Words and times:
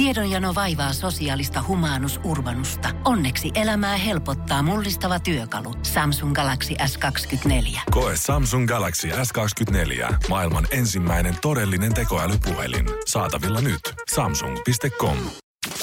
Tiedonjano 0.00 0.54
vaivaa 0.54 0.92
sosiaalista 0.92 1.64
humanus 1.68 2.20
urbanusta. 2.24 2.88
Onneksi 3.04 3.50
elämää 3.54 3.96
helpottaa 3.96 4.62
mullistava 4.62 5.20
työkalu. 5.20 5.74
Samsung 5.82 6.34
Galaxy 6.34 6.74
S24. 6.74 7.80
Koe 7.90 8.12
Samsung 8.16 8.68
Galaxy 8.68 9.08
S24. 9.08 10.14
Maailman 10.28 10.66
ensimmäinen 10.70 11.36
todellinen 11.42 11.94
tekoälypuhelin. 11.94 12.86
Saatavilla 13.06 13.60
nyt. 13.60 13.80
Samsung.com. 14.14 15.16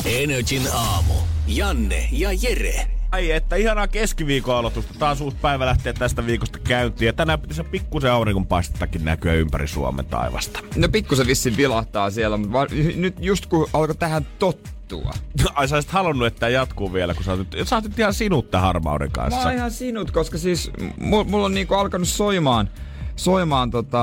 Energin 0.06 0.68
aamu. 0.74 1.14
Janne 1.48 2.10
ja 2.12 2.30
Jere. 2.32 2.97
Ai 3.12 3.32
että 3.32 3.56
ihanaa 3.56 3.88
keskiviikon 3.88 4.56
aloitusta. 4.56 4.94
Taas 5.00 5.22
uusi 5.22 5.38
päivä 5.42 5.66
lähtee 5.66 5.94
tästä 5.94 6.26
viikosta 6.26 6.60
käyntiin. 6.60 7.06
Ja 7.08 7.14
tänään 7.14 7.40
pitäisi 7.42 7.64
pikkusen 7.64 8.12
auringonpaistettakin 8.12 9.06
näkyä 9.06 9.34
ympäri 9.34 9.68
Suomen 9.68 10.06
taivasta. 10.06 10.60
No 10.76 10.90
pikkusen 10.90 11.28
vissiin 11.28 11.58
vilahtaa 11.58 12.10
siellä, 12.12 12.38
mutta 12.38 12.54
va- 12.54 12.68
nyt 12.96 13.16
just 13.20 13.46
kun 13.46 13.68
alkoi 13.74 13.96
tähän 13.96 14.28
tottua. 14.40 15.12
Ai 15.56 15.68
sä 15.68 15.76
olisit 15.76 15.92
halunnut, 15.92 16.28
että 16.28 16.40
tämä 16.40 16.50
jatkuu 16.50 16.94
vielä, 16.94 17.14
kun 17.14 17.24
sä 17.24 17.32
oot 17.32 17.40
nyt, 17.40 17.68
sä 17.68 17.76
oot 17.76 17.84
nyt 17.84 18.00
ihan 18.00 18.14
sinut 18.14 18.52
tämän 18.52 18.66
harmauden 18.66 19.08
Mä 19.08 19.12
kanssa. 19.12 19.42
oon 19.48 19.56
ihan 19.56 19.72
sinut, 19.72 20.12
koska 20.12 20.38
siis 20.38 20.72
mulla 21.00 21.46
on 21.46 21.54
niinku 21.54 21.74
alkanut 21.74 22.08
soimaan, 22.08 22.70
soimaan 23.16 23.72
tota, 23.72 24.02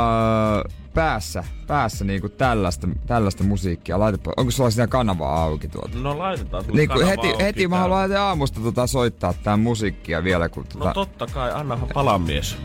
päässä, 0.94 1.44
päässä 1.66 2.04
niinku 2.04 2.28
tällaista, 2.28 2.88
tällaista 3.06 3.44
musiikkia. 3.44 3.98
Laitapa, 3.98 4.32
onko 4.36 4.50
sulla 4.50 4.70
siinä 4.70 4.86
kanava 4.86 5.42
auki 5.42 5.68
tuolta? 5.68 5.98
No 5.98 6.18
laitetaan 6.18 6.64
sulle 6.64 6.76
Niin 6.76 6.88
kanava 6.88 7.06
heti, 7.06 7.28
auki 7.28 7.42
heti 7.44 7.68
mä 7.68 7.78
haluan 7.78 8.02
heti 8.02 8.16
aamusta 8.16 8.60
tota 8.60 8.86
soittaa 8.86 9.32
tää 9.32 9.56
musiikkia 9.56 10.24
vielä, 10.24 10.48
kun 10.48 10.64
tota... 10.66 10.84
No 10.84 10.94
totta 10.94 11.26
kai, 11.26 11.52
anna 11.52 11.78
palamies. 11.94 12.56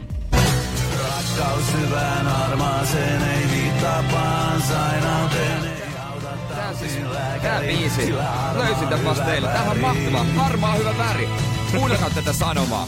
Tää, 6.55 6.73
siis, 6.73 6.97
tää 7.41 7.61
biisi, 7.61 8.13
löysin 8.53 8.87
tän 8.87 9.05
vasta 9.05 9.25
teille. 9.25 9.47
Tämähän 9.47 9.71
on 9.71 9.79
mahtava, 9.79 10.25
harmaa 10.35 10.75
hyvä 10.75 10.97
väri. 10.97 11.29
Kuunnelkaa 11.71 12.09
tätä 12.09 12.33
sanomaa. 12.33 12.87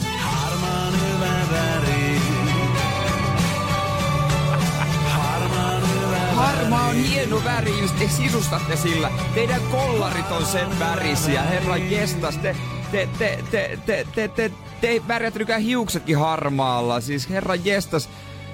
Harmaa 6.34 6.88
on 6.88 6.94
hieno 6.94 7.44
väri, 7.44 7.80
jos 7.80 7.92
te 7.92 8.08
sisustatte 8.08 8.76
sillä. 8.76 9.10
Teidän 9.34 9.60
kollarit 9.70 10.30
on 10.30 10.46
sen 10.46 10.78
värisiä, 10.78 11.42
herra 11.42 11.76
jestas. 11.76 12.36
Te, 12.36 12.56
te, 12.92 13.08
te, 13.18 13.38
te, 13.50 13.78
te, 13.86 14.06
te, 14.14 14.28
te, 14.28 14.50
te 14.80 15.02
värjättelykään 15.08 15.62
hiuksetkin 15.62 16.18
harmaalla. 16.18 17.00
Siis 17.00 17.30
herra 17.30 17.54
jestas, 17.54 18.08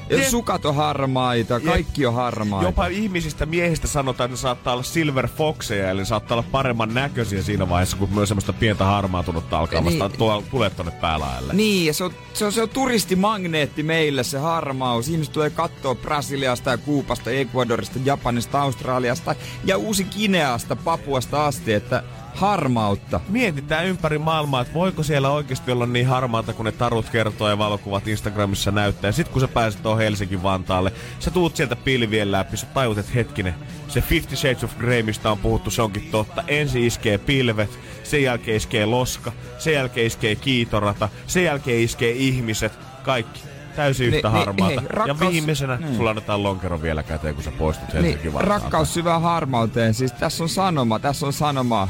Te- 0.09 0.31
sukat 0.31 0.65
on 0.65 0.75
harmaita, 0.75 1.61
kaikki 1.61 2.07
on 2.07 2.15
harmaita. 2.15 2.69
Jopa 2.69 2.87
ihmisistä 2.87 3.47
miehistä 3.47 3.87
sanotaan, 3.87 4.27
että 4.29 4.33
ne 4.33 4.41
saattaa 4.41 4.73
olla 4.73 4.83
silver 4.83 5.29
foxeja, 5.29 5.91
eli 5.91 6.07
saattaa 6.07 6.39
olla 6.39 6.49
paremman 6.53 6.95
näköisiä 6.95 7.43
siinä 7.43 7.69
vaiheessa, 7.69 7.97
kun 7.97 8.09
myös 8.15 8.29
semmoista 8.29 8.53
pientä 8.53 8.85
harmaatunutta 8.85 9.59
alkaa 9.59 9.81
Niin. 9.81 9.93
vastaan 9.93 10.13
tuolla 10.19 10.43
tulee 10.51 10.71
tonne 10.71 10.93
päälaelle. 10.93 11.55
Niin, 11.55 11.87
ja 11.87 11.95
se 11.95 12.05
on, 12.05 12.11
se 12.35 12.45
on, 12.45 12.53
se 12.53 12.63
on 12.63 12.69
turistimagneetti 12.69 13.83
meille, 13.83 14.25
se 14.25 14.39
harmaus. 14.39 15.09
Ihmiset 15.09 15.33
tulee 15.33 15.51
katsoa 15.51 15.95
Brasiliasta 15.95 16.71
ja 16.71 16.79
Kuupasta, 16.79 17.31
Ecuadorista, 17.31 17.99
Japanista, 18.05 18.61
Australiasta 18.61 19.35
ja 19.65 19.77
uusi 19.79 20.05
Kineasta, 20.05 20.77
Papuasta 20.77 21.47
asti, 21.47 21.73
että 21.73 22.03
harmautta. 22.39 23.21
Mietitään 23.29 23.87
ympäri 23.87 24.19
maailmaa, 24.19 24.61
että 24.61 24.75
voiko 24.75 25.03
siellä 25.03 25.31
oikeasti 25.31 25.73
olla 25.73 25.87
niin 25.87 26.07
harmaata, 26.07 26.53
kun 26.53 26.65
ne 26.65 26.73
tarut 26.73 27.09
kertoo 27.11 27.49
ja 27.49 27.59
valokuvat 27.59 28.09
Instagramissa 28.09 28.71
näyttää. 28.71 29.13
Sitten 29.13 29.33
kun 29.33 29.41
sä 29.41 29.49
pääset 29.49 29.83
tuohon 29.83 30.03
Helsinki-Vantaalle, 30.03 30.93
sä 31.21 31.31
tuut 31.31 31.57
sieltä 31.57 31.77
pilvien 31.77 32.33
läpi, 32.33 32.57
sä 32.57 32.67
tajut, 32.75 32.99
että 32.99 33.13
hetkinen, 33.15 33.55
se 33.89 34.01
Fifty 34.01 34.37
Shades 34.37 34.65
of 34.65 34.79
Grey, 34.79 35.03
mistä 35.03 35.31
on 35.31 35.39
puhuttu, 35.39 35.71
se 35.71 35.83
onkin 35.83 36.09
totta. 36.11 36.45
Ensin 36.49 36.85
iskee 36.85 37.19
pilvet, 37.19 37.79
sen 38.03 38.23
jälkeen 38.23 38.57
iskee 38.57 38.87
loska, 38.87 39.33
sen 39.59 39.75
jälkeen 39.75 40.07
iskee 40.07 40.37
kiitorata, 40.37 41.09
sen 41.27 41.45
jälkeen 41.45 41.81
iskee 41.83 42.11
ihmiset, 42.11 42.73
kaikki. 43.03 43.41
Täysin 43.77 44.07
yhtä 44.15 44.29
Ni- 44.29 44.35
ni- 44.35 44.39
harmaata. 44.39 44.65
hei, 44.67 44.75
ja 44.77 44.83
rakkaus- 44.89 45.33
viimeisenä 45.33 45.77
niin. 45.77 45.97
sulla 45.97 46.11
annetaan 46.11 46.43
lonkero 46.43 46.83
vielä 46.83 47.03
käteen, 47.03 47.35
kun 47.35 47.45
sä 47.45 47.51
poistut 47.51 47.89
Niin, 47.93 48.05
Helsinki-Vantaalta. 48.05 48.49
rakkaus 48.49 48.95
syvään 48.95 49.23
harmauteen. 49.23 49.95
Siis 49.95 50.13
tässä 50.13 50.45
on 50.45 50.49
sanoma, 50.49 50.99
tässä 50.99 51.27
on 51.27 51.33
sanomaa. 51.33 51.89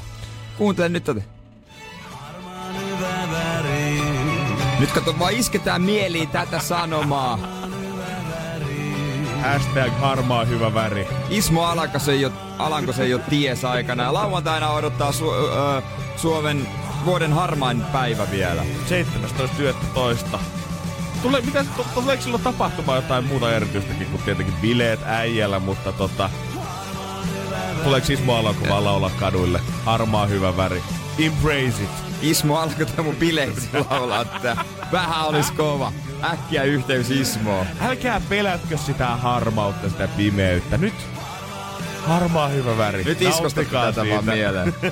Kuuntele 0.58 0.88
nyt 0.88 1.04
tätä. 1.04 1.20
Nyt 4.80 4.90
kato, 4.92 5.18
vaan 5.18 5.32
isketään 5.32 5.82
mieliin 5.82 6.28
tätä 6.28 6.58
sanomaa. 6.60 7.38
Hashtag 9.42 9.92
harmaa 10.00 10.44
hyvä 10.44 10.74
väri. 10.74 11.08
Ismo 11.30 11.64
Alankosen 11.64 12.20
jo, 12.20 12.32
Alankosen 12.58 13.10
jo 13.10 13.18
ties 13.18 13.64
aikana. 13.64 14.02
Ja 14.02 14.14
lauantaina 14.14 14.70
odottaa 14.70 15.10
Su- 15.10 15.54
ö, 15.78 15.82
Suomen 16.16 16.68
vuoden 17.04 17.32
harmain 17.32 17.82
päivä 17.82 18.30
vielä. 18.30 18.62
17.11. 20.32 20.38
Tule, 21.22 21.40
mitä, 21.40 21.64
tu- 21.76 21.86
tuleeko 21.94 22.22
silloin 22.22 22.42
tapahtumaan 22.42 22.96
jotain 23.02 23.24
muuta 23.24 23.52
erityistäkin 23.56 24.06
kuin 24.06 24.22
tietenkin 24.22 24.54
bileet 24.62 25.00
äijällä, 25.06 25.58
mutta 25.58 25.92
tota... 25.92 26.30
Tuleeko 27.84 28.12
Ismo 28.12 28.34
Alanko 28.34 28.84
laulaa 28.84 29.10
kaduille? 29.10 29.60
Harmaa 29.84 30.26
hyvä 30.26 30.56
väri. 30.56 30.82
Embrace 31.18 31.82
it. 31.82 31.90
Ismo 32.22 32.56
alkoi 32.56 32.86
tämän 32.86 33.04
mun 33.04 33.16
bileissä 33.16 33.68
laulaa, 33.90 34.22
että 34.22 34.56
vähän 34.92 35.26
olisi 35.26 35.52
kova. 35.52 35.92
Äkkiä 36.24 36.62
yhteys 36.62 37.10
Ismoon. 37.10 37.66
Älkää 37.80 38.20
pelätkö 38.28 38.78
sitä 38.78 39.06
harmautta, 39.06 39.88
sitä 39.88 40.08
pimeyttä. 40.16 40.78
Nyt 40.78 40.94
harmaa 42.06 42.48
hyvä 42.48 42.78
väri. 42.78 43.04
Nyt 43.04 43.20
Nauttikaa 43.20 43.92
tätä 43.92 44.08
vaan 44.10 44.24
mieleen. 44.24 44.74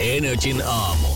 Energin 0.00 0.62
aamu. 0.66 1.08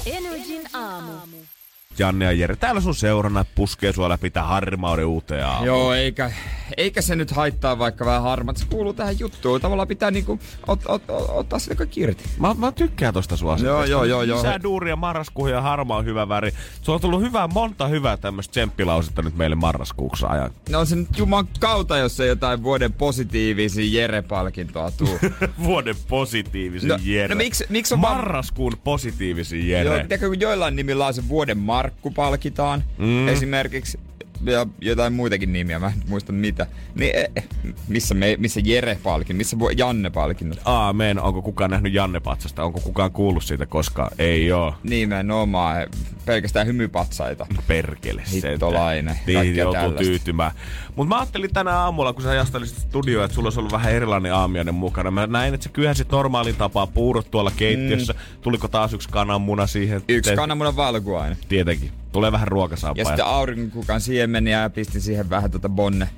Janne 1.98 2.24
ja 2.24 2.32
Jere, 2.32 2.56
täällä 2.56 2.80
sun 2.80 2.94
seurana 2.94 3.44
puskee 3.54 3.92
sua 3.92 4.08
läpi 4.08 4.30
tää 4.30 4.42
harmauden 4.42 5.06
uuteen 5.06 5.46
aamuun. 5.46 5.66
Joo, 5.66 5.94
eikä, 5.94 6.32
eikä 6.76 7.02
se 7.02 7.16
nyt 7.16 7.30
haittaa 7.30 7.78
vaikka 7.78 8.04
vähän 8.04 8.22
harmat. 8.22 8.56
Se 8.56 8.66
kuuluu 8.70 8.92
tähän 8.92 9.18
juttuun. 9.18 9.60
Tavallaan 9.60 9.88
pitää 9.88 10.10
niinku 10.10 10.38
ot, 10.66 10.80
ot, 10.86 11.02
ot, 11.10 11.26
ottaa 11.28 11.58
sitä 11.58 11.74
kaikki 11.74 12.00
irti. 12.00 12.24
Mä, 12.38 12.54
mä 12.54 12.72
tykkään 12.72 13.14
tosta 13.14 13.36
sua. 13.36 13.56
Joo, 13.62 13.84
joo, 13.84 14.04
joo, 14.04 14.22
joo. 14.22 14.38
Lisää 14.38 14.62
duuria 14.62 14.96
marraskuuhun 14.96 15.50
ja 15.52 15.60
harmaa 15.60 15.96
on 15.96 16.04
hyvä 16.04 16.28
väri. 16.28 16.52
Sulla 16.82 16.96
on 16.96 17.00
tullut 17.00 17.20
hyvää, 17.20 17.48
monta 17.48 17.86
hyvää 17.86 18.16
tämmöistä 18.16 18.50
tsemppilausetta 18.50 19.22
nyt 19.22 19.36
meille 19.36 19.56
marraskuuksi 19.56 20.26
ajan. 20.28 20.50
No 20.70 20.78
on 20.80 20.86
se 20.86 20.96
nyt 20.96 21.08
juman 21.18 21.48
kautta, 21.60 21.96
jos 21.98 22.20
ei 22.20 22.28
jotain 22.28 22.62
vuoden 22.62 22.92
positiivisia 22.92 24.00
Jere-palkintoa 24.00 24.90
tuu. 24.90 25.18
Vuoden 25.64 25.94
positiivisin 26.08 26.88
No- 26.88 26.98
Jere. 27.02 27.34
no 27.34 27.38
miksi- 27.38 27.66
miksi 27.68 27.94
on 27.94 28.00
Marraskuun 28.00 28.72
positiivisin 28.84 29.68
Jere. 29.68 29.84
Joo, 29.90 29.94
tiedätkö, 29.98 30.28
kun 30.28 30.40
joillain 30.40 30.76
nimillä 30.76 31.06
on 31.06 31.14
se 31.14 31.28
vuoden 31.28 31.58
Markku 31.82 32.10
palkitaan 32.10 32.84
mm. 32.98 33.28
esimerkiksi. 33.28 33.98
Ja 34.44 34.66
jotain 34.80 35.12
muitakin 35.12 35.52
nimiä, 35.52 35.78
mä 35.78 35.86
en 35.86 36.02
muista 36.08 36.32
mitä. 36.32 36.66
Niin, 36.94 37.16
eh, 37.16 37.28
eh, 37.36 37.44
missä, 37.88 38.14
me, 38.14 38.36
missä 38.38 38.60
Jere 38.64 38.98
palkin, 39.02 39.36
missä 39.36 39.56
Janne 39.76 40.10
palkinnot? 40.10 40.60
Aamen. 40.64 41.18
Onko 41.20 41.42
kukaan 41.42 41.70
nähnyt 41.70 41.94
Janne 41.94 42.20
Patsasta? 42.20 42.64
Onko 42.64 42.80
kukaan 42.80 43.12
kuullut 43.12 43.44
siitä 43.44 43.66
koskaan? 43.66 44.10
Ei 44.18 44.52
oo. 44.52 44.74
Nimenomaan, 44.82 45.86
pelkästään 46.26 46.66
hymypatsaita. 46.66 47.46
Perkele 47.66 48.22
Hittolainen, 48.32 49.18
Niin, 49.26 49.56
joutuu 49.56 49.80
tällaista. 49.80 50.04
tyytymään. 50.04 50.52
Mutta 50.96 51.08
mä 51.14 51.18
ajattelin 51.20 51.52
tänä 51.52 51.78
aamulla, 51.78 52.12
kun 52.12 52.22
sä 52.22 52.34
jastelisit 52.34 52.78
studioon, 52.78 53.24
että 53.24 53.34
sulla 53.34 53.46
olisi 53.46 53.58
ollut 53.58 53.72
vähän 53.72 53.92
erilainen 53.92 54.34
aamiainen 54.34 54.74
mukana. 54.74 55.10
Mä 55.10 55.26
näin, 55.26 55.54
että 55.54 55.64
sä 55.64 55.70
kyhäsit 55.70 56.10
normaalin 56.10 56.56
tapaa 56.56 56.86
puurot 56.86 57.30
tuolla 57.30 57.52
keittiössä. 57.56 58.12
Mm. 58.12 58.18
Tuliko 58.42 58.68
taas 58.68 58.92
yksi 58.92 59.08
kananmuna 59.08 59.66
siihen? 59.66 60.02
Yksi 60.08 60.30
Te- 60.30 60.36
kananmunan 60.36 60.76
valkuainen. 60.76 61.38
Tietenkin. 61.48 61.92
Tulee 62.12 62.32
vähän 62.32 62.48
ruokasaappaa. 62.48 63.00
Ja 63.02 63.04
sitten 63.04 63.24
aurinkokukan 63.26 64.00
siemeniä 64.00 64.60
ja 64.62 64.70
pistin 64.70 65.00
siihen 65.00 65.30
vähän 65.30 65.50
tota 65.50 65.68
bonne 65.68 66.08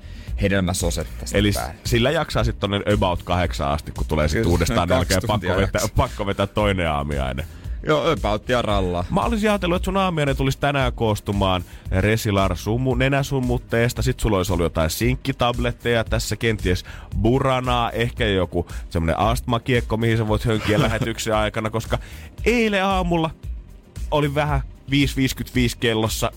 hedelmäsosetta 0.43 1.25
Eli 1.35 1.53
päälle. 1.53 1.75
sillä 1.85 2.11
jaksaa 2.11 2.45
sitten 2.45 2.61
tonne 2.61 2.95
about 2.95 3.23
kahdeksan 3.23 3.69
asti, 3.69 3.93
kun 3.93 4.07
tulee 4.07 4.29
sitten 4.29 4.51
uudestaan 4.51 4.89
nälkä 4.89 5.15
ja 5.15 5.21
pakko 5.27 5.57
vetää, 5.57 5.81
pakko 5.97 6.27
vetää 6.27 6.47
toinen 6.47 6.91
aamiainen. 6.91 7.47
Joo, 7.87 8.11
about 8.11 8.49
ja 8.49 8.63
rallaa. 8.63 9.05
Mä 9.11 9.21
olisin 9.21 9.51
ajatellut, 9.51 9.77
että 9.77 9.85
sun 9.85 9.97
aamiainen 9.97 10.37
tulisi 10.37 10.59
tänään 10.59 10.93
koostumaan 10.93 11.65
Resilar 11.91 12.57
sumu, 12.57 12.95
nenäsummutteesta. 12.95 14.03
Sitten 14.03 14.23
sulla 14.23 14.37
olisi 14.37 14.53
ollut 14.53 14.65
jotain 14.65 14.91
sinkkitabletteja, 14.91 16.05
tässä 16.05 16.37
kenties 16.37 16.85
buranaa, 17.23 17.91
ehkä 17.91 18.27
joku 18.27 18.67
semmonen 18.91 19.19
astmakiekko, 19.19 19.97
mihin 19.97 20.17
sä 20.17 20.29
voit 20.29 20.45
hönkiä 20.45 20.83
lähetyksen 20.83 21.35
aikana, 21.35 21.71
koska 21.71 21.99
eilen 22.45 22.85
aamulla 22.85 23.31
oli 24.11 24.35
vähän 24.35 24.61
5.55 24.91 25.77
kellossa. 25.81 26.33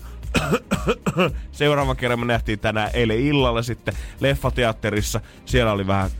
Seuraavan 1.52 1.96
kerran 1.96 2.18
me 2.20 2.26
nähtiin 2.26 2.58
tänään 2.58 2.90
eilen 2.92 3.20
illalla 3.20 3.62
sitten 3.62 3.94
leffateatterissa. 4.20 5.20
Siellä 5.44 5.72
oli 5.72 5.86
vähän 5.86 6.10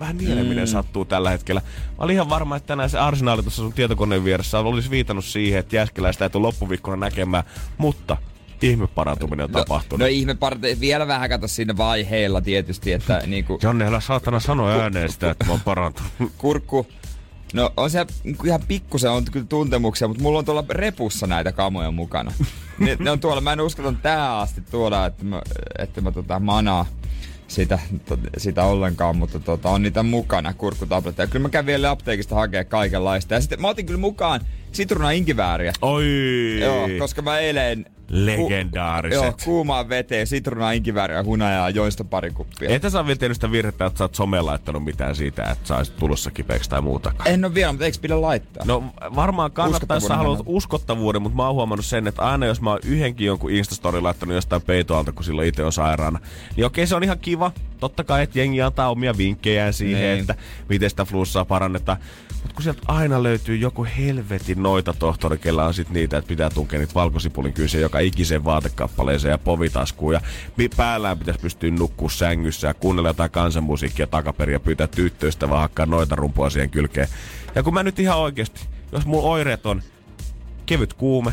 vähän 0.00 0.16
nieleminen 0.16 0.64
mm. 0.64 0.70
sattuu 0.70 1.04
tällä 1.04 1.30
hetkellä. 1.30 1.60
Mä 1.88 1.94
olin 2.04 2.14
ihan 2.14 2.30
varma, 2.30 2.56
että 2.56 2.66
tänään 2.66 2.90
se 2.90 2.98
arsenaali 2.98 3.42
tuossa 3.42 3.62
sun 3.62 3.72
tietokoneen 3.72 4.24
vieressä 4.24 4.58
olisi 4.58 4.90
viitannut 4.90 5.24
siihen, 5.24 5.60
että 5.60 5.76
Jääskeläistä 5.76 6.24
ei 6.24 6.30
tule 6.30 6.46
loppuviikkona 6.46 6.96
näkemään. 6.96 7.44
Mutta 7.78 8.16
ihme 8.62 8.86
parantuminen 8.86 9.44
on 9.44 9.50
No, 9.50 9.58
tapahtunut. 9.58 10.00
no 10.00 10.06
ihme 10.06 10.34
parte, 10.34 10.76
vielä 10.80 11.06
vähän 11.06 11.28
kato 11.28 11.48
siinä 11.48 11.76
vaiheella 11.76 12.40
tietysti, 12.40 12.92
että 12.92 13.22
niinku 13.26 13.58
Janne, 13.62 13.86
älä 13.86 14.00
saatana 14.00 14.40
sanoa 14.40 14.70
ääneen 14.72 15.12
sitä, 15.12 15.30
että 15.30 15.44
mä 15.44 15.52
oon 15.52 15.60
parantunut. 15.60 16.12
kurkku, 16.38 16.86
no 17.54 17.72
on 17.76 17.90
se 17.90 18.06
ihan 18.46 18.60
pikkusen 18.68 19.10
on 19.10 19.24
kyllä 19.24 19.46
tuntemuksia, 19.48 20.08
mutta 20.08 20.22
mulla 20.22 20.38
on 20.38 20.44
tuolla 20.44 20.64
repussa 20.70 21.26
näitä 21.26 21.52
kamoja 21.52 21.90
mukana. 21.90 22.32
ne, 22.78 22.96
ne, 23.00 23.10
on 23.10 23.20
tuolla, 23.20 23.40
mä 23.40 23.52
en 23.52 23.60
uskalla 23.60 23.92
tää 24.02 24.38
asti 24.38 24.60
tuoda, 24.70 25.06
että 25.06 25.24
mä, 25.24 25.42
että 25.78 26.00
mä 26.00 26.12
tota 26.12 26.40
manaa 26.40 26.86
sitä, 27.50 27.78
to, 28.04 28.18
sitä 28.36 28.64
ollenkaan, 28.64 29.16
mutta 29.16 29.40
tota, 29.40 29.68
on 29.68 29.82
niitä 29.82 30.02
mukana, 30.02 30.54
kurkkutabletteja. 30.54 31.26
Kyllä 31.26 31.42
mä 31.42 31.48
kävin 31.48 31.66
vielä 31.66 31.90
apteekista 31.90 32.34
hakea 32.34 32.64
kaikenlaista. 32.64 33.34
Ja 33.34 33.40
sitten 33.40 33.60
mä 33.60 33.68
otin 33.68 33.86
kyllä 33.86 34.00
mukaan 34.00 34.40
sitruna 34.72 35.10
inkivääriä. 35.10 35.72
Oi! 35.82 36.58
Joo, 36.60 36.88
koska 36.98 37.22
mä 37.22 37.38
eilen... 37.38 37.86
Legendaariset. 38.10 39.20
Ku, 39.20 39.24
joo, 39.24 39.34
kuumaan 39.44 39.88
veteen, 39.88 40.26
sitruna 40.26 40.72
inkivääriä, 40.72 41.24
hunajaa, 41.24 41.70
joista 41.70 42.04
pari 42.04 42.30
kuppia. 42.30 42.70
Et 42.70 42.82
sä 42.88 43.06
vielä 43.06 43.18
tehnyt 43.18 43.36
sitä 43.36 43.50
virhettä, 43.50 43.86
että 43.86 43.98
sä 43.98 44.04
oot 44.04 44.14
someen 44.14 44.46
laittanut 44.46 44.84
mitään 44.84 45.16
siitä, 45.16 45.44
että 45.44 45.68
sä 45.68 45.76
olisit 45.76 45.96
tulossa 45.96 46.30
kipeäksi 46.30 46.70
tai 46.70 46.80
muutakaan. 46.80 47.30
En 47.30 47.44
ole 47.44 47.54
vielä, 47.54 47.72
mutta 47.72 47.84
eikö 47.84 47.98
pidä 48.00 48.20
laittaa? 48.20 48.64
No 48.66 48.84
varmaan 49.14 49.52
kannattaa, 49.52 49.96
jos 49.96 50.06
sä 50.06 50.16
Uskottavuuden 50.16 50.16
haluat 50.16 50.42
uskottavuuden, 50.46 51.22
mutta 51.22 51.36
mä 51.36 51.46
oon 51.46 51.54
huomannut 51.54 51.86
sen, 51.86 52.06
että 52.06 52.22
aina 52.22 52.46
jos 52.46 52.60
mä 52.60 52.70
oon 52.70 52.80
yhdenkin 52.84 53.26
jonkun 53.26 53.50
Instastory 53.50 54.00
laittanut 54.00 54.34
jostain 54.34 54.62
peitoalta, 54.62 55.12
kun 55.12 55.24
silloin 55.24 55.48
itse 55.48 55.64
on 55.64 55.72
sairaana, 55.72 56.18
niin 56.56 56.66
okei 56.66 56.86
se 56.86 56.96
on 56.96 57.04
ihan 57.04 57.18
kiva. 57.18 57.52
Totta 57.80 58.04
kai, 58.04 58.22
että 58.22 58.38
jengi 58.38 58.62
antaa 58.62 58.90
omia 58.90 59.16
vinkkejään 59.16 59.72
siihen, 59.72 60.02
Niin. 60.02 60.20
että 60.20 60.34
miten 60.68 60.90
sitä 60.90 61.04
flussaa 61.04 61.44
parannetaan. 61.44 61.98
Mutta 62.42 62.54
kun 62.54 62.62
sieltä 62.62 62.82
aina 62.88 63.22
löytyy 63.22 63.56
joku 63.56 63.86
helvetin 63.98 64.62
noita 64.62 64.92
tohtori, 64.92 65.38
kellä 65.38 65.64
on 65.66 65.74
sit 65.74 65.90
niitä, 65.90 66.18
että 66.18 66.28
pitää 66.28 66.50
tunkea 66.50 66.78
niitä 66.78 66.94
valkosipulin 66.94 67.52
kyysiä 67.52 67.80
joka 67.80 67.98
ikiseen 67.98 68.44
vaatekappaleeseen 68.44 69.32
ja 69.32 69.38
povitaskuun. 69.38 70.14
Ja 70.14 70.20
päällään 70.76 71.18
pitäisi 71.18 71.40
pystyä 71.40 71.70
nukkua 71.70 72.10
sängyssä 72.10 72.68
ja 72.68 72.74
kuunnella 72.74 73.08
jotain 73.08 73.30
kansanmusiikkia 73.30 74.06
takaperin 74.06 74.52
ja 74.52 74.60
pyytää 74.60 74.86
tyttöistä 74.86 75.50
vaan 75.50 75.60
hakkaa 75.60 75.86
noita 75.86 76.16
rumpua 76.16 76.50
siihen 76.50 76.70
kylkeen. 76.70 77.08
Ja 77.54 77.62
kun 77.62 77.74
mä 77.74 77.82
nyt 77.82 77.98
ihan 77.98 78.18
oikeasti, 78.18 78.60
jos 78.92 79.06
mun 79.06 79.22
oireet 79.24 79.66
on 79.66 79.82
kevyt 80.66 80.92
kuume 80.94 81.32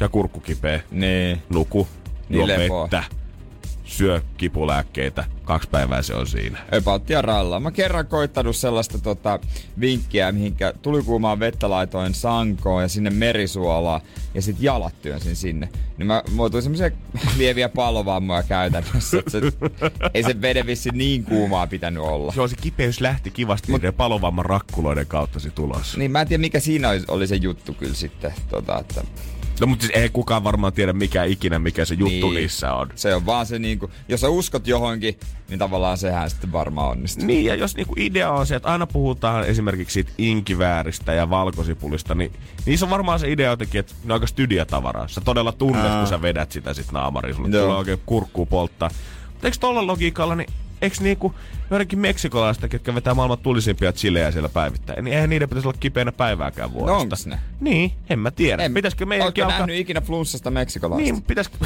ja 0.00 0.08
kurkku 0.08 0.40
kipeä, 0.40 0.80
Niin. 0.90 1.42
nuku, 1.50 1.88
Niin 2.28 2.36
juo 2.38 2.46
lepoa. 2.46 2.82
vettä, 2.82 3.04
syö 3.88 4.20
kipulääkkeitä, 4.36 5.24
kaksi 5.44 5.68
päivää 5.68 6.02
se 6.02 6.14
on 6.14 6.26
siinä. 6.26 6.58
About 6.78 7.10
ja 7.10 7.22
rallaa. 7.22 7.60
Mä 7.60 7.70
kerran 7.70 8.06
koittanut 8.06 8.56
sellaista 8.56 8.98
tota, 8.98 9.38
vinkkiä, 9.80 10.32
mihinkä 10.32 10.72
tulikuumaan 10.82 11.40
vettä 11.40 11.70
laitoin 11.70 12.14
sankoon 12.14 12.82
ja 12.82 12.88
sinne 12.88 13.10
merisuolaa 13.10 14.00
ja 14.34 14.42
sit 14.42 14.56
jalat 14.60 15.02
työnsin 15.02 15.36
sinne. 15.36 15.68
Niin 15.98 16.06
mä 16.06 16.22
muotuin 16.30 16.62
semmoisia 16.62 16.90
lieviä 17.38 17.68
palovammoja 17.68 18.42
käytännössä. 18.42 19.18
että 19.18 19.30
Se, 19.30 19.40
ei 20.14 20.22
se 20.22 20.40
veden 20.40 20.66
vissi 20.66 20.90
niin 20.92 21.24
kuumaa 21.24 21.66
pitänyt 21.66 22.02
olla. 22.02 22.32
Joo, 22.36 22.48
se 22.48 22.56
kipeys 22.56 23.00
lähti 23.00 23.30
kivasti 23.30 23.72
niiden 23.72 23.94
palovamman 23.94 24.44
rakkuloiden 24.44 25.06
kautta 25.06 25.40
se 25.40 25.50
tulos. 25.50 25.96
Niin 25.96 26.10
mä 26.10 26.20
en 26.20 26.28
tiedä 26.28 26.40
mikä 26.40 26.60
siinä 26.60 26.88
oli, 26.88 27.02
oli 27.08 27.26
se 27.26 27.36
juttu 27.36 27.74
kyllä 27.74 27.94
sitten. 27.94 28.32
Tota, 28.48 28.78
että 28.78 29.04
No 29.60 29.66
mutta 29.66 29.86
siis 29.86 29.98
ei 29.98 30.08
kukaan 30.08 30.44
varmaan 30.44 30.72
tiedä 30.72 30.92
mikä 30.92 31.24
ikinä, 31.24 31.58
mikä 31.58 31.84
se 31.84 31.94
juttu 31.94 32.30
Niin. 32.30 32.34
niissä 32.40 32.74
on. 32.74 32.88
se 32.94 33.14
on 33.14 33.26
vaan 33.26 33.46
se 33.46 33.58
niinku, 33.58 33.90
jos 34.08 34.20
sä 34.20 34.28
uskot 34.28 34.66
johonkin, 34.66 35.18
niin 35.48 35.58
tavallaan 35.58 35.98
sehän 35.98 36.30
sitten 36.30 36.52
varmaan 36.52 36.88
onnistuu. 36.90 37.26
Niin, 37.26 37.44
ja 37.44 37.54
jos 37.54 37.76
niinku 37.76 37.94
idea 37.96 38.30
on 38.32 38.46
se, 38.46 38.56
että 38.56 38.68
aina 38.68 38.86
puhutaan 38.86 39.44
esimerkiksi 39.44 39.92
siitä 39.94 40.10
inkivääristä 40.18 41.12
ja 41.12 41.30
valkosipulista, 41.30 42.14
niin 42.14 42.32
niissä 42.66 42.86
on 42.86 42.90
varmaan 42.90 43.18
se 43.20 43.32
idea 43.32 43.50
jotenkin, 43.50 43.78
että 43.78 43.94
ne 44.04 44.12
on 44.12 44.16
aika 44.16 44.26
studiatavaraa. 44.26 45.08
Sä 45.08 45.20
todella 45.20 45.52
tunnet, 45.52 45.84
Ää. 45.86 45.98
kun 45.98 46.08
sä 46.08 46.22
vedät 46.22 46.52
sitä 46.52 46.74
sit 46.74 46.92
naamariin. 46.92 47.36
Sulle 47.36 47.48
Joo. 47.48 47.64
tulee 47.64 47.78
oikein 47.78 48.00
kurkkuu 48.06 48.46
polttaa. 48.46 48.90
Mutta 49.32 49.46
eikö 49.46 49.56
tolla 49.60 49.86
logiikalla, 49.86 50.34
niin 50.34 50.50
eikö 50.82 50.96
niinku 51.00 51.34
joidenkin 51.70 51.98
meksikolaista, 51.98 52.68
ketkä 52.68 52.94
vetää 52.94 53.14
maailman 53.14 53.38
tulisimpia 53.38 53.92
chilejä 53.92 54.30
siellä 54.30 54.48
päivittäin, 54.48 55.04
niin 55.04 55.14
eihän 55.14 55.30
niiden 55.30 55.48
pitäisi 55.48 55.68
olla 55.68 55.78
kipeänä 55.80 56.12
päivääkään 56.12 56.72
vuodesta. 56.72 56.92
No 56.92 57.00
onks 57.00 57.26
ne? 57.26 57.38
Niin, 57.60 57.92
en 58.10 58.18
mä 58.18 58.30
tiedä. 58.30 58.62
En, 58.62 58.74
Pitäisikö 58.74 59.06
meidänkin 59.06 59.44
alkaa... 59.44 59.58
nähnyt 59.58 59.76
ikinä 59.76 60.00
flunssasta 60.00 60.50
meksikolaista? 60.50 61.12
Niin, 61.12 61.22
pitäisikö... 61.22 61.56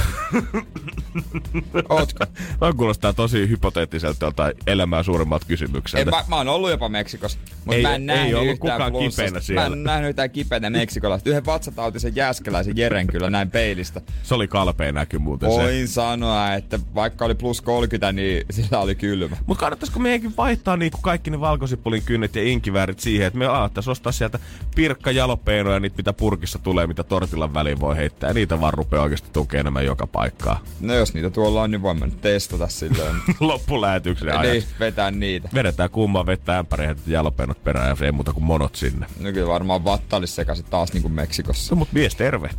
Ootko? 1.89 2.27
Toi 2.59 2.73
kuulostaa 2.73 3.13
tosi 3.13 3.49
hypoteettiselta 3.49 4.27
joltain 4.27 4.53
elämää 4.67 5.03
suuremmalta 5.03 5.47
kysymykseltä. 5.47 5.99
Ei, 5.99 6.05
mä, 6.05 6.25
mä 6.29 6.37
oon 6.37 6.49
ollut 6.49 6.71
jopa 6.71 6.89
Meksikossa, 6.89 7.39
mutta 7.65 7.75
Ei- 7.77 7.83
mä 7.83 7.95
en 7.95 8.11
ei 8.11 8.17
nähnyt 8.17 8.35
ollut 8.35 8.53
yhtään 8.53 8.93
kukaan 8.93 9.11
kipeänä 9.11 9.41
siellä. 9.41 9.69
Mä 9.69 9.75
en 9.77 9.85
nähnyt 9.85 10.09
yhtään 10.09 10.31
kipeänä 10.31 10.71
Meksikolaista. 10.71 11.31
Yhden 11.31 11.47
vatsatautisen 11.47 12.17
jäskeläisen 12.17 12.77
Jeren 12.77 13.07
kyllä 13.07 13.31
näin 13.31 13.51
peilistä. 13.51 14.01
Se 14.23 14.35
oli 14.35 14.49
kalpea 14.49 14.93
näky 14.93 15.19
muuten 15.19 15.51
se. 15.51 15.57
Voin 15.57 15.89
sanoa, 15.89 16.55
että 16.55 16.79
vaikka 16.95 17.25
oli 17.25 17.35
plus 17.35 17.61
30, 17.61 18.13
niin 18.13 18.47
sillä 18.51 18.79
oli 18.79 18.95
kylmä. 18.95 19.37
Mutta 19.47 19.61
kannattaisiko 19.93 20.01
meidänkin 20.01 20.37
vaihtaa 20.37 20.77
niinku 20.77 20.99
kaikki 21.03 21.31
ne 21.31 21.41
valkosipulin 21.41 22.03
kynnet 22.03 22.37
ja 22.37 22.43
inkiväärit 22.43 23.01
siihen, 23.01 23.27
että 23.27 23.39
me 23.39 23.47
alettaisiin 23.47 23.93
ostaa 23.93 24.13
sieltä 24.13 24.39
pirkka 24.75 25.11
jalopeinoja, 25.11 25.81
niitä 25.81 25.97
mitä 25.97 26.13
purkissa 26.13 26.59
tulee, 26.59 26.87
mitä 26.87 27.05
tortillan 27.05 27.55
väliin 27.55 27.81
voi 27.81 27.97
heittää. 27.97 28.31
Ja 28.31 28.35
niitä 28.35 28.61
vaan 28.61 28.75
rupeaa 28.75 29.03
oikeasti 29.03 29.29
tukemaan 29.33 29.61
enemmän 29.61 29.85
joka 29.85 30.07
paikkaa. 30.07 30.61
No 30.81 30.95
jos 30.95 31.15
niitä 31.15 31.31
tuolla 31.31 31.63
on, 31.63 31.71
niin 31.71 31.83
voimme 31.83 32.07
nyt 32.07 32.21
testata 32.21 32.69
silleen. 32.69 33.17
Loppulähetyksen 33.41 34.29
ajan. 34.29 34.53
niin, 34.53 34.65
vetää 34.81 35.11
niitä. 35.11 35.49
Vedetään 35.55 35.91
kummaa 35.91 36.27
vettä 36.27 36.59
ämpäri 36.59 36.85
ja 36.85 36.95
jalopeenot 37.07 37.65
perään 37.65 37.97
ja 38.01 38.07
ei 38.07 38.13
muuta 38.13 38.33
kuin 38.33 38.45
monot 38.45 38.75
sinne. 38.75 39.07
No 39.21 39.33
kyllä 39.33 39.49
varmaan 39.49 39.85
vatta 39.85 40.17
olisi 40.17 40.35
sekaisin 40.35 40.65
taas 40.65 40.93
niin 40.93 41.03
kuin 41.03 41.13
Meksikossa. 41.13 41.75
No 41.75 41.79
mut 41.79 41.93
mies 41.93 42.15
terve. 42.15 42.51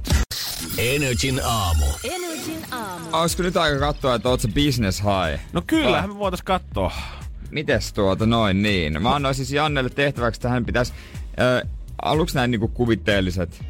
Energin 0.77 1.41
aamu. 1.45 1.85
Energin 2.03 2.65
aamu. 2.71 3.05
Olisiko 3.11 3.43
nyt 3.43 3.57
aika 3.57 3.79
katsoa, 3.79 4.15
että 4.15 4.29
oot 4.29 4.41
se 4.41 4.47
business 4.47 5.01
high? 5.01 5.41
No 5.53 5.61
kyllähän 5.67 6.09
me 6.09 6.19
voitais 6.19 6.41
katsoa. 6.41 6.91
Mites 7.53 7.93
tuota 7.93 8.25
noin 8.25 8.61
niin? 8.61 9.01
Mä 9.01 9.15
annoin 9.15 9.35
siis 9.35 9.51
Jannelle 9.51 9.89
tehtäväksi, 9.89 10.37
että 10.37 10.49
hän 10.49 10.65
pitäisi 10.65 10.93
äh, 11.39 11.69
aluksi 12.01 12.35
näin 12.35 12.51
niinku 12.51 12.67
kuvitteelliset 12.67 13.61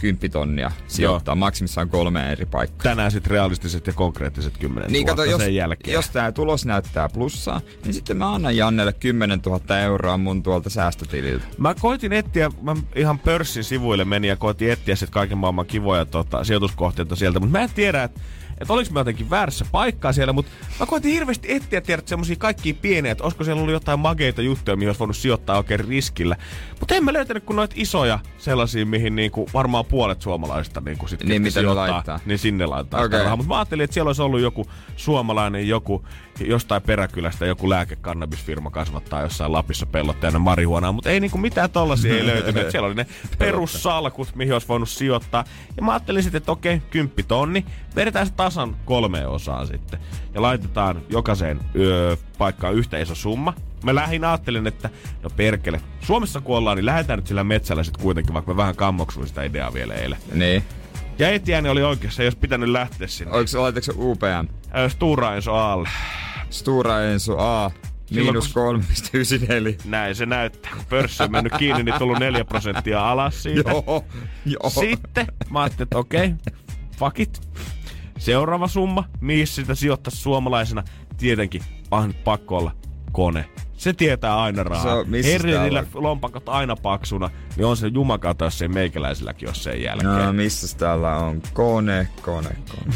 kymppitonnia 0.00 0.70
sijoittaa 0.86 1.34
maksimissaan 1.34 1.88
kolmeen 1.88 2.30
eri 2.30 2.46
paikkaan. 2.46 2.82
Tänään 2.82 3.10
sitten 3.10 3.30
realistiset 3.30 3.86
ja 3.86 3.92
konkreettiset 3.92 4.58
10 4.58 4.92
Niin 4.92 5.06
kato, 5.06 5.24
jos, 5.24 5.42
sen 5.42 5.54
jälkeen. 5.54 5.94
jos 5.94 6.10
tämä 6.10 6.32
tulos 6.32 6.66
näyttää 6.66 7.08
plussaa, 7.08 7.60
niin 7.84 7.94
sitten 7.94 8.16
mä 8.16 8.34
annan 8.34 8.56
Jannelle 8.56 8.92
10 8.92 9.40
000 9.46 9.78
euroa 9.78 10.16
mun 10.16 10.42
tuolta 10.42 10.70
säästötililtä. 10.70 11.44
Mä 11.58 11.74
koitin 11.80 12.12
etsiä, 12.12 12.50
mä 12.62 12.76
ihan 12.96 13.18
pörssin 13.18 13.64
sivuille 13.64 14.04
menin 14.04 14.28
ja 14.28 14.36
koitin 14.36 14.70
etsiä 14.72 14.96
sitten 14.96 15.12
kaiken 15.12 15.38
maailman 15.38 15.66
kivoja 15.66 16.04
tota, 16.04 16.44
sijoituskohteita 16.44 17.16
sieltä, 17.16 17.40
mutta 17.40 17.58
mä 17.58 17.64
en 17.64 17.70
tiedä, 17.74 18.02
että 18.02 18.20
että 18.60 18.72
oliko 18.72 18.90
mä 18.92 19.00
jotenkin 19.00 19.30
väärässä 19.30 19.64
paikkaa 19.72 20.12
siellä, 20.12 20.32
mutta 20.32 20.52
mä 20.80 20.86
koitin 20.86 21.12
hirveästi 21.12 21.52
etsiä, 21.52 21.80
tiedät, 21.80 22.08
semmosia 22.08 22.36
kaikkia 22.36 22.74
pieniä, 22.82 23.12
että 23.12 23.24
olisiko 23.24 23.44
siellä 23.44 23.60
ollut 23.62 23.72
jotain 23.72 24.00
mageita 24.00 24.42
juttuja, 24.42 24.76
mihin 24.76 24.88
olisi 24.88 24.98
voinut 24.98 25.16
sijoittaa 25.16 25.56
oikein 25.56 25.80
riskillä. 25.80 26.36
Mutta 26.80 26.94
en 26.94 27.04
mä 27.04 27.12
löytänyt 27.12 27.44
kuin 27.44 27.56
noita 27.56 27.74
isoja 27.78 28.18
sellaisia, 28.38 28.86
mihin 28.86 29.16
niinku 29.16 29.48
varmaan 29.54 29.84
puolet 29.84 30.22
suomalaisista 30.22 30.80
niinku 30.80 31.08
sit, 31.08 31.24
Niin, 31.24 31.42
mitä 31.42 31.62
ne 31.62 31.74
laittaa. 31.74 32.20
Niin 32.26 32.38
sinne 32.38 32.66
laittaa 32.66 33.04
okay. 33.04 33.18
rahaa. 33.18 33.36
Mutta 33.36 33.48
mä 33.48 33.58
ajattelin, 33.58 33.84
että 33.84 33.94
siellä 33.94 34.08
olisi 34.08 34.22
ollut 34.22 34.40
joku 34.40 34.66
suomalainen, 34.96 35.68
joku 35.68 36.04
jostain 36.48 36.82
peräkylästä, 36.82 37.46
joku 37.46 37.70
lääkekannabisfirma 37.70 38.70
kasvattaa 38.70 39.22
jossain 39.22 39.52
Lapissa 39.52 39.86
pellot 39.86 40.20
täynnä 40.20 40.38
marihuonaa, 40.38 40.92
mutta 40.92 41.10
ei 41.10 41.20
niinku 41.20 41.38
mitään 41.38 41.70
tollasia 41.70 42.14
ei 42.14 42.26
löytynyt. 42.26 42.70
Siellä 42.70 42.86
oli 42.86 42.94
ne 42.94 43.06
perussalkut, 43.38 44.34
mihin 44.34 44.52
olisi 44.52 44.68
voinut 44.68 44.88
sijoittaa. 44.88 45.44
Ja 45.76 45.82
mä 45.82 45.92
ajattelin 45.92 46.22
sitten, 46.22 46.38
että 46.38 46.52
okei, 46.52 46.82
kymppi 46.90 47.22
tonni, 47.22 47.66
vedetään 47.96 48.26
se 48.26 48.32
tasan 48.32 48.76
kolmeen 48.84 49.28
osaan 49.28 49.66
sitten. 49.66 50.00
Ja 50.34 50.42
laitetaan 50.42 51.02
jokaiseen 51.08 51.60
öö, 51.76 52.16
paikkaan 52.38 52.74
yhtä 52.74 52.98
iso 52.98 53.14
summa. 53.14 53.54
Mä 53.84 53.94
lähdin 53.94 54.24
ajattelin, 54.24 54.66
että 54.66 54.90
no 55.22 55.30
perkele, 55.30 55.80
Suomessa 56.00 56.40
kun 56.40 56.56
ollaan, 56.56 56.76
niin 56.76 56.86
lähdetään 56.86 57.18
nyt 57.18 57.26
sillä 57.26 57.44
metsällä 57.44 57.84
sitten 57.84 58.02
kuitenkin, 58.02 58.34
vaikka 58.34 58.52
mä 58.52 58.56
vähän 58.56 58.76
kammoksuin 58.76 59.28
sitä 59.28 59.42
ideaa 59.42 59.74
vielä 59.74 59.94
eilen. 59.94 60.18
Niin. 60.34 60.64
Ja 61.18 61.28
Etiäni 61.28 61.68
oli 61.68 61.82
oikeassa, 61.82 62.22
olisi 62.22 62.38
pitänyt 62.38 62.68
lähteä 62.68 63.06
sinne. 63.06 63.32
Oliko 63.34 63.46
se, 63.46 63.58
se 63.80 63.92
UPM? 63.96 64.46
Ö, 64.78 64.88
Stura 64.88 65.34
Enso 65.34 65.54
alle. 65.54 65.88
Stura 66.50 67.04
Enso 67.04 67.38
A. 67.38 67.70
Miinus 68.10 68.54
3,94. 68.54 69.80
Näin 69.84 70.14
se 70.14 70.26
näyttää. 70.26 70.72
Kun 70.76 70.84
pörssi 70.88 71.22
on 71.22 71.32
mennyt 71.32 71.52
kiinni, 71.58 71.82
niin 71.82 71.94
tullut 71.98 72.18
4 72.18 72.44
prosenttia 72.44 73.10
alas 73.10 73.42
siitä. 73.42 73.70
Joo, 73.70 74.04
joo. 74.46 74.70
Sitten 74.70 75.26
mä 75.50 75.60
ajattelin, 75.60 75.86
että 75.86 75.98
okei, 75.98 76.34
fuck 76.98 77.20
it. 77.20 77.40
Seuraava 78.18 78.68
summa, 78.68 79.04
mihin 79.20 79.46
sitä 79.46 79.74
sijoittaisi 79.74 80.18
suomalaisena, 80.18 80.82
tietenkin 81.16 81.62
on 81.90 82.14
pakko 82.24 82.56
olla 82.58 82.72
kone. 83.12 83.48
Se 83.80 83.92
tietää 83.92 84.40
aina 84.40 84.56
Se 84.56 84.68
rahaa. 84.68 84.96
Herrinillä 85.24 85.84
lompakot 85.94 86.48
aina 86.48 86.76
paksuna, 86.76 87.30
niin 87.56 87.66
on 87.66 87.76
se 87.76 87.86
jumakata, 87.86 88.44
jos 88.44 88.62
ei 88.62 88.68
meikäläisilläkin 88.68 89.48
ole 89.48 89.54
sen 89.54 89.82
jälkeen. 89.82 90.26
No, 90.26 90.32
missä 90.32 90.78
täällä 90.78 91.16
on? 91.16 91.42
Kone, 91.52 92.08
kone, 92.22 92.48
kone. 92.70 92.94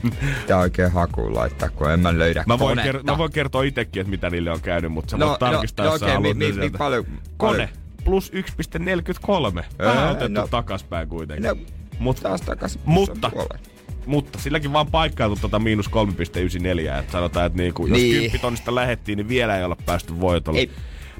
Pitää 0.40 0.58
oikein 0.58 0.92
hakuun 0.92 1.34
laittaa, 1.34 1.68
kun 1.68 1.90
en 1.90 2.00
mä 2.00 2.18
löydä 2.18 2.44
Mä 2.46 2.58
voin, 2.58 2.78
konetta. 2.78 2.98
ker- 2.98 3.02
mä 3.02 3.18
voin 3.18 3.32
kertoa 3.32 3.62
itsekin, 3.62 4.00
että 4.00 4.10
mitä 4.10 4.30
niille 4.30 4.50
on 4.50 4.60
käynyt, 4.60 4.92
mutta 4.92 5.10
sä 5.10 5.18
voit 5.26 5.38
tarkistaa, 5.38 5.86
no, 5.86 5.92
jos 5.92 6.00
sä 6.00 6.06
okei, 6.06 6.18
mi, 6.20 6.34
mi, 6.34 6.44
niin 6.44 6.58
mi, 6.58 6.70
paljon, 6.78 7.06
Kone 7.36 7.68
plus 8.04 8.32
1,43. 8.32 9.64
Öö, 9.80 9.88
Vähän 9.88 10.10
otettu 10.10 10.40
no. 10.40 10.48
takaspäin 10.48 11.08
kuitenkin. 11.08 11.48
No, 11.48 11.56
Mut, 11.98 12.20
taas 12.22 12.40
takas. 12.40 12.78
Mutta- 12.84 13.30
puoleen. 13.30 13.60
Mutta 14.06 14.38
silläkin 14.38 14.72
vaan 14.72 14.86
paikkailtu 14.86 15.38
tota 15.40 15.58
miinus 15.58 15.90
3,94. 15.90 16.98
Että 16.98 17.12
sanotaan, 17.12 17.46
että 17.46 17.58
niinku, 17.58 17.86
jos 17.86 17.98
Niin. 17.98 18.14
10 18.14 18.40
tonnista 18.40 18.74
lähettiin, 18.74 19.16
niin 19.16 19.28
vielä 19.28 19.56
ei 19.58 19.64
olla 19.64 19.76
päästy 19.86 20.20
voitolle. 20.20 20.58
Ei. 20.58 20.70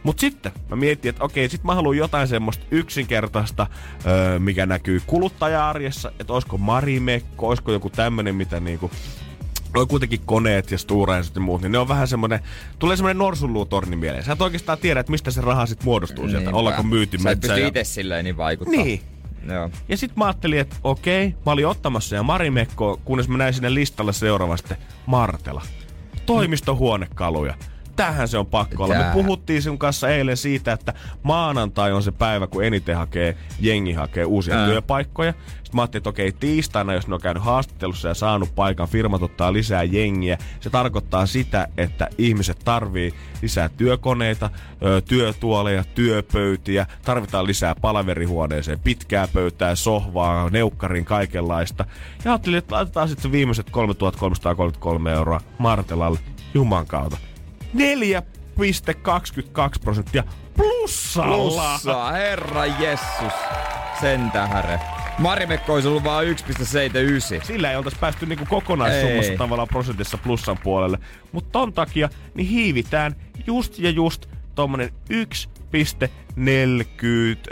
Mut 0.03 0.19
sitten 0.19 0.53
mä 0.71 0.77
mietin, 0.77 1.09
että 1.09 1.25
okei, 1.25 1.49
sit 1.49 1.65
mä 1.65 1.75
haluan 1.75 1.97
jotain 1.97 2.29
semmoista 2.29 2.65
yksinkertaista, 2.71 3.67
öö, 4.07 4.39
mikä 4.39 4.67
näkyy 4.67 5.01
kuluttaja-arjessa, 5.07 6.13
että 6.21 6.33
olisiko 6.33 6.59
Marimekko, 6.59 7.49
olisiko 7.49 7.73
joku 7.73 7.91
tämmönen, 7.91 8.35
mitä 8.35 8.61
niinku 8.61 8.91
Noi 9.75 9.87
kuitenkin 9.87 10.21
koneet 10.27 10.71
ja 10.71 10.79
Stura 10.79 11.17
ja 11.17 11.41
muut, 11.41 11.63
niin 11.63 11.73
ne 11.73 11.79
on 11.79 11.89
vähän 11.89 12.09
semmonen, 12.09 12.41
tulee 12.79 12.97
semmonen 12.97 13.19
norsunluutorni 13.19 13.97
mieleen. 13.97 14.25
Sä 14.25 14.33
et 14.33 14.43
oikeastaan 14.43 14.79
tiedä, 14.79 15.01
että 15.01 15.11
mistä 15.13 15.31
se 15.31 15.41
raha 15.41 15.67
sit 15.67 15.85
muodostuu 15.85 16.25
sieltä. 16.29 16.39
Niinpä. 16.45 16.57
Ollaanko 16.57 16.83
myyty 16.83 17.19
Sä 17.19 17.31
et 17.31 17.41
pysty 17.41 17.61
ja- 17.61 17.67
itse 17.67 17.85
silleen 17.85 18.25
niin 18.25 18.37
vaikuttaa. 18.37 18.85
Niin. 18.85 19.01
Joo. 19.49 19.71
Ja 19.89 19.97
sit 19.97 20.17
mä 20.17 20.25
ajattelin, 20.25 20.61
että 20.61 20.77
okei, 20.85 21.35
mä 21.47 21.53
olin 21.53 21.67
ottamassa 21.67 22.15
ja 22.17 22.23
Marimekko, 22.23 23.01
kunnes 23.05 23.29
mä 23.29 23.39
näin 23.39 23.55
sinne 23.55 23.75
listalle 23.75 24.13
seuraavasti 24.13 24.75
Martela. 25.07 25.63
Toimistohuonekaluja. 26.27 27.55
Tähän 27.97 28.29
se 28.29 28.39
on 28.39 28.47
pakko 28.47 28.85
olla. 28.85 28.95
Me 28.95 29.05
puhuttiin 29.13 29.63
sun 29.63 29.79
kanssa 29.79 30.09
eilen 30.09 30.37
siitä, 30.37 30.73
että 30.73 30.95
maanantai 31.23 31.93
on 31.93 32.03
se 32.03 32.13
päivä, 32.13 32.47
kun 32.47 32.65
eniten 32.65 32.97
hakee, 32.97 33.37
jengi 33.61 33.93
hakee 33.93 34.25
uusia 34.25 34.57
Ää. 34.57 34.67
työpaikkoja. 34.67 35.35
Sitten 35.73 35.79
mä 35.79 35.83
ajattelin, 35.83 36.01
että 36.01 36.11
okei, 36.11 36.33
tiistaina, 36.33 36.93
jos 36.93 37.09
ne 37.09 37.15
on 37.15 37.21
käynyt 37.21 37.43
haastattelussa 37.43 38.09
ja 38.09 38.15
saanut 38.15 38.55
paikan, 38.55 38.89
firmat 38.89 39.23
ottaa 39.23 39.53
lisää 39.53 39.83
jengiä. 39.83 40.39
Se 40.61 40.71
tarkoittaa 40.71 41.27
sitä, 41.27 41.69
että 41.77 42.09
ihmiset 42.19 42.59
tarvii 42.65 43.13
lisää 43.43 43.69
työkoneita, 43.69 44.51
työtuoleja, 45.09 45.85
työpöytiä, 45.85 46.87
tarvitaan 47.05 47.47
lisää 47.47 47.75
palaverihuoneeseen, 47.75 48.81
pitkää 48.81 49.29
pöytää, 49.33 49.75
sohvaa, 49.75 50.51
neukkarin, 50.51 51.05
kaikenlaista. 51.05 51.85
Ja 52.25 52.31
ajattelin, 52.31 52.59
että 52.59 52.75
laitetaan 52.75 53.09
sitten 53.09 53.23
se 53.23 53.33
viimeiset 53.33 53.71
3333 53.71 55.13
euroa 55.13 55.41
Martelalle 55.59 56.19
Juman 56.55 56.87
kautta. 56.87 57.17
4,22 57.75 57.81
prosenttia 59.85 60.25
plussalla. 60.57 61.37
Plussa, 61.37 62.11
herra 62.11 62.67
Jessus. 62.67 63.33
Sen 64.01 64.31
tähäre. 64.31 65.02
Marimekko 65.19 65.75
olisi 65.75 65.89
ollut 65.89 66.05
vaan 66.05 66.25
1,79. 66.27 66.33
Sillä 67.47 67.71
ei 67.71 67.77
oltaisi 67.77 67.99
päästy 67.99 68.27
niinku 68.27 68.45
kokonaissummassa 68.49 69.33
Ei. 69.33 69.39
tavallaan 69.39 69.69
prosentissa 69.69 70.19
plussan 70.19 70.59
puolelle. 70.63 70.99
Mutta 71.33 71.51
ton 71.53 71.73
takia 71.73 72.09
niin 72.35 72.49
hiivitään 72.49 73.15
just 73.47 73.79
ja 73.79 73.91
just 73.91 74.27
tommonen 74.55 74.91
1,40, 75.13 75.17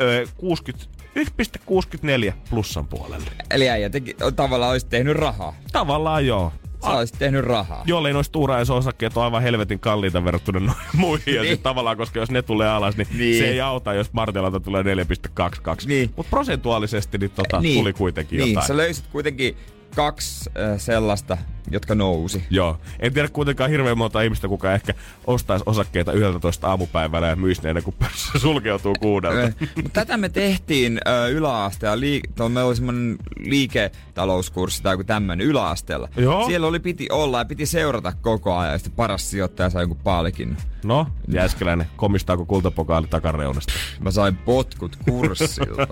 ö, 0.01 0.27
60, 0.37 0.87
1,64 1.17 2.33
plussan 2.51 2.87
puolelle. 2.87 3.31
Eli 3.51 3.69
äijä 3.71 3.91
teki, 3.91 4.17
tavallaan 4.37 4.71
olisi 4.73 4.87
tehnyt 4.87 5.17
rahaa. 5.17 5.55
Tavallaan 5.73 6.27
joo. 6.27 6.53
Sä 6.85 6.91
olisit 6.91 7.19
tehnyt 7.19 7.45
rahaa. 7.45 7.83
Jollei 7.87 8.13
noista 8.13 8.33
tuuraisosakkeet 8.33 9.17
on 9.17 9.25
aivan 9.25 9.43
helvetin 9.43 9.81
kalliita 9.81 10.25
verrattuna 10.25 10.61
noihin 10.61 10.77
muihin. 11.01 11.35
Ja 11.35 11.43
Niin. 11.43 11.53
sit 11.55 11.63
tavallaan, 11.63 11.97
koska 11.97 12.19
jos 12.19 12.31
ne 12.31 12.43
tulee 12.43 12.69
alas, 12.69 12.97
niin, 12.97 13.09
Niin. 13.19 13.39
se 13.39 13.49
ei 13.49 13.61
auta, 13.61 13.95
jos 13.95 14.13
Martelalta 14.13 14.61
tulee 14.61 14.83
4,22. 14.83 15.87
Niin. 15.87 16.11
Mutta 16.17 16.31
prosentuaalisesti 16.31 17.19
niin, 17.19 17.31
tota, 17.31 17.63
tuli 17.75 17.93
kuitenkin 17.93 18.39
niin, 18.39 18.49
jotain. 18.49 18.67
sä 18.67 18.77
löysit 18.77 19.05
kuitenkin 19.07 19.57
kaksi 19.97 20.51
äh, 20.59 20.81
sellaista, 20.81 21.37
jotka 21.71 21.95
nousi. 21.95 22.45
Joo. 22.51 22.79
En 23.01 23.15
tiedä 23.15 23.29
kuitenkaan 23.29 23.71
hirveän 23.71 23.99
monta 23.99 24.23
ihmistä, 24.23 24.49
kuka 24.49 24.73
ehkä 24.75 24.95
ostaisi 25.27 25.63
osakkeita 25.67 26.13
11 26.13 26.69
aamupäivällä 26.69 27.29
ja 27.29 27.37
myisi 27.37 27.63
ne 27.63 27.69
ennen 27.69 27.85
kuin 27.85 27.97
pörssi 27.99 28.39
sulkeutuu 28.39 28.95
kuudelta. 29.01 29.53
Mutta 29.77 29.91
tätä 29.93 30.17
me 30.17 30.29
tehtiin 30.29 31.01
ö, 31.09 31.29
yläasteella. 31.29 31.97
Liik- 31.97 32.49
meillä 32.49 32.65
oli 32.65 32.77
semmoinen 32.77 33.17
liiketalouskurssi 33.39 34.83
tai 34.83 34.93
joku 34.93 35.05
tämmöinen 35.05 35.47
yläasteella. 35.47 36.09
Joo. 36.17 36.47
Siellä 36.47 36.67
oli 36.67 36.81
piti 36.81 37.07
olla 37.11 37.39
ja 37.39 37.45
piti 37.45 37.67
seurata 37.67 38.13
koko 38.21 38.57
ajan. 38.57 38.73
Ja 38.73 38.79
sitten 38.79 38.97
paras 38.97 39.31
sijoittaja 39.31 39.71
sai 39.71 39.83
jonkun 39.83 39.99
palkin. 40.05 40.57
No, 40.85 41.07
Jääskeläinen, 41.29 41.87
komistaako 41.97 42.45
kultapokaali 42.45 43.07
takareunasta? 43.07 43.73
Mä 44.01 44.11
sain 44.11 44.37
potkut 44.37 44.97
kurssilta. 45.09 45.87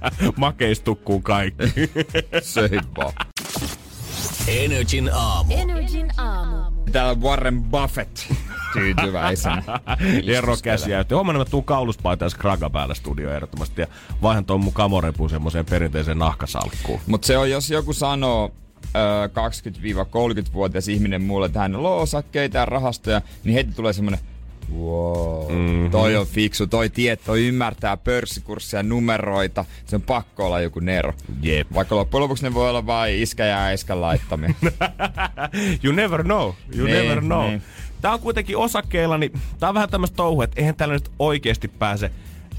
Makeistukkuun 0.36 1.22
kaikki. 1.22 1.90
Söin 2.42 2.80
vaan. 2.96 3.12
Energin 4.48 5.10
aamu. 5.12 5.54
Energin 5.56 6.10
aamu. 6.16 6.82
Täällä 6.92 7.10
on 7.10 7.22
Warren 7.22 7.62
Buffett 7.62 8.18
tyytyväisenä. 8.72 9.62
Jero 10.22 10.56
käsi 10.62 10.90
jäytti. 10.90 11.14
Huomenna 11.14 11.38
mä 11.38 11.44
tuun 11.44 11.64
kauluspaitaan 11.64 12.30
Skraga 12.30 12.70
päällä 12.70 12.94
studio 12.94 13.34
ehdottomasti 13.34 13.80
ja 13.80 13.86
vaihan 14.22 14.44
ton 14.44 14.64
mun 14.64 14.72
kamorepuun 14.72 15.30
semmoiseen 15.30 15.66
perinteiseen 15.66 16.18
nahkasalkkuun. 16.18 17.00
Mutta 17.06 17.26
se 17.26 17.38
on, 17.38 17.50
jos 17.50 17.70
joku 17.70 17.92
sanoo 17.92 18.52
ö, 18.80 19.26
20-30-vuotias 19.26 20.88
ihminen 20.88 21.22
mulle, 21.22 21.46
että 21.46 21.60
hänellä 21.60 21.88
on 21.88 22.02
osakkeita 22.02 22.58
ja 22.58 22.64
rahastoja, 22.64 23.22
niin 23.44 23.54
heti 23.54 23.72
tulee 23.72 23.92
semmonen 23.92 24.20
Wow, 24.72 25.52
mm-hmm. 25.52 25.90
toi 25.90 26.16
on 26.16 26.26
fiksu, 26.26 26.66
toi 26.66 26.90
tie, 26.90 27.16
toi 27.16 27.46
ymmärtää 27.46 27.96
pörssikurssia, 27.96 28.82
numeroita, 28.82 29.64
se 29.86 29.96
on 29.96 30.02
pakko 30.02 30.46
olla 30.46 30.60
joku 30.60 30.80
nero. 30.80 31.12
Jep. 31.42 31.66
Vaikka 31.74 31.96
loppujen 31.96 32.22
lopuksi 32.22 32.44
ne 32.44 32.54
voi 32.54 32.70
olla 32.70 32.86
vain 32.86 33.14
iskä 33.22 33.44
ja 33.44 33.64
äiskä 33.64 34.00
laittamia. 34.00 34.54
you 35.84 35.92
never 35.94 36.22
know. 36.22 36.52
You 36.76 36.86
Niin, 36.86 36.96
never 36.98 37.20
know. 37.20 37.46
niin. 37.48 37.62
Tää 38.00 38.12
on 38.12 38.20
kuitenkin 38.20 38.56
osakkeilla, 38.56 39.18
niin 39.18 39.32
tää 39.60 39.68
on 39.68 39.74
vähän 39.74 39.88
tämmöistä 39.88 40.16
touhua, 40.16 40.44
että 40.44 40.60
eihän 40.60 40.74
tällä 40.74 40.94
nyt 40.94 41.10
oikeasti 41.18 41.68
pääse 41.68 42.10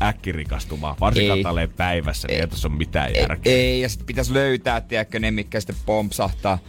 äkkirikastumaan. 0.02 0.96
Varsinkaan 1.00 1.38
Ei. 1.38 1.44
tälleen 1.44 1.70
päivässä, 1.70 2.28
niin 2.28 2.40
ei 2.42 2.48
tässä 2.48 2.68
ole 2.68 2.78
mitään 2.78 3.16
järkeä. 3.16 3.54
Ei, 3.54 3.82
ja 3.82 3.90
sitten 3.90 4.06
pitäisi 4.06 4.34
löytää, 4.34 4.82
tiedätkö, 4.82 5.20
ne, 5.20 5.32
mitkä 5.32 5.60
sitten 5.60 5.76
pompsahtaa. 5.86 6.60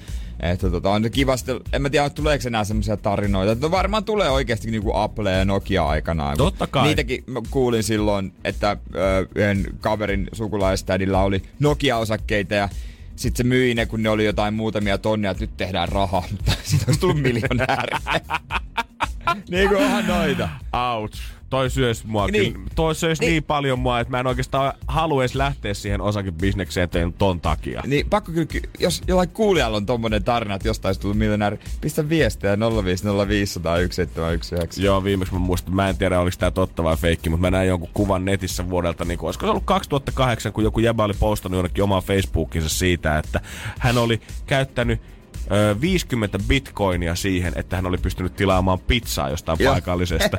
Että 0.41 0.71
tota, 0.71 0.91
on 0.91 1.11
kiva 1.13 1.37
sitten, 1.37 1.61
en 1.73 1.83
mä 1.83 1.91
tiedä, 1.91 2.11
tuleeko 2.11 2.45
enää 2.47 2.65
semmoisia 2.65 2.97
tarinoita. 2.97 3.57
No 3.61 3.71
varmaan 3.71 4.05
tulee 4.05 4.31
oikeasti 4.31 4.71
niinku 4.71 4.97
Apple 4.97 5.33
ja 5.33 5.45
Nokia 5.45 5.87
aikanaan. 5.87 6.37
Totta 6.37 6.67
kai. 6.67 6.87
Niitäkin 6.87 7.25
mä 7.27 7.41
kuulin 7.51 7.83
silloin, 7.83 8.33
että 8.45 8.77
ö, 8.95 9.27
yhden 9.35 9.67
kaverin 9.81 10.29
sukulaistädillä 10.33 11.21
oli 11.23 11.43
Nokia-osakkeita 11.61 12.55
ja 12.55 12.69
sitten 13.17 13.45
se 13.45 13.49
myi 13.49 13.75
ne, 13.75 13.87
kun 13.87 14.03
ne 14.03 14.11
oli 14.11 14.25
jotain 14.25 14.55
muutamia 14.55 14.99
tonnia, 14.99 15.31
että 15.31 15.43
nyt 15.43 15.57
tehdään 15.57 15.89
rahaa, 15.89 16.25
mutta 16.31 16.53
siitä 16.63 16.85
olisi 16.87 17.01
tullut 17.01 17.23
miljonääri. 17.23 17.97
niin 19.51 19.69
kuin 19.69 19.85
onhan 19.85 20.07
noita. 20.07 20.49
Ouch. 20.73 21.19
Toi 21.51 21.71
syös 21.71 22.05
mua 22.05 22.27
Niin. 22.27 22.65
Toi 22.75 22.95
syös 22.95 23.21
niin. 23.21 23.31
Niin. 23.31 23.45
paljon 23.45 23.79
mua, 23.79 24.01
että 24.01 24.11
mä 24.11 24.21
en 24.21 24.27
oikeastaan 24.27 24.73
halua 24.89 25.23
edes 25.23 25.35
lähteä 25.35 25.75
siihen 25.75 26.01
osakebisnekseen 26.01 26.89
teen 26.89 27.13
ton 27.13 27.41
takia. 27.41 27.83
Niin 27.87 28.11
pakko 28.11 28.33
kyllä, 28.33 28.47
ky- 28.47 28.61
jos 28.79 29.03
jollain 29.09 29.29
kuulijalla 29.29 29.77
on 29.77 29.87
tommonen 29.87 30.25
tarina, 30.25 30.55
että 30.55 30.69
jostain 30.69 30.89
olisi 30.89 31.01
tullut 31.01 31.19
miljonääri, 31.19 31.59
pistä 31.81 32.09
viestiä 32.09 32.55
050501719. 32.55 32.59
Joo, 34.83 35.05
viimeksi 35.05 35.35
mä 35.35 35.41
muistan, 35.41 35.75
mä 35.75 35.89
en 35.89 35.97
tiedä 35.97 36.21
oliko 36.21 36.37
tää 36.39 36.51
totta 36.51 36.85
vai 36.85 36.97
feikki, 36.97 37.31
mutta 37.31 37.41
mä 37.41 37.51
näin 37.51 37.69
jonkun 37.69 37.91
kuvan 37.95 38.25
netissä 38.25 38.71
vuodelta, 38.71 39.05
niin 39.05 39.19
kuin, 39.19 39.29
olisiko 39.29 39.47
se 39.47 39.51
ollut 39.51 39.65
2008, 39.65 40.53
kun 40.53 40.65
joku 40.65 40.81
jäbä 40.81 41.05
oli 41.05 41.15
postannut 41.21 41.59
jonnekin 41.59 41.85
omaan 41.85 42.03
Facebookinsa 42.03 42.69
siitä, 42.69 43.19
että 43.19 43.41
hän 43.79 43.99
oli 43.99 44.21
käyttänyt 44.47 45.01
ö, 45.53 45.77
50 45.81 46.39
bitcoinia 46.49 47.15
siihen, 47.15 47.53
että 47.57 47.77
hän 47.77 47.87
oli 47.87 47.99
pystynyt 47.99 48.37
tilaamaan 48.37 48.79
pizzaa 48.79 49.31
jostain 49.31 49.59
Joo. 49.61 49.73
paikallisesta. 49.73 50.37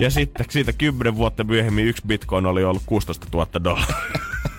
ja 0.00 0.10
sitten 0.10 0.46
siitä 0.50 0.72
10 0.72 1.16
vuotta 1.16 1.44
myöhemmin 1.44 1.86
yksi 1.86 2.02
bitcoin 2.06 2.46
oli 2.46 2.64
ollut 2.64 2.82
16 2.86 3.26
000 3.32 3.46
dollaria. 3.64 3.96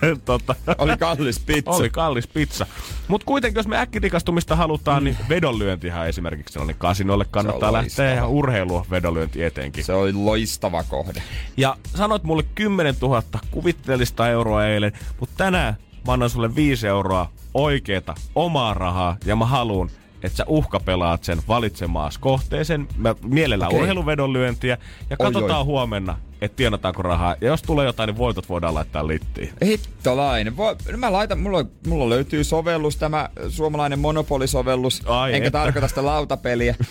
tota, 0.24 0.54
Oli 0.78 0.96
kallis 0.96 1.40
pizza. 1.40 1.70
oli 1.70 1.90
kallis 1.90 2.26
pizza. 2.26 2.66
Mutta 3.08 3.24
kuitenkin, 3.24 3.58
jos 3.58 3.66
me 3.68 3.78
äkkirikastumista 3.78 4.56
halutaan, 4.56 5.04
niin 5.04 5.16
vedonlyöntihän 5.28 6.08
esimerkiksi 6.08 6.58
on, 6.58 6.66
niin 6.66 6.76
kasinolle 6.78 7.24
kannattaa 7.30 7.72
lähteä 7.72 8.14
ja 8.14 8.26
urheilua 8.26 8.86
vedonlyönti 8.90 9.42
etenkin. 9.42 9.84
Se 9.84 9.92
oli 9.92 10.12
loistava 10.12 10.82
kohde. 10.82 11.22
Ja 11.56 11.76
sanoit 11.94 12.22
mulle 12.22 12.42
10 12.54 12.94
000 13.02 13.22
kuvitteellista 13.50 14.28
euroa 14.28 14.66
eilen, 14.66 14.92
mutta 15.20 15.34
tänään 15.36 15.76
mä 16.06 16.12
annan 16.12 16.30
sulle 16.30 16.54
5 16.54 16.86
euroa 16.86 17.32
oikeeta 17.56 18.14
omaa 18.34 18.74
rahaa 18.74 19.16
ja 19.24 19.36
mä 19.36 19.46
haluun, 19.46 19.90
että 20.22 20.36
sä 20.36 20.44
uhkapelaat 20.48 21.24
sen 21.24 21.38
valitsemaas 21.48 22.18
kohteeseen. 22.18 22.88
Mä 22.96 23.14
mielellään 23.22 23.68
Okei. 23.68 23.76
okay. 23.76 23.82
urheiluvedonlyöntiä 23.82 24.78
ja 25.10 25.16
Oi, 25.18 25.26
katsotaan 25.26 25.60
oi. 25.60 25.64
huomenna, 25.64 26.18
että 26.46 26.56
tienataanko 26.56 27.02
rahaa. 27.02 27.36
Ja 27.40 27.46
jos 27.48 27.62
tulee 27.62 27.86
jotain, 27.86 28.08
niin 28.08 28.18
voitot 28.18 28.48
voidaan 28.48 28.74
laittaa 28.74 29.06
littiin. 29.06 29.50
Hittolainen. 29.64 30.56
Voi, 30.56 30.76
no 30.92 30.98
mä 30.98 31.12
laitan, 31.12 31.38
mulla, 31.38 31.64
mulla 31.86 32.08
löytyy 32.08 32.44
sovellus, 32.44 32.96
tämä 32.96 33.28
suomalainen 33.48 33.98
monopolisovellus. 33.98 35.02
Ai 35.06 35.34
enkä 35.34 35.46
että. 35.46 35.58
tarkoita 35.58 35.88
sitä 35.88 36.04
lautapeliä. 36.04 36.74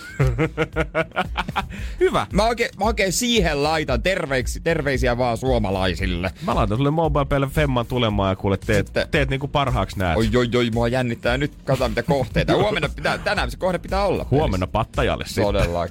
Hyvä. 1.99 2.27
Mä 2.33 2.43
oikein, 2.43 2.69
mä 2.79 2.85
oikein 2.85 3.13
siihen 3.13 3.63
laitan 3.63 4.01
terveiksi, 4.01 4.59
terveisiä 4.59 5.17
vaan 5.17 5.37
suomalaisille. 5.37 6.31
Mä 6.45 6.55
laitan 6.55 6.77
sulle 6.77 6.91
mobile 6.91 7.47
Femman 7.47 7.85
tulemaan 7.85 8.31
ja 8.31 8.35
kuule, 8.35 8.57
teet, 8.57 8.87
Sitten- 8.87 9.07
teet 9.11 9.29
niinku 9.29 9.47
parhaaksi 9.47 9.99
näet. 9.99 10.17
Oi, 10.17 10.29
oi, 10.35 10.49
oi, 10.57 10.69
mua 10.73 10.87
jännittää. 10.87 11.37
Nyt 11.37 11.51
katsotaan 11.65 11.91
mitä 11.91 12.03
kohteita. 12.03 12.55
Huomenna 12.55 12.89
pitää, 12.95 13.17
tänään 13.17 13.51
se 13.51 13.57
kohde 13.57 13.79
pitää 13.79 14.05
olla. 14.05 14.25
Huomenna 14.31 14.67
pattajalle 14.67 15.23
sitten. 15.27 15.43
Todella. 15.43 15.87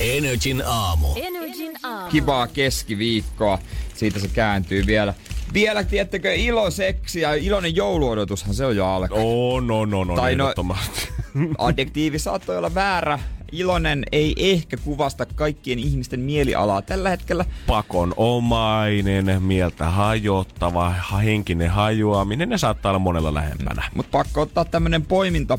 Energin 0.00 0.62
aamu. 0.66 1.06
Energin 1.16 1.72
aamu. 1.82 2.10
Kivaa 2.10 2.46
keskiviikkoa. 2.46 3.58
Siitä 3.94 4.18
se 4.20 4.28
kääntyy 4.28 4.86
vielä. 4.86 5.14
Vielä, 5.54 5.84
tiettäkö, 5.84 6.34
ilo, 6.34 6.70
seksi 6.70 7.20
ja 7.20 7.34
iloinen 7.34 7.76
jouluodotushan 7.76 8.54
se 8.54 8.66
on 8.66 8.76
jo 8.76 8.86
alkaa. 8.86 9.18
Oh, 9.18 9.62
no, 9.62 9.84
no, 9.84 10.04
no, 10.04 10.16
Tai 10.16 10.34
no- 10.36 10.44
ehdottomasti. 10.44 11.08
Adjektiivi 11.58 12.18
saattoi 12.18 12.58
olla 12.58 12.74
väärä. 12.74 13.18
Iloinen 13.52 14.04
ei 14.12 14.34
ehkä 14.38 14.76
kuvasta 14.76 15.26
kaikkien 15.26 15.78
ihmisten 15.78 16.20
mielialaa 16.20 16.82
tällä 16.82 17.10
hetkellä. 17.10 17.44
Pakonomainen, 17.66 19.42
mieltä 19.42 19.90
hajottava, 19.90 20.90
ha- 20.90 21.18
henkinen 21.18 21.70
hajoaminen, 21.70 22.48
ne 22.48 22.58
saattaa 22.58 22.90
olla 22.90 22.98
monella 22.98 23.34
lähempänä. 23.34 23.82
Mutta 23.94 24.10
pakko 24.18 24.40
ottaa 24.40 24.64
tämmönen 24.64 25.02
poiminta 25.02 25.58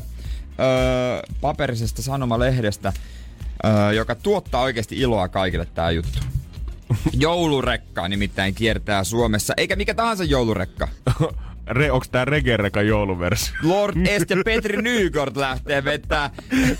öö, 0.60 1.22
paperisesta 1.40 2.02
sanomalehdestä, 2.02 2.92
öö, 3.64 3.92
joka 3.92 4.14
tuottaa 4.14 4.62
oikeasti 4.62 4.96
iloa 4.96 5.28
kaikille 5.28 5.66
tää 5.74 5.90
juttu. 5.90 6.18
Joulurekka 7.12 8.08
nimittäin 8.08 8.54
kiertää 8.54 9.04
Suomessa, 9.04 9.54
eikä 9.56 9.76
mikä 9.76 9.94
tahansa 9.94 10.24
joulurekka. 10.24 10.88
Re, 11.66 11.90
onks 11.90 12.08
tää 12.08 12.24
Regerekan 12.24 12.86
jouluversio? 12.86 13.54
Lord 13.62 14.06
Est 14.06 14.30
ja 14.30 14.36
Petri 14.44 14.82
Nykort 14.82 15.36
lähtee 15.36 15.84
vetää 15.84 16.30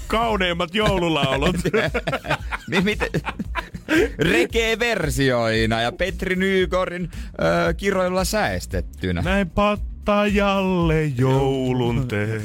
Kauneimmat 0.06 0.74
joululaulut. 0.74 1.56
Niin 2.70 2.84
miten? 2.84 3.08
Reggae-versioina 4.18 5.80
ja 5.80 5.92
Petri 5.92 6.36
Nykorin 6.36 7.10
öö, 7.42 7.74
kiroilla 7.74 8.24
säestettynä. 8.24 9.22
Näin 9.22 9.50
pattajalle 9.50 11.04
joulun 11.04 12.08
teen. 12.08 12.42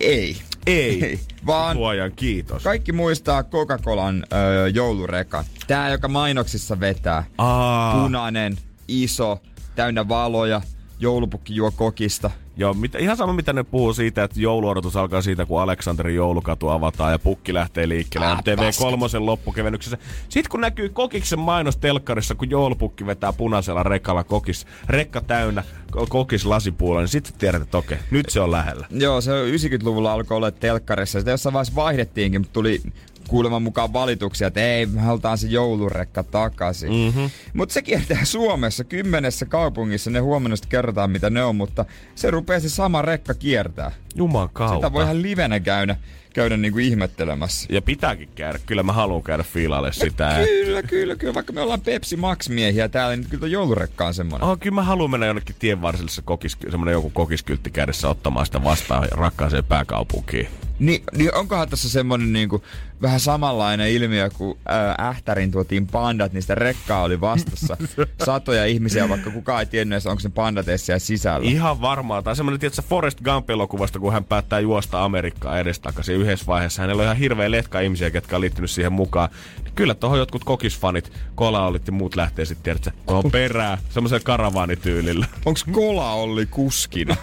Ei. 0.00 0.36
Ei. 0.66 1.04
Ei. 1.04 1.20
Vaan 1.46 1.76
Luojan 1.76 2.12
kiitos. 2.16 2.62
kaikki 2.62 2.92
muistaa 2.92 3.42
Coca-Colan 3.42 4.24
öö, 4.32 4.68
joulureka. 4.68 5.44
Tää, 5.66 5.90
joka 5.90 6.08
mainoksissa 6.08 6.80
vetää. 6.80 7.24
Aa, 7.38 8.02
Punainen, 8.02 8.56
iso, 8.88 9.42
täynnä 9.74 10.08
valoja, 10.08 10.60
joulupukki 10.98 11.54
juo 11.56 11.70
kokista. 11.70 12.30
Joo, 12.56 12.74
mitä, 12.74 12.98
ihan 12.98 13.16
sama 13.16 13.32
mitä 13.32 13.52
ne 13.52 13.62
puhuu 13.62 13.94
siitä, 13.94 14.24
että 14.24 14.40
jouluodotus 14.40 14.96
alkaa 14.96 15.22
siitä, 15.22 15.46
kun 15.46 15.60
Aleksanterin 15.62 16.14
joulukatu 16.16 16.68
avataan 16.68 17.12
ja 17.12 17.18
pukki 17.18 17.54
lähtee 17.54 17.88
liikkeelle 17.88 18.26
Ah, 18.26 18.38
MTV3 18.38 19.20
loppukevennyksessä. 19.20 19.98
Sitten 20.28 20.50
kun 20.50 20.60
näkyy 20.60 20.88
Kokiksen 20.88 21.38
mainos 21.38 21.76
telkkarissa, 21.76 22.34
kun 22.34 22.50
joulupukki 22.50 23.06
vetää 23.06 23.32
punaisella 23.32 23.82
rekalla 23.82 24.24
kokis, 24.24 24.66
rekka 24.88 25.20
täynnä 25.20 25.64
ko- 25.96 26.06
kokis 26.08 26.46
lasipuulla, 26.46 27.00
niin 27.00 27.08
sitten 27.08 27.34
tiedät, 27.38 27.62
että 27.62 27.78
okei, 27.78 27.98
nyt 28.10 28.30
se 28.30 28.40
on 28.40 28.50
lähellä. 28.50 28.86
Joo, 28.90 29.20
se 29.20 29.30
90-luvulla 29.30 30.12
alkoi 30.12 30.36
olla 30.36 30.50
telkkarissa. 30.50 31.18
Sitä 31.18 31.30
jossain 31.30 31.52
vaiheessa 31.52 31.74
vaihdettiinkin, 31.74 32.40
mutta 32.40 32.52
tuli 32.52 32.80
kuuleman 33.28 33.62
mukaan 33.62 33.92
valituksia, 33.92 34.46
että 34.46 34.60
ei, 34.60 34.86
me 34.86 35.00
halutaan 35.00 35.38
se 35.38 35.46
joulurekka 35.46 36.22
takaisin. 36.22 36.92
Mm-hmm. 36.92 37.30
Mutta 37.52 37.72
se 37.72 37.82
kiertää 37.82 38.24
Suomessa 38.24 38.84
kymmenessä 38.84 39.46
kaupungissa. 39.46 40.10
Ne 40.10 40.18
huomenna 40.18 40.56
sitten 40.56 40.70
kerrotaan, 40.70 41.10
mitä 41.10 41.30
ne 41.30 41.44
on, 41.44 41.56
mutta 41.56 41.84
se 42.14 42.30
rupeaa 42.30 42.60
se 42.60 42.68
sama 42.68 43.02
rekka 43.02 43.34
kiertää. 43.34 43.92
Juman 44.14 44.48
kautta. 44.52 44.76
Sitä 44.76 44.92
voi 44.92 45.04
ihan 45.04 45.22
livenä 45.22 45.60
käydä, 45.60 45.96
käydä 46.34 46.56
niinku 46.56 46.78
ihmettelemässä. 46.78 47.66
Ja 47.70 47.82
pitääkin 47.82 48.28
käydä. 48.34 48.58
Kyllä 48.66 48.82
mä 48.82 48.92
haluan 48.92 49.22
käydä 49.22 49.42
fiilaille 49.42 49.92
sitä. 49.92 50.36
Kyllä, 50.44 50.82
kyllä, 50.82 51.16
kyllä. 51.16 51.34
Vaikka 51.34 51.52
me 51.52 51.60
ollaan 51.60 51.80
Pepsi 51.80 52.16
Max-miehiä 52.16 52.88
täällä, 52.88 53.16
niin 53.16 53.30
kyllä 53.30 53.46
joulurekka 53.46 54.06
on 54.06 54.14
semmoinen. 54.14 54.48
Oh, 54.48 54.58
kyllä 54.58 54.74
mä 54.74 54.82
haluan 54.82 55.10
mennä 55.10 55.26
jonnekin 55.26 55.56
tien 55.58 55.82
varsille 55.82 56.10
se 56.10 56.22
kokis, 56.22 56.56
semmonen 56.70 56.92
joku 56.92 57.10
kokiskyltti 57.10 57.70
kädessä 57.70 58.08
ottamaan 58.08 58.46
sitä 58.46 58.64
vastaan 58.64 59.08
rakkaaseen 59.10 59.64
pääkaupunkiin. 59.64 60.48
Niin, 60.78 61.02
niin 61.16 61.34
onkohan 61.34 61.68
tässä 61.68 61.90
semmonen 61.90 62.32
niinku, 62.32 62.62
vähän 63.04 63.20
samanlainen 63.20 63.90
ilmiö, 63.90 64.30
kun 64.30 64.58
ää, 64.68 64.94
Ähtärin 65.00 65.50
tuotiin 65.50 65.86
pandat, 65.86 66.32
niin 66.32 66.42
sitä 66.42 66.54
rekkaa 66.54 67.02
oli 67.02 67.20
vastassa 67.20 67.76
satoja 68.26 68.64
ihmisiä, 68.64 69.08
vaikka 69.08 69.30
kukaan 69.30 69.60
ei 69.60 69.66
tiennyt 69.66 69.94
edes, 69.94 70.06
onko 70.06 70.20
ne 70.24 70.30
pandat 70.34 70.68
edes 70.68 70.86
siellä 70.86 70.98
sisällä. 70.98 71.50
Ihan 71.50 71.80
varmaan. 71.80 72.24
Tai 72.24 72.36
semmoinen, 72.36 72.60
tietysti 72.60 72.82
Forrest 72.88 73.20
Gump-elokuvasta, 73.20 73.98
kun 73.98 74.12
hän 74.12 74.24
päättää 74.24 74.60
juosta 74.60 75.04
Amerikkaa 75.04 75.58
edestakaisin 75.58 76.16
yhdessä 76.16 76.46
vaiheessa. 76.46 76.82
Hänellä 76.82 77.00
on 77.00 77.04
ihan 77.04 77.16
hirveä 77.16 77.50
letka 77.50 77.80
ihmisiä, 77.80 78.10
ketkä 78.10 78.36
on 78.36 78.40
liittynyt 78.40 78.70
siihen 78.70 78.92
mukaan. 78.92 79.28
Kyllä 79.74 79.94
tuohon 79.94 80.18
jotkut 80.18 80.44
kokisfanit, 80.44 81.12
kola 81.34 81.66
olit 81.66 81.86
ja 81.86 81.92
muut 81.92 82.16
lähtee 82.16 82.44
sitten, 82.44 82.64
tiedätkö, 82.64 82.90
tuohon 83.06 83.30
perään, 83.30 83.78
semmoisella 83.90 84.24
karavaanityylillä. 84.24 85.26
Onks 85.46 85.64
Kola 85.64 86.12
Olli 86.12 86.46
kuskina? 86.46 87.16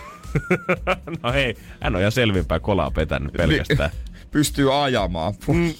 no 1.23 1.31
hei, 1.31 1.55
hän 1.81 1.95
on 1.95 2.01
ihan 2.01 2.11
selvinpäin 2.11 2.61
kolaa 2.61 2.91
petänyt 2.91 3.33
pelkästään. 3.33 3.91
Pystyy 4.31 4.83
ajamaan. 4.83 5.33
Mm. 5.47 5.73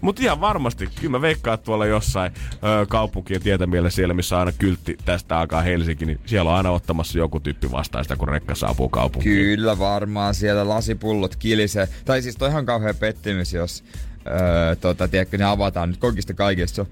Mutta 0.00 0.22
ihan 0.22 0.40
varmasti, 0.40 0.88
kyllä 1.00 1.10
mä 1.10 1.20
veikkaan, 1.20 1.54
että 1.54 1.64
tuolla 1.64 1.86
jossain 1.86 2.32
ö, 2.52 2.86
kaupunkien 2.88 3.42
tietämiellä 3.42 3.90
siellä, 3.90 4.14
missä 4.14 4.36
on 4.36 4.40
aina 4.40 4.52
kyltti 4.52 4.98
tästä 5.04 5.38
alkaa 5.38 5.62
Helsinki, 5.62 6.06
niin 6.06 6.20
siellä 6.26 6.50
on 6.50 6.56
aina 6.56 6.70
ottamassa 6.70 7.18
joku 7.18 7.40
tyyppi 7.40 7.70
vastaan 7.70 8.04
sitä, 8.04 8.16
kun 8.16 8.28
rekka 8.28 8.54
saapuu 8.54 8.88
kaupunkiin. 8.88 9.34
Kyllä 9.34 9.78
varmaan 9.78 10.34
siellä 10.34 10.68
lasipullot 10.68 11.36
kilisee. 11.36 11.88
Tai 12.04 12.22
siis 12.22 12.36
toi 12.36 12.48
ihan 12.48 12.66
kauhea 12.66 12.94
pettymys, 12.94 13.52
jos 13.52 13.84
öö, 14.26 14.76
tota, 14.76 15.08
tiedätkö, 15.08 15.38
ne 15.38 15.44
avataan 15.44 15.88
nyt 15.88 15.98
kokista 15.98 16.34
kaikesta. 16.34 16.86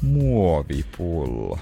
Muovipullo. 0.00 1.58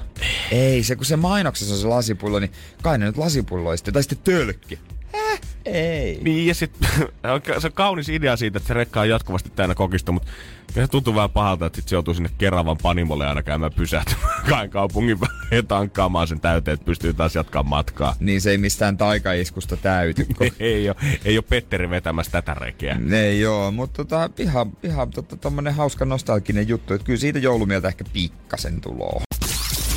Ei, 0.50 0.82
se 0.82 0.96
kun 0.96 1.06
se 1.06 1.16
mainoksessa 1.16 1.74
on 1.74 1.80
se 1.80 1.86
lasipullo, 1.86 2.38
niin 2.38 2.52
kai 2.82 2.98
ne 2.98 3.06
nyt 3.06 3.16
lasipulloista. 3.16 3.92
Tai 3.92 4.02
sitten 4.02 4.34
tölkki. 4.34 4.78
Häh? 5.12 5.40
Ei. 5.64 6.18
Niin, 6.22 6.46
ja 6.46 6.54
sit, 6.54 6.72
se 7.58 7.66
on 7.66 7.72
kaunis 7.74 8.08
idea 8.08 8.36
siitä, 8.36 8.56
että 8.58 8.68
se 8.68 8.74
rekka 8.74 9.00
on 9.00 9.08
jatkuvasti 9.08 9.50
täynnä 9.50 9.74
kokista, 9.74 10.12
mutta 10.12 10.28
se 10.74 10.86
tuntuu 10.86 11.14
vähän 11.14 11.30
pahalta, 11.30 11.66
että 11.66 11.76
sit 11.76 11.88
se 11.88 11.96
joutuu 11.96 12.14
sinne 12.14 12.30
Keravan 12.38 12.76
panimolle 12.82 13.26
aina 13.26 13.42
käymään 13.42 13.72
pysähtymään 13.72 14.70
kaupungin 14.78 15.18
ja 15.50 15.62
tankkaamaan 15.62 16.28
sen 16.28 16.40
täyteen, 16.40 16.74
että 16.74 16.84
pystyy 16.86 17.12
taas 17.14 17.34
jatkaa 17.34 17.62
matkaa. 17.62 18.14
Niin 18.20 18.40
se 18.40 18.50
ei 18.50 18.58
mistään 18.58 18.96
taikaiskusta 18.96 19.76
täyty. 19.76 20.24
kun- 20.24 20.46
ei, 20.60 20.88
ole, 20.88 20.96
ei 21.24 21.38
ole 21.38 21.44
Petteri 21.48 21.90
vetämässä 21.90 22.32
tätä 22.32 22.54
rekeä. 22.54 22.96
Ei 23.12 23.40
joo, 23.40 23.70
mutta 23.70 24.04
tota, 24.04 24.30
ihan, 24.38 24.72
ihan 24.82 25.10
tota, 25.10 25.36
tommonen 25.36 25.74
hauska 25.74 26.04
nostalginen 26.04 26.68
juttu, 26.68 26.94
että 26.94 27.04
kyllä 27.04 27.20
siitä 27.20 27.38
joulumieltä 27.38 27.88
ehkä 27.88 28.04
pikkasen 28.12 28.80
tuloo. 28.80 29.22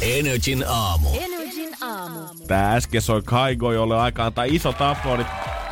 Energin 0.02 0.64
aamu. 0.68 1.10
Energin 1.10 1.35
aamu. 2.06 2.46
Tää 2.48 2.76
äsken 2.76 3.02
soi 3.02 3.22
Kaigo, 3.26 3.72
jolle 3.72 3.98
aika 3.98 4.26
antaa 4.26 4.44
isot 4.44 4.82
aplodit. 4.82 5.28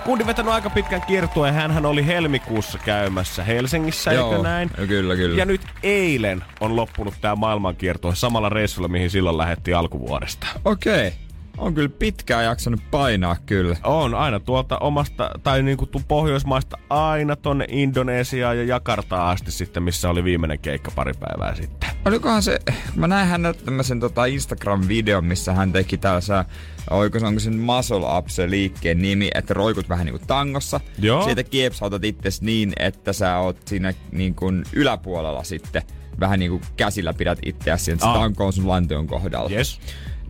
Kundi 0.05 0.25
vetänyt 0.25 0.53
aika 0.53 0.69
pitkän 0.69 1.01
kiertueen. 1.01 1.53
Hän 1.53 1.85
oli 1.85 2.05
helmikuussa 2.05 2.77
käymässä 2.77 3.43
Helsingissä, 3.43 4.11
eikö 4.11 4.37
näin? 4.43 4.69
Kyllä, 4.87 5.15
kyllä. 5.15 5.37
Ja 5.37 5.45
nyt 5.45 5.61
eilen 5.83 6.43
on 6.59 6.75
loppunut 6.75 7.13
tämä 7.21 7.35
maailmankiertue 7.35 8.15
samalla 8.15 8.49
reissulla, 8.49 8.87
mihin 8.87 9.09
silloin 9.09 9.37
lähettiin 9.37 9.77
alkuvuodesta. 9.77 10.47
Okei. 10.65 11.13
On 11.57 11.73
kyllä 11.73 11.89
pitkään 11.99 12.45
jaksanut 12.45 12.81
painaa 12.91 13.35
kyllä. 13.45 13.75
On 13.83 14.15
aina 14.15 14.39
tuolta 14.39 14.77
omasta, 14.77 15.31
tai 15.43 15.63
niinku 15.63 15.85
tu 15.85 16.01
Pohjoismaista 16.07 16.77
aina 16.89 17.35
tonne 17.35 17.65
Indonesiaan 17.69 18.57
ja 18.57 18.63
Jakartaan 18.63 19.29
asti 19.29 19.51
sitten, 19.51 19.83
missä 19.83 20.09
oli 20.09 20.23
viimeinen 20.23 20.59
keikka 20.59 20.91
pari 20.95 21.13
päivää 21.19 21.55
sitten. 21.55 21.89
Olikohan 22.05 22.43
se, 22.43 22.59
mä 22.95 23.07
näin 23.07 23.27
hänet 23.27 23.65
tämmöisen 23.65 23.99
tota 23.99 24.25
Instagram-videon, 24.25 25.25
missä 25.25 25.53
hän 25.53 25.71
teki 25.71 25.97
tällaisen, 25.97 26.45
oiko 26.89 27.19
se, 27.19 27.25
onko 27.25 27.39
sen 27.39 27.59
Muscle 27.59 28.17
Up 28.17 28.27
se 28.27 28.49
liikkeen 28.49 29.01
nimi, 29.01 29.29
että 29.35 29.53
roikut 29.53 29.89
vähän 29.89 30.05
niinku 30.05 30.25
tangossa. 30.27 30.79
Joo. 30.99 31.23
Siitä 31.23 31.43
kiepsautat 31.43 32.03
itses 32.03 32.41
niin, 32.41 32.73
että 32.79 33.13
sä 33.13 33.37
oot 33.37 33.57
siinä 33.67 33.93
niinku 34.11 34.45
yläpuolella 34.73 35.43
sitten 35.43 35.81
vähän 36.19 36.39
niinku 36.39 36.61
käsillä 36.77 37.13
pidät 37.13 37.39
itseäsi, 37.45 37.91
että 37.91 38.05
se 38.05 38.09
Ah. 38.11 38.19
tanko 38.19 38.45
on 38.45 38.53
sun 38.53 38.67
lantion 38.67 39.07
kohdalla. 39.07 39.49
Yes. 39.49 39.79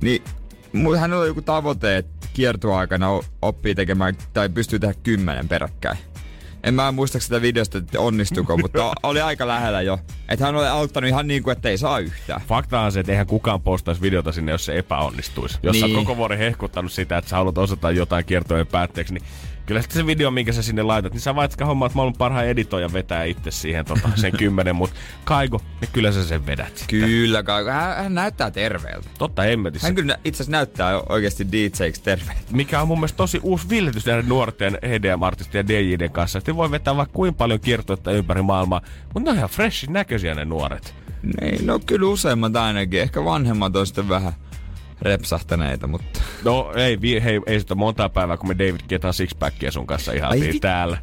Niin 0.02 0.24
hänellä 1.00 1.22
on 1.22 1.28
joku 1.28 1.42
tavoite, 1.42 1.98
että 1.98 2.28
kiertoaikana 2.34 3.08
oppii 3.42 3.76
tekemään 3.76 4.16
tai 4.34 4.50
pystyy 4.50 4.80
tehdä 4.80 4.94
kymmenen 5.04 5.48
peräkkäin. 5.48 5.98
En 6.64 6.74
mä 6.74 6.92
muista 6.92 7.20
sitä 7.20 7.42
videosta, 7.42 7.78
että 7.78 8.00
onnistuko, 8.00 8.58
mutta 8.58 8.94
oli 9.04 9.22
aika 9.22 9.48
lähellä 9.48 9.82
jo. 9.82 10.00
Että 10.30 10.46
hän 10.46 10.56
oli 10.56 10.68
auttanut 10.68 11.08
ihan 11.08 11.28
niin 11.28 11.44
kuin, 11.44 11.52
että 11.52 11.70
ei 11.70 11.78
saa 11.78 12.00
yhtään. 12.00 12.42
Fakta 12.48 12.80
on 12.80 12.92
se, 12.92 13.00
että 13.00 13.12
eihän 13.12 13.28
kukaan 13.28 13.62
postaisi 13.62 14.02
videota 14.02 14.32
sinne, 14.32 14.52
jos 14.52 14.66
se 14.66 14.78
epäonnistuisi. 14.78 15.60
Jos 15.64 15.74
niin. 15.74 15.82
sä 15.82 15.88
Niin. 15.88 15.98
oot 15.98 16.06
koko 16.06 16.18
vuoden 16.18 16.38
hehkuttanut 16.38 16.92
sitä, 16.92 17.18
että 17.18 17.30
sä 17.30 17.36
haluat 17.36 17.58
osata 17.58 17.92
jotain 17.92 18.26
kiertojen 18.26 18.68
päätteeksi, 18.68 19.14
niin 19.14 19.24
kyllä 19.66 19.82
sitten 19.82 20.02
se 20.02 20.06
video, 20.06 20.32
minkä 20.32 20.52
sä 20.52 20.62
sinne 20.62 20.84
laitat, 20.84 21.14
niin 21.14 21.22
sä 21.22 21.36
vaat 21.36 21.52
sitä 21.52 21.66
hommaa, 21.66 21.86
että 21.86 21.96
maailman 21.96 22.18
parhaan 22.18 22.46
editoija 22.46 22.94
vetää 22.94 23.24
itse 23.24 23.52
siihen 23.52 23.86
tota, 23.86 24.10
sen 24.16 24.32
kymmenen, 24.38 24.76
mutta 24.76 24.96
Kaigo, 25.24 25.62
niin 25.82 25.90
kyllä 25.94 26.12
sä 26.12 26.24
sen 26.24 26.46
vedät 26.46 26.78
sitten. 26.78 27.00
Kyllä, 27.00 27.44
kai. 27.44 27.66
Hän, 27.66 27.96
hän 27.96 28.14
näyttää 28.14 28.52
terveeltä. 28.52 29.10
Totta 29.18 29.42
hemmetissä. 29.42 29.88
Hän 29.88 29.96
kyllä 29.96 30.18
itse 30.26 30.36
asiassa 30.36 30.52
näyttää 30.52 31.02
oikeasti 31.10 31.52
DJiksi 31.52 32.04
terveeltä. 32.04 32.42
mikä 32.52 32.82
on 32.82 32.88
mun 32.88 32.98
mielestä 32.98 33.18
tosi 33.18 33.40
uusi 33.44 33.70
villitys 33.70 34.06
näiden 34.06 34.30
nuorten 34.30 34.78
EDM-artistien 34.82 35.60
ja 35.60 35.68
DJiden 35.68 36.12
kanssa. 36.12 36.42
Ne 36.48 36.56
voi 36.56 36.72
vetää 36.72 36.98
vaikka 36.98 37.14
kuinka 37.14 37.38
paljon 37.38 37.60
kiertoita 37.60 38.12
ympäri 38.12 38.42
maailmaa, 38.42 38.82
mutta 39.14 39.20
ne 39.20 39.30
on 39.30 39.38
ihan 39.38 39.50
freshin 39.50 39.94
näköisiä 39.94 40.36
ne 40.36 40.46
nuoret. 40.46 40.96
Niin, 41.42 41.68
no 41.68 41.80
kyllä 41.86 42.08
useimmat 42.08 42.56
ainakin. 42.56 43.02
Ehkä 43.02 43.26
vanhemmat 43.26 43.76
on 43.76 43.88
sitten 43.88 44.10
vähän 44.10 44.34
repsahtaneita, 45.02 45.88
mutta... 45.88 46.20
No 46.46 46.72
ei, 46.76 47.02
vi- 47.02 47.24
hei, 47.24 47.42
ei 47.46 47.60
sitä 47.60 47.76
montaa 47.76 48.10
päivää, 48.10 48.38
kun 48.38 48.48
me 48.50 48.54
David 48.58 48.80
Getan 48.90 49.14
sixpackia 49.14 49.72
sun 49.72 49.88
kanssa 49.88 50.12
ihaltiin 50.12 50.44
Ai 50.48 50.54
vi- 50.54 50.60
täällä. 50.60 50.98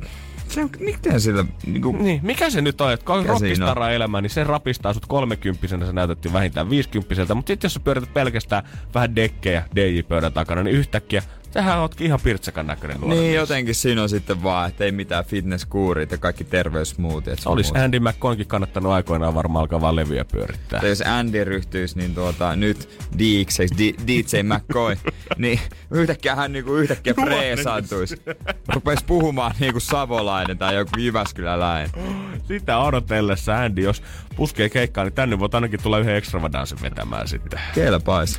Se 0.48 0.60
on, 0.62 0.70
miten 0.80 1.20
sillä... 1.20 1.44
Niinku, 1.66 1.92
Niin, 2.00 2.20
mikä 2.22 2.50
se 2.50 2.60
nyt 2.60 2.80
on, 2.80 2.92
että 2.92 3.06
kun 3.06 3.26
rockistara 3.26 3.90
elämä, 3.90 4.20
niin 4.20 4.30
se 4.30 4.44
rapistaa 4.44 4.92
sut 4.92 5.06
kolmekymppisenä, 5.06 5.86
sä 5.86 5.92
näytät 5.92 6.24
jo 6.24 6.32
vähintään 6.32 6.70
viisikymppiseltä, 6.70 7.34
mutta 7.34 7.50
sitten 7.50 7.66
jos 7.68 7.74
sä 7.74 7.80
pyörität 7.80 8.14
pelkästään 8.14 8.62
vähän 8.94 9.16
dekkejä 9.16 9.64
DJ-pöydän 9.76 10.32
takana, 10.32 10.62
niin 10.62 10.76
yhtäkkiä 10.76 11.22
sähän 11.54 11.78
ootkin 11.78 12.06
ihan 12.06 12.20
pirtsakan 12.22 12.66
näköinen 12.66 13.00
nuori 13.00 13.14
niin 13.16 13.24
mies. 13.30 13.36
jotenkin 13.36 13.74
siinä 13.74 14.02
on 14.02 14.08
sitten 14.08 14.42
vaan, 14.42 14.68
että 14.68 14.84
ei 14.84 14.92
mitään 14.92 15.24
fitnesskuurit 15.24 16.10
ja 16.10 16.18
kaikki 16.18 16.44
terveyssmoothiet. 16.44 17.38
sun 17.38 17.52
Olisi 17.52 17.72
muut. 17.72 17.84
Andy 17.84 18.00
McCoynkin 18.00 18.46
kannattanut 18.46 18.92
aikoinaan 18.92 19.34
varmaan 19.34 19.60
alkaa 19.62 19.80
vaan 19.80 19.96
levyjä 19.96 20.24
pyörittää. 20.24 20.80
Tai 20.80 20.88
jos 20.88 21.00
Andy 21.06 21.44
ryhtyisi, 21.44 21.98
niin 21.98 22.14
tuota, 22.14 22.56
nyt 22.56 22.88
DXX, 23.18 23.58
D- 23.78 24.06
DJ 24.06 24.42
McCoy, 24.42 24.96
niin 25.36 25.60
yhtäkkiä 25.90 26.36
hän 26.36 26.52
niinku 26.52 26.74
yhtäkkiä 26.74 27.14
freesantuisi. 27.14 28.22
Rupesi 28.74 29.04
puhumaan 29.04 29.54
niinku 29.60 29.80
savolainen 29.80 30.58
tai 30.58 30.74
joku 30.74 30.90
Jyväskyläläinen. 30.98 31.90
Sitä 32.48 32.78
odotellessa 32.78 33.56
Andy, 33.58 33.82
jos 33.82 34.02
puskee 34.36 34.68
keikkaa, 34.68 35.04
niin 35.04 35.12
tänne 35.14 35.38
voit 35.38 35.54
ainakin 35.54 35.82
tulla 35.82 35.98
yhden 35.98 36.16
extravadansen 36.16 36.78
vetämään 36.82 37.28
sitten. 37.28 37.60
Kelpais. 37.74 38.38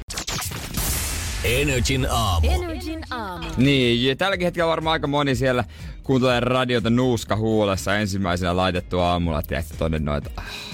Energin 1.44 2.08
aamu. 2.12 2.48
Energin 2.52 3.00
aamu. 3.12 3.46
Niin, 3.58 4.06
ja 4.08 4.16
tälläkin 4.16 4.46
hetkellä 4.46 4.70
varmaan 4.70 4.94
aika 4.94 5.08
moni 5.08 5.36
siellä 5.36 5.64
kuuntelee 6.04 6.40
radiota 6.40 6.90
nuuska 6.90 7.36
huulessa 7.36 7.96
ensimmäisenä 7.98 8.58
laitettu 8.58 9.00
aamulla, 9.00 9.42
tiedätkö, 9.42 9.74
tonne 9.78 10.00
noita 10.00 10.30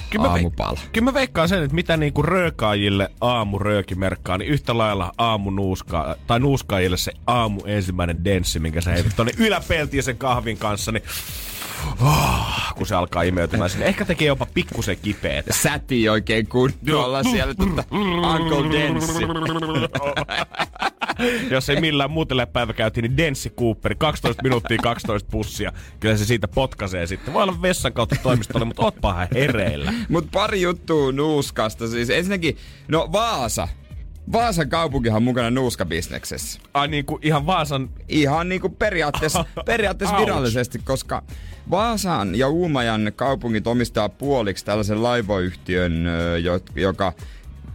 Kyllä 0.10 0.25
mä, 0.25 0.32
aamupala. 0.32 0.71
veik- 0.71 0.89
kyllä 0.93 1.06
mä 1.06 1.13
veikkaan 1.13 1.49
sen, 1.49 1.63
että 1.63 1.75
mitä 1.75 1.97
niinku 1.97 2.21
röökaajille 2.21 3.12
aamu 3.21 3.60
rööki 3.60 3.95
merkkaa, 3.95 4.38
niin 4.38 4.51
yhtä 4.51 4.77
lailla 4.77 5.12
aamu 5.17 5.49
nuuska, 5.51 6.15
tai 6.27 6.39
nuuskaajille 6.39 6.97
se 6.97 7.12
aamu 7.27 7.62
ensimmäinen 7.65 8.23
denssi, 8.23 8.60
minkä 8.60 8.82
sä 8.82 8.91
heität 8.91 9.15
tonne 9.15 9.32
yläpeltiin 9.38 10.03
sen 10.03 10.17
kahvin 10.17 10.58
kanssa, 10.58 10.91
niin 10.91 11.03
oh, 12.02 12.73
kun 12.76 12.88
se 12.88 12.95
alkaa 12.95 13.23
imeytymään 13.23 13.69
sinne. 13.69 13.86
Ehkä 13.86 14.06
tekee 14.06 14.28
jopa 14.28 14.47
pikkusen 14.54 14.97
kipeät. 15.02 15.45
Säti 15.52 16.10
oikein 16.10 16.47
kunnolla 16.47 17.23
siellä 17.23 17.54
tota 17.54 17.84
Uncle 17.91 18.80
Denssi. 18.80 19.23
Jos 21.52 21.69
ei 21.69 21.82
millään 21.82 22.12
muutelle 22.12 22.45
päivä 22.45 22.73
käytiin, 22.73 23.04
niin 23.04 23.17
Denssi 23.17 23.50
Cooperi, 23.50 23.95
12 23.95 24.43
minuuttia 24.43 24.78
12 24.84 25.30
pussia. 25.32 25.71
Kyllä 26.00 26.17
se 26.17 26.26
siitä 26.26 26.47
potkaisee 26.47 27.08
sitten. 27.08 27.34
Voi 27.34 27.43
olla 27.43 27.62
vessan 27.62 27.93
kautta 27.93 28.15
toimistolle, 28.23 28.65
mutta 28.65 28.84
ootpahan 28.84 29.28
hereillä. 29.34 29.93
Mut 30.10 30.28
pari 30.32 30.62
juttua 30.62 31.12
nuuskasta. 31.12 31.88
Siis 31.88 32.10
ensinnäkin, 32.10 32.58
no 32.88 33.10
Vaasa. 33.12 33.67
Vaasan 34.32 34.69
kaupunkihan 34.69 35.17
on 35.17 35.23
mukana 35.23 35.52
nuuskabisneksessä. 35.52 36.60
Ai 36.73 36.88
niin 36.88 37.06
kuin 37.06 37.19
ihan 37.23 37.45
Vaasan 37.45 37.89
Ihan 38.10 38.50
niinku 38.50 38.69
periaatteessa, 38.69 39.45
periaatteessa 39.65 40.15
Ouch. 40.15 40.26
virallisesti, 40.26 40.80
koska 40.84 41.23
Vaasan 41.69 42.36
ja 42.36 42.47
Uumajan 42.47 43.12
kaupungit 43.15 43.67
omistaa 43.67 44.10
puoliksi 44.10 44.65
tällaisen 44.65 45.03
laivoyhtiön, 45.03 46.06
joka 46.75 47.13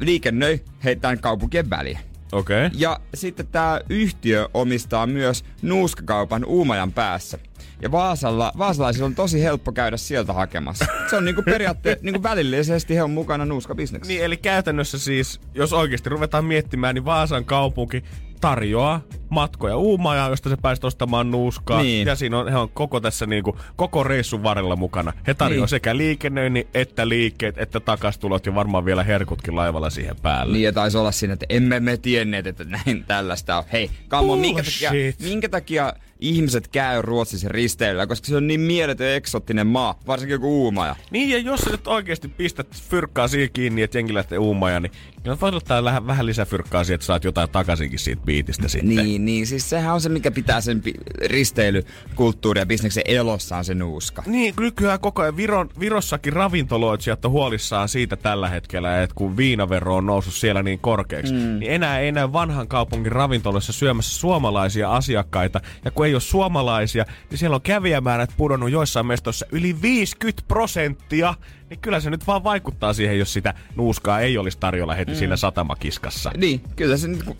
liikennöi 0.00 0.60
heitään 0.84 1.20
kaupunkien 1.20 1.70
väliä. 1.70 1.98
Okei. 2.32 2.66
Okay. 2.66 2.78
Ja 2.80 3.00
sitten 3.14 3.46
tämä 3.46 3.80
yhtiö 3.88 4.48
omistaa 4.54 5.06
myös 5.06 5.44
nuuskakaupan 5.62 6.44
Uumajan 6.44 6.92
päässä. 6.92 7.38
Ja 7.82 7.92
Vaasalla, 7.92 8.52
vaasalaisilla 8.58 9.06
on 9.06 9.14
tosi 9.14 9.42
helppo 9.42 9.72
käydä 9.72 9.96
sieltä 9.96 10.32
hakemassa. 10.32 10.86
Se 11.10 11.16
on 11.16 11.24
niinku 11.24 11.42
periaatteessa, 11.42 12.04
niinku 12.04 12.22
välillisesti 12.22 12.94
he 12.94 13.02
on 13.02 13.10
mukana 13.10 13.44
nuuskabisneksessä. 13.44 14.12
Niin, 14.12 14.24
eli 14.24 14.36
käytännössä 14.36 14.98
siis, 14.98 15.40
jos 15.54 15.72
oikeasti 15.72 16.10
ruvetaan 16.10 16.44
miettimään, 16.44 16.94
niin 16.94 17.04
Vaasan 17.04 17.44
kaupunki 17.44 18.04
tarjoaa 18.42 19.00
matkoja 19.28 19.76
Uumajaan, 19.76 20.30
josta 20.30 20.48
se 20.48 20.56
pääsit 20.56 20.84
ostamaan 20.84 21.30
nuuskaa. 21.30 21.82
Niin. 21.82 22.06
Ja 22.06 22.14
siinä 22.16 22.38
on, 22.38 22.48
he 22.48 22.56
on 22.56 22.68
koko 22.68 23.00
tässä 23.00 23.26
niinku, 23.26 23.56
koko 23.76 24.04
reissun 24.04 24.42
varrella 24.42 24.76
mukana. 24.76 25.12
He 25.26 25.34
tarjoaa 25.34 25.54
Niin. 25.54 25.60
niin. 25.60 25.68
sekä 25.68 25.96
liikennöinnin, 25.96 26.66
että 26.74 27.08
liikkeet, 27.08 27.58
että 27.58 27.80
takastulot 27.80 28.46
ja 28.46 28.54
varmaan 28.54 28.84
vielä 28.84 29.02
herkutkin 29.04 29.56
laivalla 29.56 29.90
siihen 29.90 30.16
päälle. 30.22 30.52
Niin 30.52 30.64
ja 30.64 30.72
taisi 30.72 30.98
olla 30.98 31.12
siinä, 31.12 31.32
että 31.34 31.46
emme 31.48 31.80
me 31.80 31.96
tienneet, 31.96 32.46
että 32.46 32.64
näin 32.64 33.04
tällaista 33.06 33.58
on. 33.58 33.64
Hei, 33.72 33.90
kammo, 34.08 34.36
minkä 34.36 34.62
takia, 34.62 34.92
minkä 35.22 35.48
takia 35.48 35.92
ihmiset 36.22 36.68
käy 36.68 37.02
Ruotsissa 37.02 37.48
risteillä? 37.48 38.06
Koska 38.06 38.26
se 38.26 38.36
on 38.36 38.46
niin 38.46 38.60
mieletön 38.60 39.16
eksottinen 39.16 39.66
maa, 39.66 39.98
varsinkin 40.06 40.32
joku 40.32 40.64
Uumaja. 40.64 40.96
Niin, 41.10 41.30
ja 41.30 41.38
jos 41.38 41.60
sä 41.60 41.70
nyt 41.70 41.86
oikeasti 41.86 42.28
pistät 42.28 42.66
fyrkkaa 42.88 43.28
siihen 43.28 43.50
kiinni, 43.52 43.82
että 43.82 43.98
jengi 43.98 44.14
lähtee 44.14 44.38
uumaja, 44.38 44.80
niin 44.80 44.92
kyllä 45.22 45.36
voi 45.40 45.50
ottaa 45.54 45.84
vähän, 45.84 46.06
vähän 46.06 46.26
lisää 46.26 46.44
fyrkkaa 46.44 46.84
siihen, 46.84 46.94
että 46.94 47.06
saat 47.06 47.24
jotain 47.24 47.50
takaisinkin 47.50 47.98
siitä 47.98 48.22
biitistä 48.24 48.68
sitten. 48.68 48.88
Niin, 48.88 49.24
niin, 49.24 49.46
siis 49.46 49.70
sehän 49.70 49.94
on 49.94 50.00
se, 50.00 50.08
mikä 50.08 50.30
pitää 50.30 50.60
sen 50.60 50.82
risteilykulttuuri 51.26 52.60
ja 52.60 52.66
bisneksen 52.66 53.02
elossa 53.06 53.56
on 53.56 53.64
se 53.64 53.74
nuuska. 53.74 54.22
Niin, 54.26 54.54
nykyään 54.60 55.00
koko 55.00 55.22
ajan 55.22 55.36
Viron, 55.36 55.70
Virossakin 55.80 56.32
ravintoloitsijat 56.32 57.24
on 57.24 57.30
huolissaan 57.30 57.88
siitä 57.88 58.16
tällä 58.16 58.48
hetkellä, 58.48 59.02
että 59.02 59.14
kun 59.14 59.36
viinavero 59.36 59.96
on 59.96 60.06
noussut 60.06 60.34
siellä 60.34 60.62
niin 60.62 60.78
korkeaksi, 60.78 61.32
mm. 61.32 61.58
niin 61.58 61.72
enää 61.72 61.98
ei 61.98 62.12
näy 62.12 62.32
vanhan 62.32 62.68
kaupungin 62.68 63.12
ravintoloissa 63.12 63.72
syömässä 63.72 64.18
suomalaisia 64.18 64.92
asiakkaita. 64.92 65.60
Ja 65.84 65.90
kun 65.90 66.06
ei 66.06 66.11
ole 66.14 66.20
suomalaisia, 66.20 67.04
niin 67.30 67.38
siellä 67.38 67.54
on 67.54 67.62
kävijämäärät 67.62 68.30
pudonnut 68.36 68.70
joissain 68.70 69.06
mestoissa 69.06 69.46
yli 69.52 69.82
50 69.82 70.42
prosenttia. 70.48 71.34
Niin 71.70 71.80
kyllä 71.80 72.00
se 72.00 72.10
nyt 72.10 72.26
vaan 72.26 72.44
vaikuttaa 72.44 72.92
siihen, 72.92 73.18
jos 73.18 73.32
sitä 73.32 73.54
nuuskaa 73.76 74.20
ei 74.20 74.38
olisi 74.38 74.58
tarjolla 74.58 74.94
heti 74.94 75.12
mm. 75.12 75.18
siinä 75.18 75.36
satamakiskassa. 75.36 76.30
Niin, 76.36 76.60
kyllä 76.76 76.96
se, 76.96 77.08
niinku- 77.08 77.36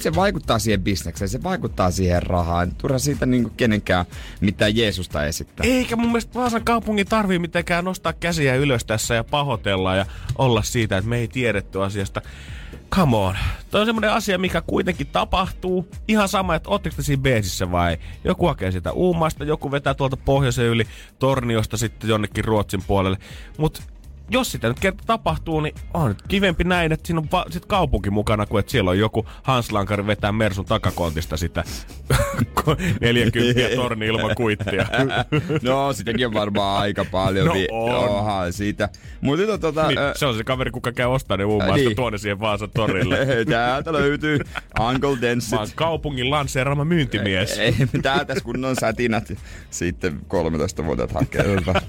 se 0.00 0.14
vaikuttaa 0.14 0.58
siihen 0.58 0.82
bisnekseen, 0.82 1.28
se 1.28 1.42
vaikuttaa 1.42 1.90
siihen 1.90 2.22
rahaan. 2.22 2.74
Turha 2.74 2.98
siitä 2.98 3.26
niinku 3.26 3.52
kenenkään 3.56 4.06
mitään 4.40 4.76
Jeesusta 4.76 5.24
esittää. 5.24 5.66
Eikä 5.66 5.96
mun 5.96 6.06
mielestä 6.06 6.34
Vaasan 6.34 6.64
kaupungin 6.64 7.06
tarvii 7.06 7.38
mitenkään 7.38 7.84
nostaa 7.84 8.12
käsiä 8.12 8.54
ylös 8.54 8.84
tässä 8.84 9.14
ja 9.14 9.24
pahoitella 9.24 9.96
ja 9.96 10.06
olla 10.38 10.62
siitä, 10.62 10.98
että 10.98 11.10
me 11.10 11.18
ei 11.18 11.28
tiedetty 11.28 11.82
asiasta. 11.82 12.22
Come 12.90 13.16
on. 13.16 13.34
Toi 13.70 13.80
on 13.80 13.86
semmonen 13.86 14.12
asia, 14.12 14.38
mikä 14.38 14.60
kuitenkin 14.60 15.06
tapahtuu. 15.06 15.88
Ihan 16.08 16.28
sama, 16.28 16.54
että 16.54 16.68
ootteko 16.68 16.96
te 16.96 17.02
siinä 17.02 17.22
beesissä 17.22 17.70
vai 17.70 17.98
joku 18.24 18.46
hakee 18.46 18.72
sitä 18.72 18.92
uumasta, 18.92 19.44
joku 19.44 19.70
vetää 19.70 19.94
tuolta 19.94 20.16
pohjoisen 20.16 20.66
yli 20.66 20.84
torniosta 21.18 21.76
sitten 21.76 22.10
jonnekin 22.10 22.44
Ruotsin 22.44 22.82
puolelle. 22.86 23.18
Mut 23.58 23.82
jos 24.30 24.52
sitä 24.52 24.68
nyt 24.68 24.80
kerta 24.80 25.04
tapahtuu, 25.06 25.60
niin 25.60 25.74
on 25.94 26.08
nyt 26.08 26.22
kivempi 26.28 26.64
näin, 26.64 26.92
että 26.92 27.06
siinä 27.06 27.20
on 27.20 27.28
va- 27.32 27.46
sit 27.50 27.66
kaupunki 27.66 28.10
mukana, 28.10 28.46
kuin 28.46 28.60
että 28.60 28.72
siellä 28.72 28.90
on 28.90 28.98
joku 28.98 29.26
Hans 29.42 29.72
Lankari 29.72 30.06
vetää 30.06 30.32
Mersun 30.32 30.64
takakontista 30.64 31.36
sitä 31.36 31.64
40 33.00 33.76
torni 33.76 34.06
ilman 34.06 34.34
kuittia. 34.36 34.86
No, 35.62 35.92
sitäkin 35.92 36.26
on 36.26 36.34
varmaan 36.34 36.80
aika 36.82 37.04
paljon. 37.04 37.46
No 37.46 37.54
vi- 37.54 37.68
on. 37.70 37.94
Onhan 38.08 38.52
siitä. 38.52 38.88
Mutta 39.20 39.40
nyt 39.42 39.50
on 39.50 39.60
tota... 39.60 39.86
Niin, 39.88 39.98
se 40.16 40.26
on 40.26 40.36
se 40.36 40.44
kaveri, 40.44 40.70
kuka 40.70 40.92
käy 40.92 41.06
ostaa 41.06 41.36
ne 41.36 41.44
uumasta 41.44 41.74
niin. 41.74 41.86
niin. 41.86 41.96
tuonne 41.96 42.18
siihen 42.18 42.40
Vaasan 42.40 42.70
torille. 42.70 43.18
Täältä 43.50 43.92
löytyy 43.92 44.38
Uncle 44.80 45.18
Densit. 45.20 45.52
Mä 45.52 45.58
oon 45.58 45.68
kaupungin 45.74 46.30
lanseeraama 46.30 46.84
myyntimies. 46.84 47.58
Täältä 48.02 48.34
kun 48.44 48.64
on 48.64 48.76
sätinät. 48.80 49.32
Sitten 49.70 50.20
13-vuotiaat 50.20 51.12
hakee. 51.12 51.44
Hyvä. 51.44 51.80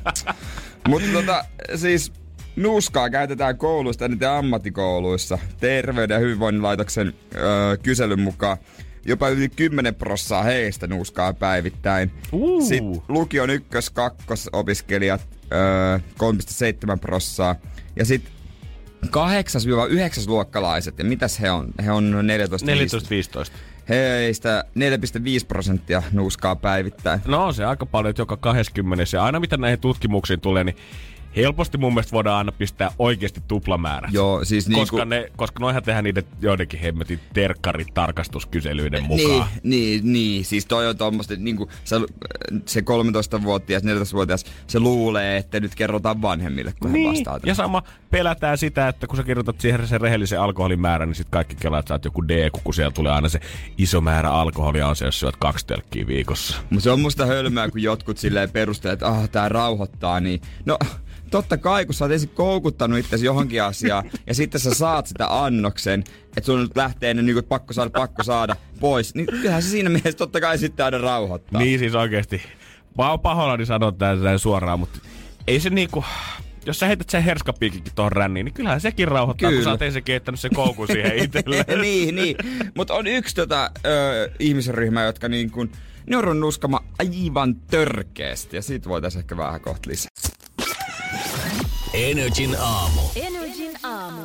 Mutta 0.88 1.08
tota, 1.14 1.46
siis 1.76 2.12
nuuskaa 2.60 3.10
käytetään 3.10 3.58
kouluista 3.58 4.06
eniten 4.06 4.30
ammattikouluissa. 4.30 5.38
Terveyden 5.60 6.16
ja 6.16 6.20
hyvinvoinnin 6.20 6.64
laitoksen 6.64 7.14
öö, 7.36 7.78
kyselyn 7.78 8.20
mukaan 8.20 8.58
jopa 9.06 9.30
yli 9.30 9.50
10 9.50 9.96
prossaa 9.96 10.44
heistä 10.44 10.88
nuuskaa 10.88 11.34
päivittäin. 11.34 12.12
Uu. 12.32 12.66
Sitten 12.66 13.02
lukion 13.08 13.50
ykkös, 13.50 13.90
kakkos 13.90 14.50
opiskelijat 14.54 15.28
öö, 15.52 16.00
3,7 16.94 17.00
prossaa. 17.02 17.56
Ja 17.96 18.06
sitten 18.06 18.32
8-9 19.08 19.10
luokkalaiset, 20.28 21.00
ja 21.00 21.06
mitäs 21.06 21.40
he 21.40 21.52
on? 21.52 21.72
He 21.86 21.92
on 21.92 22.28
14 22.28 22.68
14-15. 23.52 23.52
Heistä 23.90 24.64
4,5 24.80 25.46
prosenttia 25.48 26.04
nuuskaa 26.12 26.56
päivittäin. 26.56 27.22
No 27.26 27.46
on 27.46 27.54
se 27.54 27.66
aika 27.66 27.86
paljon, 27.86 28.10
että 28.10 28.22
joka 28.22 28.38
20. 28.38 29.04
Ja 29.14 29.24
aina 29.24 29.40
mitä 29.40 29.58
näihin 29.58 29.80
tutkimuksiin 29.80 30.42
tulee, 30.42 30.64
niin 30.64 30.76
helposti 31.36 31.78
mun 31.78 31.94
mielestä 31.94 32.12
voidaan 32.12 32.38
aina 32.38 32.52
pistää 32.52 32.92
oikeasti 33.00 33.42
tuplamäärät. 33.48 34.14
Joo, 34.14 34.46
siis 34.46 34.70
koska, 34.76 34.98
niinku... 34.98 35.10
ne, 35.10 35.32
koska 35.36 35.60
noihän 35.60 35.84
tehdään 35.84 36.04
niiden 36.04 36.24
joidenkin 36.42 36.80
hemmetin 36.80 37.20
terkkaritarkastuskyselyiden 37.34 39.04
Niin, 39.04 39.30
mukaan. 39.30 39.50
niin, 39.64 40.14
niin, 40.14 40.46
siis 40.46 40.66
toi 40.66 40.88
on 40.88 40.98
tommoista, 40.98 41.36
niinku 41.38 41.70
se, 41.84 41.96
se 42.66 42.80
13-vuotias, 42.80 43.84
14-vuotias, 43.84 44.46
se 44.68 44.80
luulee, 44.80 45.38
että 45.38 45.60
nyt 45.60 45.76
kerrotaan 45.76 46.22
vanhemmille, 46.22 46.74
kun 46.80 46.94
niin, 46.94 47.12
he 47.12 47.18
vastaa. 47.18 47.40
ja 47.46 47.56
sama 47.56 47.84
pelätään 48.12 48.58
sitä, 48.58 48.88
että 48.88 49.08
kun 49.08 49.18
sä 49.18 49.24
kirjoitat 49.24 49.62
siihen 49.62 49.88
sen 49.88 50.02
rehellisen 50.02 50.42
alkoholin 50.42 50.80
määrän, 50.80 51.10
niin 51.10 51.16
sitten 51.16 51.32
kaikki 51.32 51.56
kelaat, 51.56 51.80
että 51.80 51.88
sä 51.88 51.94
oot 51.94 52.06
joku 52.06 52.28
D, 52.28 52.50
kun 52.64 52.74
siellä 52.74 52.92
tulee 52.92 53.12
aina 53.12 53.30
se 53.30 53.40
iso 53.78 54.02
määrä 54.02 54.32
alkoholia 54.32 54.88
on 54.88 54.96
se, 54.96 55.06
jos 55.06 55.20
syöt 55.20 55.36
kaksi 55.36 55.68
telkkiä 55.68 56.08
viikossa. 56.08 56.58
Mutta 56.70 56.84
se 56.84 56.92
on 56.92 57.00
musta 57.02 57.26
hölmää, 57.26 57.72
kun 57.72 57.82
jotkut 57.82 58.18
silleen 58.18 58.50
perustelee, 58.52 58.94
että 58.94 59.08
ah, 59.08 59.30
tää 59.30 59.50
rauhoittaa, 59.50 60.20
niin 60.20 60.42
no 60.66 60.78
totta 61.30 61.58
kai, 61.58 61.86
kun 61.86 61.94
sä 61.94 62.06
oot 62.06 62.12
ensin 62.12 62.30
koukuttanut 62.30 63.00
itsesi 63.00 63.26
johonkin 63.26 63.64
asiaan, 63.64 64.12
ja 64.28 64.36
sitten 64.36 64.62
sä 64.62 64.74
saat 64.74 65.08
sitä 65.08 65.44
annoksen, 65.46 66.04
että 66.24 66.46
sun 66.46 66.62
nyt 66.62 66.78
lähtee 66.78 67.14
ne 67.14 67.22
niin 67.22 67.44
pakko 67.44 67.74
saada, 67.74 67.90
pakko 67.90 68.24
saada 68.24 68.56
pois, 68.80 69.16
niin 69.16 69.26
kyllähän 69.26 69.64
se 69.64 69.70
siinä 69.70 69.90
mielessä 69.90 70.18
totta 70.18 70.42
kai 70.42 70.58
sitten 70.58 70.86
aina 70.86 70.98
rauhoittaa. 70.98 71.62
Niin 71.62 71.80
siis 71.80 71.96
oikeesti 71.96 72.42
Mä 72.98 73.10
oon 73.10 73.20
pahoillani 73.20 73.66
sanoa 73.66 73.92
tämän 73.92 74.40
suoraan, 74.40 74.80
mutta 74.80 75.00
ei 75.48 75.60
se 75.60 75.70
niinku 75.70 76.04
jos 76.66 76.80
sä 76.80 76.86
heität 76.88 77.10
sen 77.10 77.24
herskapiikikin 77.24 77.92
tuohon 77.96 78.12
ränniin, 78.12 78.46
niin 78.46 78.54
kyllähän 78.54 78.82
sekin 78.82 79.08
rauhoittaa, 79.08 79.50
Kyllä. 79.50 79.60
kun 79.60 79.64
sä 79.64 79.72
oot 79.72 79.82
ensin 79.82 80.04
keittänyt 80.04 80.40
sen 80.40 80.56
koukun 80.56 80.88
siihen 80.88 81.18
itselleen. 81.24 81.82
niin, 81.82 82.16
niin. 82.16 82.36
Mutta 82.76 82.94
on 82.94 83.08
yksi 83.08 83.36
tota, 83.36 83.72
ö, 83.86 84.32
ihmisryhmä, 84.40 85.04
jotka 85.04 85.30
niin 85.30 85.52
kuin, 85.52 85.72
ne 86.10 86.18
on 86.18 86.40
nuskama 86.40 86.84
aivan 87.00 87.56
törkeästi, 87.56 88.56
ja 88.56 88.62
siitä 88.62 88.90
voitaisiin 88.90 89.20
ehkä 89.20 89.38
vähän 89.38 89.62
kohta 89.62 89.90
lisää. 89.90 90.10
Energin 91.94 92.56
aamu. 92.60 93.02
Energin 93.16 93.72
aamu. 93.84 94.22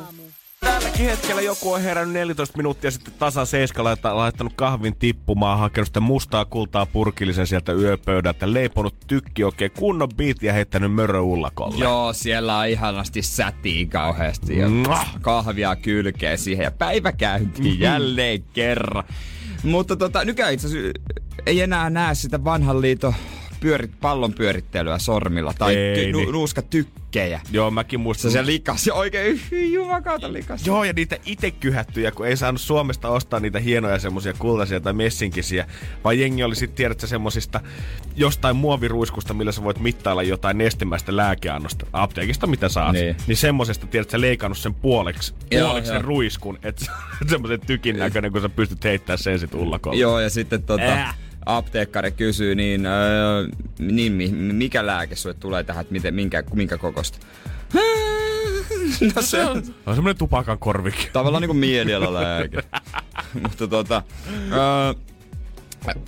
Tälläkin 0.59 1.05
hetkellä 1.05 1.41
joku 1.41 1.71
on 1.71 1.81
herännyt 1.81 2.13
14 2.13 2.57
minuuttia 2.57 2.91
sitten 2.91 3.13
tasa 3.19 3.45
seiskalla, 3.45 3.97
laittanut 4.03 4.53
kahvin 4.55 4.95
tippumaan, 4.95 5.59
hakenut 5.59 5.87
sitä 5.87 5.99
mustaa 5.99 6.45
kultaa 6.45 6.85
purkillisen 6.85 7.47
sieltä 7.47 7.73
yöpöydältä, 7.73 8.53
leiponut 8.53 8.95
tykki 9.07 9.43
oikein 9.43 9.71
kunnon 9.71 10.09
biitti 10.17 10.45
ja 10.47 10.53
heittänyt 10.53 10.93
mörö 10.93 11.19
ullakolle. 11.19 11.83
Joo, 11.83 12.13
siellä 12.13 12.57
on 12.57 12.67
ihanasti 12.67 13.21
sätiä 13.21 13.85
kauheasti 13.85 14.57
ja 14.57 14.69
Mwah! 14.69 15.17
kahvia 15.21 15.75
kylkee 15.75 16.37
siihen 16.37 16.63
ja 16.63 16.71
päivä 16.71 17.11
käyntiin 17.11 17.79
jälleen 17.79 18.43
kerran. 18.53 19.03
Mutta 19.63 19.95
tota, 19.95 20.25
nykyään 20.25 20.53
itse 20.53 20.67
asiassa 20.67 20.91
ei 21.45 21.61
enää 21.61 21.89
näe 21.89 22.15
sitä 22.15 22.43
vanhan 22.43 22.81
liiton 22.81 23.13
pyörit, 23.65 23.91
pallon 24.01 24.33
pyörittelyä 24.33 24.97
sormilla 24.97 25.53
tai 25.53 25.75
Ei, 25.75 25.95
ty, 25.95 26.11
niin. 26.11 26.31
nuuska 26.31 26.61
tykkejä. 26.61 27.41
Joo, 27.51 27.71
mäkin 27.71 27.99
muistan. 27.99 28.31
Se 28.31 28.45
likas 28.45 28.87
ja 28.87 28.93
oikein 28.93 29.41
jumakautta 29.73 30.33
likas. 30.33 30.67
Joo, 30.67 30.83
ja 30.83 30.93
niitä 30.93 31.17
itse 31.25 31.51
kyhättyjä, 31.51 32.11
kun 32.11 32.27
ei 32.27 32.37
saanut 32.37 32.61
Suomesta 32.61 33.09
ostaa 33.09 33.39
niitä 33.39 33.59
hienoja 33.59 33.99
semmosia 33.99 34.33
kultaisia 34.33 34.79
tai 34.79 34.93
messinkisiä, 34.93 35.67
vaan 36.03 36.19
jengi 36.19 36.43
oli 36.43 36.55
sitten 36.55 36.75
tiedätkö 36.75 37.07
semmosista 37.07 37.61
jostain 38.15 38.55
muoviruiskusta, 38.55 39.33
millä 39.33 39.51
sä 39.51 39.63
voit 39.63 39.79
mittailla 39.79 40.23
jotain 40.23 40.57
nestemäistä 40.57 41.15
lääkeannosta 41.15 41.85
apteekista, 41.93 42.47
mitä 42.47 42.69
saat. 42.69 42.93
Niin, 42.93 43.15
niin 43.27 43.37
semmosesta 43.37 43.87
tiedätkö 43.87 44.21
leikannut 44.21 44.57
sen 44.57 44.73
puoleksi, 44.73 45.33
puoleksi 45.49 45.91
sen 45.91 46.03
ruiskun, 46.03 46.59
että 46.63 46.85
semmoisen 47.29 47.59
tykin 47.59 47.97
näköinen, 47.97 48.31
kun 48.31 48.41
sä 48.41 48.49
pystyt 48.49 48.83
heittämään 48.83 49.19
sen 49.19 49.39
sit 49.39 49.53
ullakolle. 49.53 49.99
Joo, 49.99 50.19
ja 50.19 50.29
sitten 50.29 50.63
tota, 50.63 50.93
äh 50.93 51.24
apteekkari 51.45 52.11
kysyy, 52.11 52.55
niin, 52.55 52.85
öö, 52.85 53.47
niin 53.79 54.33
mikä 54.35 54.85
lääke 54.85 55.15
sulle 55.15 55.35
tulee 55.39 55.63
tähän, 55.63 55.81
että 55.81 55.91
miten, 55.91 56.13
minkä, 56.13 56.43
minkä 56.53 56.77
kokosta? 56.77 57.17
No 59.15 59.21
se 59.21 59.45
on, 59.45 59.63
on 59.85 59.95
semmonen 59.95 60.17
tupakan 60.17 60.59
korvik. 60.59 61.09
Tavallaan 61.13 61.41
niinku 61.41 61.53
mielialalääke. 61.53 62.63
Mutta 63.41 63.67
tota, 63.67 64.03
öö, 64.51 64.93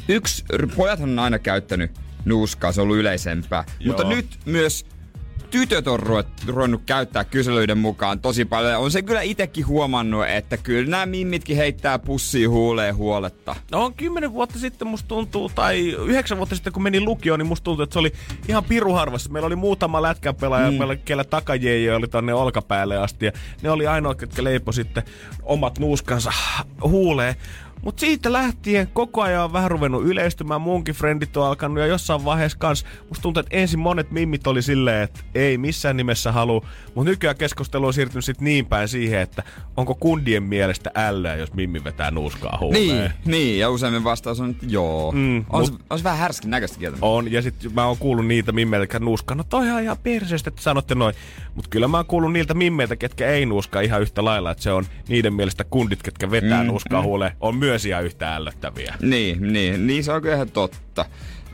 yksi, 0.08 0.46
pojathan 0.76 1.10
on 1.10 1.20
aina 1.20 1.40
käyttänyt 1.40 1.92
nuuskaa, 2.26 2.72
se 2.72 2.82
on 2.82 2.84
ollut 2.84 2.98
yleisempää. 2.98 3.64
Joo. 3.80 3.88
Mutta 3.88 4.16
nyt 4.16 4.40
myös 4.46 4.86
tytöt 5.50 5.88
on 5.88 6.00
ruvennut 6.48 6.82
käyttää 6.86 7.24
kyselyiden 7.24 7.78
mukaan 7.78 8.20
tosi 8.20 8.46
paljon. 8.46 8.82
On 8.82 8.92
se 8.92 9.02
kyllä 9.02 9.22
itekin 9.22 9.68
huomannut, 9.68 10.26
että 10.28 10.58
kyllä 10.58 10.90
nämä 10.90 11.06
mimmitkin 11.06 11.58
heittää 11.58 12.00
pussiin 12.00 12.50
huuleen 12.50 12.96
huoletta. 12.96 13.56
No 13.72 13.86
on 13.86 13.94
kymmenen 13.94 14.34
vuotta 14.34 14.60
sitten 14.60 14.88
musta 14.88 15.08
tuntuu, 15.08 15.52
tai 15.56 15.90
yhdeksän 15.90 16.38
vuotta 16.38 16.56
sitten 16.56 16.74
kun 16.74 16.84
menin 16.84 17.06
lukioon, 17.06 17.40
niin 17.40 17.48
musta 17.48 17.64
tuntuu, 17.64 17.84
että 17.84 17.94
se 17.94 18.00
oli 18.00 18.12
ihan 18.48 18.64
piruharvassa. 18.64 19.30
Meillä 19.30 19.48
oli 19.48 19.56
muutama 19.56 20.02
lätkäpelaaja, 20.02 20.72
mm. 20.72 20.78
meillä 20.78 20.96
kellä 20.96 21.24
takajeja 21.24 21.96
oli 21.96 22.08
tonne 22.08 22.34
olkapäälle 22.34 22.98
asti. 22.98 23.26
Ja 23.26 23.32
ne 23.62 23.70
oli 23.70 23.88
ainoa, 23.88 24.16
jotka 24.22 24.44
leipo 24.44 24.72
sitten 24.72 25.04
omat 25.44 25.80
nuuskansa 25.80 26.32
huuleen. 26.82 27.36
Mutta 27.82 28.00
siitä 28.00 28.34
lähtien 28.34 28.88
koko 28.94 29.22
ajan 29.22 29.44
on 29.44 29.54
vähän 29.54 29.72
ruvennut 29.72 30.06
yleistymään, 30.06 30.62
munkin 30.62 30.96
frendit 30.96 31.38
on 31.38 31.48
alkanut 31.48 31.80
ja 31.80 31.86
jossain 31.86 32.26
vaiheessa 32.26 32.58
kans, 32.58 32.86
musta 33.10 33.22
tuntuu, 33.22 33.40
että 33.40 33.58
ensin 33.58 33.80
monet 33.80 34.12
mimmit 34.12 34.48
oli 34.48 34.62
silleen, 34.62 35.04
että 35.04 35.20
ei 35.36 35.58
missään 35.58 35.98
nimessä 35.98 36.32
halu, 36.32 36.66
mutta 36.96 37.10
nykyään 37.10 37.38
keskustelu 37.38 37.86
on 37.86 37.94
siirtynyt 37.94 38.26
sit 38.26 38.42
niin 38.42 38.66
päin 38.66 38.88
siihen, 38.88 39.22
että 39.22 39.44
onko 39.78 39.96
kundien 39.96 40.44
mielestä 40.44 40.92
ällöä, 40.96 41.36
jos 41.36 41.54
mimmi 41.54 41.84
vetää 41.84 42.12
nuuskaa 42.12 42.58
huuleen. 42.62 42.88
Niin, 42.88 43.12
niin 43.26 43.60
ja 43.60 43.70
useimmin 43.70 44.04
vastaus 44.04 44.40
on, 44.40 44.50
että 44.50 44.66
joo. 44.70 45.12
Mm, 45.12 45.46
on, 45.50 45.62
mut, 45.62 45.74
se, 45.74 45.74
on 45.90 45.98
se 45.98 46.04
vähän 46.04 46.20
härskin 46.20 46.52
näköistä 46.52 46.80
kieltä. 46.80 46.98
On, 47.02 47.32
ja 47.32 47.42
sitten 47.42 47.74
mä 47.74 47.86
oon 47.86 47.98
kuullut 47.98 48.26
niitä 48.28 48.52
mimmeiltä, 48.52 48.84
jotka 48.84 49.00
nuuskaa, 49.00 49.36
no 49.36 49.44
toi 49.44 49.70
on 49.70 49.82
ihan 49.82 49.98
perseestä, 50.04 50.48
että 50.48 50.62
sanotte 50.62 50.96
noin. 50.96 51.16
Mutta 51.58 51.70
kyllä 51.70 51.88
mä 51.88 51.98
oon 51.98 52.06
kuullut 52.06 52.34
niiltä 52.34 52.54
mimmeiltä, 52.54 52.96
ketkä 52.96 53.28
ei 53.28 53.46
nuuskaa 53.46 53.82
ihan 53.82 54.02
yhtä 54.02 54.26
lailla, 54.26 54.52
että 54.52 54.64
se 54.64 54.72
on 54.72 54.86
niiden 55.08 55.34
mielestä 55.34 55.64
kundit, 55.64 56.04
ketkä 56.04 56.32
vetää 56.32 56.64
mm, 56.64 56.68
nuuskaa 56.68 57.02
mm. 57.02 57.06
huuleen, 57.06 57.32
on 57.40 57.56
myös 57.56 57.86
ihan 57.86 58.06
yhtä 58.06 58.36
ällöttäviä. 58.36 58.96
Niin, 59.02 59.54
niin, 59.54 59.88
niin 59.88 60.04
se 60.04 60.12
on 60.12 60.22
kyllä 60.22 60.36
ihan 60.36 60.52
totta. 60.52 61.06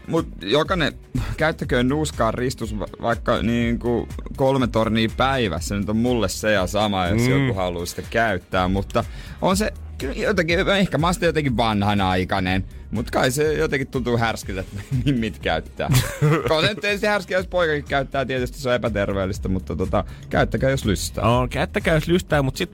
Mutta 0.07 0.45
jokainen 0.45 0.93
käyttäköön 1.37 1.87
nuuskaa 1.87 2.31
ristus 2.31 2.75
vaikka 2.79 3.41
niin 3.41 3.79
kuin 3.79 4.07
kolme 4.35 4.67
tornia 4.67 5.09
päivässä. 5.17 5.75
Nyt 5.75 5.89
on 5.89 5.97
mulle 5.97 6.29
se 6.29 6.51
ja 6.51 6.67
sama, 6.67 7.07
jos 7.07 7.21
mm. 7.21 7.29
joku 7.29 7.53
haluaa 7.53 7.85
sitä 7.85 8.01
käyttää. 8.09 8.67
Mutta 8.67 9.03
on 9.41 9.57
se 9.57 9.73
jotenkin, 10.15 10.59
ehkä 10.59 10.97
mä 10.97 11.07
oon 11.07 11.15
jotenkin 11.21 11.57
vanhanaikainen. 11.57 12.63
Mutta 12.91 13.11
kai 13.11 13.31
se 13.31 13.53
jotenkin 13.53 13.87
tuntuu 13.87 14.17
härskiltä, 14.17 14.61
että 14.61 15.11
mit 15.19 15.39
käyttää. 15.39 15.89
Koska 16.47 16.67
se 16.67 16.75
tietysti 16.75 17.07
härskiä, 17.07 17.37
jos 17.37 17.47
poikakin 17.47 17.83
käyttää, 17.83 18.25
tietysti 18.25 18.57
se 18.57 18.69
on 18.69 18.75
epäterveellistä, 18.75 19.49
mutta 19.49 19.75
tota, 19.75 20.03
käyttäkää 20.29 20.69
jos 20.69 20.85
lystää. 20.85 21.23
On, 21.23 21.49
käyttäkää 21.49 21.93
jos 21.93 22.07
lystää, 22.07 22.41
mutta 22.41 22.57
sit, 22.57 22.71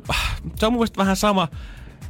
se 0.55 0.65
on 0.65 0.73
mun 0.73 0.87
vähän 0.97 1.15
sama, 1.15 1.47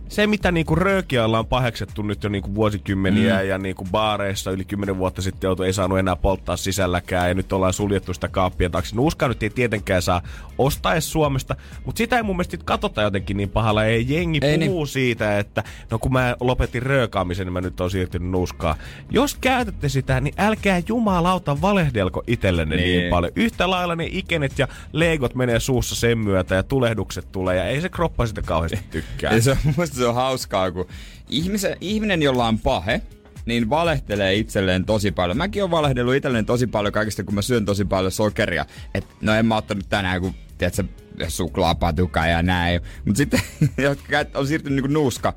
se, 0.10 0.28
mitä 0.28 0.52
niinku 0.52 0.76
röökialla 0.76 1.40
on 1.40 1.48
paheksettu 1.48 2.02
nyt 2.02 2.24
jo 2.24 2.30
niinku 2.30 2.56
vuosikymmeniä 2.56 3.42
mm. 3.42 3.48
ja 3.48 3.58
niinku 3.58 3.88
baareissa 3.92 4.52
yli 4.52 4.66
kymmenen 4.66 4.98
vuotta 4.98 5.22
sitten 5.22 5.48
joutu, 5.48 5.64
ei 5.64 5.74
saanut 5.74 6.00
enää 6.00 6.16
polttaa 6.16 6.58
sisälläkään 6.58 7.28
ja 7.28 7.34
nyt 7.34 7.54
ollaan 7.54 7.74
suljettu 7.74 8.14
sitä 8.14 8.28
kaappia 8.28 8.70
taakse. 8.70 8.96
Nuuskaa 8.96 9.28
nyt 9.28 9.44
ei 9.44 9.50
tietenkään 9.50 10.02
saa 10.02 10.22
ostaa 10.58 10.94
edes 10.94 11.12
Suomesta, 11.12 11.56
mutta 11.86 11.98
sitä 11.98 12.18
ei 12.18 12.24
mun 12.24 12.36
mielestä 12.36 12.58
katsota 12.66 13.02
jotenkin 13.02 13.38
niin 13.38 13.50
pahalla. 13.50 13.86
Ei 13.86 14.06
jengi 14.10 14.40
ei 14.42 14.58
puhuu 14.58 14.84
niin. 14.84 14.88
siitä, 14.88 15.40
että 15.40 15.64
no 15.92 16.00
kun 16.00 16.14
mä 16.14 16.36
lopetin 16.40 16.84
röökaamisen, 16.84 17.46
niin 17.46 17.54
mä 17.54 17.62
nyt 17.62 17.82
oon 17.82 17.92
siirtynyt 17.92 18.32
nuuskaa. 18.32 18.76
Jos 19.10 19.36
käytätte 19.42 19.90
sitä, 19.90 20.22
niin 20.22 20.34
älkää 20.38 20.82
jumalauta 20.88 21.62
valehdelko 21.62 22.24
itsellenne 22.28 22.76
niin. 22.76 23.00
niin 23.00 23.10
paljon. 23.10 23.32
Yhtä 23.36 23.70
lailla 23.70 23.96
ne 23.96 24.08
ikenet 24.12 24.60
ja 24.60 24.68
legot 24.94 25.36
menee 25.36 25.60
suussa 25.60 25.96
sen 25.96 26.18
myötä 26.18 26.56
ja 26.56 26.64
tulehdukset 26.64 27.32
tulee 27.32 27.58
ja 27.58 27.66
ei 27.66 27.82
se 27.82 27.90
kroppa 27.90 28.26
sitä 28.26 28.42
kauheasti 28.42 28.80
tykkää. 28.92 29.34
Ja 29.34 29.42
se 29.42 29.52
on, 29.52 29.58
se 30.00 30.08
on 30.08 30.16
hauskaa, 30.16 30.72
kun 30.72 30.88
ihmisen, 31.30 31.78
ihminen, 31.82 32.22
jolla 32.22 32.48
on 32.48 32.60
pahe, 32.60 33.02
niin 33.46 33.70
valehtelee 33.70 34.36
itselleen 34.36 34.86
tosi 34.86 35.12
paljon. 35.12 35.38
Mäkin 35.38 35.64
olen 35.64 35.72
valehdellut 35.72 36.16
itselleen 36.16 36.46
tosi 36.46 36.68
paljon 36.68 36.94
kaikista, 36.94 37.24
kun 37.24 37.36
mä 37.36 37.42
syön 37.42 37.66
tosi 37.66 37.86
paljon 37.86 38.12
sokeria. 38.12 38.66
Et, 38.94 39.08
no 39.22 39.34
en 39.34 39.46
mä 39.46 39.58
ottanut 39.58 39.90
tänään, 39.90 40.22
kun 40.22 40.34
tiedätkö, 40.58 40.84
suklaapatuka 41.28 42.28
ja 42.28 42.44
näin. 42.44 42.82
Mutta 43.06 43.18
sitten, 43.18 43.42
jotka 43.78 44.26
on 44.34 44.48
siirtynyt 44.48 44.76
niinku 44.76 44.94
nuuska, 44.94 45.34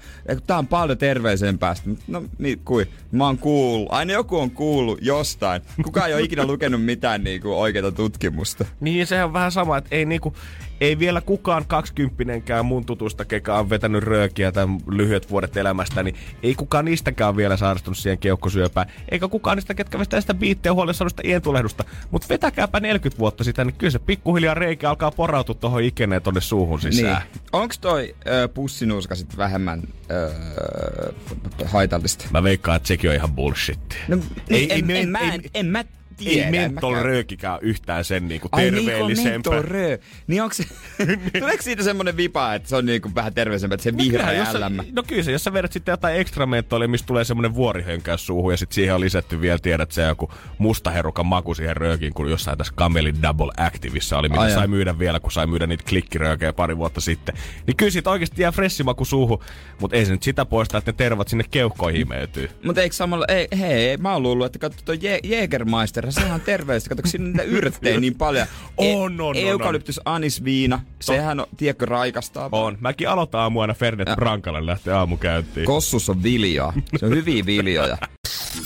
tää 0.46 0.58
on 0.58 0.66
paljon 0.66 0.98
terveellisempää. 0.98 1.74
No 2.08 2.24
niin, 2.38 2.58
kui, 2.64 2.86
mä 3.12 3.26
oon 3.26 3.38
kuullut. 3.38 3.88
Aina 3.92 4.12
joku 4.12 4.38
on 4.38 4.50
kuullut 4.50 4.98
jostain. 5.02 5.62
Kukaan 5.84 6.08
ei 6.08 6.14
ole 6.14 6.22
ikinä 6.22 6.46
lukenut 6.46 6.84
mitään 6.84 7.24
niinku 7.24 7.60
oikeita 7.60 7.92
tutkimusta. 7.92 8.64
Niin, 8.80 9.06
se 9.06 9.24
on 9.24 9.32
vähän 9.32 9.52
sama, 9.52 9.76
että 9.76 9.96
ei 9.96 10.04
niinku, 10.04 10.34
ei 10.82 10.98
vielä 10.98 11.20
kukaan 11.20 11.64
kaksikymppinenkään 11.66 12.66
mun 12.66 12.84
tutusta, 12.84 13.24
kekä 13.24 13.54
on 13.54 13.70
vetänyt 13.70 14.02
röökiä 14.02 14.52
tämän 14.52 14.80
lyhyet 14.90 15.30
vuodet 15.30 15.56
elämästä, 15.56 16.02
niin 16.02 16.16
ei 16.42 16.54
kukaan 16.54 16.84
niistäkään 16.84 17.36
vielä 17.36 17.56
sairastunut 17.56 17.98
siihen 17.98 18.18
keuhkosyöpään. 18.18 18.86
Eikä 19.10 19.28
kukaan 19.28 19.56
niistä, 19.56 19.74
ketkä 19.74 19.98
vetää 19.98 20.20
sitä 20.20 20.34
biittiä 20.34 20.72
huolissaan 20.72 21.10
sitä 21.10 21.22
ientulehdusta. 21.24 21.84
Mutta 22.10 22.28
vetäkääpä 22.28 22.80
40 22.80 23.18
vuotta 23.18 23.44
sitä, 23.44 23.64
niin 23.64 23.74
kyllä 23.74 23.90
se 23.90 23.98
pikkuhiljaa 23.98 24.54
reikä 24.54 24.90
alkaa 24.90 25.10
porautua 25.10 25.54
tuohon 25.54 25.82
ikeneen 25.82 26.22
tonne 26.22 26.40
suuhun 26.40 26.80
sisään. 26.80 27.22
Niin. 27.22 27.42
Onko 27.52 27.74
toi 27.80 28.14
ö, 28.26 28.48
pussinuuska 28.48 29.14
sitten 29.14 29.36
vähemmän 29.36 29.82
ö, 30.10 30.32
haitallista? 31.64 32.24
Mä 32.30 32.42
veikkaan, 32.42 32.76
että 32.76 32.86
sekin 32.86 33.10
on 33.10 33.16
ihan 33.16 33.32
bullshit. 33.32 33.98
No, 34.08 34.18
ei, 34.48 34.64
en, 34.64 34.90
ei, 34.90 34.96
en, 34.96 35.02
en, 35.02 35.08
mä, 35.08 35.18
en, 35.18 35.42
en 35.54 35.66
mä 35.66 35.84
tiedä. 36.24 36.46
Ei 36.46 36.50
mentol 36.50 36.94
röökikään 36.94 37.58
yhtään 37.62 38.04
sen 38.04 38.28
niinku 38.28 38.48
terveellisempää. 38.56 39.52
Ai 39.52 39.62
niin, 39.62 39.98
Niin 40.26 40.42
onko 40.42 40.54
se, 40.54 40.64
tuleeko 41.40 41.62
siitä 41.62 41.82
semmonen 41.82 42.16
vipa, 42.16 42.54
että 42.54 42.68
se 42.68 42.76
on 42.76 42.86
niinku 42.86 43.10
vähän 43.14 43.34
terveellisempää, 43.34 43.74
että 43.74 43.84
se 43.84 43.90
no 43.90 43.98
vihreä 43.98 44.32
ja 44.32 44.60
lämmä? 44.60 44.84
No 44.92 45.02
kyllä 45.02 45.22
se, 45.22 45.32
jos 45.32 45.44
sä 45.44 45.52
vedät 45.52 45.72
sitten 45.72 45.92
jotain 45.92 46.16
ekstra 46.16 46.46
mentolia, 46.46 46.88
mistä 46.88 47.06
tulee 47.06 47.24
semmonen 47.24 47.54
vuorihönkäys 47.54 48.26
suuhun 48.26 48.52
ja 48.52 48.56
sitten 48.56 48.74
siihen 48.74 48.94
on 48.94 49.00
lisätty 49.00 49.40
vielä, 49.40 49.58
tiedät 49.58 49.92
se 49.92 50.02
joku 50.02 50.30
mustaherukan 50.58 51.26
maku 51.26 51.54
siihen 51.54 51.76
röökiin, 51.76 52.14
kun 52.14 52.30
jossain 52.30 52.58
tässä 52.58 52.74
Camelin 52.76 53.22
Double 53.22 53.52
Activeissa 53.56 54.18
oli, 54.18 54.28
mitä 54.28 54.40
Ai 54.40 54.50
sai 54.50 54.66
myydä 54.66 54.98
vielä, 54.98 55.20
kun 55.20 55.32
sai 55.32 55.46
myydä 55.46 55.66
niitä 55.66 55.84
klikkiröökejä 55.88 56.52
pari 56.52 56.76
vuotta 56.76 57.00
sitten. 57.00 57.34
Niin 57.66 57.76
kyllä 57.76 57.90
siitä 57.90 58.10
oikeasti 58.10 58.42
jää 58.42 58.52
fressimaku 58.52 59.04
suuhun, 59.04 59.38
mutta 59.80 59.96
ei 59.96 60.06
se 60.06 60.12
nyt 60.12 60.22
sitä 60.22 60.44
poista, 60.44 60.78
että 60.78 60.90
ne 60.90 60.96
tervat 60.96 61.28
sinne 61.28 61.44
keuhkoihin 61.50 62.00
imeytyy. 62.00 62.50
Mutta 62.64 62.82
eikö 62.82 62.94
samalla, 62.94 63.26
ei, 63.28 63.48
hei, 63.58 63.96
mä 63.96 64.12
oon 64.12 64.22
luullut, 64.22 64.46
että 64.46 64.58
katso 64.58 64.78
tuo 64.84 64.94
Jägermeister, 65.24 66.11
sehän 66.12 66.32
on 66.32 66.40
terveellistä. 66.40 66.88
Kato, 66.88 67.08
siinä 67.08 67.24
niitä 67.24 67.42
yrttejä 67.42 68.00
niin 68.00 68.14
paljon. 68.14 68.46
E- 68.78 68.96
on, 68.96 69.20
on, 69.20 69.20
on. 69.20 69.36
Eukalyptus 69.36 70.00
anisviina, 70.04 70.80
sehän 71.00 71.40
on, 71.40 71.46
tiedätkö, 71.56 71.86
raikastaa. 71.86 72.48
On. 72.52 72.78
Mäkin 72.80 73.08
aloitan 73.08 73.40
aamuina 73.40 73.74
Fernet 73.74 74.08
Brankalle 74.14 74.66
lähtee 74.66 74.94
aamukäyntiin. 74.94 75.66
Kossus 75.66 76.08
on 76.10 76.22
viljaa. 76.22 76.72
Se 76.96 77.06
on 77.06 77.12
hyviä 77.12 77.46
viljoja. 77.46 77.98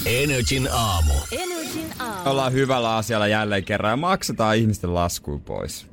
Energin 0.07 0.69
aamu. 0.73 1.13
Energin 1.33 1.93
aamu. 1.99 2.31
Ollaan 2.31 2.53
hyvällä 2.53 2.97
asialla 2.97 3.27
jälleen 3.27 3.65
kerran 3.65 3.93
ja 3.93 3.97
maksetaan 3.97 4.57
ihmisten 4.57 4.95
laskuun 4.95 5.41
pois. 5.41 5.87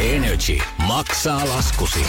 Energy 0.00 0.58
maksaa 0.86 1.48
laskusi. 1.48 2.00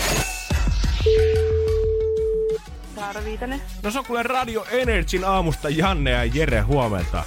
Saara 3.04 3.26
Viitanen. 3.26 3.62
No 3.84 3.92
se 3.92 4.00
on 4.00 4.06
kuule 4.06 4.24
Radio 4.24 4.66
Energyn 4.72 5.24
aamusta 5.26 5.70
Janne 5.70 6.12
ja 6.12 6.26
Jere 6.26 6.62
huomenta. 6.62 7.24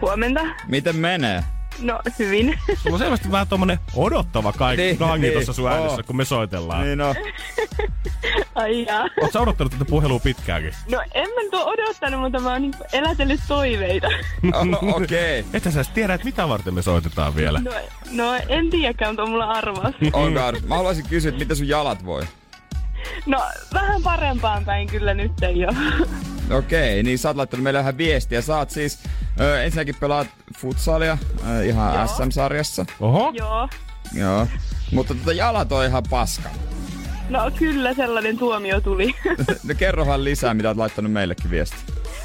Huomenta. 0.00 0.40
Miten 0.66 0.96
menee? 0.96 1.44
No, 1.78 2.00
hyvin. 2.18 2.58
Sulla 2.76 2.94
on 2.94 2.98
selvästi 2.98 3.30
vähän 3.32 3.48
tommonen 3.48 3.78
odottava 3.94 4.52
kaikki 4.52 4.82
Niin, 4.82 5.20
niin, 5.20 5.32
tuossa 5.32 5.52
sun 5.52 5.72
äänessä, 5.72 6.02
kun 6.02 6.16
me 6.16 6.24
soitellaan. 6.24 6.84
Niin 6.84 6.98
no. 6.98 7.14
Ai 8.54 8.84
jaa. 8.84 9.06
Oot 9.22 9.32
sä 9.32 9.40
odottanut 9.40 9.72
tätä 9.72 9.84
puhelua 9.84 10.18
pitkäänkin? 10.18 10.74
No, 10.90 11.02
en 11.14 11.28
mä 11.28 11.58
oo 11.58 11.70
odottanut, 11.70 12.20
mutta 12.20 12.40
mä 12.40 12.52
oon 12.52 12.62
niin 12.62 12.74
elätellyt 12.92 13.40
toiveita. 13.48 14.06
O- 14.54 14.96
Okei. 14.96 15.40
Okay. 15.40 15.50
Että 15.54 15.70
sä 15.70 15.78
edes 15.78 15.88
tiedä, 15.88 16.14
että 16.14 16.24
mitä 16.24 16.48
varten 16.48 16.74
me 16.74 16.82
soitetaan 16.82 17.36
vielä. 17.36 17.60
No, 17.60 17.70
no 18.10 18.34
en 18.48 18.70
tiedäkään, 18.70 19.10
mutta 19.10 19.22
on 19.22 19.30
mulla 19.30 19.44
arvaus. 19.50 19.94
Onkaan. 20.12 20.54
Mä 20.66 20.76
haluaisin 20.76 21.08
kysyä, 21.08 21.28
että 21.28 21.38
mitä 21.38 21.54
sun 21.54 21.68
jalat 21.68 22.04
voi? 22.04 22.22
No, 23.26 23.42
vähän 23.74 24.02
parempaan 24.02 24.64
päin 24.64 24.88
kyllä 24.88 25.14
nyt 25.14 25.32
jo. 25.54 25.68
Okei, 26.56 27.02
niin 27.02 27.18
sä 27.18 27.28
oot 27.28 27.36
laittanut 27.36 27.64
meille 27.64 27.78
vähän 27.78 27.98
viestiä. 27.98 28.40
Sä 28.42 28.56
oot 28.56 28.70
siis 28.70 28.98
ö, 29.40 29.62
ensinnäkin 29.62 29.94
pelaat 30.00 30.26
futsalia 30.58 31.18
ö, 31.50 31.64
ihan 31.64 31.94
Joo. 31.94 32.06
SM-sarjassa. 32.06 32.86
Oho. 33.00 33.32
Joo. 33.36 33.68
Joo. 34.14 34.46
Mutta 34.92 35.14
tota 35.14 35.32
jalat 35.32 35.72
on 35.72 35.84
ihan 35.84 36.02
paska. 36.10 36.48
No 37.28 37.50
kyllä 37.58 37.94
sellainen 37.94 38.38
tuomio 38.38 38.80
tuli. 38.80 39.14
No 39.68 39.74
kerrohan 39.78 40.24
lisää, 40.24 40.54
mitä 40.54 40.68
oot 40.68 40.76
laittanut 40.76 41.12
meillekin 41.12 41.50
viestiä. 41.50 41.80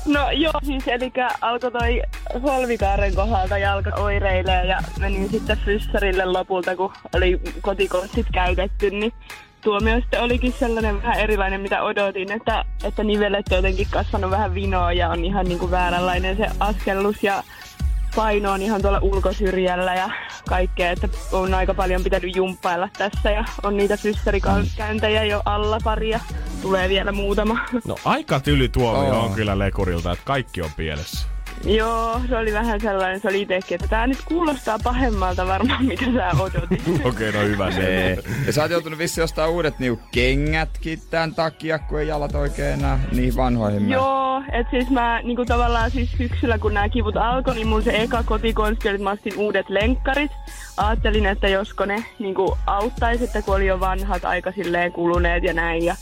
No 0.06 0.32
joo, 0.32 0.54
siis 0.66 0.88
eli 0.88 1.12
alkoi 1.42 1.72
toi 1.72 2.02
Holvikaaren 2.44 3.16
kohdalta 3.16 3.58
jalka 3.58 3.90
oireilee 3.96 4.66
ja 4.66 4.80
menin 5.00 5.30
sitten 5.32 5.58
fyssarille 5.66 6.26
lopulta, 6.26 6.76
kun 6.76 6.94
oli 7.16 7.42
kotikonssit 7.62 8.28
käytetty, 8.34 8.90
niin 8.90 9.14
tuomio 9.62 10.00
sitten 10.02 10.22
olikin 10.22 10.54
sellainen 10.54 11.02
vähän 11.02 11.20
erilainen, 11.20 11.62
mitä 11.62 11.84
odotin, 11.84 12.32
että, 12.32 12.66
että 12.84 13.04
nivelet 13.04 13.46
on 13.52 13.56
jotenkin 13.56 13.88
kasvanut 13.92 14.32
vähän 14.32 14.56
vinoa 14.56 14.94
ja 14.94 15.10
on 15.10 15.26
ihan 15.26 15.46
niin 15.46 15.60
kuin 15.60 15.72
vääränlainen 15.72 16.38
se 16.38 16.48
askellus 16.60 17.24
ja 17.24 17.44
paino 18.16 18.52
on 18.52 18.62
ihan 18.62 18.82
tuolla 18.82 19.00
ulkosyrjällä 19.02 19.96
ja 19.96 20.10
kaikkea, 20.50 20.92
että 20.92 21.10
on 21.32 21.54
aika 21.54 21.74
paljon 21.74 22.04
pitänyt 22.04 22.36
jumppailla 22.36 22.90
tässä 22.98 23.32
ja 23.32 23.46
on 23.64 23.78
niitä 23.78 23.98
fyssarikäyntejä 23.98 25.24
jo 25.24 25.42
alla 25.46 25.78
paria. 25.84 26.20
Tulee 26.62 26.90
vielä 26.90 27.12
muutama. 27.12 27.60
No 27.88 27.96
aika 28.06 28.40
tyly 28.40 28.70
tuomio 28.70 29.14
Oo. 29.14 29.26
on 29.26 29.34
kyllä 29.34 29.60
lekurilta, 29.60 30.12
että 30.12 30.26
kaikki 30.26 30.62
on 30.62 30.70
pielessä. 30.78 31.31
Joo, 31.66 32.22
se 32.30 32.38
oli 32.38 32.54
vähän 32.54 32.82
sellainen, 32.82 33.20
se 33.20 33.28
oli 33.28 33.42
itsekin, 33.42 33.76
että 33.76 33.88
tämä 33.88 34.08
nyt 34.08 34.18
kuulostaa 34.26 34.80
pahemmalta 34.84 35.48
varmaan, 35.48 35.86
mitä 35.86 36.06
sä 36.06 36.32
odotit. 36.40 36.82
Okei, 37.06 37.30
okay, 37.30 37.32
no 37.32 37.48
hyvä 37.48 37.72
se. 37.72 38.18
Ja 38.46 38.54
sä 38.54 38.62
oot 38.62 38.72
joutunut 38.72 39.00
vissi 39.00 39.22
ostaa 39.22 39.48
uudet 39.48 39.80
niinku 39.80 40.04
kengätkin 40.12 41.00
tämän 41.10 41.36
takia, 41.36 41.80
kun 41.80 42.00
ei 42.00 42.08
jalat 42.08 42.36
oikein 42.36 42.74
enää 42.74 43.00
niihin 43.12 43.36
vanhoihin. 43.36 43.90
Joo, 43.90 44.44
et 44.52 44.68
siis 44.72 44.90
mä 44.90 45.22
niinku 45.24 45.46
tavallaan 45.46 45.92
siis 45.92 46.12
syksyllä, 46.12 46.58
kun 46.58 46.74
nämä 46.74 46.90
kivut 46.90 47.18
alkoi, 47.18 47.56
niin 47.56 47.68
mun 47.68 47.84
se 47.84 48.02
eka 48.02 48.24
kotikonsti 48.24 48.90
oli, 48.90 48.96
että 48.96 49.04
mä 49.04 49.12
ostin 49.12 49.38
uudet 49.38 49.70
lenkkarit. 49.70 50.32
Ajattelin, 50.78 51.26
että 51.26 51.48
josko 51.48 51.86
ne 51.86 52.06
niinku 52.20 52.58
auttaisi, 52.68 53.24
että 53.24 53.42
kun 53.42 53.56
oli 53.56 53.68
jo 53.68 53.80
vanhat 53.80 54.26
aika 54.26 54.52
silleen 54.52 54.92
kuluneet 54.92 55.44
ja 55.44 55.54
näin. 55.54 55.86
Ja 55.86 55.96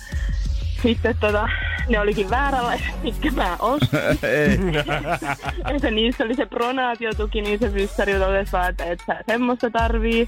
sitten 0.84 1.16
tota, 1.20 1.50
ne 1.90 2.00
olikin 2.00 2.30
vääränlaiset, 2.30 2.88
mitkä 3.04 3.32
mä 3.32 3.58
ostin. 3.60 4.00
ei. 4.24 4.60
että 5.76 5.92
niissä 5.92 6.24
oli 6.24 6.36
se 6.36 6.46
pronaatiotuki, 6.46 7.42
niin 7.42 7.60
se 7.60 7.70
fyssari 7.70 8.14
totesi 8.14 8.52
vaan, 8.52 8.70
että 8.70 8.86
et 8.86 9.04
sä 9.08 9.24
semmoista 9.28 9.70
tarvii. 9.70 10.28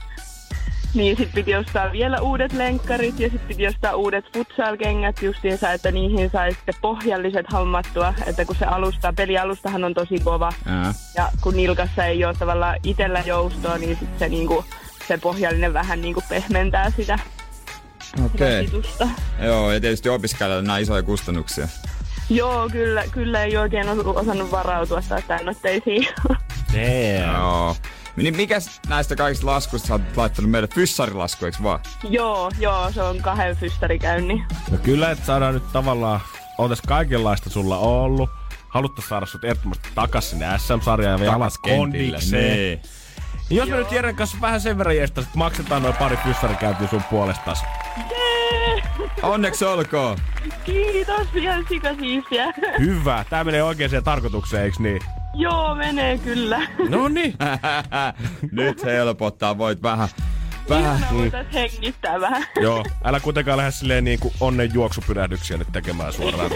Niin 0.94 1.18
sit 1.18 1.32
piti 1.34 1.56
ostaa 1.56 1.92
vielä 1.92 2.22
uudet 2.22 2.54
lenkkarit 2.54 3.20
ja 3.20 3.30
sit 3.30 3.48
piti 3.48 3.68
ostaa 3.68 3.96
uudet 3.96 4.26
futsal-kengät 4.34 5.22
justiinsa, 5.22 5.72
että 5.72 5.92
niihin 5.92 6.30
sai 6.30 6.52
sitten 6.52 6.76
pohjalliset 6.82 7.46
hommattua, 7.52 8.14
että 8.26 8.46
kun 8.46 8.56
se 8.56 8.66
alusta, 8.66 9.14
pelialustahan 9.14 9.84
on 9.84 9.94
tosi 9.94 10.20
kova 10.24 10.52
Ää. 10.66 10.94
ja 11.18 11.30
kun 11.42 11.56
nilkassa 11.56 12.06
ei 12.06 12.26
ole 12.26 12.34
tavallaan 12.40 12.76
itellä 12.84 13.24
joustoa, 13.26 13.78
niin 13.78 13.98
sit 14.00 14.10
se, 14.20 14.30
niinku, 14.30 14.66
se 15.08 15.18
pohjallinen 15.18 15.74
vähän 15.74 16.02
niinku 16.02 16.24
pehmentää 16.30 16.90
sitä 16.90 17.20
Okei. 18.26 18.62
rasitusta. 18.62 19.08
Joo, 19.40 19.72
ja 19.72 19.82
tietysti 19.82 20.10
opiskelijoilla 20.10 20.68
nämä 20.68 20.78
isoja 20.78 21.04
kustannuksia. 21.04 21.68
Joo, 22.30 22.70
kyllä, 22.70 23.04
kyllä 23.12 23.44
ei 23.44 23.58
oikein 23.58 23.88
osannut 24.16 24.52
varautua. 24.52 25.02
Damn. 26.74 27.34
Joo. 27.34 27.76
Niin 28.16 28.36
mikäs 28.36 28.82
näistä 28.88 29.16
kaikista 29.16 29.48
laskuista 29.48 29.88
sä 29.88 29.94
oot 29.94 30.02
laittanut 30.16 30.52
meille 30.52 30.68
fyssarilasku, 30.68 31.46
eiks 31.46 31.64
vaan? 31.64 31.80
joo, 32.10 32.52
joo, 32.60 32.92
se 32.92 33.02
on 33.02 33.22
kahden 33.22 33.56
fyssarikäynnin. 33.56 34.44
No 34.72 34.78
kyllä, 34.78 35.12
että 35.12 35.26
saadaan 35.26 35.54
nyt 35.54 35.72
tavallaan, 35.72 36.20
ootas 36.58 36.82
kaikenlaista 36.82 37.50
sulla 37.50 37.78
ollut. 37.78 38.30
Haluttais 38.70 39.10
saada 39.10 39.26
sut 39.26 39.44
ehdottomasti 39.44 39.90
takas 39.96 40.30
sinne 40.30 40.46
SM-sarjaan 40.58 41.14
ja 41.14 41.20
vielä 41.20 41.50
kondikseen. 41.62 42.58
Niin. 42.58 42.82
Ja 43.50 43.58
jos 43.58 43.70
me 43.70 43.78
nyt 43.78 43.92
Jeren 43.92 44.16
kanssa 44.16 44.38
vähän 44.42 44.62
sen 44.62 44.78
verran 44.78 44.98
jestas, 44.98 45.26
että 45.26 45.38
maksetaan 45.38 45.82
noin 45.84 45.96
pari 45.96 46.18
fyssarikäyntiä 46.18 46.88
sun 46.88 47.04
puolestas. 47.10 47.64
Jee! 48.10 48.84
Onneksi 49.24 49.66
olkoon. 49.66 50.18
Kiitos, 50.64 51.28
ihan 51.36 51.66
sikasiistiä. 51.70 52.54
Hyvä, 52.80 53.26
tää 53.30 53.44
menee 53.44 53.64
oikeaan 53.64 54.04
tarkoitukseen, 54.04 54.64
eiks 54.64 54.80
niin? 54.80 55.02
Joo, 55.34 55.76
menee 55.76 56.18
kyllä. 56.18 56.62
No 56.90 57.08
niin. 57.08 57.34
Nyt 58.52 58.84
helpottaa, 58.84 59.58
voit 59.58 59.82
vähän, 59.84 60.10
vähän. 60.70 61.08
Voitais 61.14 61.48
hengittää 61.54 62.22
vähän. 62.22 62.46
Joo, 62.62 62.86
älä 63.04 63.20
kuitenkaan 63.20 63.58
lähde 63.58 63.72
silleen 63.72 64.04
niin 64.04 64.20
kuin 64.20 64.34
onnen 64.40 64.74
juoksupyrähdyksiä 64.74 65.58
nyt 65.58 65.72
tekemään 65.72 66.14
suoraan. 66.14 66.52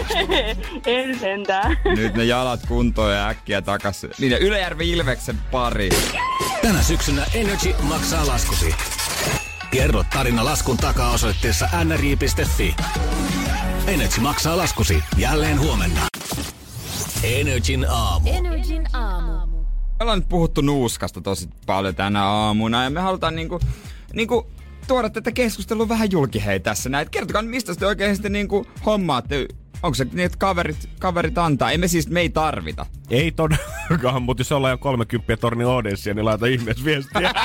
en 0.86 1.18
sentään. 1.18 1.78
Nyt 1.96 2.14
ne 2.14 2.24
jalat 2.24 2.60
kuntoon 2.68 3.14
ja 3.14 3.28
äkkiä 3.28 3.62
takas. 3.62 4.06
Niin 4.18 4.32
ja 4.32 4.38
Ylejärvi 4.38 4.90
Ilveksen 4.90 5.38
pari. 5.50 5.88
Tänä 6.62 6.82
syksynä 6.82 7.26
Energy 7.34 7.74
maksaa 7.82 8.26
laskusi. 8.26 8.74
Kerro 9.70 10.04
tarina 10.12 10.44
laskun 10.44 10.76
takaa 10.76 11.10
osoitteessa 11.10 11.68
nri.fi. 11.84 12.76
Energy 13.86 14.20
maksaa 14.20 14.56
laskusi 14.56 15.02
jälleen 15.16 15.60
huomenna. 15.60 16.00
Energin 17.22 17.86
aamu. 17.90 18.30
Energin 18.30 18.86
aamu. 18.92 19.32
Me 19.98 20.02
ollaan 20.02 20.18
nyt 20.18 20.28
puhuttu 20.28 20.60
nuuskasta 20.60 21.20
tosi 21.20 21.48
paljon 21.66 21.94
tänä 21.94 22.24
aamuna 22.24 22.84
ja 22.84 22.90
me 22.90 23.00
halutaan 23.00 23.36
niinku, 23.36 23.60
niinku 24.12 24.50
tuoda 24.86 25.10
tätä 25.10 25.32
keskustelua 25.32 25.88
vähän 25.88 26.10
julki 26.10 26.44
hei 26.44 26.60
tässä 26.60 26.88
näin. 26.88 27.08
Kertokaa, 27.10 27.42
mistä 27.42 27.74
te 27.74 27.86
oikein 27.86 28.16
sitten 28.16 28.32
niinku 28.32 28.66
hommaatte. 28.86 29.46
Onko 29.82 29.94
se 29.94 30.04
niin, 30.04 30.20
että 30.20 30.38
kaverit, 30.38 30.90
kaverit 31.00 31.38
antaa? 31.38 31.70
Ei 31.70 31.78
me 31.78 31.88
siis, 31.88 32.08
me 32.08 32.20
ei 32.20 32.28
tarvita. 32.28 32.86
Ei 33.10 33.32
todellakaan, 33.32 34.22
mutta 34.22 34.40
jos 34.40 34.52
ollaan 34.52 34.70
jo 34.70 34.78
30 34.78 35.36
torni 35.36 35.64
audenssia, 35.64 36.14
niin 36.14 36.24
laita 36.24 36.46
ihmeessä 36.46 36.84
viestiä. 36.84 37.30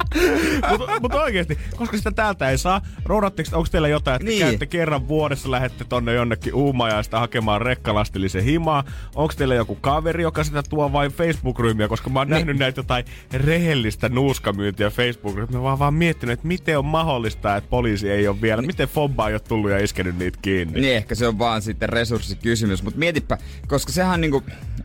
mutta 0.78 1.00
mut 1.00 1.14
oikeesti, 1.14 1.58
koska 1.76 1.96
sitä 1.96 2.10
täältä 2.10 2.50
ei 2.50 2.58
saa, 2.58 2.80
roudatteko, 3.04 3.56
onko 3.56 3.68
teillä 3.72 3.88
jotain, 3.88 4.14
että 4.14 4.26
Niin. 4.28 4.38
niin. 4.38 4.46
käytte 4.48 4.66
kerran 4.66 5.08
vuodessa, 5.08 5.50
lähette 5.50 5.84
tonne 5.84 6.12
jonnekin 6.14 6.54
uumajaista 6.54 7.18
hakemaan 7.20 7.60
rekkalastillisen 7.60 8.44
himaa? 8.44 8.84
Onko 9.14 9.34
teillä 9.36 9.54
joku 9.54 9.74
kaveri, 9.74 10.22
joka 10.22 10.44
sitä 10.44 10.62
tuo 10.62 10.92
vai 10.92 11.08
Facebook-ryhmiä? 11.10 11.88
Koska 11.88 12.10
mä 12.10 12.20
oon 12.20 12.26
niin. 12.28 12.34
nähnyt 12.34 12.58
näitä 12.58 12.78
jotain 12.78 13.04
rehellistä 13.32 14.08
nuuskamyyntiä 14.08 14.90
Facebook-ryhmiä. 14.90 15.60
Mä 15.60 15.68
oon 15.70 15.78
vaan 15.78 15.94
miettinyt, 15.94 16.32
että 16.32 16.46
miten 16.48 16.78
on 16.78 16.84
mahdollista, 16.84 17.56
että 17.56 17.70
poliisi 17.70 18.10
ei 18.10 18.28
ole 18.28 18.40
vielä, 18.42 18.62
miten 18.62 18.88
Fobba 18.88 19.28
ei 19.28 19.34
ole 19.34 19.40
tullut 19.40 19.70
ja 19.70 19.78
iskenyt 19.84 20.18
niitä 20.18 20.38
kiinni. 20.42 20.80
Niin 20.80 20.96
ehkä 20.96 21.14
se 21.14 21.28
on 21.28 21.38
vaan 21.38 21.62
sitten 21.62 21.88
resurssikysymys. 21.88 22.82
Mutta 22.82 22.98
mietipä, 22.98 23.38
koska 23.66 23.92
sehän 23.92 24.20
niinku, 24.20 24.42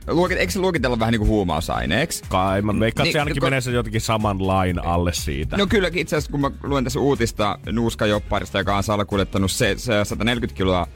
luokit, 0.07 0.37
eikö 0.37 0.53
se 0.53 0.59
luokitella 0.59 0.99
vähän 0.99 1.11
niinku 1.11 1.27
huumausaineeksi? 1.27 2.23
Kai, 2.29 2.61
mä 2.61 2.79
veikkaan, 2.79 3.03
Niin, 3.05 3.13
se 3.13 3.19
ainakin 3.19 3.43
ko- 3.43 3.45
menee 3.45 3.61
se 3.61 3.71
jotenkin 3.71 4.01
saman 4.01 4.47
lain 4.47 4.85
alle 4.97 5.13
siitä. 5.13 5.57
No 5.57 5.67
kylläkin 5.67 6.01
itse 6.01 6.15
asiassa, 6.15 6.31
kun 6.31 6.41
mä 6.41 6.51
luen 6.63 6.83
tässä 6.83 6.99
uutista 6.99 7.59
nuuskajopparista, 7.71 8.57
joka 8.57 8.77
on 8.77 8.83
salakuljettanut 8.83 9.51
se, 9.51 9.73
se 9.77 10.05
140 10.05 10.57
kiloa 10.57 10.87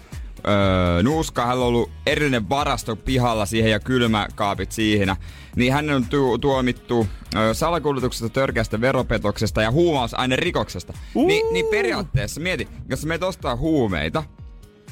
öö, 0.47 1.03
nuuskaa. 1.03 1.45
Hänellä 1.45 1.61
on 1.65 1.67
ollut 1.67 1.91
erillinen 2.05 2.49
varasto 2.49 2.95
pihalla 2.95 3.45
siihen 3.45 3.71
ja 3.71 3.79
kylmäkaapit 3.79 4.71
siihen. 4.71 5.15
Niin 5.55 5.73
hän 5.73 5.89
on 5.89 6.05
tu- 6.05 6.37
tuomittu 6.37 7.07
öö, 7.35 7.53
salakuljetuksesta, 7.53 8.29
törkeästä 8.29 8.81
veropetoksesta 8.81 9.61
ja 9.61 9.71
huumausainerikoksesta. 9.71 10.93
Ni- 11.15 11.43
niin 11.51 11.65
periaatteessa 11.71 12.41
mieti, 12.41 12.67
jos 12.89 13.05
meet 13.05 13.23
ostaa 13.23 13.55
huumeita, 13.55 14.23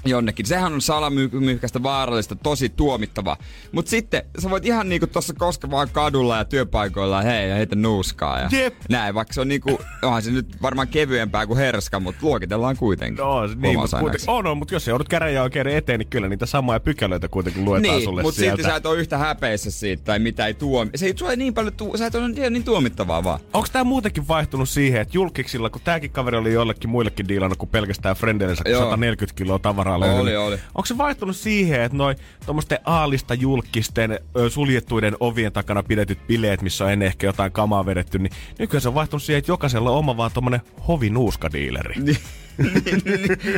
jonnekin. 0.05 0.45
Sehän 0.45 0.73
on 0.73 0.81
salamyhkästä 0.81 1.83
vaarallista, 1.83 2.35
tosi 2.35 2.69
tuomittavaa. 2.69 3.37
Mutta 3.71 3.89
sitten 3.89 4.23
sä 4.39 4.49
voit 4.49 4.65
ihan 4.65 4.89
niinku 4.89 5.07
tuossa 5.07 5.33
koska 5.33 5.71
vaan 5.71 5.89
kadulla 5.91 6.37
ja 6.37 6.45
työpaikoilla 6.45 7.21
hei 7.21 7.49
ja 7.49 7.55
heitä 7.55 7.75
nuuskaa 7.75 8.39
ja 8.39 8.49
Jep. 8.51 8.73
näin. 8.89 9.15
Vaikka 9.15 9.33
se 9.33 9.41
on 9.41 9.47
niinku, 9.47 9.79
onhan 10.03 10.21
se 10.21 10.31
nyt 10.31 10.61
varmaan 10.61 10.87
kevyempää 10.87 11.47
kuin 11.47 11.57
herska, 11.57 11.99
mutta 11.99 12.19
luokitellaan 12.25 12.77
kuitenkin. 12.77 13.23
No, 13.23 13.47
niin, 13.47 13.79
mutta 13.79 13.99
kuitenkin, 13.99 14.29
on, 14.29 14.47
on, 14.47 14.57
mutta 14.57 14.75
jos 14.75 14.87
joudut 14.87 15.09
käräjäoikeuden 15.09 15.75
eteen, 15.75 15.99
niin 15.99 16.07
kyllä 16.09 16.29
niitä 16.29 16.45
samoja 16.45 16.79
pykälöitä 16.79 17.27
kuitenkin 17.27 17.65
luetaan 17.65 17.81
Niin, 17.95 18.03
sulle 18.03 18.21
mutta 18.21 18.39
sieltä. 18.39 18.55
silti 18.55 18.69
sä 18.69 18.75
et 18.75 18.85
ole 18.85 18.99
yhtä 18.99 19.17
häpeissä 19.17 19.71
siitä 19.71 20.03
tai 20.03 20.19
mitä 20.19 20.45
ei 20.47 20.53
tuomi. 20.53 20.91
Se 20.95 21.05
ei 21.05 21.13
sulle 21.17 21.35
niin 21.35 21.53
paljon, 21.53 21.73
tu- 21.73 21.97
sä 21.97 22.05
et 22.05 22.15
ole 22.15 22.29
niin, 22.29 22.53
niin 22.53 22.63
tuomittavaa 22.63 23.23
vaan. 23.23 23.39
Onko 23.53 23.67
tämä 23.71 23.83
muutenkin 23.83 24.27
vaihtunut 24.27 24.69
siihen, 24.69 25.01
että 25.01 25.17
julkiksilla, 25.17 25.69
kun 25.69 25.81
tämäkin 25.83 26.11
kaveri 26.11 26.37
oli 26.37 26.53
jollekin 26.53 26.89
muillekin 26.89 27.27
diilannut 27.27 27.57
kuin 27.57 27.69
pelkästään 27.69 28.15
frendeillensä, 28.15 28.63
kun 28.63 28.71
Joo. 28.71 28.81
140 28.83 29.37
kiloa 29.37 29.59
tavaraa 29.59 29.88
löytyy. 29.97 30.19
Oli, 30.19 30.35
oli. 30.37 30.55
Onko 30.75 30.85
se 30.85 30.97
vaihtunut 30.97 31.35
siihen, 31.35 31.81
että 31.81 31.97
noin 31.97 32.17
tuommoisten 32.45 32.77
aalista 32.85 33.33
julkisten 33.33 34.19
suljettuiden 34.49 35.15
ovien 35.19 35.51
takana 35.51 35.83
pidetyt 35.83 36.27
bileet, 36.27 36.61
missä 36.61 36.85
on 36.85 36.91
ennen 36.91 37.05
ehkä 37.07 37.27
jotain 37.27 37.51
kamaa 37.51 37.85
vedetty, 37.85 38.19
niin 38.19 38.31
nykyään 38.59 38.81
se 38.81 38.87
on 38.87 38.95
vaihtunut 38.95 39.23
siihen, 39.23 39.39
että 39.39 39.51
jokaisella 39.51 39.91
on 39.91 39.97
oma 39.97 40.17
vaan 40.17 40.31
tommonen 40.33 40.61
hovinuuskadiileri. 40.87 41.95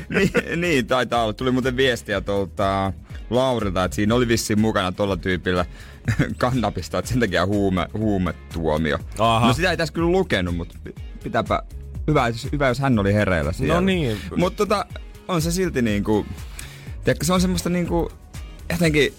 niin, 0.10 0.62
niin, 0.62 0.88
taitaa 0.88 1.24
olla. 1.24 1.34
Tuli 1.34 1.52
muuten 1.52 1.78
viestiä 1.78 2.22
tuolta 2.22 2.94
Laurilta, 3.30 3.84
että 3.84 3.96
siinä 3.96 4.16
oli 4.16 4.28
vissiin 4.28 4.60
mukana 4.62 4.92
tuolla 4.92 5.18
tyypillä 5.18 5.66
kannabista, 6.38 7.00
että 7.00 7.12
sen 7.12 7.20
takia 7.20 7.46
huume, 7.46 7.88
huumetuomio. 7.94 9.00
Aha. 9.20 9.48
No 9.48 9.54
sitä 9.54 9.72
ei 9.72 9.78
tässä 9.78 9.94
kyllä 9.94 10.12
lukenut, 10.12 10.56
mutta 10.56 10.76
pitääpä, 11.24 11.64
hyvä, 12.08 12.28
jos- 12.28 12.48
hyvä 12.52 12.68
jos 12.68 12.80
hän 12.80 13.00
oli 13.00 13.14
hereillä 13.14 13.52
siellä. 13.52 13.74
No 13.74 13.80
niin. 13.82 14.18
Mutta 14.38 14.58
tota, 14.58 14.86
on 15.32 15.42
se 15.42 15.52
silti 15.52 15.82
niinku, 15.82 16.26
tiedätkö, 17.04 17.26
se 17.26 17.34
on 17.34 17.42
semmoista 17.42 17.70
niinku, 17.70 18.12
jotenkin, 18.70 19.14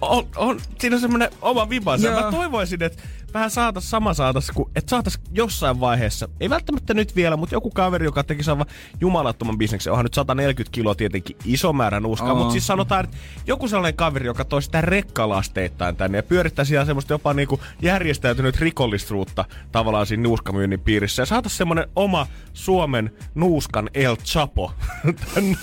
on, 0.00 0.26
on, 0.36 0.60
siinä 0.78 0.96
on 0.96 1.00
semmoinen 1.00 1.30
oma 1.42 1.68
vibansa. 1.68 2.06
Joo. 2.06 2.20
Mä 2.20 2.30
toivoisin, 2.30 2.82
että 2.82 3.02
vähän 3.34 3.50
saatas 3.50 3.90
sama 3.90 4.14
saatas, 4.14 4.50
kun, 4.54 4.70
että 4.76 4.90
saatas 4.90 5.20
jossain 5.32 5.80
vaiheessa, 5.80 6.28
ei 6.40 6.50
välttämättä 6.50 6.94
nyt 6.94 7.16
vielä, 7.16 7.36
mutta 7.36 7.54
joku 7.54 7.70
kaveri, 7.70 8.04
joka 8.04 8.24
teki 8.24 8.50
aivan 8.50 8.66
jumalattoman 9.00 9.58
bisneksen, 9.58 9.92
onhan 9.92 10.04
nyt 10.04 10.14
140 10.14 10.74
kiloa 10.74 10.94
tietenkin 10.94 11.36
iso 11.44 11.72
määrä 11.72 12.00
nuuskaa, 12.00 12.34
mutta 12.34 12.52
siis 12.52 12.66
sanotaan, 12.66 13.04
että 13.04 13.16
joku 13.46 13.68
sellainen 13.68 13.96
kaveri, 13.96 14.26
joka 14.26 14.44
toi 14.44 14.62
sitä 14.62 14.80
rekkalasteittain 14.80 15.96
tänne 15.96 16.18
ja 16.18 16.22
pyörittäisi 16.22 16.74
ihan 16.74 16.86
semmoista 16.86 17.14
jopa 17.14 17.34
niinku 17.34 17.60
järjestäytynyt 17.82 18.56
rikollisuutta 18.56 19.44
tavallaan 19.72 20.06
siinä 20.06 20.22
nuuskamyynnin 20.22 20.80
piirissä 20.80 21.22
ja 21.22 21.26
saatas 21.26 21.56
semmoinen 21.56 21.88
oma 21.96 22.26
Suomen 22.52 23.10
nuuskan 23.34 23.90
El 23.94 24.16
Chapo 24.16 24.72
tänne 25.34 25.56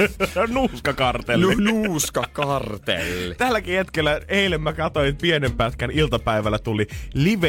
nuuskakartelli. 0.48 1.56
nu, 1.56 1.74
nuuskakartelli. 1.74 3.36
Tälläkin 3.36 3.76
hetkellä 3.76 4.22
eilen 4.28 4.62
mä 4.62 4.74
katsoin 4.74 5.16
pienen 5.16 5.52
pätkän 5.52 5.92
iltapäivällä 5.92 6.60
tuli 6.60 6.88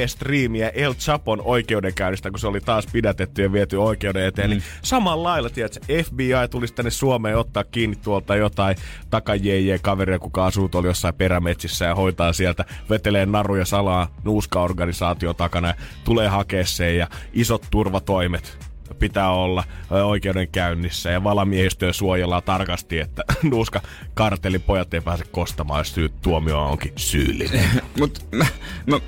live-striimiä 0.06 0.68
El 0.68 0.94
Chapon 0.94 1.42
oikeudenkäynnistä, 1.44 2.30
kun 2.30 2.38
se 2.38 2.46
oli 2.46 2.60
taas 2.60 2.86
pidätetty 2.92 3.42
ja 3.42 3.52
viety 3.52 3.76
oikeuden 3.76 4.26
eteen. 4.26 4.48
Mm. 4.48 4.50
Niin 4.50 4.62
samalla 4.82 5.28
lailla, 5.28 5.50
tiedätkö, 5.50 5.80
FBI 6.04 6.48
tulisi 6.50 6.74
tänne 6.74 6.90
Suomeen 6.90 7.38
ottaa 7.38 7.64
kiinni 7.64 7.96
tuolta 7.96 8.36
jotain 8.36 8.76
takajeje 9.10 9.78
kaveria, 9.78 10.18
kuka 10.18 10.46
asuu 10.46 10.68
tuolla 10.68 10.88
jossain 10.88 11.14
perämetsissä 11.14 11.84
ja 11.84 11.94
hoitaa 11.94 12.32
sieltä, 12.32 12.64
vetelee 12.90 13.26
naruja 13.26 13.64
salaa 13.64 14.08
nuuska-organisaatio 14.24 15.34
takana 15.34 15.68
ja 15.68 15.74
tulee 16.04 16.28
hakea 16.28 16.66
sen 16.66 16.96
ja 16.96 17.08
isot 17.32 17.66
turvatoimet 17.70 18.65
pitää 18.98 19.30
olla 19.30 19.64
oikeudenkäynnissä 19.90 21.10
ja 21.10 21.24
valamiehistöä 21.24 21.92
suojellaan 21.92 22.42
tarkasti, 22.42 22.98
että 22.98 23.22
nuuska 23.50 23.80
kartelin 24.14 24.62
pojat 24.62 24.94
ei 24.94 25.00
pääse 25.00 25.24
kostamaan, 25.24 25.80
jos 25.80 25.94
syy, 25.94 26.08
tuomio 26.22 26.62
onkin 26.62 26.92
syyllinen. 26.96 27.70
Mut 27.98 28.26
mä, 28.32 28.46
mä, 28.86 29.00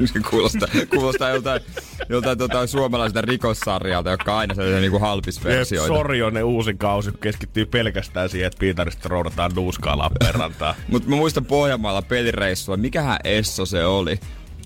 se 0.12 0.20
kuulostaa, 0.30 0.68
kuulostaa 0.90 1.30
joltain, 1.30 1.60
joltain 2.08 2.38
tota, 2.38 2.66
suomalaiselta 2.66 3.20
rikossarjalta, 3.20 4.10
joka 4.10 4.38
aina 4.38 4.54
sellaisia 4.54 4.80
niinku 4.80 4.98
halpisversioita. 4.98 5.94
Sori 5.94 6.22
on 6.22 6.34
ne 6.34 6.42
uusin 6.42 6.78
kausi, 6.78 7.10
kun 7.10 7.20
keskittyy 7.20 7.66
pelkästään 7.66 8.28
siihen, 8.28 8.46
että 8.46 8.60
Piitarista 8.60 9.08
roudataan 9.08 9.52
nuuskaa 9.54 9.98
Lappeenrantaan. 9.98 10.74
Mutta 10.88 11.08
mä 11.08 11.16
muistan 11.16 11.44
Pohjanmaalla 11.44 12.02
pelireissulla, 12.02 12.76
mikähän 12.76 13.18
Esso 13.24 13.66
se 13.66 13.84
oli, 13.84 14.20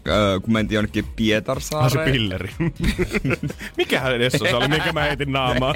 öö, 0.09 0.41
kun 0.41 0.53
mentiin 0.53 0.77
jonnekin 0.77 1.05
Ah, 1.05 1.11
se 1.11 1.15
Pietarsaareen. 1.17 2.13
pilleri. 2.13 2.51
Mikähän 3.77 4.15
edessä 4.15 4.39
se 4.39 4.55
oli, 4.55 4.69
minkä 4.69 4.93
mä 4.93 5.03
heitin 5.03 5.33
naamaan? 5.33 5.75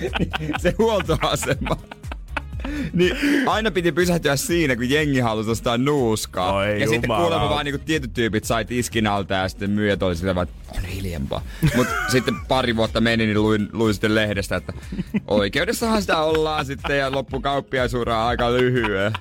se 0.62 0.74
huoltoasema. 0.78 1.76
Niin 2.92 3.16
aina 3.46 3.70
piti 3.70 3.92
pysähtyä 3.92 4.36
siinä, 4.36 4.76
kun 4.76 4.90
jengi 4.90 5.20
halusi 5.20 5.50
ostaa 5.50 5.78
nuuskaa. 5.78 6.52
Oi 6.52 6.80
ja 6.80 6.86
sitten 6.88 7.02
jumala. 7.08 7.20
kuulemma 7.20 7.48
vaan 7.50 7.64
niinku 7.64 7.82
tietyt 7.86 8.12
tyypit 8.14 8.44
sai 8.44 8.64
tiskin 8.64 9.06
alta 9.06 9.34
ja 9.34 9.48
sitten 9.48 9.70
myyjät 9.70 10.02
oli 10.02 10.16
sillä 10.16 10.42
että 10.42 10.54
on 10.76 10.84
hiljempaa. 10.84 11.42
Mut 11.76 11.86
sitten 12.08 12.34
pari 12.48 12.76
vuotta 12.76 13.00
meni, 13.00 13.26
niin 13.26 13.42
luin, 13.42 13.68
luin 13.72 13.94
sitten 13.94 14.14
lehdestä, 14.14 14.56
että 14.56 14.72
oikeudessahan 15.26 16.00
sitä 16.00 16.18
ollaan 16.18 16.66
sitten 16.66 16.98
ja 16.98 17.12
loppukauppiaisuura 17.12 18.26
aika 18.26 18.52
lyhyen. 18.52 19.12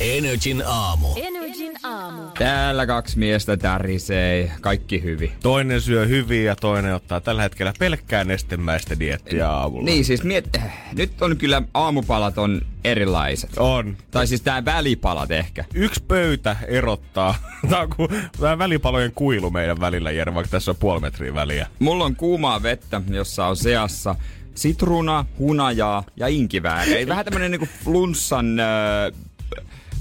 Energin 0.00 0.62
aamu. 0.66 1.08
Energin 1.16 1.72
aamu. 1.82 2.22
Täällä 2.38 2.86
kaksi 2.86 3.18
miestä 3.18 3.56
tärisee, 3.56 4.52
kaikki 4.60 5.02
hyvin. 5.02 5.32
Toinen 5.42 5.80
syö 5.80 6.06
hyvin 6.06 6.44
ja 6.44 6.56
toinen 6.56 6.94
ottaa 6.94 7.20
tällä 7.20 7.42
hetkellä 7.42 7.72
pelkkää 7.78 8.24
nestemäistä 8.24 8.98
diettiä 8.98 9.50
aamulla. 9.50 9.84
Niin 9.84 10.04
siis 10.04 10.22
miet, 10.24 10.60
nyt 10.96 11.22
on 11.22 11.36
kyllä 11.36 11.62
aamupalat 11.74 12.38
on 12.38 12.60
erilaiset. 12.84 13.50
On. 13.56 13.96
Tai 14.10 14.26
siis 14.26 14.40
tää 14.40 14.64
välipalat 14.64 15.30
ehkä. 15.30 15.64
Yksi 15.74 16.02
pöytä 16.08 16.56
erottaa. 16.68 17.34
Tämä 17.70 17.82
on 17.82 17.90
ku, 17.96 18.08
tää 18.40 18.58
välipalojen 18.58 19.12
kuilu 19.14 19.50
meidän 19.50 19.80
välillä, 19.80 20.10
Jere, 20.10 20.34
vaikka 20.34 20.50
tässä 20.50 20.70
on 20.70 20.76
puoli 20.76 21.00
metriä 21.00 21.34
väliä. 21.34 21.66
Mulla 21.78 22.04
on 22.04 22.16
kuumaa 22.16 22.62
vettä, 22.62 23.02
jossa 23.10 23.46
on 23.46 23.56
seassa 23.56 24.14
sitruuna, 24.54 25.24
hunajaa 25.38 26.04
ja 26.16 26.26
inkivääriä. 26.28 27.08
Vähän 27.08 27.24
tämmönen 27.24 27.50
niinku 27.50 27.68
flunssan 27.84 28.60
öö, 28.60 29.10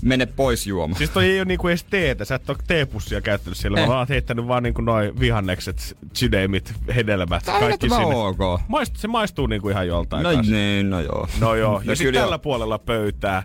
mene 0.02 0.26
pois 0.26 0.68
juoma. 0.68 0.95
Siis 0.95 1.10
toi 1.10 1.26
ei 1.26 1.39
ole 1.39 1.45
niinku 1.45 1.68
edes 1.68 1.84
teetä, 1.84 2.26
sä 2.26 2.36
et 2.36 2.49
ole 2.49 2.58
teepussia 2.68 3.22
käyttänyt 3.22 3.58
siellä, 3.58 3.80
Eh. 3.82 3.88
vaan 3.88 3.99
oot 3.99 4.10
heittänyt 4.10 4.47
vaan 4.47 4.64
niinku 4.64 4.82
noin 4.82 5.20
vihannekset, 5.20 5.97
sydämit, 6.14 6.74
hedelmät, 6.95 7.43
Tää 7.45 7.60
kaikki 7.60 7.89
sinne. 7.89 8.06
ok. 8.06 8.62
Maist, 8.68 8.95
se 8.95 9.08
maistuu 9.08 9.47
niinku 9.47 9.70
ihan 9.70 9.88
joltain 9.88 10.24
No 10.24 10.34
kanssa. 10.34 10.54
niin, 10.54 10.89
no 10.89 11.02
joo. 11.02 11.28
No 11.39 11.56
joo, 11.56 11.74
ja 11.80 11.86
No 11.86 11.95
sitten 11.95 12.08
kyllä 12.14 12.20
tällä 12.20 12.39
puolella 12.39 12.80
pöytää 12.80 13.43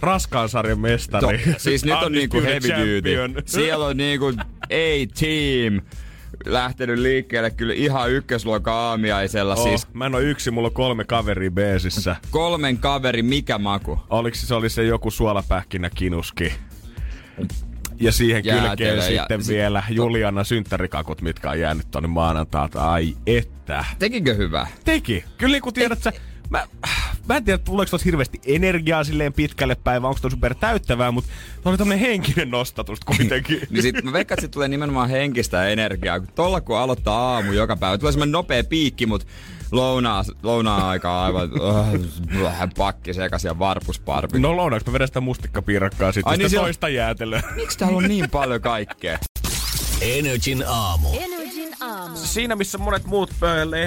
raskaan 0.00 0.48
sarjan 0.48 0.80
mestari. 0.80 1.38
To, 1.38 1.58
siis 1.58 1.84
nyt 1.84 1.94
on 1.94 2.12
niinku 2.12 2.40
heavy 2.42 2.68
duty. 2.68 3.14
champion. 3.14 3.34
Siellä 3.46 3.86
on 3.86 3.96
niinku 3.96 4.26
A-team 4.64 5.80
lähtenyt 6.46 6.98
liikkeelle 6.98 7.50
kyllä 7.50 7.74
ihan 7.74 8.10
ykkösluokan 8.10 8.74
aamiaisella. 8.74 9.54
Oh, 9.54 9.62
Siis 9.68 9.86
Mä 9.92 10.06
en 10.06 10.14
oo 10.14 10.20
yksi, 10.20 10.50
mulla 10.50 10.68
on 10.68 10.74
kolme 10.74 11.04
kaveria 11.04 11.50
beesissä. 11.50 12.16
kolmen 12.30 12.78
kaveri, 12.78 13.22
mikä 13.22 13.58
maku? 13.58 13.98
Oliko 14.10 14.36
se, 14.40 14.54
oli 14.54 14.70
se 14.70 14.84
joku 14.84 15.10
suolapähkinä 15.10 15.90
kinuski? 15.94 16.52
Ja 18.00 18.12
siihen 18.12 18.42
kylkeen 18.42 18.96
ja 18.96 19.02
sitten 19.02 19.42
sit- 19.44 19.54
vielä 19.54 19.82
Juliana 19.90 20.44
synttärikakut, 20.44 21.22
mitkä 21.22 21.50
on 21.50 21.60
jäänyt 21.60 21.90
tonne 21.90 22.08
maanantailta. 22.08 22.92
Ai 22.92 23.16
että. 23.26 23.84
Tekikö 23.98 24.34
hyvää? 24.34 24.66
Teki. 24.84 25.24
Kyllä 25.38 25.52
niin 25.52 25.62
kuin 25.62 25.74
tiedät 25.74 26.02
sä, 26.02 26.12
mä, 26.52 26.66
mä 27.28 27.36
en 27.36 27.44
tiedä, 27.44 27.58
tuleeko 27.58 27.90
tuossa 27.90 28.04
hirveästi 28.04 28.40
energiaa 28.46 29.04
silleen 29.04 29.32
pitkälle 29.32 29.74
päivään, 29.74 30.08
onko 30.08 30.20
tuo 30.20 30.30
super 30.30 30.54
täyttävää, 30.54 31.10
mutta 31.10 31.30
se 31.62 31.68
oli 31.68 31.78
tämmönen 31.78 32.00
henkinen 32.00 32.50
nostatus 32.50 33.00
kuitenkin. 33.00 33.60
Niin 33.70 33.82
sit 33.82 34.04
mä 34.04 34.12
veikkaan, 34.12 34.38
että 34.38 34.48
tulee 34.48 34.68
nimenomaan 34.68 35.10
henkistä 35.10 35.68
energiaa. 35.68 36.20
Kun 36.20 36.28
tolla 36.34 36.60
kun 36.60 36.78
aloittaa 36.78 37.34
aamu 37.34 37.52
joka 37.52 37.76
päivä, 37.76 37.98
tulee 37.98 38.12
semmonen 38.12 38.32
nopea 38.32 38.64
piikki, 38.64 39.06
mut 39.06 39.26
lounaa, 39.70 40.24
lounaa 40.42 40.88
aikaa 40.88 41.24
aivan 41.24 41.50
uh, 41.52 42.42
vähän 42.42 42.70
pakki 42.76 43.14
sekas 43.14 43.44
ja 43.44 43.58
varpusparvi. 43.58 44.38
No 44.38 44.56
lounaaks 44.56 44.86
mä 44.86 44.92
vedän 44.92 45.08
sitä 45.08 45.20
mustikkapiirakkaa 45.20 46.12
sitten, 46.12 46.30
Ai 46.30 46.36
niin, 46.36 46.44
sitä 46.44 46.50
siellä- 46.50 46.66
toista 46.66 46.88
jäätelöä. 46.88 47.42
Miksi 47.56 47.78
täällä 47.78 47.96
on 47.96 48.04
niin 48.04 48.30
paljon 48.30 48.60
kaikkea? 48.60 49.18
Energin 50.00 50.64
aamu. 50.66 51.08
Energin 51.12 51.41
aamu. 51.82 52.16
Siinä 52.16 52.56
missä 52.56 52.78
monet 52.78 53.04
muut 53.04 53.30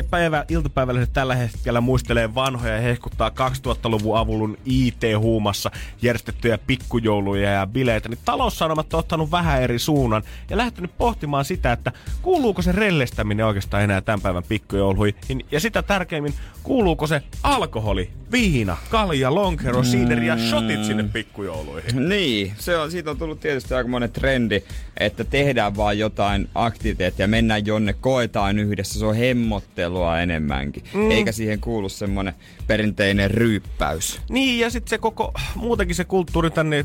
päivä, 0.10 0.46
iltapäivälliset 0.50 1.14
tällä 1.14 1.36
hetkellä 1.36 1.82
muistelee 1.82 2.36
vanhoja 2.36 2.74
ja 2.74 2.82
hehkuttaa 2.82 3.30
2000-luvun 3.30 4.18
avulun 4.18 4.58
IT-huumassa 4.66 5.72
järjestettyjä 6.02 6.58
pikkujouluja 6.58 7.52
ja 7.52 7.68
bileitä, 7.68 8.10
niin 8.10 8.20
taloussanomat 8.26 8.94
on 8.94 9.00
ottanut 9.00 9.32
vähän 9.32 9.62
eri 9.62 9.80
suunnan 9.80 10.24
ja 10.50 10.58
lähtenyt 10.58 10.98
pohtimaan 10.98 11.46
sitä, 11.46 11.72
että 11.72 11.92
kuuluuko 12.22 12.62
se 12.62 12.72
rellestäminen 12.72 13.46
oikeastaan 13.46 13.84
enää 13.84 14.02
tämän 14.02 14.22
päivän 14.22 14.44
pikkujouluihin 14.44 15.46
ja 15.52 15.60
sitä 15.60 15.84
tärkeimmin, 15.84 16.34
kuuluuko 16.64 17.08
se 17.08 17.22
alkoholi, 17.44 18.12
viina, 18.32 18.78
kalja, 18.90 19.36
lonkero, 19.36 19.84
siideri 19.84 20.28
ja 20.28 20.38
shotit 20.38 20.84
sinne 20.84 21.04
pikkujouluihin. 21.04 22.10
Niin, 22.10 22.54
se 22.58 22.78
on, 22.78 22.92
siitä 22.92 23.12
on 23.12 23.18
tullut 23.18 23.40
tietysti 23.40 23.74
aika 23.74 23.90
monen 23.90 24.12
trendi, 24.12 24.64
että 24.98 25.24
tehdään 25.24 25.78
vaan 25.78 26.00
jotain 26.00 26.50
aktiviteettia, 26.56 27.28
mennään 27.28 27.66
jonnekin 27.86 28.02
koetaan 28.02 28.60
yhdessä, 28.60 29.00
se 29.00 29.06
on 29.06 29.16
hemmottelua 29.16 30.20
enemmänkin. 30.20 30.84
Mm. 30.94 31.12
Eikä 31.12 31.32
siihen 31.32 31.60
kuulu 31.60 31.90
semmonen 31.90 32.34
perinteinen 32.68 33.32
ryyppäys. 33.32 34.22
Niin, 34.30 34.60
ja 34.60 34.70
sitten 34.70 34.90
se 34.90 34.98
koko, 34.98 35.34
muutenkin 35.56 35.96
se 35.96 36.04
kulttuuri 36.04 36.52
tänne 36.52 36.84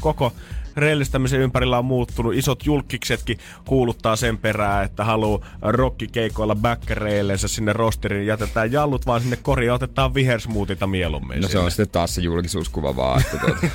koko 0.00 0.32
reellistämisen 0.76 1.40
ympärillä 1.40 1.78
on 1.78 1.84
muuttunut. 1.84 2.34
Isot 2.34 2.66
julkiksetkin 2.66 3.38
kuuluttaa 3.64 4.16
sen 4.16 4.38
perään, 4.38 4.84
että 4.84 5.04
haluaa 5.04 5.46
rockikeikoilla 5.62 6.54
backereillensä 6.56 7.48
sinne 7.48 7.72
rosteriin. 7.72 8.26
Jätetään 8.26 8.72
jallut 8.72 9.06
vaan 9.06 9.20
sinne 9.20 9.36
koriin 9.42 9.66
ja 9.66 9.74
otetaan 9.74 10.14
vihersmuutita 10.14 10.86
mieluummin 10.86 11.40
No 11.40 11.48
se 11.48 11.52
sinne. 11.52 11.64
on 11.64 11.70
sitten 11.70 11.88
taas 11.90 12.14
se 12.14 12.20
julkisuuskuva 12.20 12.96
vaan, 12.96 13.20
että 13.20 13.36
tuota, 13.38 13.66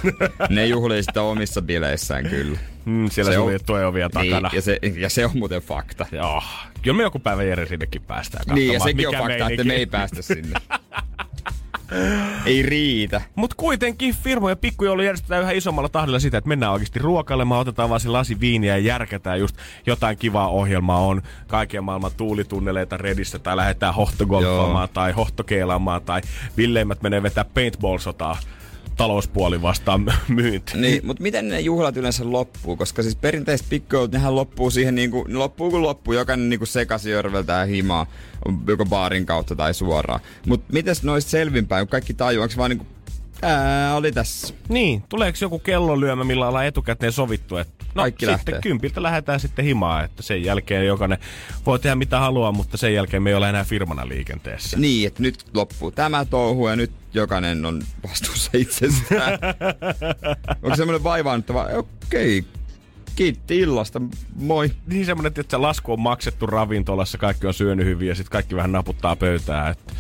ne 0.50 0.66
juhlii 0.66 1.04
sitä 1.04 1.22
omissa 1.22 1.62
bileissään 1.62 2.26
kyllä. 2.30 2.60
Mm, 2.86 3.10
siellä 3.10 3.32
Se 3.32 3.34
se 3.36 3.40
on- 3.40 3.46
suljettuja 3.46 3.88
ovia 3.88 4.10
takana. 4.10 4.50
Niin, 4.50 4.56
ja, 4.56 4.62
se, 4.62 4.80
ja 4.98 5.10
se 5.10 5.26
on 5.26 5.32
muuten 5.34 5.62
fakta. 5.62 6.06
Joo. 6.12 6.44
Kyllä 6.82 6.98
me 6.98 7.04
joku 7.04 7.20
päivä 7.20 7.44
Jere 7.44 7.66
sinnekin 7.66 8.02
päästään 8.02 8.56
Niin, 8.56 8.74
ja 8.74 8.80
sekin 8.80 9.08
on 9.08 9.14
mikä 9.14 9.20
fakta, 9.24 9.34
että 9.34 9.46
meininki. 9.46 9.64
me 9.68 9.74
ei 9.74 9.86
päästä 9.86 10.22
sinne. 10.22 10.60
ei 12.46 12.62
riitä. 12.62 13.22
Mut 13.36 13.54
kuitenkin 13.54 14.16
firmoja 14.16 14.56
pikkujoulu 14.56 15.02
järjestetään 15.02 15.42
yhä 15.42 15.52
isommalla 15.52 15.90
tahdilla 15.90 16.20
sitä, 16.20 16.38
että 16.38 16.48
mennään 16.48 16.72
oikeasti 16.72 17.00
ruokailemaan, 17.00 17.62
otetaan 17.62 17.90
vaan 17.90 18.00
se 18.00 18.10
lasi 18.10 18.40
viiniä 18.40 18.78
ja 18.78 18.84
järkätään 18.84 19.40
just 19.40 19.58
jotain 19.86 20.18
kivaa 20.18 20.48
ohjelmaa 20.48 21.00
on. 21.00 21.22
Kaiken 21.48 21.84
maailman 21.84 22.12
tuulitunneleita 22.18 22.98
redissä 22.98 23.40
tai 23.40 23.56
lähdetään 23.56 23.94
hohtogolfaamaan 23.94 24.90
tai 24.94 25.12
hohtokeilaamaan 25.12 26.02
tai 26.02 26.22
villeimmät 26.58 27.02
menee 27.02 27.24
vetää 27.24 27.46
paintball-sotaa 27.46 28.38
talouspuoli 28.96 29.62
vastaan 29.62 30.14
myynti. 30.28 30.78
Niin, 30.78 31.06
mutta 31.06 31.24
miten 31.24 31.50
ne 31.50 31.60
juhlat 31.60 31.98
yleensä 31.98 32.32
loppuu? 32.32 32.76
Koska 32.76 33.02
siis 33.02 33.16
perinteiset 33.16 33.70
pikkujoulut, 33.70 34.12
nehän 34.12 34.36
loppuu 34.36 34.72
siihen 34.72 34.96
niinku, 34.96 35.26
ne 35.28 35.38
loppuu 35.38 35.72
kun 35.72 35.82
loppuu, 35.82 36.14
jokainen 36.14 36.50
niinku 36.50 36.66
sekasi 36.66 37.14
örveltää 37.14 37.66
himaa, 37.66 38.08
joko 38.68 38.86
baarin 38.86 39.26
kautta 39.26 39.56
tai 39.56 39.74
suoraan. 39.74 40.20
Mutta 40.48 40.74
miten 40.74 40.96
noista 41.04 41.32
selvinpäin, 41.32 41.88
kun 41.88 41.92
kaikki 41.92 42.14
tajuu, 42.14 42.44
onko 42.44 42.54
vaan 42.58 42.70
niinku, 42.70 42.86
ää, 43.42 43.96
oli 43.96 44.12
tässä. 44.12 44.54
Niin, 44.70 45.04
tuleeko 45.10 45.38
joku 45.42 45.60
kellonlyömä, 45.60 46.24
millä 46.24 46.48
ollaan 46.48 46.66
etukäteen 46.66 47.12
sovittu, 47.12 47.58
että 47.58 47.75
no 47.96 48.02
Kaikki 48.04 48.26
sitten 48.26 48.34
lähtee. 48.34 48.62
kympiltä 48.62 49.04
lähdetään 49.04 49.40
sitten 49.40 49.66
himaan, 49.66 50.06
että 50.06 50.24
sen 50.24 50.44
jälkeen 50.44 50.86
jokainen 50.86 51.18
voi 51.66 51.80
tehdä 51.80 51.96
mitä 51.96 52.20
haluaa, 52.20 52.52
mutta 52.52 52.78
sen 52.78 52.94
jälkeen 52.94 53.24
me 53.24 53.30
ei 53.30 53.36
ole 53.36 53.50
enää 53.50 53.64
firmana 53.64 54.08
liikenteessä. 54.08 54.78
Niin, 54.78 55.08
että 55.08 55.22
nyt 55.22 55.46
loppuu 55.54 55.92
tämä 55.92 56.26
touhu 56.26 56.68
ja 56.68 56.76
nyt 56.76 56.92
jokainen 57.14 57.66
on 57.66 57.82
vastuussa 58.08 58.52
itsestään. 58.58 59.40
onko 60.64 60.76
semmoinen 60.76 61.04
vaivaannuttava, 61.04 61.68
okei, 61.74 62.46
kiitti 63.16 63.60
illasta, 63.60 64.02
moi. 64.36 64.72
Niin 64.88 65.06
semmonen, 65.06 65.30
että 65.30 65.44
se 65.50 65.58
lasku 65.58 65.94
on 65.94 66.00
maksettu 66.00 66.46
ravintolassa, 66.46 67.18
kaikki 67.18 67.48
on 67.48 67.54
syönyt 67.54 67.86
hyvin 67.86 68.08
ja 68.08 68.16
sitten 68.16 68.32
kaikki 68.32 68.56
vähän 68.56 68.72
naputtaa 68.72 69.16
pöytää. 69.16 69.70
Että... 69.70 69.94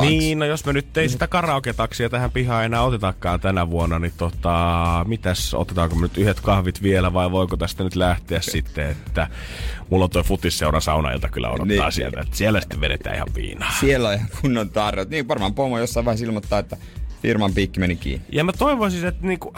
Niin, 0.00 0.38
no 0.38 0.44
jos 0.44 0.64
me 0.64 0.72
nyt 0.72 0.96
ei 0.96 1.08
sitä 1.08 1.26
karaoke-taksia 1.26 2.10
tähän 2.10 2.30
pihaan 2.30 2.64
enää 2.64 2.82
otetakaan 2.82 3.40
tänä 3.40 3.70
vuonna, 3.70 3.98
niin 3.98 4.12
tota, 4.16 5.04
mitäs, 5.08 5.54
otetaanko 5.54 5.96
me 5.96 6.02
nyt 6.02 6.18
yhdet 6.18 6.40
kahvit 6.40 6.82
vielä 6.82 7.12
vai 7.12 7.30
voiko 7.30 7.56
tästä 7.56 7.84
nyt 7.84 7.96
lähteä 7.96 8.40
sitten, 8.40 8.90
että 8.90 9.28
mulla 9.90 10.04
on 10.04 10.10
toi 10.10 10.22
futisseuran 10.22 10.82
saunailta 10.82 11.28
kyllä 11.28 11.50
odottaa 11.50 11.66
niin. 11.66 11.92
sieltä, 11.92 12.20
että 12.20 12.36
siellä 12.36 12.60
sitten 12.60 12.80
vedetään 12.80 13.16
ihan 13.16 13.28
viinaa. 13.34 13.72
Siellä 13.80 14.08
on 14.08 14.14
ihan 14.14 14.28
kunnon 14.40 14.70
tarjot. 14.70 15.10
Niin 15.10 15.28
varmaan 15.28 15.54
pomo 15.54 15.78
jossain 15.78 16.04
vaiheessa 16.04 16.26
ilmoittaa, 16.26 16.58
että 16.58 16.76
firman 17.22 17.54
piikki 17.54 17.80
meni 17.80 17.96
kiinni. 17.96 18.26
Ja 18.32 18.44
mä 18.44 18.52
toivoisin, 18.52 19.06
että 19.06 19.26
niinku, 19.26 19.54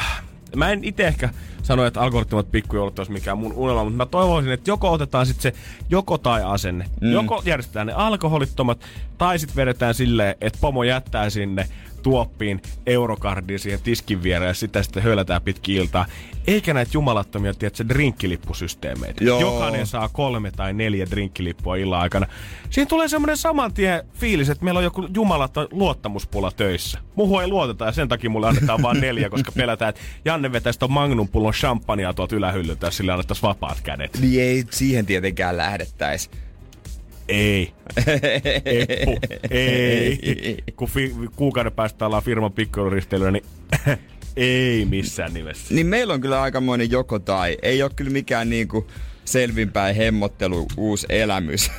mä 0.56 0.70
en 0.70 0.84
itse 0.84 1.06
ehkä 1.06 1.28
sano, 1.62 1.86
että 1.86 2.00
algorittimat 2.00 2.50
pikkujoulut 2.50 2.98
olisi 2.98 3.12
mikään 3.12 3.38
mun 3.38 3.52
unelma, 3.52 3.84
mutta 3.84 3.96
mä 3.96 4.06
toivoisin, 4.06 4.52
että 4.52 4.70
joko 4.70 4.92
otetaan 4.92 5.26
sitten 5.26 5.42
se 5.42 5.58
joko 5.90 6.18
tai 6.18 6.42
asenne. 6.44 6.84
Mm. 7.00 7.12
Joko 7.12 7.42
järjestetään 7.44 7.86
ne 7.86 7.92
alkoholittomat, 7.92 8.78
tai 9.18 9.38
sitten 9.38 9.56
vedetään 9.56 9.94
silleen, 9.94 10.34
että 10.40 10.58
pomo 10.60 10.82
jättää 10.82 11.30
sinne 11.30 11.68
tuoppiin 12.02 12.62
eurokardiin 12.86 13.58
siihen 13.58 13.80
tiskin 13.82 14.22
viereen 14.22 14.48
ja 14.48 14.54
sitä 14.54 14.82
sitten 14.82 15.02
hölätään 15.02 15.42
pitkin 15.42 15.76
iltaa. 15.76 16.06
Eikä 16.46 16.74
näitä 16.74 16.90
jumalattomia, 16.94 17.54
tiedätkö, 17.54 17.88
drinkkilippusysteemeitä. 17.88 19.24
Joo. 19.24 19.40
Jokainen 19.40 19.86
saa 19.86 20.08
kolme 20.08 20.50
tai 20.50 20.72
neljä 20.72 21.06
drinkkilippua 21.10 21.76
illan 21.76 22.00
aikana. 22.00 22.26
Siinä 22.70 22.88
tulee 22.88 23.08
semmoinen 23.08 23.36
saman 23.36 23.74
tien 23.74 24.02
fiilis, 24.14 24.48
että 24.48 24.64
meillä 24.64 24.78
on 24.78 24.84
joku 24.84 25.08
jumalaton 25.14 25.68
luottamuspula 25.70 26.50
töissä. 26.50 26.98
Muuhun 27.14 27.42
ei 27.42 27.48
luoteta 27.48 27.84
ja 27.84 27.92
sen 27.92 28.08
takia 28.08 28.30
mulle 28.30 28.48
annetaan 28.48 28.82
vain 28.82 29.00
neljä, 29.00 29.30
koska 29.30 29.52
pelätään, 29.52 29.88
että 29.88 30.00
Janne 30.24 30.52
vetäisi 30.52 30.78
ton 30.78 30.92
Magnum 30.92 31.28
pullon 31.28 31.52
champagnea 31.52 32.14
tuolta 32.14 32.36
ylähyllyltä, 32.36 32.86
jos 32.86 32.96
sille 32.96 33.12
annettaisiin 33.12 33.48
vapaat 33.48 33.80
kädet. 33.80 34.18
Niin 34.20 34.42
ei 34.42 34.64
siihen 34.70 35.06
tietenkään 35.06 35.56
lähdettäisi. 35.56 36.30
Ei. 37.32 37.72
Eppu. 38.64 39.18
Ei. 39.50 40.58
Kun 40.76 40.88
fi- 40.88 41.14
kuukauden 41.36 41.72
päästä 41.72 42.06
ollaan 42.06 42.22
firman 42.22 42.52
pikkuristeilyä, 42.52 43.30
niin 43.30 43.44
ei 44.36 44.84
missään 44.84 45.34
nimessä. 45.34 45.74
Niin 45.74 45.86
meillä 45.86 46.14
on 46.14 46.20
kyllä 46.20 46.42
aikamoinen 46.42 46.90
joko 46.90 47.18
tai. 47.18 47.56
Ei 47.62 47.82
ole 47.82 47.90
kyllä 47.96 48.10
mikään 48.10 48.50
niinku 48.50 48.86
selvinpäin 49.24 49.96
hemmottelu 49.96 50.66
uusi 50.76 51.06
elämys. 51.08 51.70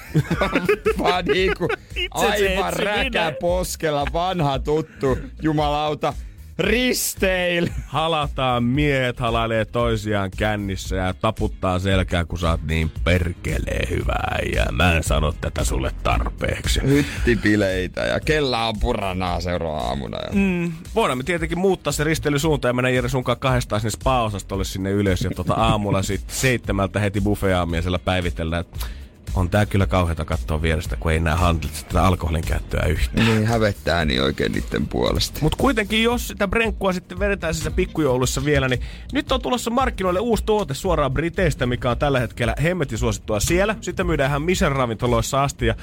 Vaan 1.00 1.26
niinku 1.26 1.68
aivan 2.12 2.74
räkä 2.74 3.34
poskella 3.42 4.06
vanha 4.14 4.60
tuttu 4.60 5.18
jumalauta 5.42 6.14
risteil. 6.60 7.68
Halataan 7.86 8.64
miehet, 8.64 9.20
halailee 9.20 9.66
toisiaan 9.66 10.32
kännissä 10.38 10.96
ja 10.96 11.14
taputtaa 11.14 11.80
selkää, 11.80 12.26
kun 12.26 12.40
sä 12.40 12.50
oot 12.50 12.64
niin 12.64 12.92
perkelee 13.04 13.88
hyvää 13.90 14.40
ja 14.56 14.66
mä 14.72 14.94
en 14.96 15.04
sano 15.04 15.32
tätä 15.32 15.64
sulle 15.64 15.92
tarpeeksi. 16.04 16.82
Hyttipileitä 16.84 18.02
ja 18.02 18.20
kella 18.20 18.68
on 18.68 18.80
puranaa 18.80 19.42
seuraava 19.42 19.80
aamuna. 19.80 20.18
Ja... 20.18 20.30
Mm, 20.34 20.72
voidaan 20.96 21.18
me 21.18 21.24
tietenkin 21.24 21.60
muuttaa 21.60 21.94
se 21.94 22.04
risteilysuunta 22.04 22.68
ja 22.68 22.74
mennä 22.74 22.90
Jere 22.90 23.10
sunkaan 23.10 23.40
kahdestaan 23.40 23.82
sinne 23.82 23.92
spa-osastolle 23.92 24.64
sinne 24.64 24.92
ylös 24.92 25.22
ja 25.22 25.30
tota 25.36 25.54
aamulla 25.54 26.04
sitten 26.04 26.36
seitsemältä 26.36 27.00
heti 27.00 27.22
buffeaamia 27.22 27.82
siellä 27.82 28.00
päivitellään. 28.00 28.62
että 28.62 29.03
On 29.36 29.50
tää 29.50 29.66
kyllä 29.66 29.88
kauheata 29.88 30.26
katsoa 30.26 30.62
vierestä, 30.62 30.96
kun 30.96 31.12
ei 31.12 31.20
nää 31.20 31.36
handlit 31.36 31.86
tätä 31.88 32.04
alkoholin 32.04 32.44
käyttöä 32.44 32.86
yhtään. 32.86 33.28
Niin 33.28 33.46
hävettää 33.46 34.06
niin 34.06 34.24
oikein 34.24 34.52
niiden 34.52 34.88
puolesta. 34.88 35.40
Mutta 35.42 35.58
kuitenkin, 35.58 36.04
jos 36.04 36.28
sitä 36.28 36.48
brenkkua 36.48 36.94
sitten 36.94 37.20
vedetään 37.20 37.54
siellä 37.54 37.76
pikkujoulussa 37.76 38.46
vielä, 38.46 38.68
niin 38.68 38.82
nyt 39.14 39.32
on 39.32 39.42
tulossa 39.42 39.72
markkinoille 39.72 40.20
uusi 40.20 40.44
tuote 40.46 40.74
suoraan 40.74 41.14
Briteistä, 41.14 41.66
mikä 41.66 41.92
on 41.92 41.98
tällä 41.98 42.20
hetkellä 42.20 42.56
hemmetin 42.64 42.98
suosittua 42.98 43.40
siellä. 43.40 43.76
Sitten 43.82 44.08
myydään 44.08 44.30
ihan 44.30 44.42
Misen 44.42 44.72
ravintoloissa 44.72 45.44
asti. 45.44 45.66
Ja 45.66 45.76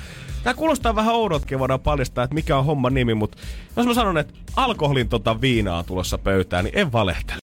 tää 0.43 0.55
kuulostaa 0.55 0.95
vähän 0.95 1.15
oudotkin, 1.15 1.59
voidaan 1.59 1.81
paljastaa, 1.81 2.25
että 2.25 2.35
mikä 2.35 2.57
on 2.57 2.65
homman 2.65 2.95
nimi, 2.95 3.15
mutta 3.15 3.39
jos 3.77 3.87
mä 3.87 3.95
sanon, 3.95 4.19
että 4.19 4.35
alkoholin 4.57 5.09
tota 5.09 5.41
viinaa 5.41 5.79
on 5.79 5.85
tulossa 5.85 6.19
pöytään, 6.19 6.65
niin 6.65 6.79
en 6.79 6.93
valehtele. 6.93 7.39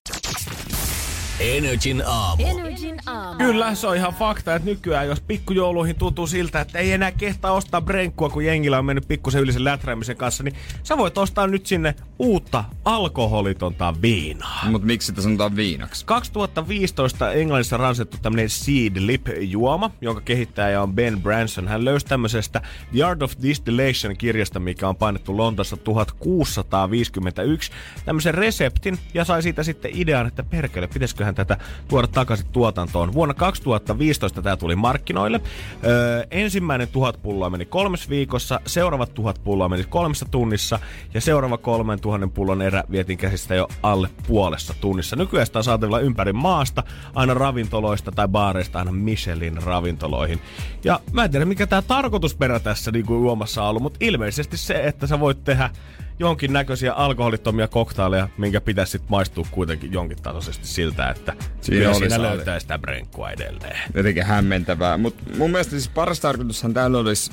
Energin 1.40 2.02
aamu. 2.06 2.46
Energin 2.46 2.96
aamu. 3.06 3.38
Kyllä, 3.38 3.74
se 3.74 3.86
on 3.86 3.96
ihan 3.96 4.14
fakta, 4.14 4.54
että 4.54 4.68
nykyään 4.68 5.06
jos 5.06 5.20
pikkujouluihin 5.20 5.96
tuntuu 5.96 6.26
siltä, 6.26 6.60
että 6.60 6.78
ei 6.78 6.92
enää 6.92 7.12
kehtaa 7.12 7.52
ostaa 7.52 7.80
brenkkua, 7.80 8.28
kun 8.28 8.44
jengillä 8.44 8.78
on 8.78 8.84
mennyt 8.84 9.08
pikkusen 9.08 9.40
yli 9.40 9.52
sen 9.52 9.64
läträämisen 9.64 10.16
kanssa, 10.16 10.42
niin 10.42 10.54
sä 10.82 10.98
voit 10.98 11.18
ostaa 11.18 11.46
nyt 11.46 11.66
sinne 11.66 11.94
uutta 12.18 12.64
alkoholitonta 12.84 13.94
viinaa. 14.02 14.70
Mut 14.70 14.82
miksi 14.82 15.06
sitä 15.06 15.22
sanotaan 15.22 15.56
viinaksi? 15.56 16.06
2015 16.06 17.32
Englannissa 17.32 17.76
ransettu 17.76 18.16
tämmönen 18.22 18.50
Seed 18.50 18.96
Lip-juoma, 18.96 19.90
jonka 20.00 20.20
kehittäjä 20.20 20.82
on 20.82 20.94
Ben 20.94 21.22
Branson. 21.22 21.68
Hän 21.68 21.84
löysi 21.84 22.06
tämmöisestä 22.06 22.62
The 22.92 23.02
Art 23.02 23.22
of 23.22 23.32
Distillation 23.42 24.16
kirjasta, 24.16 24.60
mikä 24.60 24.88
on 24.88 24.96
painettu 24.96 25.36
Lontoossa 25.36 25.76
1651, 25.76 27.72
tämmöisen 28.04 28.34
reseptin 28.34 28.98
ja 29.14 29.24
sai 29.24 29.42
siitä 29.42 29.62
sitten 29.62 29.90
idean, 29.94 30.26
että 30.26 30.42
perkele, 30.42 30.88
pitäisiköhän 31.34 31.34
tätä 31.34 31.56
tuoda 31.88 32.06
takaisin 32.06 32.46
tuotantoon. 32.52 33.12
Vuonna 33.12 33.34
2015 33.34 34.42
tämä 34.42 34.56
tuli 34.56 34.76
markkinoille. 34.76 35.40
Öö, 35.84 36.24
ensimmäinen 36.30 36.88
tuhat 36.88 37.22
pulloa 37.22 37.50
meni 37.50 37.66
kolmes 37.66 38.08
viikossa, 38.08 38.60
seuraavat 38.66 39.14
tuhat 39.14 39.40
pulloa 39.44 39.68
meni 39.68 39.84
kolmessa 39.84 40.26
tunnissa 40.30 40.78
ja 41.14 41.20
seuraava 41.20 41.58
kolmen 41.58 42.00
tuhannen 42.00 42.30
pullon 42.30 42.62
erä 42.62 42.84
vietiin 42.90 43.18
käsistä 43.18 43.54
jo 43.54 43.68
alle 43.82 44.08
puolessa 44.26 44.74
tunnissa. 44.80 45.16
Nykyään 45.16 45.46
sitä 45.46 45.58
on 45.58 45.64
saatavilla 45.64 46.00
ympäri 46.00 46.32
maasta, 46.32 46.82
aina 47.14 47.34
ravintoloista 47.34 48.12
tai 48.12 48.28
baareista 48.28 48.78
aina 48.78 48.92
Michelin 48.92 49.62
ravintoloihin. 49.62 50.40
Ja 50.84 51.00
mä 51.12 51.24
en 51.24 51.30
tiedä 51.30 51.44
mikä 51.44 51.66
tämä 51.66 51.82
tarkoitusperä 51.82 52.60
tässä 52.60 52.90
niin 52.90 53.06
kuin 53.06 53.22
juomassa 53.22 53.62
on 53.62 53.68
ollut, 53.68 53.82
mutta 53.82 53.98
ilmeisesti 54.00 54.56
se, 54.56 54.74
että 54.84 55.06
sä 55.06 55.20
voit 55.20 55.44
tehdä 55.44 55.70
jonkin 56.18 56.52
näköisiä 56.52 56.92
alkoholittomia 56.92 57.68
koktaileja, 57.68 58.28
minkä 58.38 58.60
pitäisi 58.60 58.92
sitten 58.92 59.10
maistua 59.10 59.46
kuitenkin 59.50 59.92
jonkin 59.92 60.22
tasoisesti 60.22 60.66
siltä, 60.66 61.10
että 61.10 61.34
Siinä 61.60 61.88
oli 61.90 61.94
siinä 61.98 62.22
löytää 62.22 62.60
sitä 62.60 62.78
brenkkua 62.78 63.30
edelleen. 63.30 63.78
jotenkin 63.94 64.22
hämmentävää. 64.24 64.98
Mutta 64.98 65.22
mun 65.38 65.50
mielestä 65.50 65.70
siis 65.70 65.88
paras 65.88 66.20
tarkoitushan 66.20 66.74
täällä 66.74 66.98
olisi 66.98 67.30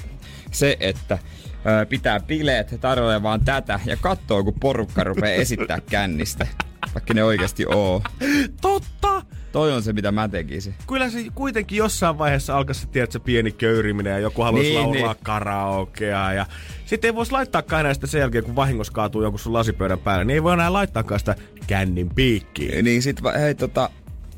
se, 0.52 0.78
että 0.80 1.18
ö, 1.82 1.86
pitää 1.86 2.20
bileet, 2.20 2.78
tarjoilee 2.82 3.24
vaan 3.24 3.46
tätä 3.46 3.80
ja 3.86 3.98
katsoo, 4.02 4.44
kun 4.44 4.60
porukka 4.60 5.04
rupeaa 5.04 5.34
esittää 5.42 5.80
kännistä. 5.92 6.48
Vaikka 6.94 7.14
ne 7.14 7.24
oikeasti 7.24 7.66
oo. 7.66 8.02
Totta! 8.62 9.22
Toi 9.56 9.74
on 9.74 9.84
se, 9.84 9.94
mitä 9.94 10.12
mä 10.12 10.28
tekisin. 10.28 10.76
Kyllä 10.88 11.10
se 11.10 11.26
kuitenkin 11.36 11.78
jossain 11.78 12.18
vaiheessa 12.18 12.58
alkaa 12.58 12.74
se, 12.74 12.88
tiedät, 12.88 13.12
se 13.12 13.20
pieni 13.20 13.52
köyriminen 13.52 14.12
ja 14.14 14.20
joku 14.20 14.42
haluaisi 14.42 14.70
Niin, 14.70 14.82
laulaa 14.82 15.14
niin. 15.14 15.24
karaokea 15.24 16.34
ja 16.34 16.46
sitten 16.86 17.08
ei 17.08 17.16
voisi 17.16 17.32
laittaakaan 17.32 17.80
enää 17.80 17.94
sitä 17.94 18.08
sen 18.08 18.20
jälkeen, 18.20 18.44
kun 18.44 18.56
vahingossa 18.56 18.94
kaatuu 18.94 19.22
jonkun 19.24 19.40
sun 19.40 19.54
lasipöydän 19.54 20.00
päälle, 20.00 20.26
niin 20.26 20.34
ei 20.34 20.44
voi 20.44 20.54
enää 20.54 20.74
laittaakaan 20.74 21.20
sitä 21.20 21.36
kännin 21.68 22.10
piikkiin. 22.16 22.86
Niin 22.86 23.02
sit 23.02 23.20
hei 23.40 23.56
tota, 23.56 23.90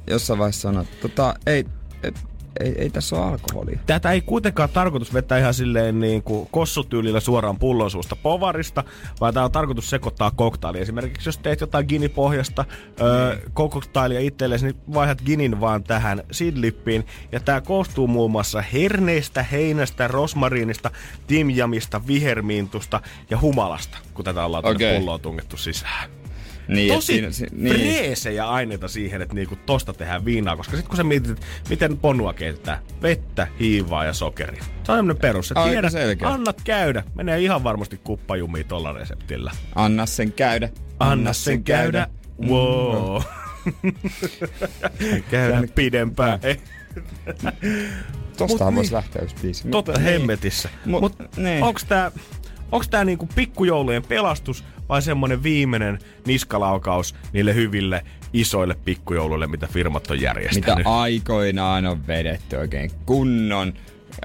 jossain 0.09 0.39
vaiheessa 0.39 0.61
sanot, 0.61 0.87
tota, 1.01 1.33
ei, 1.45 1.65
et, 2.03 2.15
ei, 2.59 2.75
ei 2.77 2.89
tässä 2.89 3.15
ole 3.15 3.25
alkoholia. 3.25 3.79
Tätä 3.85 4.11
ei 4.11 4.21
kuitenkaan 4.21 4.69
tarkoitus 4.69 5.13
vetää 5.13 5.37
ihan 5.37 5.53
silleen 5.53 5.99
niin 5.99 6.23
kuin 6.23 6.47
kossutyylillä 6.51 7.19
suoraan 7.19 7.59
pullon 7.59 7.91
suusta 7.91 8.15
povarista, 8.15 8.83
vaan 9.21 9.33
tämä 9.33 9.45
on 9.45 9.51
tarkoitus 9.51 9.89
sekoittaa 9.89 10.31
koktaili. 10.31 10.79
Esimerkiksi 10.79 11.29
jos 11.29 11.37
teet 11.37 11.61
jotain 11.61 11.85
ginipohjasta 11.89 12.65
öö, 13.01 13.37
koktailia 13.53 14.19
itsellesi, 14.19 14.65
niin 14.65 14.77
vaihdat 14.93 15.21
ginin 15.21 15.61
vaan 15.61 15.83
tähän 15.83 16.23
sidlippiin. 16.31 17.05
Ja 17.31 17.39
tämä 17.39 17.61
koostuu 17.61 18.07
muun 18.07 18.31
muassa 18.31 18.61
herneistä, 18.61 19.43
heinästä, 19.43 20.07
rosmariinista, 20.07 20.91
timjamista, 21.27 22.07
vihermiintusta 22.07 23.01
ja 23.29 23.41
humalasta, 23.41 23.97
kun 24.13 24.25
tätä 24.25 24.45
ollaan 24.45 24.65
okay. 24.65 24.97
Pulloon 24.97 25.21
tungettu 25.21 25.57
sisään. 25.57 26.16
Niin, 26.67 26.93
Tosi 26.93 27.05
siinä- 27.13 27.31
si- 27.31 27.47
niin. 27.51 27.75
preesejä 27.75 28.49
aineita 28.49 28.87
siihen, 28.87 29.21
että 29.21 29.35
niinku 29.35 29.55
tosta 29.65 29.93
tehdään 29.93 30.25
viinaa, 30.25 30.57
koska 30.57 30.71
sitten 30.71 30.87
kun 30.89 30.97
sä 30.97 31.03
mietit, 31.03 31.31
että 31.31 31.45
miten 31.69 31.97
ponua 31.97 32.33
keitetään, 32.33 32.79
vettä, 33.01 33.47
hiivaa 33.59 34.05
ja 34.05 34.13
sokeria. 34.13 34.63
Se 34.83 34.91
on 34.91 34.97
tämmönen 34.97 35.17
perus. 35.21 35.47
Sä 35.47 35.55
Aika 35.59 35.69
tiedät, 35.71 35.91
selkeä. 35.91 36.27
annat 36.29 36.61
käydä. 36.63 37.03
Menee 37.15 37.39
ihan 37.41 37.63
varmasti 37.63 37.99
kuppajumiin 38.03 38.65
tolla 38.67 38.93
reseptillä. 38.93 39.51
Anna 39.75 40.05
sen 40.05 40.31
käydä. 40.31 40.69
Anna 40.99 41.33
sen 41.33 41.63
käydä. 41.63 42.07
Wow. 42.47 43.21
käydä 45.31 45.63
pidempään. 45.75 46.39
Tostahan 48.37 48.75
voisi 48.75 48.89
niin. 48.89 48.95
lähteä 48.95 49.21
yksi 49.21 49.35
biisi. 49.41 49.67
Totta 49.67 49.91
Niin. 49.91 50.03
hemmetissä. 50.03 50.69
Mut- 50.85 51.01
Mut 51.01 51.37
niin. 51.37 51.63
onks 51.63 51.83
tää, 51.85 52.11
onks 52.71 52.89
tää 52.89 53.05
niinku 53.05 53.29
pikkujoulujen 53.35 54.03
pelastus 54.03 54.63
vai 54.89 55.01
semmonen 55.01 55.43
viimeinen 55.43 55.99
niskalaukaus 56.25 57.15
niille 57.33 57.53
hyville 57.55 58.03
isoille 58.33 58.75
pikkujouluille, 58.85 59.47
mitä 59.47 59.67
firmat 59.67 60.07
on 60.11 60.17
Mitä 60.17 60.25
järjestänyt? 60.25 60.87
aikoinaan 60.87 61.85
on 61.85 62.07
vedetty 62.07 62.55
oikein 62.55 62.91
kunnon. 63.05 63.73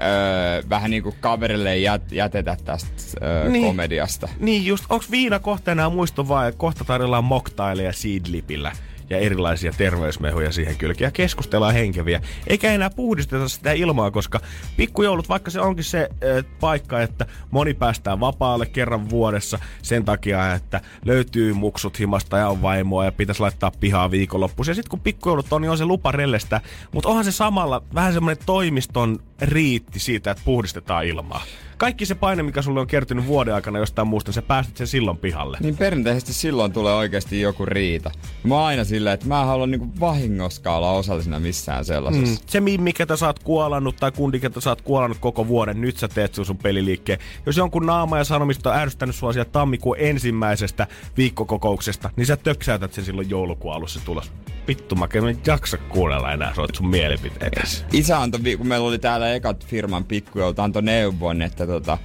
Öö, 0.01 0.63
vähän 0.69 0.91
niinku 0.91 1.15
kaverille 1.19 1.77
jät, 1.77 2.11
jätetä 2.11 2.57
tästä 2.65 2.89
öö, 3.23 3.49
Niin. 3.49 3.65
komediasta. 3.65 4.29
Niin 4.39 4.65
just, 4.65 4.85
onks 4.89 5.11
viina 5.11 5.39
kohta 5.39 5.71
enää 5.71 5.89
muisto 5.89 6.27
vai 6.27 6.53
kohta 6.57 6.83
tarjoillaan 6.85 7.23
moktaileja 7.23 7.93
seedlipillä 7.93 8.71
ja 9.13 9.19
erilaisia 9.19 9.71
terveysmehuja 9.77 10.51
siihen 10.51 10.77
kylkiä 10.77 11.11
keskustellaan 11.11 11.73
henkeviä. 11.73 12.21
Eikä 12.47 12.73
enää 12.73 12.89
puhdisteta 12.89 13.47
sitä 13.47 13.71
ilmaa, 13.71 14.11
koska 14.11 14.39
pikkujoulut, 14.77 15.29
vaikka 15.29 15.51
se 15.51 15.61
onkin 15.61 15.83
se 15.83 16.09
äh, 16.11 16.45
paikka, 16.59 17.01
että 17.01 17.25
moni 17.51 17.73
päästään 17.73 18.19
vapaalle 18.19 18.65
kerran 18.65 19.09
vuodessa 19.09 19.59
sen 19.81 20.05
takia, 20.05 20.53
että 20.53 20.81
löytyy 21.05 21.53
muksut 21.53 21.99
himasta 21.99 22.37
ja 22.37 22.49
on 22.49 22.61
vaimoa 22.61 23.05
ja 23.05 23.11
pitäisi 23.11 23.41
laittaa 23.41 23.71
pihaa 23.79 24.11
viikonloppuisin. 24.11 24.71
Ja 24.71 24.75
sitten 24.75 24.89
kun 24.89 24.99
pikkujoulut 24.99 25.53
on, 25.53 25.61
niin 25.61 25.71
on 25.71 25.77
se 25.77 25.85
lupa 25.85 26.11
rellestä. 26.11 26.61
Mutta 26.91 27.09
onhan 27.09 27.25
se 27.25 27.31
samalla 27.31 27.83
vähän 27.93 28.13
semmoinen 28.13 28.45
toimiston 28.45 29.19
riitti 29.41 29.99
siitä, 29.99 30.31
että 30.31 30.43
puhdistetaan 30.45 31.05
ilmaa. 31.05 31.43
Kaikki 31.77 32.05
se 32.05 32.15
paine, 32.15 32.43
mikä 32.43 32.61
sulle 32.61 32.79
on 32.79 32.87
kertynyt 32.87 33.27
vuoden 33.27 33.53
aikana 33.53 33.79
jostain 33.79 34.07
muusta, 34.07 34.31
sä 34.31 34.41
päästit 34.41 34.77
sen 34.77 34.87
silloin 34.87 35.17
pihalle. 35.17 35.57
Niin 35.61 35.77
perinteisesti 35.77 36.33
silloin 36.33 36.73
tulee 36.73 36.93
oikeasti 36.93 37.41
joku 37.41 37.65
riita. 37.65 38.11
Mä 38.43 38.55
oon 38.55 38.65
aina 38.65 38.83
silleen, 38.83 39.13
että 39.13 39.27
mä 39.27 39.41
en 39.41 39.47
halua 39.47 39.67
niinku 39.67 39.87
vahingoskaan 39.99 40.77
olla 40.77 40.91
osallisena 40.91 41.39
missään 41.39 41.85
sellaisessa. 41.85 42.41
Mm. 42.41 42.47
Se 42.47 42.61
mimmi, 42.61 42.93
ketä 42.93 43.15
sä 43.15 43.27
oot 43.27 43.39
kuolannut 43.39 43.95
tai 43.95 44.11
kundi, 44.11 44.39
ketä 44.39 44.61
sä 44.61 44.69
oot 44.69 44.81
kuolannut 44.81 45.17
koko 45.17 45.47
vuoden, 45.47 45.81
nyt 45.81 45.97
sä 45.97 46.07
teet 46.07 46.33
sun, 46.35 46.45
sun 46.45 46.57
peliliikkeen. 46.57 47.19
Jos 47.45 47.57
jonkun 47.57 47.85
naama 47.85 48.17
ja 48.17 48.23
sanomista 48.23 48.69
on 48.69 48.77
ärsyttänyt 48.77 49.15
sua 49.15 49.33
sieltä 49.33 49.51
tammikuun 49.51 49.95
ensimmäisestä 49.99 50.87
viikkokokouksesta, 51.17 52.09
niin 52.15 52.25
sä 52.25 52.37
töksäytät 52.37 52.93
sen 52.93 53.05
silloin 53.05 53.29
joulukuun 53.29 53.73
alussa 53.73 53.99
tulos. 54.05 54.31
Vittu, 54.67 54.95
mä 54.95 55.07
en 55.13 55.39
jaksa 55.47 55.77
kuunnella 55.77 56.31
enää 56.31 56.53
soit 56.53 56.75
sun 56.75 56.87
mielipiteetäsi. 56.87 57.85
Isä 57.93 58.19
antoi, 58.21 58.57
kun 58.57 58.67
meillä 58.67 58.87
oli 58.87 58.99
täällä 58.99 59.33
ekat 59.33 59.65
firman 59.65 60.03
pikkujoulut, 60.03 60.59
antoi 60.59 60.81
neuvon, 60.81 61.41
että 61.41 61.67
tota, 61.67 61.97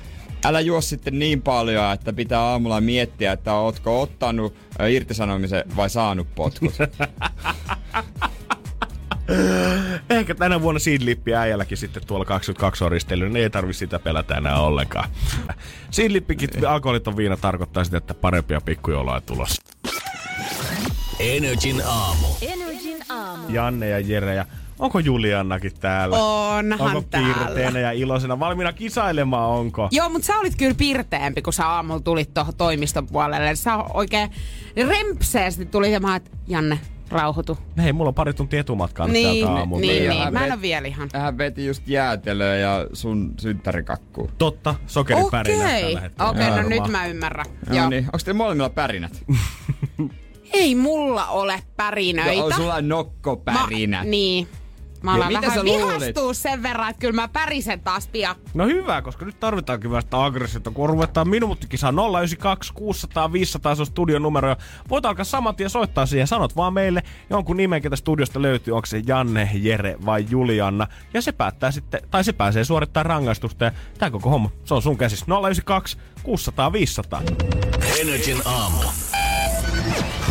älä 0.45 0.61
juo 0.61 0.81
sitten 0.81 1.19
niin 1.19 1.43
paljon, 1.43 1.93
että 1.93 2.13
pitää 2.13 2.41
aamulla 2.41 2.81
miettiä, 2.81 3.33
että 3.33 3.55
ootko 3.55 4.03
ottanut 4.03 4.55
irtisanomisen 4.89 5.65
vai 5.77 5.91
saanut 5.91 6.35
potkut. 6.35 6.75
Ehkä 10.11 10.35
tänä 10.35 10.63
vuonna 10.63 10.79
Seedlippi 10.79 11.35
äijälläkin 11.35 11.79
sitten 11.79 12.07
tuolla 12.07 12.25
22 12.25 12.85
on 12.85 12.93
risteilyllä, 12.93 13.33
niin 13.33 13.43
ei 13.43 13.51
tarvi 13.51 13.73
sitä 13.73 13.99
pelätä 13.99 14.35
enää 14.35 14.61
ollenkaan. 14.61 15.09
Seedlippikin 15.91 16.51
alkoholiton 16.69 17.17
viina 17.17 17.37
tarkoittaa 17.37 17.85
sitä, 17.85 17.97
että 17.97 18.15
parempia 18.15 18.61
pikkujoulua 18.61 19.15
on 19.15 19.23
tulossa. 19.23 19.63
Energin 21.21 21.83
aamu. 21.87 22.27
Energin 22.43 22.99
aamu. 23.09 23.49
Janne 23.49 23.89
ja 23.89 23.99
Jere 23.99 24.35
ja 24.35 24.45
onko 24.79 24.99
Juliannakin 24.99 25.73
täällä? 25.81 26.17
Onhan 26.19 26.81
Onko 26.97 27.03
täällä. 27.11 27.35
pirteenä 27.45 27.81
ja 27.81 27.93
iloisena 27.93 28.39
valmiina 28.39 28.73
kisailemaan, 28.73 29.51
onko? 29.51 29.89
Joo, 29.91 30.09
mutta 30.09 30.27
sä 30.27 30.39
olit 30.39 30.57
kyllä 30.57 30.75
pirteempi, 30.75 31.43
kun 31.43 31.53
sä 31.53 31.67
aamulla 31.69 32.01
tulit 32.01 32.35
tuohon 32.35 32.55
toimiston 32.57 33.07
puolelle. 33.07 33.55
Sä 33.57 33.77
oikein 33.77 34.31
rempseesti 34.89 35.67
tuli 35.67 35.93
ja 35.93 36.01
mä 36.01 36.07
oon, 36.09 36.17
että 36.17 36.31
Janne, 36.47 36.79
rauhoitu. 37.11 37.59
Hei, 37.83 37.93
mulla 37.93 38.09
on 38.09 38.15
pari 38.15 38.35
tuntia 38.35 38.61
etumatkaa 38.61 39.07
nyt 39.07 39.13
Niin, 39.13 39.45
täältä 39.47 39.59
aamulta. 39.61 39.81
niin, 39.87 40.09
niin. 40.09 40.23
hän 40.25 40.33
Mä 40.33 40.47
en 40.47 40.53
ole 40.53 40.63
vielä 40.63 40.89
ihan. 40.89 41.09
Hän 41.15 41.39
veti 41.39 41.67
just 41.67 41.89
jäätelöä 41.89 42.57
ja 42.57 42.87
sun 42.93 43.35
synttärikakku. 43.39 44.31
Totta, 44.39 44.75
sokeripärinä 44.87 45.65
Okei, 45.65 45.83
tällä 45.83 46.01
hetkellä. 46.01 46.31
okei, 46.31 46.43
no 46.47 46.51
Varmaan. 46.51 46.69
nyt 46.69 46.89
mä 46.89 47.07
ymmärrän. 47.07 47.47
No 47.69 47.77
Joo. 47.77 47.89
niin, 47.89 48.05
onko 48.05 48.19
teillä 48.25 48.39
molemmilla 48.39 48.71
pärinät? 48.71 49.25
Ei 50.53 50.75
mulla 50.75 51.27
ole 51.27 51.63
pärinöitä. 51.77 52.41
No, 52.41 52.47
on 52.47 52.53
sulla 52.53 52.81
nokkopärinät. 52.81 54.05
Mä, 54.05 54.11
niin. 54.11 54.49
Mä 55.03 55.11
Ja 55.11 55.17
alan 55.17 55.29
mitä 55.29 55.47
vähän 55.47 55.65
vihastua 55.65 56.35
sen 56.35 56.63
verran, 56.63 56.91
että 56.91 57.01
kyllä 57.01 57.13
mä 57.15 57.29
pärisen 57.29 57.81
taas 57.81 58.09
pian. 58.09 58.37
No 58.55 58.67
hyvä, 58.67 59.03
koska 59.03 59.25
nyt 59.25 59.41
tarvitaankin 59.41 59.91
vähän 59.91 60.03
sitä 60.03 60.25
aggressiota, 60.25 60.71
kun 60.71 60.89
ruvetaan 60.89 61.29
minuuttikisaa 61.29 61.91
092 61.91 62.73
600 62.75 63.33
500 63.33 63.75
se 63.75 63.83
on 63.83 63.87
studion 63.87 64.23
numero. 64.23 64.49
ja 64.49 64.57
Voit 64.91 65.07
alkaa 65.07 65.25
saman 65.25 65.57
tien 65.57 65.71
soittaa 65.71 66.07
siihen. 66.07 66.27
Sanot 66.27 66.57
vaan 66.57 66.73
meille 66.73 67.03
jonkun 67.31 67.57
nimen, 67.57 67.83
ketä 67.83 67.97
studiosta 67.97 68.43
löytyy. 68.43 68.75
Onko 68.75 68.87
se 68.87 69.03
Janne, 69.07 69.51
Jere 69.55 69.97
vai 70.07 70.27
Julianna. 70.31 70.87
Ja 71.15 71.23
se 71.23 71.33
päättää 71.33 71.71
sitten, 71.71 72.01
tai 72.11 72.25
se 72.25 72.33
pääsee 72.33 72.65
suorittamaan 72.65 73.07
rangaistusta. 73.07 73.65
Ja 73.65 73.73
tää 73.99 74.11
koko 74.11 74.31
homma, 74.31 74.51
se 74.65 74.75
on 74.75 74.83
sun 74.83 74.99
käsissä. 74.99 75.27
092 75.27 75.99
600 76.23 76.73
500. 76.73 77.23
Energin 78.01 78.43
aamu. 78.45 78.79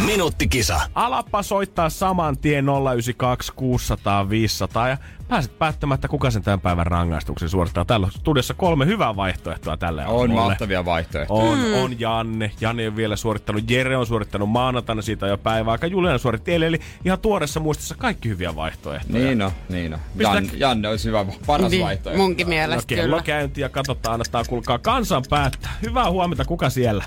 Minuuttikisa. 0.05 0.81
Alappa 0.95 1.43
soittaa 1.43 1.89
saman 1.89 2.37
tien 2.37 2.65
092 2.65 3.51
600 3.55 4.29
500 4.29 4.89
ja 4.89 4.97
pääset 5.27 5.59
päättämään, 5.59 5.95
että 5.95 6.07
kuka 6.07 6.31
sen 6.31 6.43
tämän 6.43 6.61
päivän 6.61 6.87
rangaistuksen 6.87 7.49
suorittaa. 7.49 7.85
Täällä 7.85 8.05
on 8.05 8.11
studiossa 8.11 8.53
kolme 8.53 8.85
hyvää 8.85 9.15
vaihtoehtoa 9.15 9.77
tälle 9.77 10.05
On 10.05 10.19
aamulle. 10.21 10.41
mahtavia 10.41 10.85
vaihtoehtoja. 10.85 11.41
On, 11.51 11.57
mm. 11.59 11.73
on 11.73 11.99
Janne. 11.99 12.51
Janne 12.61 12.87
on 12.87 12.95
vielä 12.95 13.15
suorittanut. 13.15 13.69
Jere 13.71 13.97
on 13.97 14.05
suorittanut 14.05 14.49
maanantaina 14.49 15.01
siitä 15.01 15.27
jo 15.27 15.37
päivää. 15.37 15.71
Aika 15.71 15.87
Juliana 15.87 16.17
suoritti 16.17 16.51
eilen, 16.51 16.67
eli 16.67 16.79
ihan 17.05 17.19
tuoressa 17.19 17.59
muistissa 17.59 17.95
kaikki 17.95 18.29
hyviä 18.29 18.55
vaihtoehtoja. 18.55 19.19
Niin 19.25 19.41
on, 19.41 19.51
niin 19.69 19.93
on. 19.93 19.99
Pistä- 20.17 20.33
Jan, 20.35 20.49
Janne 20.53 20.87
olisi 20.89 21.07
hyvä, 21.07 21.25
paras 21.45 21.71
Niin, 21.71 21.83
vaihtoehto. 21.85 22.21
munkin 22.21 22.45
No 22.45 22.49
mielestä 22.49 22.87
kello 22.87 23.03
kyllä. 23.03 23.21
käynti 23.23 23.61
ja 23.61 23.69
katsotaan, 23.69 24.13
annetaan 24.13 24.45
kuulkaa 24.49 24.79
kansan 24.79 25.23
päättää. 25.29 25.71
Hyvää 25.81 26.11
huomenta, 26.11 26.45
kuka 26.45 26.69
siellä? 26.69 27.03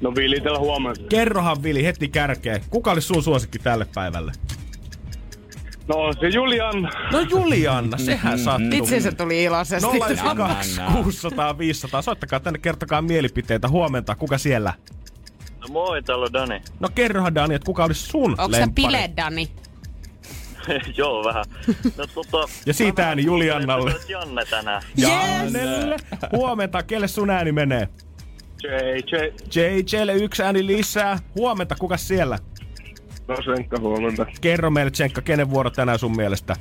No 0.00 0.14
Vili 0.14 0.40
täällä 0.40 0.58
huomenta. 0.58 1.02
Kerrohan 1.08 1.62
Vili 1.62 1.84
heti 1.84 2.08
kärkeen. 2.08 2.60
Kuka 2.70 2.92
olisi 2.92 3.06
sun 3.06 3.22
suosikki 3.22 3.58
tälle 3.58 3.86
päivälle? 3.94 4.32
No 5.88 6.12
se 6.20 6.28
Julian. 6.28 6.82
No 7.12 7.20
Julianna, 7.30 7.98
sehän 7.98 8.38
sattuu. 8.38 8.68
Itse 8.72 9.00
se 9.00 9.12
tuli 9.12 9.42
iloisesti. 9.42 9.96
092 9.96 10.80
600 11.02 11.58
500. 11.58 12.02
Soittakaa 12.02 12.40
tänne, 12.40 12.58
kertokaa 12.58 13.02
mielipiteitä. 13.02 13.68
Huomenta, 13.68 14.14
kuka 14.14 14.38
siellä? 14.38 14.72
No 15.60 15.66
moi, 15.70 16.02
täällä 16.02 16.24
on 16.24 16.32
Dani. 16.32 16.62
No 16.80 16.88
kerrohan 16.94 17.34
Dani, 17.34 17.54
että 17.54 17.66
kuka 17.66 17.84
olisi 17.84 18.06
sun 18.06 18.30
Onko 18.40 18.54
se 18.54 18.60
lemppari? 18.60 18.86
bile, 18.86 19.10
Dani? 19.16 19.50
Joo, 20.98 21.24
vähän. 21.24 21.44
No 21.96 22.06
tota... 22.14 22.38
Ja 22.66 22.74
siitä 22.74 23.06
ääni 23.08 23.24
Juliannalle. 23.24 23.94
Janne 24.08 24.44
tänään. 24.44 24.82
Jannelle. 24.96 25.96
Huomenta, 26.32 26.82
kelle 26.82 27.08
sun 27.08 27.30
ääni 27.30 27.52
menee? 27.52 27.88
JJ. 28.62 29.32
JJlle 29.54 30.14
yksi 30.14 30.42
ääni 30.42 30.66
lisää. 30.66 31.18
Huomenta, 31.36 31.74
kuka 31.78 31.96
siellä? 31.96 32.38
No 33.28 33.36
Senkka, 33.44 33.80
huomenta. 33.80 34.26
Kerro 34.40 34.70
meille, 34.70 34.90
Tsenkka, 34.90 35.22
kenen 35.22 35.50
vuoro 35.50 35.70
tänään 35.70 35.98
sun 35.98 36.16
mielestä? 36.16 36.56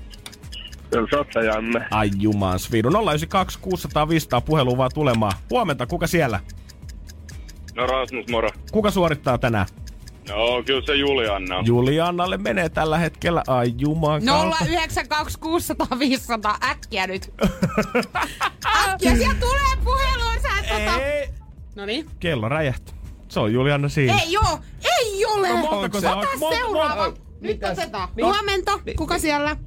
Siellä 0.92 1.08
Sotta 1.12 1.42
Janne. 1.42 1.86
Ai 1.92 2.10
juman 2.20 2.60
sviidu. 2.60 2.90
092 2.90 3.60
600 3.60 4.10
500 4.10 4.42
puhelu 4.42 4.78
vaan 4.78 4.92
tulemaan. 4.94 5.34
Huomenta, 5.50 5.86
kuka 5.86 6.08
siellä? 6.08 6.40
No 7.76 7.88
Rasmus, 7.88 8.28
moro. 8.32 8.50
Kuka 8.72 8.92
suorittaa 8.92 9.38
tänään? 9.38 9.66
No, 10.30 10.64
kyllä 10.66 10.82
se 10.86 10.96
Julianna. 10.96 11.64
Juliannalle 11.66 12.38
menee 12.38 12.70
tällä 12.70 12.98
hetkellä. 12.98 13.44
Ai 13.48 13.74
jumakauta. 13.78 14.56
0926 14.66 15.74
äkkiä 16.64 17.08
nyt. 17.08 17.34
äkkiä, 18.90 19.16
sieltä 19.16 19.40
tulee 19.40 19.84
puheluun, 19.84 20.42
sä 20.42 20.50
et 20.60 20.70
tota... 20.70 21.39
Ei. 21.70 21.76
Noniin. 21.76 22.06
Kello 22.20 22.50
räjähti. 22.50 22.94
Se 23.28 23.40
on 23.40 23.54
Julianna 23.54 23.90
siinä. 23.90 24.20
Ei 24.20 24.32
joo, 24.32 24.60
ei 25.02 25.26
ole. 25.26 25.50
No 25.50 25.58
montako 25.58 25.98
Ota? 25.98 26.16
Monta- 26.40 26.56
seuraava. 26.56 27.04
monta- 27.06 27.22
Nyt 27.42 27.64
otetaan. 27.72 28.10
Huomenta. 28.22 28.80
Kuka 28.98 29.20
siellä? 29.20 29.58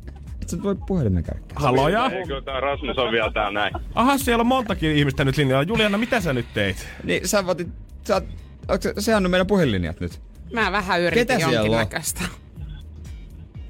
Et 0.42 0.48
sä 0.48 0.62
voi 0.62 0.76
puhelimen 0.86 1.22
käyttää. 1.24 1.56
Haloja? 1.60 2.10
Eikö 2.10 2.42
tää 2.42 2.60
Rasmus 2.60 2.98
on 2.98 3.12
vielä 3.12 3.32
tää 3.32 3.50
näin? 3.50 3.74
Aha, 3.94 4.18
siellä 4.18 4.40
on 4.40 4.46
montakin 4.46 4.90
ihmistä 4.90 5.24
nyt 5.24 5.36
linjalla. 5.36 5.62
Juliana, 5.62 5.98
mitä 5.98 6.20
sä 6.20 6.32
nyt 6.32 6.46
teit? 6.54 6.88
Niin 7.04 7.28
sä 7.28 7.46
voitit, 7.46 7.68
sä 8.04 8.22
oot, 8.68 8.82
se, 8.82 8.94
sehän 8.98 9.24
on 9.24 9.30
meidän 9.30 9.46
puhelinlinjat 9.46 10.00
nyt. 10.00 10.20
Mä 10.52 10.72
vähän 10.72 11.00
yritin 11.00 11.26
Ketä 11.26 11.50
jonkinnäköistä. 11.50 12.20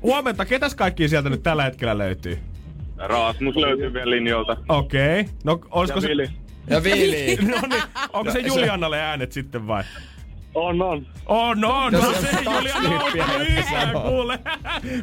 Huomenta, 0.03 0.45
ketäs 0.45 0.75
kaikki 0.75 1.09
sieltä 1.09 1.31
nyt 1.31 1.43
tällä 1.43 1.65
hetkellä 1.65 1.99
löytyy? 1.99 2.39
Rasmus 2.97 3.57
löytyy 3.57 3.93
vielä 3.93 4.11
linjoilta. 4.11 4.57
Okei. 4.69 5.21
Okay. 5.21 5.35
No, 5.45 5.61
olisiko 5.71 5.97
Ja 5.99 6.01
se... 6.03 6.09
Vili. 6.09 6.31
Ja 6.71 6.83
Vili. 6.85 7.37
No 7.37 7.61
niin, 7.69 7.83
onko 8.13 8.33
se 8.33 8.39
Juliannalle 8.39 9.01
äänet 9.01 9.33
sitten 9.33 9.67
vai? 9.67 9.85
On, 10.55 10.83
on. 10.83 11.07
Oh 11.27 11.57
no, 11.57 11.91
no 11.91 11.99
Jos 11.99 12.21
se 12.21 12.29
ei 12.29 12.45
Juliana 12.45 12.99
auttanut 13.01 13.49
yhtään, 13.49 13.93
kuule. 13.93 14.39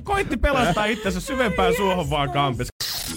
Koitti 0.03 0.37
pelastaa 0.37 0.85
itsensä 0.85 1.19
syvempään 1.19 1.73
suohon 1.77 2.09
vaan 2.09 2.31
kampis. 2.31 2.67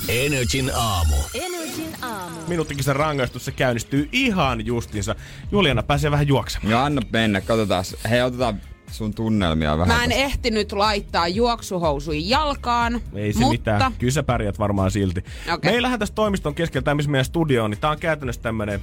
Energin 0.08 0.70
aamu. 0.74 1.16
Energin 1.34 1.94
aamu. 2.02 2.36
Minuuttikin 2.48 2.84
se 2.84 2.92
rangaistus, 2.92 3.44
se 3.44 3.52
käynnistyy 3.52 4.08
ihan 4.12 4.66
justiinsa. 4.66 5.14
Juliana 5.52 5.82
pääsee 5.82 6.10
vähän 6.10 6.28
juoksemaan. 6.28 6.70
No 6.70 6.78
anna 6.84 7.02
mennä, 7.12 7.40
katsotaan. 7.40 7.84
Hei, 8.10 8.22
otetaan 8.22 8.60
sun 8.92 9.14
tunnelmia 9.14 9.78
vähän. 9.78 9.96
Mä 9.96 10.04
en 10.04 10.12
ehtinyt 10.12 10.72
laittaa 10.72 11.28
juoksuhousuja 11.28 12.20
jalkaan, 12.24 13.00
Ei 13.14 13.32
se 13.32 13.38
mutta 13.38 13.52
mitään. 13.52 13.92
Kyllä 13.98 14.12
sä 14.12 14.22
pärjät 14.22 14.58
varmaan 14.58 14.90
silti. 14.90 15.24
Okei. 15.52 15.72
Meillähän 15.72 15.98
tässä 15.98 16.14
toimiston 16.14 16.54
keskellä, 16.54 16.84
tää 16.84 16.94
missä 16.94 17.10
meidän 17.10 17.24
studio 17.24 17.64
on, 17.64 17.70
niin 17.70 17.80
tää 17.80 17.90
on 17.90 17.98
käytännössä 17.98 18.42
tämmönen 18.42 18.80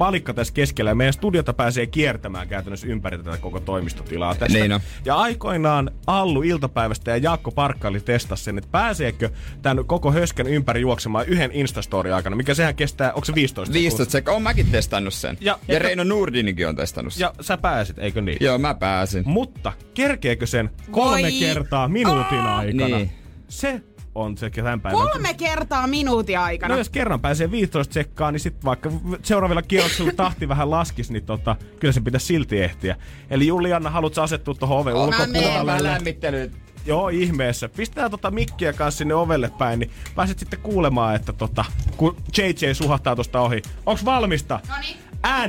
palikka 0.00 0.34
tässä 0.34 0.54
keskellä 0.54 0.90
ja 0.90 0.94
meidän 0.94 1.12
studiota 1.12 1.52
pääsee 1.52 1.86
kiertämään 1.86 2.48
käytännössä 2.48 2.86
ympäri 2.86 3.18
tätä 3.18 3.36
koko 3.36 3.60
toimistotilaa 3.60 4.34
tästä. 4.34 4.58
Niin 4.58 4.72
on. 4.72 4.80
Ja 5.04 5.16
aikoinaan 5.16 5.90
Allu 6.06 6.42
iltapäivästä 6.42 7.10
ja 7.10 7.16
Jaakko 7.16 7.50
Parkkaali 7.50 8.00
testasi 8.00 8.44
sen, 8.44 8.58
että 8.58 8.68
pääseekö 8.72 9.30
tämän 9.62 9.84
koko 9.84 10.12
höskän 10.12 10.46
ympäri 10.46 10.80
juoksemaan 10.80 11.26
yhden 11.26 11.52
Instastory 11.52 12.12
aikana, 12.12 12.36
mikä 12.36 12.54
sehän 12.54 12.74
kestää, 12.74 13.12
onko 13.12 13.24
se 13.24 13.34
15 13.34 13.72
15 13.72 14.12
sekuntia. 14.12 14.32
Oon 14.32 14.42
mäkin 14.42 14.66
testannut 14.66 15.14
sen. 15.14 15.38
Ja- 15.40 15.58
Ja, 15.68 15.74
ja- 15.74 15.78
Reino 15.80 16.04
Nurdinikin 16.04 16.68
on 16.68 16.76
testannut 16.76 17.12
sen. 17.12 17.20
Ja 17.20 17.34
sä 17.40 17.56
pääsit, 17.56 17.98
eikö 17.98 18.20
niin? 18.20 18.36
Joo, 18.40 18.58
mä 18.58 18.74
pääsin. 18.74 19.22
Mutta 19.26 19.72
kerkeekö 19.94 20.46
sen 20.46 20.70
kolme 20.90 21.22
Voi. 21.22 21.32
kertaa 21.40 21.88
minuutin 21.88 22.38
aikana? 22.38 22.96
Niin. 22.96 23.10
Se 23.48 23.80
on 24.14 24.38
se 24.38 24.50
tämän 24.50 24.80
päivän 24.80 25.00
kolme 25.00 25.34
kertaa 25.34 25.86
minuutin 25.86 26.38
aikana. 26.38 26.74
No 26.74 26.78
jos 26.78 26.88
kerran 26.88 27.20
pääsee 27.20 27.50
15 27.50 27.94
sekkaan, 27.94 28.34
niin 28.34 28.40
sitten 28.40 28.64
vaikka 28.64 28.90
seuraavilla 29.22 29.62
kierroksilla 29.62 30.12
tahti 30.16 30.48
vähän 30.48 30.70
laskisi, 30.70 31.12
niin 31.12 31.24
tota, 31.24 31.56
kyllä 31.80 31.92
se 31.92 32.00
pitäisi 32.00 32.26
silti 32.26 32.62
ehtiä. 32.62 32.96
Eli 33.30 33.46
Julianna, 33.46 33.90
haluatko 33.90 34.22
asettua 34.22 34.54
tuohon 34.54 34.78
oven 34.78 34.94
ulkopuolelle? 34.94 35.82
lämmittelyt. 35.82 36.52
Joo, 36.86 37.08
ihmeessä. 37.08 37.68
Pistää 37.68 38.10
tota 38.10 38.30
mikkiä 38.30 38.72
kanssa 38.72 38.98
sinne 38.98 39.14
ovelle 39.14 39.50
päin, 39.58 39.78
niin 39.80 39.90
pääset 40.14 40.38
sitten 40.38 40.60
kuulemaan, 40.60 41.16
että 41.16 41.32
tota, 41.32 41.64
kun 41.96 42.16
JJ 42.38 42.72
suhahtaa 42.72 43.16
tosta 43.16 43.40
ohi. 43.40 43.62
Onks 43.86 44.04
valmista? 44.04 44.60
Noniin. 44.68 44.96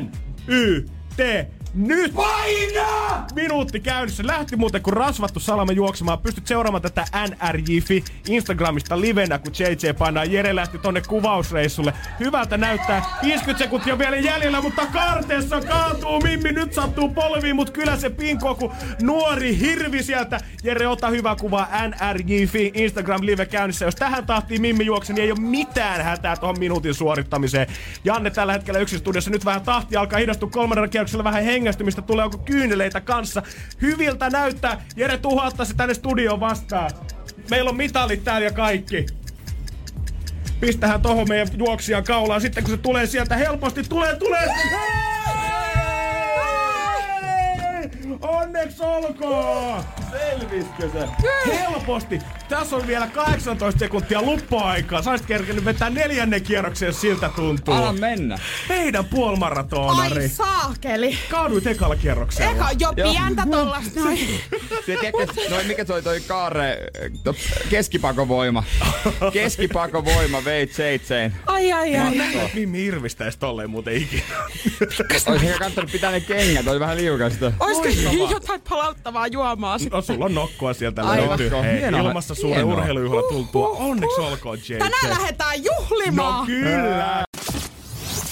N, 0.04 0.12
Y, 0.48 0.86
T, 1.18 1.20
nyt! 1.74 2.14
Paina! 2.14 3.26
Minuutti 3.36 3.80
käynnissä. 3.80 4.28
Lähti 4.28 4.56
muuten 4.56 4.82
kun 4.82 4.94
rasvattu 4.94 5.40
salama 5.40 5.72
juoksemaan. 5.72 6.20
Pystyt 6.20 6.48
seuraamaan 6.48 6.82
tätä 6.82 7.06
NRJFI 7.28 8.04
Instagramista 8.30 9.02
livenä, 9.02 9.40
kun 9.40 9.54
JJ 9.60 9.94
painaa. 9.98 10.26
Jere 10.26 10.56
lähti 10.56 10.78
tonne 10.78 11.02
kuvausreissulle. 11.02 11.94
Hyvältä 12.20 12.58
näyttää. 12.58 13.06
50 13.22 13.64
sekuntia 13.64 13.98
vielä 13.98 14.18
jäljellä, 14.18 14.62
mutta 14.62 14.86
karteessa 14.86 15.62
kaatuu 15.62 16.22
Mimmi. 16.22 16.52
Nyt 16.52 16.74
sattuu 16.74 17.10
polviin, 17.10 17.56
mutta 17.56 17.74
kyllä 17.74 17.98
se 17.98 18.10
pinkoo, 18.10 18.56
kun 18.56 18.72
nuori 19.02 19.60
hirvi 19.60 20.04
sieltä. 20.04 20.40
Jere, 20.64 20.88
ota 20.88 21.10
hyvä 21.10 21.36
kuva 21.36 21.68
NRJFI 21.88 22.72
Instagram 22.74 23.22
live 23.24 23.46
käynnissä. 23.46 23.86
Jos 23.86 23.96
tähän 23.96 24.26
tahtiin 24.26 24.62
Mimmi 24.62 24.86
juokse, 24.86 25.14
niin 25.14 25.24
ei 25.24 25.32
ole 25.32 25.40
mitään 25.40 26.02
hätää 26.02 26.36
tuohon 26.36 26.60
minuutin 26.60 26.94
suorittamiseen. 26.94 27.68
Janne 28.04 28.30
tällä 28.30 28.54
hetkellä 28.54 28.80
yksin 28.80 29.00
studiossa. 29.00 29.32
Nyt 29.32 29.46
vähän 29.46 29.62
tahti 29.62 29.96
alkaa 29.96 30.20
hidastua 30.20 30.50
kolmannella 30.50 30.88
kierroksella 30.88 31.24
vähän 31.24 31.44
hengästymistä. 31.62 32.02
Tulee 32.02 32.26
onko 32.26 32.38
kyyneleitä 32.38 33.02
kanssa. 33.02 33.44
Hyviltä 33.82 34.30
näyttää. 34.30 34.82
Jere 34.96 35.18
tuhatta 35.18 35.66
se 35.66 35.74
tänne 35.74 35.94
studioon 35.94 36.40
vastaan. 36.40 36.92
Meillä 37.50 37.70
on 37.70 37.78
mitalit 37.78 38.24
täällä 38.24 38.48
ja 38.48 38.54
kaikki. 38.54 39.06
Pistähän 40.60 41.02
tohon 41.02 41.30
meidän 41.30 41.48
juoksijan 41.58 42.04
kaulaan. 42.04 42.42
Sitten 42.42 42.64
kun 42.64 42.72
se 42.72 42.78
tulee 42.78 43.06
sieltä 43.08 43.36
helposti, 43.36 43.84
tulee, 43.84 44.16
tulee. 44.16 44.48
Onneksi 48.22 48.84
olkoon! 48.84 49.84
Selviskö 50.12 50.90
se? 50.92 51.08
Helposti. 51.58 52.20
Tässä 52.50 52.76
on 52.76 52.88
vielä 52.88 53.08
18 53.08 53.80
sekuntia 53.80 54.22
luppuaikaa. 54.22 55.02
Saisit 55.02 55.28
kerkenyt 55.28 55.66
vetää 55.66 55.90
neljännen 55.90 56.44
kierroksen, 56.44 56.86
jos 56.88 57.02
siltä 57.02 57.30
tuntuu. 57.36 57.74
Anna 57.74 57.94
mennä. 57.94 58.40
Meidän 58.70 59.06
puolmaratonari. 59.06 60.22
Ai 60.22 60.30
saakeli. 60.30 61.18
Kaaduit 61.30 61.68
ekalla 61.68 61.96
kierroksella. 61.96 62.52
Eka 62.52 62.68
jo 62.80 62.94
pientä 62.94 63.44
tollasta 63.52 64.00
noin. 64.00 64.20
Se, 64.86 64.98
tiedätkö, 64.98 65.50
noin, 65.50 65.68
mikä 65.68 65.86
toi 65.86 66.02
toi 66.02 66.20
kaare, 66.20 66.78
to, 67.24 67.36
keskipakovoima. 67.70 68.64
Keskipakovoima 69.34 70.46
veit 70.46 70.74
seitseen. 70.74 71.36
Ai 71.46 71.72
ai 71.72 71.98
ai. 71.98 72.16
Näin, 72.16 72.50
Mimmi 72.54 72.86
irvistäis 72.86 73.38
tolleen 73.38 73.70
muuten 73.70 73.96
ikinä. 73.96 74.24
Olisi 75.28 75.46
ehkä 75.46 75.60
kantanut 75.60 75.92
pitää 75.92 76.12
ne 76.12 76.20
kengät, 76.20 76.68
oli 76.68 76.80
vähän 76.80 76.98
liukasta. 76.98 77.52
Olisiko 78.12 78.34
jotain 78.34 78.62
palauttavaa 78.70 79.28
juomaa 79.28 79.78
sit? 79.78 79.92
No 79.94 80.02
sulla 80.02 80.26
on 80.26 80.34
nokkua 80.36 80.74
sieltä 80.74 81.02
Aivan. 81.04 81.30
löytyy. 81.30 81.50
Hei, 81.62 81.80
Hienoa. 81.80 82.02
ilmassa 82.02 82.36
sulle 82.36 82.64
urheilujuhla 82.64 83.22
tultua. 83.32 83.68
Onneksi 83.70 84.22
olkoon, 84.22 84.58
JJ. 84.70 84.78
Tänään 84.78 85.10
lähdetään 85.10 85.64
juhlimaan. 85.64 86.40
No 86.40 86.46
kyllä. 86.46 87.24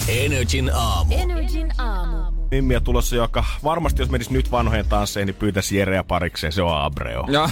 Energin 0.07 0.71
aamu. 0.73 1.15
Energin 1.17 1.82
aamu. 1.82 2.28
Mimmiä 2.51 2.79
tulossa, 2.79 3.15
joka 3.15 3.45
varmasti 3.63 4.01
jos 4.01 4.09
menisi 4.09 4.33
nyt 4.33 4.51
vanhojen 4.51 4.85
tansseihin, 4.85 5.25
niin 5.27 5.35
pyytäisi 5.35 5.77
Jereä 5.77 6.03
parikseen. 6.03 6.53
Se 6.53 6.61
on 6.61 6.81
Abreo. 6.81 7.25
Joo. 7.27 7.49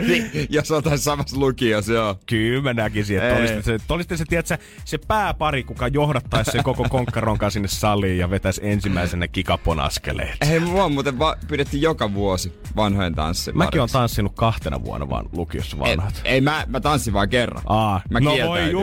niin, 0.08 0.30
jos 0.50 0.70
oltais 0.70 1.04
samassa 1.04 1.38
lukiossa, 1.40 1.92
joo. 1.92 2.16
Kyllä 2.26 2.62
mä 2.62 2.74
näkisin, 2.74 3.16
että 3.16 3.28
Ei. 3.28 3.38
olisitte 3.40 3.62
se, 3.62 3.78
olisitte 3.88 4.16
se, 4.16 4.24
tiedätkö, 4.28 4.58
se 4.84 4.98
pääpari, 4.98 5.64
kuka 5.64 5.88
johdattaisi 5.88 6.50
sen 6.50 6.62
koko 6.64 6.84
konkkaronkaan 6.88 7.52
sinne 7.52 7.68
saliin 7.68 8.18
ja 8.18 8.30
vetäisi 8.30 8.60
ensimmäisenä 8.64 9.28
kikapon 9.28 9.80
askeleet. 9.80 10.36
Hei, 10.48 10.60
mua 10.60 10.88
muuten 10.88 11.18
va- 11.18 11.36
pyydettiin 11.48 11.82
joka 11.82 12.14
vuosi 12.14 12.52
vanhojen 12.76 13.14
tanssin 13.14 13.58
Mäkin 13.58 13.80
on 13.80 13.88
tanssinut 13.92 14.32
kahtena 14.34 14.84
vuonna 14.84 15.08
vaan 15.10 15.26
lukiossa 15.32 15.76
Ei, 15.76 15.96
vanhat. 15.96 16.20
ei 16.24 16.40
mä, 16.40 16.64
mä 16.68 16.80
tanssin 16.80 17.12
vaan 17.12 17.28
kerran. 17.28 17.62
Aa, 17.66 18.00
Mä 18.10 18.20
no 18.20 18.30
voi 18.30 18.36
kieltäydyin. 18.36 18.76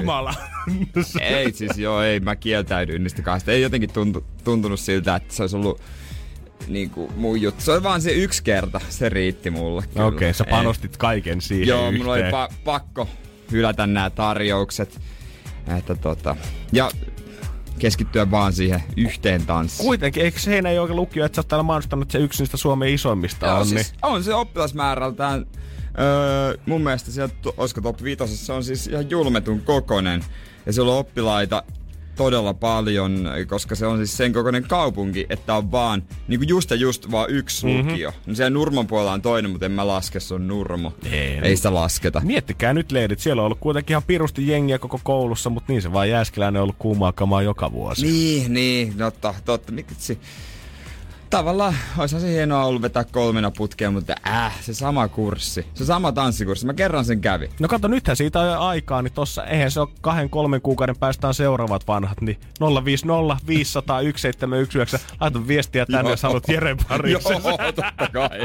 Jumala. 0.69 1.25
Ei 1.25 1.53
siis 1.53 1.77
joo, 1.77 2.01
ei 2.01 2.19
mä 2.19 2.35
kieltäydyin 2.35 3.03
niistä 3.03 3.21
kahdesta. 3.21 3.51
Ei 3.51 3.61
jotenkin 3.61 3.93
tuntu, 3.93 4.25
tuntunut 4.43 4.79
siltä, 4.79 5.15
että 5.15 5.35
se 5.35 5.43
olisi 5.43 5.55
ollut 5.55 5.81
niinku 6.67 7.11
mun 7.15 7.41
juttu. 7.41 7.63
Se 7.63 7.71
oli 7.71 7.83
vaan 7.83 8.01
se 8.01 8.11
yksi 8.11 8.43
kerta, 8.43 8.81
se 8.89 9.09
riitti 9.09 9.49
mulle. 9.49 9.83
Okei, 9.89 10.03
okay, 10.03 10.33
sä 10.33 10.43
Ei. 10.43 10.51
panostit 10.51 10.97
kaiken 10.97 11.41
siihen 11.41 11.67
Joo, 11.67 11.85
yhteen. 11.85 12.01
mulla 12.01 12.13
oli 12.13 12.21
pa- 12.21 12.53
pakko 12.63 13.07
hylätä 13.51 13.87
nämä 13.87 14.09
tarjoukset. 14.09 14.99
Että 15.77 15.95
tota, 15.95 16.35
ja 16.71 16.91
keskittyä 17.79 18.31
vaan 18.31 18.53
siihen 18.53 18.83
yhteen 18.97 19.45
tanssiin. 19.45 19.87
Kuitenkin, 19.87 20.23
eikö 20.23 20.39
se 20.39 20.61
ei 20.65 20.79
oikein 20.79 20.95
lukio, 20.95 21.25
että 21.25 21.35
sä 21.35 21.39
oot 21.39 21.47
täällä 21.47 21.63
mainostanut, 21.63 22.03
että 22.03 22.11
se 22.11 22.17
yksi 22.23 22.41
niistä 22.41 22.57
Suomen 22.57 22.89
isoimmista 22.89 23.45
Joo, 23.45 23.57
on, 23.57 23.65
siis 23.65 23.93
on 24.01 24.23
se 24.23 24.33
oppilasmäärältään. 24.33 25.45
Öö, 25.99 26.57
mun 26.65 26.81
mielestä 26.81 27.11
sieltä, 27.11 27.35
olisiko 27.57 27.81
top 27.81 28.03
5, 28.03 28.37
se 28.37 28.53
on 28.53 28.63
siis 28.63 28.87
ihan 28.87 29.09
julmetun 29.09 29.61
kokonen. 29.61 30.23
Ja 30.65 30.73
siellä 30.73 30.91
on 30.91 30.97
oppilaita 30.97 31.63
todella 32.15 32.53
paljon, 32.53 33.29
koska 33.47 33.75
se 33.75 33.85
on 33.85 33.97
siis 33.97 34.17
sen 34.17 34.33
kokoinen 34.33 34.63
kaupunki, 34.67 35.25
että 35.29 35.55
on 35.55 35.71
vaan 35.71 36.03
niinku 36.27 36.45
just 36.49 36.69
ja 36.71 36.75
just 36.77 37.11
vaan 37.11 37.29
yksi 37.29 37.65
Mhm. 37.65 37.75
mm-hmm. 37.75 37.91
lukio. 37.91 38.13
No 38.25 38.35
siellä 38.35 38.49
Nurmon 38.49 38.87
puolella 38.87 39.11
on 39.13 39.21
toinen, 39.21 39.51
mutta 39.51 39.65
en 39.65 39.71
mä 39.71 39.87
laske, 39.87 40.19
se 40.19 40.33
on 40.33 40.47
Nurmo. 40.47 40.93
Ei, 41.11 41.39
Ei 41.43 41.57
sitä 41.57 41.73
lasketa. 41.73 42.21
Miettikää 42.25 42.73
nyt 42.73 42.91
leidit, 42.91 43.19
siellä 43.19 43.41
on 43.41 43.45
ollut 43.45 43.59
kuitenkin 43.59 43.93
ihan 43.93 44.03
pirusti 44.07 44.47
jengiä 44.47 44.79
koko 44.79 44.99
koulussa, 45.03 45.49
mutta 45.49 45.71
niin 45.73 45.81
se 45.81 45.93
vaan 45.93 46.09
Jääskeläinen 46.09 46.59
on 46.59 46.63
ollut 46.63 46.75
kuumaa 46.79 47.11
kamaa 47.11 47.41
joka 47.41 47.71
vuosi. 47.71 48.05
Niin, 48.05 48.53
niin, 48.53 48.97
totta, 48.97 49.33
totta. 49.45 49.71
Miksi? 49.71 50.19
Tavallaan 51.29 51.75
olisihan 51.97 52.21
se 52.21 52.31
hienoa 52.31 52.65
ollut 52.65 52.81
vetää 52.81 53.03
kolmena 53.03 53.51
putkea, 53.51 53.91
mutta 53.91 54.15
äh, 54.27 54.61
se 54.61 54.73
sama 54.73 55.07
kurssi, 55.07 55.65
se 55.73 55.85
sama 55.85 56.11
tanssikurssi. 56.11 56.65
Mä 56.65 56.73
kerran 56.73 57.05
sen 57.05 57.21
kävin. 57.21 57.49
No 57.59 57.67
kato, 57.67 57.87
nythän 57.87 58.17
siitä 58.17 58.39
on 58.39 58.47
jo 58.47 58.59
aikaa, 58.59 59.01
niin 59.01 59.13
tossa 59.13 59.45
eihän 59.45 59.71
se 59.71 59.79
ole 59.79 59.89
kahden, 60.01 60.29
kolmen 60.29 60.61
kuukauden 60.61 60.97
päästä 60.97 61.27
on 61.27 61.33
seuraavat 61.33 61.87
vanhat, 61.87 62.21
niin 62.21 62.37
050 62.85 63.47
500 63.47 63.97
1719. 63.99 64.99
Laita 65.21 65.47
viestiä 65.47 65.85
tänne, 65.85 66.11
jos 66.11 66.23
haluat 66.23 66.49
Jeren 66.49 66.77
parissa. 66.89 67.33
Joo, 67.33 67.57
totta 67.75 68.07
kai. 68.13 68.39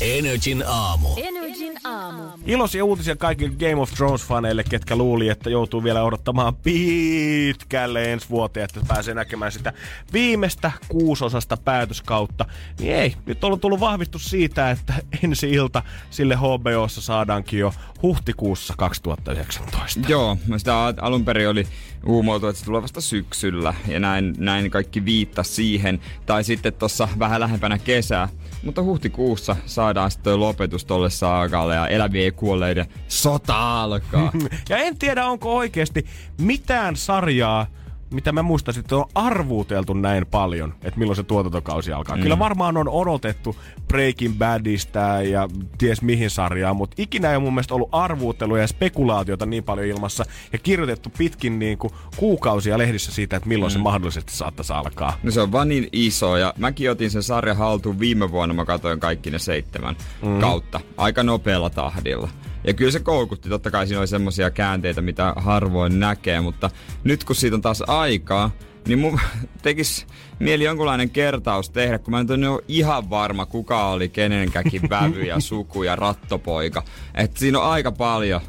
Energin 0.00 0.64
aamu. 0.66 1.08
Energin 1.16 1.78
aamu. 1.84 2.22
Iloisia 2.46 2.84
uutisia 2.84 3.16
kaikille 3.16 3.54
Game 3.58 3.76
of 3.76 3.90
Thrones-faneille, 3.90 4.62
ketkä 4.70 4.96
luuli, 4.96 5.28
että 5.28 5.50
joutuu 5.50 5.84
vielä 5.84 6.02
odottamaan 6.02 6.56
pitkälle 6.56 8.12
ensi 8.12 8.28
vuoteen, 8.30 8.64
että 8.64 8.80
pääsee 8.88 9.14
näkemään 9.14 9.52
sitä 9.52 9.72
viimeistä 10.12 10.72
kuusosasta 10.88 11.56
päätöskautta. 11.56 12.44
Niin 12.78 12.94
ei, 12.94 13.14
nyt 13.26 13.44
on 13.44 13.60
tullut 13.60 13.80
vahvistus 13.80 14.30
siitä, 14.30 14.70
että 14.70 14.94
ensi 15.22 15.50
ilta 15.50 15.82
sille 16.10 16.36
HBOssa 16.36 17.00
saadaankin 17.00 17.58
jo 17.60 17.74
huhtikuussa 18.02 18.74
2019. 18.76 20.00
Joo, 20.08 20.36
mä 20.46 20.58
sitä 20.58 20.94
alun 21.00 21.24
perin 21.24 21.48
oli 21.48 21.66
uumoitu, 22.06 22.46
että 22.46 22.58
se 22.58 22.64
tulee 22.64 22.82
vasta 22.82 23.00
syksyllä 23.00 23.74
ja 23.88 24.00
näin, 24.00 24.34
näin 24.38 24.70
kaikki 24.70 25.04
viittasi 25.04 25.52
siihen. 25.52 26.00
Tai 26.26 26.44
sitten 26.44 26.72
tuossa 26.72 27.08
vähän 27.18 27.40
lähempänä 27.40 27.78
kesää. 27.78 28.28
Mutta 28.62 28.82
huhtikuussa 28.82 29.56
saadaan 29.66 30.10
sitten 30.10 30.40
lopetus 30.40 30.84
tolle 30.84 31.10
saakalle 31.10 31.74
ja 31.74 31.88
elävien 31.88 32.34
kuolleiden 32.34 32.86
sota 33.08 33.82
alkaa. 33.82 34.32
Ja 34.68 34.76
en 34.76 34.98
tiedä, 34.98 35.26
onko 35.26 35.56
oikeasti 35.56 36.06
mitään 36.40 36.96
sarjaa, 36.96 37.66
mitä 38.10 38.32
mä 38.32 38.42
muistaisin, 38.42 38.80
että 38.80 38.96
on 38.96 39.04
arvuuteltu 39.14 39.94
näin 39.94 40.26
paljon, 40.26 40.74
että 40.82 40.98
milloin 40.98 41.16
se 41.16 41.22
tuotantokausi 41.22 41.92
alkaa. 41.92 42.16
Mm. 42.16 42.22
Kyllä 42.22 42.38
varmaan 42.38 42.76
on 42.76 42.88
odotettu 42.88 43.56
Breaking 43.88 44.38
Badista 44.38 44.98
ja 45.30 45.48
ties 45.78 46.02
mihin 46.02 46.30
sarjaan, 46.30 46.76
mutta 46.76 46.94
ikinä 46.98 47.30
ei 47.30 47.36
ole 47.36 47.44
mun 47.44 47.54
mielestä 47.54 47.74
ollut 47.74 47.88
arvuuteluja 47.92 48.62
ja 48.62 48.66
spekulaatiota 48.66 49.46
niin 49.46 49.64
paljon 49.64 49.86
ilmassa 49.86 50.24
ja 50.52 50.58
kirjoitettu 50.58 51.12
pitkin 51.18 51.58
niin 51.58 51.78
kuin 51.78 51.92
kuukausia 52.16 52.78
lehdissä 52.78 53.12
siitä, 53.12 53.36
että 53.36 53.48
milloin 53.48 53.72
mm. 53.72 53.74
se 53.74 53.78
mahdollisesti 53.78 54.36
saattaisi 54.36 54.72
alkaa. 54.72 55.18
No 55.22 55.30
se 55.30 55.40
on 55.40 55.52
vaan 55.52 55.68
niin 55.68 55.88
iso 55.92 56.36
ja 56.36 56.54
mäkin 56.58 56.90
otin 56.90 57.10
sen 57.10 57.22
sarjan 57.22 57.56
haltuun 57.56 58.00
viime 58.00 58.30
vuonna, 58.30 58.54
mä 58.54 58.64
katsoin 58.64 59.00
kaikki 59.00 59.30
ne 59.30 59.38
seitsemän 59.38 59.96
mm. 60.22 60.40
kautta. 60.40 60.80
Aika 60.96 61.22
nopealla 61.22 61.70
tahdilla. 61.70 62.28
Ja 62.64 62.74
kyllä 62.74 62.90
se 62.90 63.00
koukutti, 63.00 63.48
totta 63.48 63.70
kai 63.70 63.86
siinä 63.86 64.00
oli 64.00 64.06
semmosia 64.06 64.50
käänteitä, 64.50 65.00
mitä 65.00 65.32
harvoin 65.36 66.00
näkee, 66.00 66.40
mutta 66.40 66.70
nyt 67.04 67.24
kun 67.24 67.36
siitä 67.36 67.56
on 67.56 67.62
taas 67.62 67.82
aikaa, 67.86 68.50
niin 68.86 68.98
mun 68.98 69.20
tekis 69.62 70.06
mieli 70.38 70.64
jonkunlainen 70.64 71.10
kertaus 71.10 71.70
tehdä, 71.70 71.98
kun 71.98 72.10
mä 72.10 72.20
en 72.20 72.44
ole 72.44 72.64
ihan 72.68 73.10
varma, 73.10 73.46
kuka 73.46 73.88
oli 73.88 74.08
kenenkäkin 74.08 74.82
vävy 74.90 75.22
ja 75.22 75.40
suku 75.50 75.82
ja 75.82 75.96
rattopoika. 75.96 76.82
Et 77.14 77.36
siinä 77.36 77.58
on 77.58 77.70
aika 77.70 77.92
paljon 77.92 78.40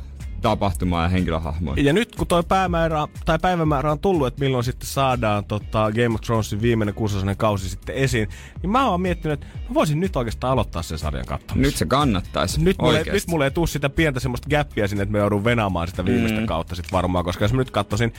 tapahtumaa 0.42 1.04
ja 1.04 1.10
henkilöhahmoja. 1.10 1.84
Ja 1.84 1.94
nyt 1.94 2.16
kun 2.16 2.28
toi 2.28 2.44
päämäärä, 2.44 3.08
tai 3.26 3.40
päivämäärä 3.40 3.92
on 3.92 4.00
tullut, 4.00 4.28
että 4.28 4.40
milloin 4.40 4.64
sitten 4.64 4.88
saadaan 4.88 5.46
tota, 5.46 5.92
Game 5.92 6.16
of 6.16 6.22
Thronesin 6.22 6.62
viimeinen 6.62 6.96
kuusosainen 6.96 7.38
kausi 7.38 7.70
sitten 7.70 7.96
esiin, 7.96 8.30
niin 8.62 8.70
mä 8.70 8.90
oon 8.90 9.02
miettinyt, 9.02 9.44
että 9.44 9.60
mä 9.70 9.74
voisin 9.74 10.00
nyt 10.00 10.16
oikeastaan 10.16 10.54
aloittaa 10.54 10.82
sen 10.82 10.98
sarjan 10.98 11.26
katsomisen. 11.26 11.62
Nyt 11.62 11.76
se 11.76 11.86
kannattaisi. 11.86 12.64
Nyt 12.64 12.78
mulle, 12.82 13.04
nyt 13.12 13.28
mulle 13.28 13.46
ei 13.46 13.52
tuu 13.52 13.68
sitä 13.68 13.90
pientä 13.90 14.20
semmoista 14.20 14.50
gappia 14.50 14.88
sinne, 14.88 15.04
että 15.04 15.14
me 15.14 15.20
joudun 15.20 15.44
venaamaan 15.44 15.88
sitä 15.88 16.06
viimeistä 16.06 16.40
mm. 16.40 16.46
kautta 16.46 16.76
sit 16.76 16.92
varmaan, 16.92 17.26
koska 17.26 17.44
jos 17.44 17.54
mä 17.54 17.58
nyt 17.58 17.72
katsoisin, 17.72 18.14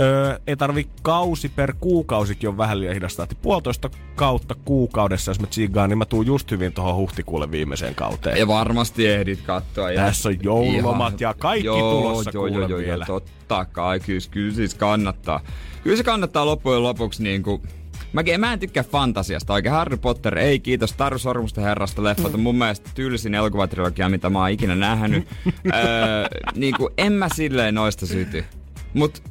öö, 0.00 0.38
ei 0.46 0.56
tarvi 0.56 0.88
kausi 1.02 1.48
per 1.48 1.74
kuukausikin 1.80 2.48
on 2.48 2.56
vähän 2.56 2.80
liian 2.80 2.94
hidasta. 2.94 3.22
Että 3.22 3.34
puolitoista 3.42 3.90
kautta 4.14 4.54
kuukaudessa, 4.64 5.30
jos 5.30 5.40
mä 5.40 5.46
tsigaan, 5.46 5.90
niin 5.90 5.98
mä 5.98 6.04
tuun 6.04 6.26
just 6.26 6.50
hyvin 6.50 6.72
tuohon 6.72 6.96
huhtikuulle 6.96 7.50
viimeiseen 7.50 7.94
kauteen. 7.94 8.38
Ja 8.38 8.48
varmasti 8.48 9.06
ehdit 9.06 9.40
katsoa. 9.40 9.90
Ja 9.90 10.02
Tässä 10.02 10.28
on 10.28 10.36
joululomat 10.42 11.20
ja 11.20 11.34
kaikki 11.34 11.68
tulossa 11.68 12.30
joo, 12.34 12.46
joo, 12.46 12.68
joo, 12.68 12.78
vielä. 12.78 13.04
joo, 13.08 13.20
totta 13.20 13.64
kai, 13.64 14.00
kyllä, 14.00 14.20
kyllä 14.30 14.54
siis 14.54 14.74
kannattaa. 14.74 15.40
Kyllä 15.82 15.96
se 15.96 16.02
kannattaa 16.02 16.46
loppujen 16.46 16.82
lopuksi 16.82 17.22
niin 17.22 17.42
kuin, 17.42 17.62
Mäkin, 18.12 18.40
mä 18.40 18.52
en 18.52 18.58
tykkää 18.58 18.82
fantasiasta 18.82 19.52
oikein. 19.52 19.74
Harry 19.74 19.96
Potter, 19.96 20.38
ei 20.38 20.60
kiitos. 20.60 20.92
Taru 20.92 21.18
Sormusten 21.18 21.64
herrasta 21.64 22.04
leffat 22.04 22.34
on 22.34 22.40
mun 22.40 22.54
mielestä 22.54 22.90
tylsin 22.94 23.34
elokuvatrilogia, 23.34 24.08
mitä 24.08 24.30
mä 24.30 24.38
oon 24.38 24.50
ikinä 24.50 24.74
nähnyt. 24.74 25.28
öö, 25.46 26.28
niin 26.54 26.74
kuin, 26.76 26.94
en 26.98 27.12
mä 27.12 27.28
silleen 27.34 27.74
noista 27.74 28.06
syty. 28.06 28.44
Mut 28.94 29.22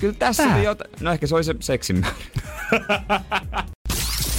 kyllä 0.00 0.14
tässä 0.18 0.42
Tää. 0.42 0.56
oli 0.56 0.64
jotain. 0.64 0.90
No 1.00 1.12
ehkä 1.12 1.26
se 1.26 1.34
oli 1.34 1.44
se 1.44 1.54
seksin. 1.60 2.06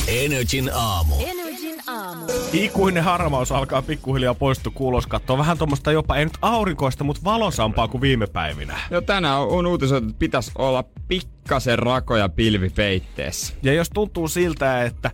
Energin 0.07 0.71
aamu. 0.73 1.15
Energin 1.19 1.79
aamu. 1.87 2.25
Ikuinen 2.53 3.03
harmaus 3.03 3.51
alkaa 3.51 3.81
pikkuhiljaa 3.81 4.33
poistua 4.33 4.71
kuulos. 4.75 5.07
Katsoo 5.07 5.37
vähän 5.37 5.57
tuommoista 5.57 5.91
jopa, 5.91 6.15
ei 6.15 6.25
nyt 6.25 6.37
aurinkoista, 6.41 7.03
mutta 7.03 7.21
valosampaa 7.23 7.87
kuin 7.87 8.01
viime 8.01 8.27
päivinä. 8.27 8.79
Jo 8.91 9.01
tänään 9.01 9.39
on 9.39 9.65
uutisoitu, 9.67 10.07
että 10.07 10.19
pitäisi 10.19 10.51
olla 10.57 10.83
pikkasen 11.07 11.79
rakoja 11.79 12.29
pilvipeitteessä. 12.29 13.53
Ja 13.63 13.73
jos 13.73 13.89
tuntuu 13.89 14.27
siltä, 14.27 14.83
että 14.83 15.11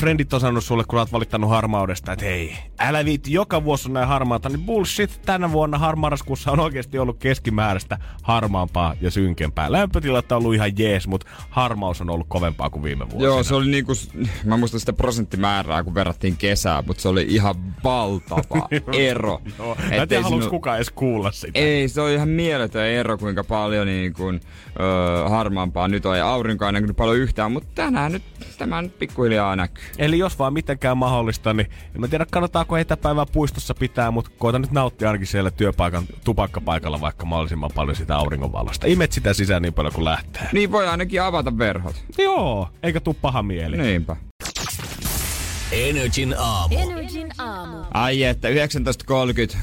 friendit 0.00 0.32
on 0.32 0.40
sanonut 0.40 0.64
sulle, 0.64 0.84
kun 0.84 0.98
olet 0.98 1.12
valittanut 1.12 1.50
harmaudesta, 1.50 2.12
että 2.12 2.24
hei, 2.24 2.56
älä 2.78 3.04
viitti, 3.04 3.32
joka 3.32 3.64
vuosi 3.64 3.88
on 3.88 3.92
näin 3.92 4.08
harmaata, 4.08 4.48
niin 4.48 4.62
bullshit, 4.62 5.20
tänä 5.26 5.52
vuonna 5.52 5.78
harmaraskuussa 5.78 6.52
on 6.52 6.60
oikeasti 6.60 6.98
ollut 6.98 7.18
keskimääräistä 7.18 7.98
harmaampaa 8.22 8.94
ja 9.00 9.10
synkempää. 9.10 9.72
Lämpötilat 9.72 10.32
on 10.32 10.38
ollut 10.38 10.54
ihan 10.54 10.72
jees, 10.78 11.06
mutta 11.08 11.26
harmaus 11.50 12.00
on 12.00 12.10
ollut 12.10 12.26
kovempaa 12.28 12.70
kuin 12.70 12.82
viime 12.82 13.04
vuosina. 13.04 13.24
Joo, 13.24 13.42
se 13.42 13.54
oli 13.54 13.70
niinku, 13.70 13.92
mä 14.44 14.56
muistan 14.56 14.80
sitä 14.80 14.92
prosenttimäärää, 14.92 15.84
kun 15.84 15.94
verrattiin 15.94 16.36
kesää, 16.36 16.82
mutta 16.86 17.02
se 17.02 17.08
oli 17.08 17.26
ihan 17.28 17.54
valtava 17.84 18.68
ero. 18.92 19.42
Joo, 19.58 19.74
mä 19.74 19.94
en 20.02 20.08
tiedä, 20.08 20.22
sinu- 20.22 20.50
kukaan 20.50 20.76
edes 20.76 20.90
kuulla 20.90 21.32
sitä. 21.32 21.58
Ei, 21.58 21.88
se 21.88 22.00
on 22.00 22.10
ihan 22.10 22.28
mieletön 22.28 22.86
ero, 22.86 23.18
kuinka 23.18 23.44
paljon 23.44 23.86
niin 23.86 24.12
kuin, 24.12 24.40
öö, 24.80 25.28
harmaampaa 25.28 25.88
nyt 25.88 26.06
on. 26.06 26.18
Ja 26.18 26.28
aurinko 26.28 26.66
ei 26.66 26.72
näkynyt 26.72 26.96
paljon 26.96 27.16
yhtään, 27.16 27.52
mutta 27.52 27.68
tänään 27.74 28.12
nyt, 28.12 28.22
tämä 28.58 28.82
nyt 28.82 28.98
pikkuhiljaa 28.98 29.56
näkyy. 29.56 29.89
Eli 29.98 30.18
jos 30.18 30.38
vaan 30.38 30.52
mitenkään 30.52 30.98
mahdollista, 30.98 31.54
niin 31.54 31.70
en 31.94 32.00
mä 32.00 32.08
tiedä 32.08 32.26
kannattaako 32.30 32.76
etäpäivää 32.76 33.26
puistossa 33.32 33.74
pitää, 33.74 34.10
mutta 34.10 34.30
koita 34.38 34.58
nyt 34.58 34.70
nauttia 34.70 35.08
ainakin 35.08 35.26
siellä 35.26 35.50
työpaikan 35.50 36.04
tupakkapaikalla 36.24 37.00
vaikka 37.00 37.26
mahdollisimman 37.26 37.70
paljon 37.74 37.96
sitä 37.96 38.16
auringonvalosta. 38.16 38.86
Imet 38.86 39.12
sitä 39.12 39.34
sisään 39.34 39.62
niin 39.62 39.74
paljon 39.74 39.94
kuin 39.94 40.04
lähtee. 40.04 40.48
Niin 40.52 40.72
voi 40.72 40.88
ainakin 40.88 41.22
avata 41.22 41.58
verhot. 41.58 42.04
Joo, 42.18 42.68
eikä 42.82 43.00
tuu 43.00 43.14
paha 43.14 43.42
mieli. 43.42 43.76
Niinpä. 43.76 44.16
Energin 45.72 46.34
aamu. 46.38 46.78
Energin 46.78 47.28
aamu. 47.38 47.76
Ai 47.94 48.24
että 48.24 48.48
19.30 48.48 48.54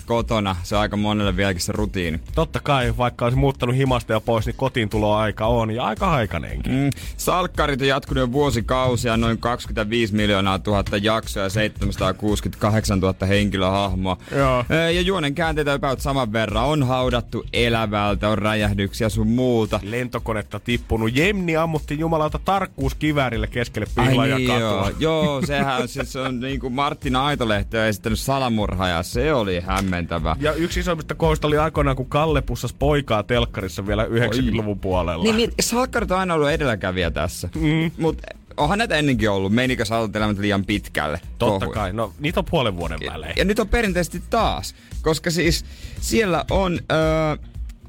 kotona, 0.05 0.55
se 0.64 0.76
on 0.76 0.82
aika 0.82 0.97
monelle 0.97 1.38
vieläkin 1.38 1.62
se 1.62 1.72
rutiini. 1.72 2.20
Totta 2.36 2.60
kai, 2.60 2.97
vaikka 2.97 3.26
olisi 3.26 3.38
muuttanut 3.38 3.76
himasta 3.76 4.14
ja 4.14 4.20
pois, 4.20 4.45
niin 4.45 4.55
kotiin 4.55 4.89
aika 5.18 5.45
on 5.45 5.72
ja 5.72 5.84
aika 5.84 6.12
aikainenkin. 6.12 6.72
Mm, 6.72 6.89
salkkarit 7.18 7.82
on 7.82 7.88
jatkunut 7.88 8.22
jo 8.22 8.32
vuosikausia, 8.32 9.18
noin 9.18 9.38
25 9.38 10.16
miljoonaa 10.16 10.60
tuhatta 10.60 10.97
jaksoa 10.97 11.43
ja 11.43 11.49
768 11.49 12.99
000 12.99 13.28
henkilöhahmoa. 13.28 14.18
Joo. 14.36 14.66
Ja 14.70 15.01
juonen 15.01 15.36
käänteitä 15.36 15.74
about 15.74 16.01
saman 16.01 16.34
verran. 16.34 16.66
On 16.66 16.84
haudattu 16.84 17.45
elävältä, 17.53 18.30
on 18.30 18.38
räjähdyksiä 18.38 19.10
sun 19.10 19.28
muuta. 19.28 19.80
Lentokonetta 19.84 20.60
tippunut. 20.60 21.16
Jemni 21.16 21.58
ammutti 21.58 21.99
jumalauta 21.99 22.39
tarkkuuskiväärille 22.45 23.47
keskelle 23.47 23.88
pihlaa 23.95 24.28
ja 24.28 24.38
niin, 24.38 24.47
katua. 24.47 24.68
joo. 24.68 24.91
joo, 24.99 25.41
sehän 25.45 25.82
on, 25.82 25.88
siis 25.97 26.13
se 26.13 26.19
on 26.19 26.39
niin 26.39 26.59
kuin 26.59 26.73
Martina 26.73 27.25
Aitolehti 27.25 27.77
on 27.77 27.83
esittänyt 27.83 28.19
salamurhaa 28.19 28.87
ja 28.87 29.03
se 29.03 29.33
oli 29.33 29.59
hämmentävä. 29.59 30.35
Ja 30.39 30.53
yksi 30.53 30.79
isoimmista 30.79 31.15
kohoista 31.15 31.47
oli 31.47 31.57
aikoinaan, 31.57 31.95
kun 31.97 32.09
Kalle 32.09 32.41
pussasi 32.41 32.75
poikaa 32.79 33.23
telkkarissa 33.23 33.87
vielä 33.87 34.05
90-luvun 34.05 34.79
puolella. 34.79 35.23
Niin, 35.23 35.37
niin 35.37 35.51
salkkarit 35.59 36.11
on 36.11 36.19
aina 36.19 36.33
ollut 36.33 36.49
edelläkävijä 36.49 37.11
tässä. 37.11 37.49
Mm. 37.55 37.91
Mutta 37.97 38.27
onhan 38.57 38.77
näitä 38.77 38.95
ennenkin 38.95 39.29
ollut. 39.29 39.53
Menikö 39.53 39.85
salttelemat 39.85 40.37
liian 40.37 40.65
pitkälle? 40.65 41.21
Totta 41.37 41.65
Kohuja. 41.65 41.75
kai. 41.75 41.93
No, 41.93 42.13
niitä 42.19 42.39
on 42.39 42.45
puolen 42.49 42.75
vuoden 42.77 42.99
välein. 43.11 43.33
Ja 43.37 43.45
nyt 43.45 43.59
on 43.59 43.67
perinteisesti 43.69 44.21
taas, 44.29 44.75
koska 45.01 45.31
siis 45.31 45.65
siellä 46.01 46.45
on 46.51 46.79
ö, 46.91 47.37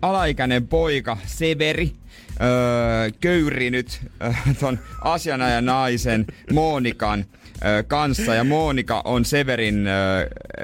alaikäinen 0.02 0.68
poika 0.68 1.16
Severi, 1.26 1.92
ö, 2.40 3.11
köyrinyt 3.20 4.00
ö, 4.26 4.34
ton 4.61 4.78
asianajan 5.00 5.64
naisen 5.66 6.26
Monikan 6.52 7.24
kanssa. 7.86 8.34
Ja 8.34 8.44
Monika 8.44 9.02
on 9.04 9.24
Severin 9.24 9.88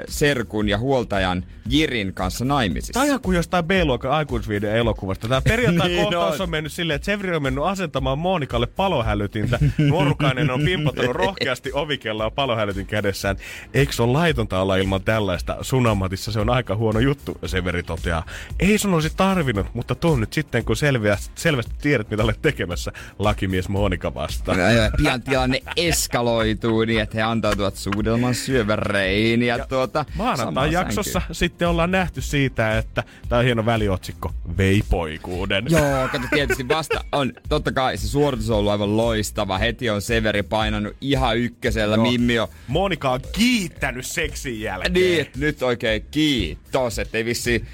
serkun 0.09 0.69
ja 0.69 0.77
huoltajan 0.77 1.43
Jirin 1.69 2.13
kanssa 2.13 2.45
naimisissa. 2.45 2.93
Tämä 2.93 3.01
on 3.03 3.07
ihan 3.07 3.21
kuin 3.21 3.35
jostain 3.35 3.65
B-luokan 3.65 4.11
aikuisviiden 4.11 4.75
elokuvasta. 4.75 5.27
Tämä 5.27 5.41
perjantai 5.41 5.87
Niin 5.95 6.03
kohtaus 6.03 6.35
on. 6.35 6.41
on 6.43 6.49
mennyt 6.49 6.71
silleen, 6.71 6.95
että 6.95 7.05
Severi 7.05 7.35
on 7.35 7.43
mennyt 7.43 7.63
asentamaan 7.63 8.19
Monikalle 8.19 8.67
palohälytintä. 8.67 9.59
Nuorukainen 9.77 10.51
on 10.51 10.61
pimpottanut 10.61 11.15
rohkeasti 11.25 11.71
ovikelloa 11.73 12.31
palohälytin 12.31 12.85
kädessään. 12.85 13.37
Eikö 13.73 13.93
se 13.93 14.03
ole 14.03 14.11
laitonta 14.11 14.61
olla 14.61 14.75
ilman 14.75 15.03
tällaista 15.03 15.57
sunamatissa? 15.61 16.31
Se 16.31 16.39
on 16.39 16.49
aika 16.49 16.75
huono 16.75 16.99
juttu, 16.99 17.37
Severi 17.45 17.83
toteaa. 17.83 18.25
Ei 18.59 18.77
sun 18.77 18.93
olisi 18.93 19.11
tarvinnut, 19.17 19.67
mutta 19.73 19.95
tuo 19.95 20.15
nyt 20.15 20.33
sitten, 20.33 20.65
kun 20.65 20.75
selviää 20.75 21.17
selvästi 21.35 21.71
tiedät, 21.81 22.09
mitä 22.09 22.23
olet 22.23 22.41
tekemässä 22.41 22.91
lakimies 23.19 23.69
Monika 23.69 24.13
vastaan. 24.13 24.59
Ja- 24.59 24.71
ja 24.71 24.91
Pian 24.97 25.21
tilanne 25.21 25.61
eskaloituu 25.77 26.85
niin, 26.85 27.01
että 27.01 27.17
he 27.17 27.21
antautuvat 27.21 27.75
suudelman 27.75 28.35
syöväreihin 28.35 29.41
ja, 29.43 29.57
ja 29.57 29.67
tuota... 29.67 30.05
Maanantai 30.15 30.71
jaksossa 30.71 31.19
sänkyyn. 31.19 31.54
Sitten 31.55 31.67
ollaan 31.67 31.91
nähty 31.91 32.21
siitä, 32.21 32.77
että 32.77 33.03
tämä 33.29 33.39
on 33.39 33.45
hieno 33.45 33.65
väliotsikko, 33.65 34.33
veipoikuuden. 34.57 35.65
Joo, 35.69 36.07
kato 36.11 36.27
tietysti 36.33 36.67
vasta 36.67 37.03
on, 37.11 37.33
totta 37.49 37.71
kai 37.71 37.97
se 37.97 38.07
suoritus 38.07 38.49
on 38.49 38.57
ollut 38.57 38.71
aivan 38.71 38.97
loistava. 38.97 39.57
Heti 39.57 39.89
on 39.89 40.01
Severi 40.01 40.43
painanut 40.43 40.95
ihan 41.01 41.37
ykkösellä, 41.37 41.97
Mimmi 41.97 42.39
on 42.39 42.47
Monika 42.67 43.11
on 43.11 43.19
kiittänyt 43.31 44.05
seksin 44.05 44.61
jälkeen. 44.61 44.93
Niin, 44.93 45.27
nyt 45.37 45.63
oikein 45.63 46.05
kiitos, 46.11 46.99
ettei 46.99 47.25
vissi 47.25 47.65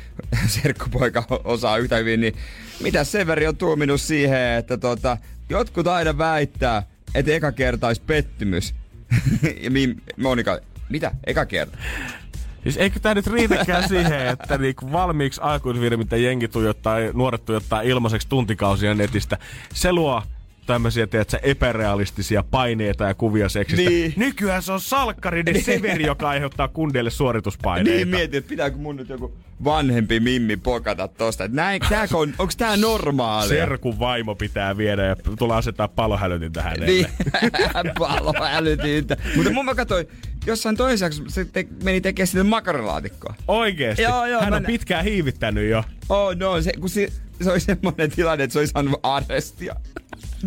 serkkupoika 0.47 1.23
osaa 1.43 1.77
yhtä 1.77 1.97
hyvin, 1.97 2.21
niin 2.21 2.33
mitä 2.79 3.03
Severi 3.03 3.47
on 3.47 3.57
tuominut 3.57 4.01
siihen, 4.01 4.39
että 4.39 4.77
tota, 4.77 5.17
jotkut 5.49 5.87
aina 5.87 6.17
väittää, 6.17 6.83
että 7.15 7.31
eka 7.31 7.51
kerta 7.51 7.87
olisi 7.87 8.01
pettymys. 8.01 8.73
ja 9.63 9.71
Mim, 9.71 9.95
Monika, 10.17 10.59
mitä? 10.89 11.11
Eka 11.27 11.45
kerta? 11.45 11.77
Siis 12.63 12.77
eikö 12.77 12.99
tää 12.99 13.13
nyt 13.13 13.27
riitäkään 13.27 13.89
siihen, 13.89 14.27
että 14.27 14.57
niinku 14.57 14.91
valmiiksi 14.91 15.41
aikuisvirhe, 15.41 15.97
mitä 15.97 16.17
jengi 16.17 16.47
tuijottaa, 16.47 16.97
nuoret 17.13 17.45
tuijottaa 17.45 17.81
ilmaiseksi 17.81 18.29
tuntikausia 18.29 18.93
netistä, 18.93 19.37
se 19.73 19.93
luo 19.93 20.23
tämmöisiä, 20.65 21.07
tiedätkö, 21.07 21.39
epärealistisia 21.43 22.43
paineita 22.51 23.03
ja 23.03 23.13
kuvia 23.13 23.49
seksistä. 23.49 23.89
Niin. 23.89 24.13
Nykyään 24.15 24.63
se 24.63 24.71
on 24.71 24.81
salkkarinen 24.81 25.63
severi, 25.63 26.05
joka 26.05 26.29
aiheuttaa 26.29 26.67
kundeille 26.67 27.09
suorituspaineita. 27.09 27.91
Niin 27.91 28.07
mietin, 28.07 28.37
että 28.37 28.49
pitääkö 28.49 28.77
mun 28.77 28.95
nyt 28.95 29.09
joku 29.09 29.33
vanhempi 29.63 30.19
Mimmi 30.19 30.57
pokata 30.57 31.07
tosta. 31.07 31.43
Et 31.43 31.51
Näin, 31.51 31.81
tääkö 31.89 32.17
on, 32.17 32.33
onks 32.39 32.55
tää 32.55 32.77
normaalia? 32.77 33.49
Serkun 33.49 33.99
vaimo 33.99 34.35
pitää 34.35 34.77
viedä 34.77 35.05
ja 35.05 35.15
tulla 35.39 35.57
asettaa 35.57 35.87
palohälytintä 35.87 36.61
hänelle. 36.61 36.85
Niin, 36.85 37.05
palo 37.99 38.33
älytintä. 38.41 39.17
Mutta 39.35 39.51
mun 39.51 39.65
mä 39.65 39.75
katsoin, 39.75 40.07
jossain 40.45 40.77
jaksossa 41.01 41.23
se 41.27 41.45
te, 41.45 41.67
meni 41.83 42.01
tekemään 42.01 42.27
sitä 42.27 42.43
makaronilaatikkoa. 42.43 43.35
Oikeesti? 43.47 44.03
Joo, 44.03 44.25
joo, 44.25 44.41
Hän 44.41 44.49
mä 44.49 44.55
on 44.55 44.63
nä- 44.63 44.67
pitkään 44.67 45.05
hiivittänyt 45.05 45.69
jo. 45.69 45.83
Oh 46.09 46.35
no, 46.35 46.61
se, 46.61 46.73
kun 46.79 46.89
se, 46.89 47.07
se 47.41 47.51
oli 47.51 47.59
semmoinen 47.59 48.11
tilanne, 48.11 48.43
että 48.43 48.53
se 48.53 48.59
oli 48.59 48.67
saanut 48.67 48.99
arrestia. 49.03 49.75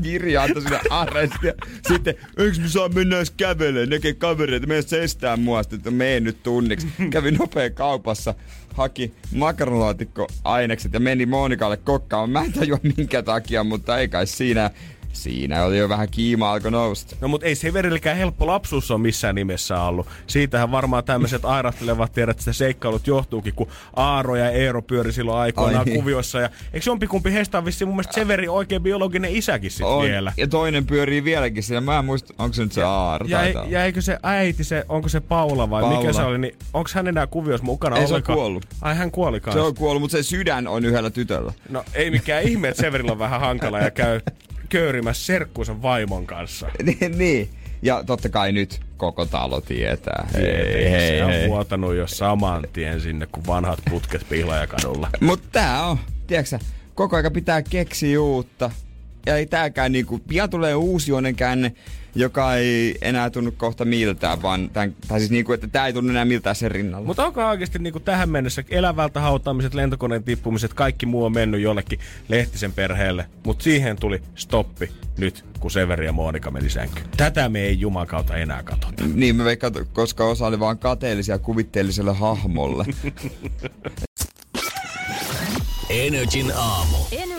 Kirja 0.02 0.42
antoi 0.42 0.62
sinne 0.62 0.80
arrestia. 0.90 1.52
Sitten, 1.88 2.14
eikö 2.38 2.60
me 2.60 2.68
saa 2.68 2.88
mennä 2.88 3.16
edes 3.16 3.30
kävelemään, 3.30 3.88
näkee 3.88 4.12
kavereita, 4.12 4.66
se 4.86 5.02
estää 5.04 5.36
mua, 5.36 5.62
sitten, 5.62 5.78
että 5.78 5.90
mene 5.90 6.20
nyt 6.20 6.42
tunniksi. 6.42 6.88
Kävi 7.10 7.30
nopea 7.30 7.70
kaupassa, 7.70 8.34
haki 8.74 9.14
makaronilaatikko 9.34 10.28
ainekset 10.44 10.92
ja 10.92 11.00
meni 11.00 11.26
Monikalle 11.26 11.76
kokkaamaan. 11.76 12.30
Mä 12.30 12.44
en 12.44 12.52
tajua 12.52 12.78
minkä 12.96 13.22
takia, 13.22 13.64
mutta 13.64 13.98
ei 13.98 14.08
kai 14.08 14.26
siinä. 14.26 14.70
Siinä 15.14 15.64
oli 15.64 15.78
jo 15.78 15.88
vähän 15.88 16.08
kiima 16.10 16.52
alkoi 16.52 16.70
nousta. 16.70 17.16
No 17.20 17.28
mut 17.28 17.42
ei 17.42 17.54
Severilläkään 17.54 18.16
helppo 18.16 18.46
lapsuus 18.46 18.90
on 18.90 19.00
missään 19.00 19.34
nimessä 19.34 19.80
ollut. 19.80 20.06
Siitähän 20.26 20.70
varmaan 20.70 21.04
tämmöiset 21.04 21.44
airahtelevat 21.54 22.12
tiedät, 22.12 22.38
että 22.38 22.52
seikkailut 22.52 23.06
johtuukin, 23.06 23.54
kun 23.54 23.68
Aaro 23.96 24.36
ja 24.36 24.50
Eero 24.50 24.82
pyöri 24.82 25.12
silloin 25.12 25.38
aikoinaan 25.38 25.78
Ai 25.78 25.84
niin. 25.84 26.00
kuvioissa. 26.00 26.40
Ja 26.40 26.50
eikö 26.72 26.90
jompikumpi 26.90 27.32
heistä 27.32 27.58
on 27.58 27.64
vissiin 27.64 27.88
mun 27.88 27.96
mielestä 27.96 28.14
Severi 28.14 28.48
oikein 28.48 28.82
biologinen 28.82 29.36
isäkin 29.36 29.70
sit 29.70 29.86
On, 29.86 30.02
vielä? 30.04 30.32
ja 30.36 30.46
toinen 30.48 30.86
pyörii 30.86 31.24
vieläkin 31.24 31.62
siellä. 31.62 31.80
Mä 31.80 31.98
en 31.98 32.04
muista, 32.04 32.34
onko 32.38 32.54
se 32.54 32.62
nyt 32.62 32.72
se 32.72 32.82
Aaro? 32.82 33.26
Ja, 33.26 33.38
taitaa 33.38 33.62
olla. 33.62 33.72
ja 33.72 33.84
eikö 33.84 34.00
se 34.00 34.18
äiti, 34.22 34.64
se, 34.64 34.84
onko 34.88 35.08
se 35.08 35.20
Paula 35.20 35.70
vai 35.70 35.82
Paula. 35.82 35.98
mikä 36.00 36.12
se 36.12 36.22
oli, 36.22 36.38
niin 36.38 36.56
onko 36.72 36.90
hän 36.94 37.08
enää 37.08 37.26
kuvioissa 37.26 37.64
mukana 37.64 37.96
Ei, 37.96 38.06
se 38.06 38.14
on 38.14 38.22
kuollut. 38.22 38.66
Ai 38.82 38.94
hän 38.94 39.10
kuoli 39.10 39.40
kanssa. 39.40 39.60
Se 39.60 39.66
on 39.66 39.74
kuollut, 39.74 40.00
mutta 40.02 40.16
se 40.16 40.22
sydän 40.22 40.68
on 40.68 40.84
yhdellä 40.84 41.10
tytöllä. 41.10 41.52
No 41.68 41.84
ei 41.94 42.10
mikään 42.10 42.42
ihme, 42.42 42.68
että 42.68 42.80
Severillä 42.82 43.12
on 43.12 43.18
vähän 43.18 43.40
hankala 43.40 43.78
ja 43.78 43.90
käy 43.90 44.20
köyrimässä 44.74 45.26
serkkuunsa 45.26 45.82
vaimon 45.82 46.26
kanssa. 46.26 46.66
niin, 46.82 47.18
niin. 47.18 47.48
Ja 47.82 48.04
totta 48.04 48.28
kai 48.28 48.52
nyt 48.52 48.80
koko 48.96 49.26
talo 49.26 49.60
tietää. 49.60 50.28
Hei, 50.34 50.44
Ei, 50.44 50.90
hei, 50.90 51.18
se 51.18 51.24
on 51.24 51.30
hei. 51.30 51.48
vuotanut 51.48 51.94
jo 51.94 52.06
saman 52.06 52.66
tien 52.72 53.00
sinne, 53.00 53.26
kun 53.26 53.46
vanhat 53.46 53.78
putket 53.90 54.26
Pihlajakadulla. 54.28 55.10
Mutta 55.20 55.48
tää 55.52 55.86
on, 55.86 55.98
tiedätkö 56.26 56.58
koko 56.94 57.16
aika 57.16 57.30
pitää 57.30 57.62
keksiä 57.62 58.20
uutta. 58.20 58.70
Ja 59.26 59.36
ei 59.36 59.46
tääkään 59.46 59.92
niinku, 59.92 60.18
pian 60.18 60.50
tulee 60.50 60.74
uusi 60.74 61.12
käänne, 61.36 61.72
joka 62.14 62.54
ei 62.54 62.98
enää 63.02 63.30
tunnu 63.30 63.52
kohta 63.56 63.84
miltään, 63.84 64.42
vaan 64.42 64.70
tämän, 64.72 64.96
tai 65.08 65.18
siis 65.18 65.30
niinku, 65.30 65.52
että 65.52 65.68
tää 65.68 65.86
ei 65.86 65.92
tunnu 65.92 66.10
enää 66.10 66.24
miltään 66.24 66.56
sen 66.56 66.70
rinnalla. 66.70 67.06
Mutta 67.06 67.26
onko 67.26 67.48
oikeasti 67.48 67.78
niinku 67.78 68.00
tähän 68.00 68.28
mennessä 68.28 68.64
elävältä 68.68 69.20
hautaamiset, 69.20 69.74
lentokoneen 69.74 70.24
tippumiset, 70.24 70.74
kaikki 70.74 71.06
muu 71.06 71.24
on 71.24 71.32
mennyt 71.32 71.60
jollekin 71.60 71.98
Lehtisen 72.28 72.72
perheelle, 72.72 73.26
mutta 73.44 73.64
siihen 73.64 73.96
tuli 73.96 74.22
stoppi 74.34 74.90
nyt, 75.16 75.44
kun 75.60 75.70
Severi 75.70 76.06
ja 76.06 76.12
Monika 76.12 76.50
meni 76.50 76.70
sänkyyn. 76.70 77.06
Tätä 77.16 77.48
me 77.48 77.60
ei 77.60 77.80
juman 77.80 78.06
kautta 78.06 78.36
enää 78.36 78.62
katsota. 78.62 79.04
Niin 79.14 79.36
mä 79.36 79.44
veikkaan, 79.44 79.72
koska 79.92 80.24
osa 80.24 80.46
oli 80.46 80.60
vaan 80.60 80.78
kateellisia 80.78 81.38
kuvitteelliselle 81.38 82.14
hahmolle. 82.14 82.84
Energin 85.90 86.52
aamu. 86.56 86.96
Aamu. 86.96 87.33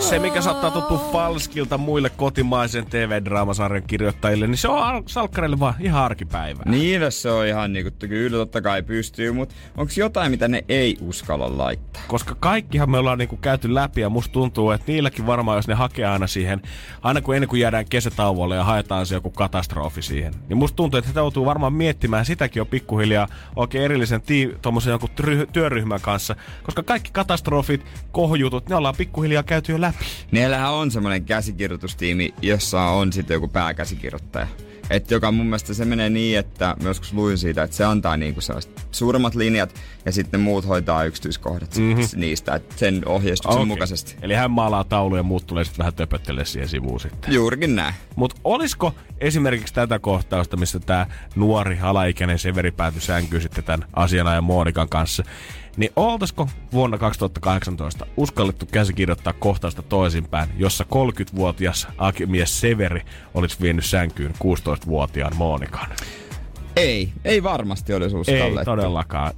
Se, 0.00 0.18
mikä 0.18 0.40
saattaa 0.40 0.70
tuttua 0.70 1.08
falskilta 1.12 1.78
muille 1.78 2.10
kotimaisen 2.10 2.86
TV-draamasarjan 2.86 3.82
kirjoittajille, 3.86 4.46
niin 4.46 4.56
se 4.56 4.68
on 4.68 4.82
al- 4.82 5.02
salkkareille 5.06 5.58
vaan 5.60 5.74
ihan 5.80 6.04
arkipäivää. 6.04 6.62
niin, 6.66 7.12
se 7.12 7.30
on 7.30 7.46
ihan 7.46 7.72
niinku, 7.72 7.90
kyllä 8.08 8.36
totta 8.36 8.60
kai 8.60 8.82
pystyy, 8.82 9.32
mutta 9.32 9.54
onko 9.76 9.92
jotain, 9.96 10.30
mitä 10.30 10.48
ne 10.48 10.64
ei 10.68 10.96
uskalla 11.00 11.58
laittaa? 11.58 12.02
koska 12.08 12.36
kaikkihan 12.40 12.90
me 12.90 12.98
ollaan 12.98 13.18
niinku 13.18 13.36
käyty 13.36 13.74
läpi 13.74 14.00
ja 14.00 14.08
musta 14.08 14.32
tuntuu, 14.32 14.70
että 14.70 14.92
niilläkin 14.92 15.26
varmaan, 15.26 15.58
jos 15.58 15.68
ne 15.68 15.74
hakee 15.74 16.06
aina 16.06 16.26
siihen, 16.26 16.62
aina 17.02 17.20
kun 17.20 17.34
ennen 17.34 17.48
kuin 17.48 17.60
jäädään 17.60 17.88
kesätauolle 17.88 18.56
ja 18.56 18.64
haetaan 18.64 19.06
se 19.06 19.14
joku 19.14 19.30
katastrofi 19.30 20.02
siihen, 20.02 20.34
niin 20.48 20.56
musta 20.56 20.76
tuntuu, 20.76 20.98
että 20.98 21.10
he 21.14 21.20
joutuu 21.20 21.46
varmaan 21.46 21.72
miettimään 21.72 22.24
sitäkin 22.24 22.60
jo 22.60 22.64
pikkuhiljaa 22.66 23.28
oikein 23.56 23.84
erillisen 23.84 24.22
tii, 24.22 24.56
tommosen 24.62 24.90
jonkun 24.90 25.10
try, 25.10 25.46
työryhmän 25.52 26.00
kanssa, 26.00 26.36
koska 26.62 26.82
kaikki 26.82 27.10
katastrofit, 27.12 27.84
kohjutut, 28.12 28.68
ne 28.68 28.76
ollaan 28.76 28.94
pikkuhiljaa 28.98 29.42
käyty 29.42 29.72
jo 29.72 29.80
läpi. 29.80 29.89
Niillähän 30.30 30.72
on 30.72 30.90
semmoinen 30.90 31.24
käsikirjoitustiimi, 31.24 32.34
jossa 32.42 32.82
on 32.82 33.12
sitten 33.12 33.34
joku 33.34 33.48
pääkäsikirjoittaja. 33.48 34.46
Et 34.90 35.10
joka 35.10 35.32
mun 35.32 35.46
mielestä 35.46 35.74
se 35.74 35.84
menee 35.84 36.10
niin, 36.10 36.38
että 36.38 36.76
mä 36.82 36.88
joskus 36.88 37.12
luin 37.12 37.38
siitä, 37.38 37.62
että 37.62 37.76
se 37.76 37.84
antaa 37.84 38.16
niinku 38.16 38.40
sellaiset 38.40 38.86
suuremmat 38.90 39.34
linjat 39.34 39.74
ja 40.04 40.12
sitten 40.12 40.40
muut 40.40 40.68
hoitaa 40.68 41.04
yksityiskohdat 41.04 41.76
mm-hmm. 41.76 42.20
niistä, 42.20 42.54
että 42.54 42.74
sen 42.78 43.02
ohjeistuksen 43.06 43.60
Okei. 43.60 43.66
mukaisesti. 43.66 44.16
Eli 44.22 44.34
hän 44.34 44.50
maalaa 44.50 44.84
tauluja 44.84 45.18
ja 45.18 45.22
muut 45.22 45.46
tulee 45.46 45.64
sitten 45.64 45.78
vähän 45.78 45.94
töpöttelee 45.94 46.44
siihen 46.44 46.68
sivuun 46.68 47.00
sitten. 47.00 47.34
Juurikin 47.34 47.76
näin. 47.76 47.94
Mutta 48.16 48.40
olisiko 48.44 48.94
esimerkiksi 49.18 49.74
tätä 49.74 49.98
kohtausta, 49.98 50.56
missä 50.56 50.80
tämä 50.80 51.06
nuori 51.36 51.78
alaikäinen 51.82 52.38
Severi 52.38 52.70
päätyi 52.70 53.00
sänkyyn 53.00 53.42
sitten 53.42 53.64
tämän 53.64 53.88
asianajan 53.94 54.44
Monikan 54.44 54.88
kanssa, 54.88 55.24
niin 55.76 55.92
oltaisiko 55.96 56.48
vuonna 56.72 56.98
2018 56.98 58.06
uskallettu 58.16 58.66
käsikirjoittaa 58.66 59.32
kohtausta 59.32 59.82
toisinpäin, 59.82 60.48
jossa 60.56 60.84
30-vuotias 60.94 61.88
mies 62.26 62.60
Severi 62.60 63.02
olisi 63.34 63.56
vienyt 63.60 63.84
sänkyyn 63.84 64.32
16-vuotiaan 64.32 65.36
Monikan? 65.36 65.88
Ei, 66.76 67.12
ei 67.24 67.42
varmasti 67.42 67.94
olisi 67.94 68.16
Ei 68.16 68.20
uskallettu. 68.20 68.64
todellakaan. 68.64 69.32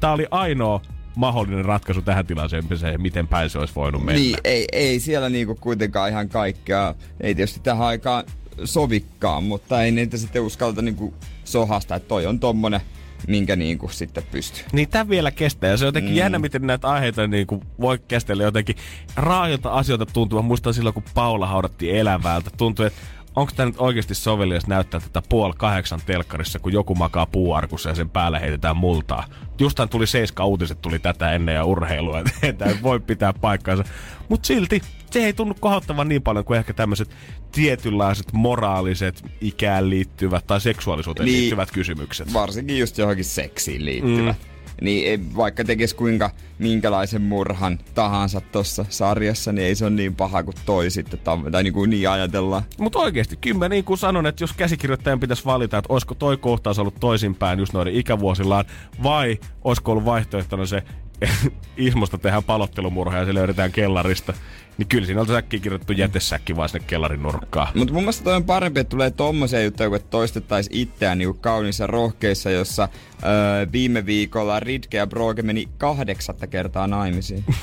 Tämä 0.00 0.12
oli 0.12 0.26
ainoa 0.30 0.80
mahdollinen 1.16 1.64
ratkaisu 1.64 2.02
tähän 2.02 2.26
tilanteeseen, 2.26 3.00
miten 3.02 3.28
päin 3.28 3.50
se 3.50 3.58
olisi 3.58 3.74
voinut 3.74 4.04
mennä. 4.04 4.20
Niin, 4.20 4.36
ei, 4.44 4.64
ei 4.72 5.00
siellä 5.00 5.28
niinku 5.28 5.54
kuitenkaan 5.60 6.10
ihan 6.10 6.28
kaikkea, 6.28 6.94
ei 7.20 7.34
tietysti 7.34 7.60
tähän 7.60 7.86
aikaan 7.86 8.24
sovikkaan, 8.64 9.44
mutta 9.44 9.82
ei 9.82 9.90
niitä 9.90 10.16
sitten 10.16 10.42
uskalta 10.42 10.82
niinku 10.82 11.14
sohasta, 11.44 11.94
että 11.94 12.08
toi 12.08 12.26
on 12.26 12.40
tommonen, 12.40 12.80
minkä 13.26 13.56
niinku 13.56 13.88
sitten 13.88 14.22
pystyy. 14.30 14.64
Niin 14.72 14.88
tämä 14.88 15.08
vielä 15.08 15.30
kestää. 15.30 15.70
Ja 15.70 15.76
se 15.76 15.84
on 15.84 15.88
jotenkin 15.88 16.12
mm. 16.12 16.16
jännä, 16.16 16.38
miten 16.38 16.66
näitä 16.66 16.88
aiheita 16.88 17.26
niin 17.26 17.46
kuin 17.46 17.62
voi 17.80 17.98
käsitellä 18.08 18.42
jotenkin 18.42 18.76
raajilta 19.16 19.70
asioita 19.70 20.06
tuntuu. 20.06 20.42
Mä 20.42 20.48
muistan 20.48 20.74
silloin, 20.74 20.94
kun 20.94 21.02
Paula 21.14 21.46
haudattiin 21.46 21.96
elävältä. 21.96 22.50
Tuntui, 22.56 22.86
että 22.86 23.00
onko 23.36 23.52
tämä 23.56 23.66
nyt 23.66 23.74
oikeasti 23.78 24.14
sovelias 24.14 24.66
näyttää 24.66 25.00
tätä 25.00 25.22
puoli 25.28 25.54
kahdeksan 25.56 26.00
telkkarissa, 26.06 26.58
kun 26.58 26.72
joku 26.72 26.94
makaa 26.94 27.26
puuarkussa 27.26 27.88
ja 27.88 27.94
sen 27.94 28.10
päälle 28.10 28.40
heitetään 28.40 28.76
multaa. 28.76 29.24
Justain 29.58 29.88
tuli 29.88 30.06
Seiska 30.06 30.44
uutiset 30.44 30.82
tuli 30.82 30.98
tätä 30.98 31.32
ennen 31.32 31.54
ja 31.54 31.64
urheilua, 31.64 32.18
että 32.42 32.64
ei 32.64 32.76
voi 32.82 33.00
pitää 33.00 33.32
paikkaansa. 33.32 33.84
Mutta 34.28 34.46
silti 34.46 34.82
se 35.20 35.26
ei 35.26 35.32
tunnu 35.32 35.54
kohottavan 35.60 36.08
niin 36.08 36.22
paljon 36.22 36.44
kuin 36.44 36.58
ehkä 36.58 36.72
tämmöiset 36.74 37.10
tietynlaiset 37.52 38.32
moraaliset 38.32 39.24
ikään 39.40 39.90
liittyvät 39.90 40.46
tai 40.46 40.60
seksuaalisuuteen 40.60 41.24
Niin. 41.26 41.40
liittyvät 41.40 41.70
kysymykset. 41.70 42.32
Varsinkin 42.32 42.78
just 42.78 42.98
johonkin 42.98 43.24
seksiin 43.24 43.84
liittyvät. 43.84 44.36
Mm. 44.38 44.56
Niin 44.82 45.08
ei, 45.08 45.20
vaikka 45.36 45.64
tekis 45.64 45.94
kuinka 45.94 46.30
minkälaisen 46.58 47.22
murhan 47.22 47.78
tahansa 47.94 48.40
tuossa 48.40 48.84
sarjassa, 48.88 49.52
niin 49.52 49.66
ei 49.66 49.74
se 49.74 49.84
ole 49.84 49.94
niin 49.94 50.14
paha 50.14 50.42
kuin 50.42 50.56
toi 50.66 50.90
sitten, 50.90 51.18
tai, 51.18 51.38
tai 51.52 51.62
niin 51.62 51.72
kuin 51.72 51.90
niin 51.90 52.10
ajatellaan. 52.10 52.62
Mutta 52.78 52.98
oikeasti, 52.98 53.36
kyllä 53.36 53.58
mä 53.58 53.68
niin 53.68 53.84
kuin 53.84 53.98
sanon, 53.98 54.26
että 54.26 54.42
jos 54.44 54.52
käsikirjoittajan 54.52 55.20
pitäisi 55.20 55.44
valita, 55.44 55.78
että 55.78 55.92
olisiko 55.92 56.14
toi 56.14 56.36
kohtaus 56.36 56.78
ollut 56.78 57.00
toisinpäin 57.00 57.58
just 57.58 57.72
noiden 57.72 57.94
ikävuosillaan, 57.94 58.64
vai 59.02 59.38
olisiko 59.64 59.92
ollut 59.92 60.04
vaihtoehtona 60.04 60.66
se 60.66 60.82
Ismosta 61.76 62.18
tehdään 62.18 62.44
palottelumurha 62.44 63.18
ja 63.18 63.24
se 63.24 63.34
löydetään 63.34 63.72
kellarista, 63.72 64.32
niin 64.78 64.88
kyllä 64.88 65.06
siinä 65.06 65.20
on 65.20 65.26
säkkiin 65.26 65.62
kirjoittu 65.62 65.92
jätesäkki 65.92 66.56
vaan 66.56 66.68
sinne 66.68 66.84
kellarin 66.86 67.22
nurkkaan. 67.22 67.68
Mutta 67.74 67.94
mun 67.94 68.02
mielestä 68.02 68.24
toi 68.24 68.34
on 68.34 68.44
parempi, 68.44 68.80
että 68.80 68.90
tulee 68.90 69.10
tommosia 69.10 69.62
juttuja, 69.62 69.90
kun 69.90 69.98
toistettaisiin 70.10 70.76
itseään 70.80 71.18
niin 71.18 71.38
kauniissa 71.38 71.86
rohkeissa, 71.86 72.50
jossa 72.50 72.88
öö, 73.24 73.66
viime 73.72 74.06
viikolla 74.06 74.60
Ridke 74.60 74.96
ja 74.96 75.06
Broge 75.06 75.42
meni 75.42 75.68
kahdeksatta 75.78 76.46
kertaa 76.46 76.86
naimisiin. 76.86 77.44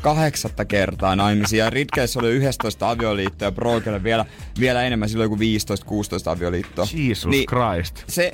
Kahdeksatta 0.00 0.64
kertaa 0.64 1.16
naimisiin. 1.16 1.58
Ja 1.58 1.70
Ridkeessä 1.70 2.20
oli 2.20 2.30
11 2.30 2.90
avioliittoa 2.90 3.46
ja 3.46 3.52
Brogelle 3.52 4.02
vielä, 4.02 4.24
vielä 4.60 4.82
enemmän, 4.82 5.08
silloin 5.08 5.30
kuin 5.30 5.40
15-16 5.40 5.42
avioliittoa. 6.30 6.86
Jesus 6.94 7.30
Niin- 7.30 7.46
Christ. 7.46 8.04
Se, 8.08 8.32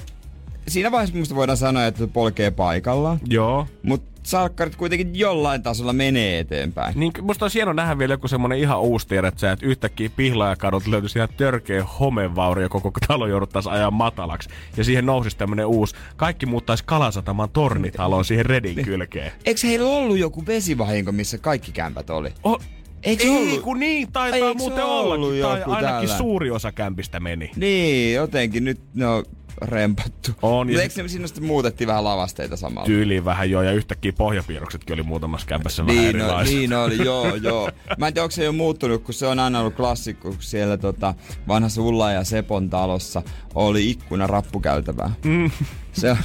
siinä 0.69 0.91
vaiheessa 0.91 1.17
musta 1.17 1.35
voidaan 1.35 1.59
sanoa, 1.59 1.87
että 1.87 1.99
se 1.99 2.07
polkee 2.07 2.51
paikallaan. 2.51 3.21
Joo. 3.29 3.67
Mutta 3.83 4.08
salkkarit 4.29 4.77
kuitenkin 4.77 5.19
jollain 5.19 5.63
tasolla 5.63 5.93
menee 5.93 6.39
eteenpäin. 6.39 7.01
Niin 7.01 7.13
musta 7.21 7.45
olisi 7.45 7.59
hieno 7.59 7.73
nähdä 7.73 7.99
vielä 7.99 8.15
joku 8.15 8.29
semmonen 8.29 8.59
ihan 8.59 8.81
uusi 8.81 9.09
tiedä, 9.09 9.29
että, 9.29 9.57
yhtäkkiä 9.63 10.11
pihlaajakadut 10.17 10.87
löytyisi 10.87 11.19
ihan 11.19 11.29
törkeä 11.37 11.85
homevaurio, 11.85 12.69
koko 12.69 12.93
talo 13.09 13.27
jouduttaisiin 13.27 13.73
ajaa 13.73 13.91
matalaksi. 13.91 14.49
Ja 14.77 14.85
siihen 14.85 15.07
nousisi 15.07 15.37
tämmönen 15.37 15.67
uusi, 15.67 15.95
kaikki 16.17 16.47
muuttaisi 16.47 16.85
Kalasataman 16.87 17.51
tornitaloon 17.51 18.25
siihen 18.25 18.47
redin 18.47 18.85
kylkeen. 18.85 19.33
Eikö 19.45 19.61
heillä 19.65 19.89
ollut 19.89 20.19
joku 20.19 20.47
vesivahinko, 20.47 21.13
missä 21.13 21.39
kaikki 21.39 21.73
kämpät 21.73 22.11
oli? 22.11 22.33
Oh, 22.45 22.61
Eikö 23.03 23.25
ei, 23.25 23.31
ollut? 23.31 23.61
kun 23.61 23.81
niin, 23.81 24.13
taitaa 24.13 24.49
Eikö 24.49 24.59
muuten 24.59 24.85
ollut 24.85 25.15
ollakin. 25.15 25.43
Tai 25.43 25.53
ainakin 25.53 25.85
tällainen? 25.85 26.17
suuri 26.19 26.51
osa 26.51 26.73
kämpistä 26.73 27.21
meni. 27.21 27.51
Niin, 27.57 28.15
jotenkin 28.15 28.65
nyt 28.65 28.81
ne 28.95 29.07
on 29.07 29.25
rempattu. 29.63 30.31
On, 30.43 30.69
ja 30.69 30.73
Mutta 30.73 30.83
eikö 30.83 31.09
siinä 31.09 31.27
sitten 31.27 31.45
muutettiin 31.45 31.89
vähän 31.89 32.05
lavasteita 32.05 32.57
samalla? 32.57 32.87
Tyyliin 32.87 33.25
vähän 33.25 33.51
joo, 33.51 33.63
ja 33.63 33.73
yhtäkkiä 33.73 34.13
pohjapiirroksetkin 34.13 34.95
oli 34.95 35.03
muutamassa 35.03 35.47
kämpässä 35.47 35.87
vähän 35.87 35.97
Niin, 36.03 36.19
no, 36.19 36.25
erilaiset. 36.25 36.55
niin 36.55 36.73
oli, 36.75 37.05
joo, 37.07 37.35
joo. 37.35 37.71
Mä 37.99 38.07
en 38.09 38.15
tiedä, 38.15 38.25
onko 38.25 38.31
se 38.31 38.45
jo 38.45 38.53
muuttunut, 38.53 39.03
kun 39.03 39.15
se 39.15 39.27
on 39.27 39.39
aina 39.39 39.61
ollut 39.61 39.75
klassikko, 39.75 40.29
kun 40.31 40.39
siellä 40.43 40.77
tota, 40.77 41.15
vanhassa 41.49 41.83
Ulla 41.83 42.13
ja 42.13 42.25
Sepon 42.25 42.71
talossa 42.71 43.23
oli 43.55 43.91
ikkuna 43.91 44.27
rappukäytävää. 44.27 45.11
Mm. 45.25 45.51
Se, 45.93 46.17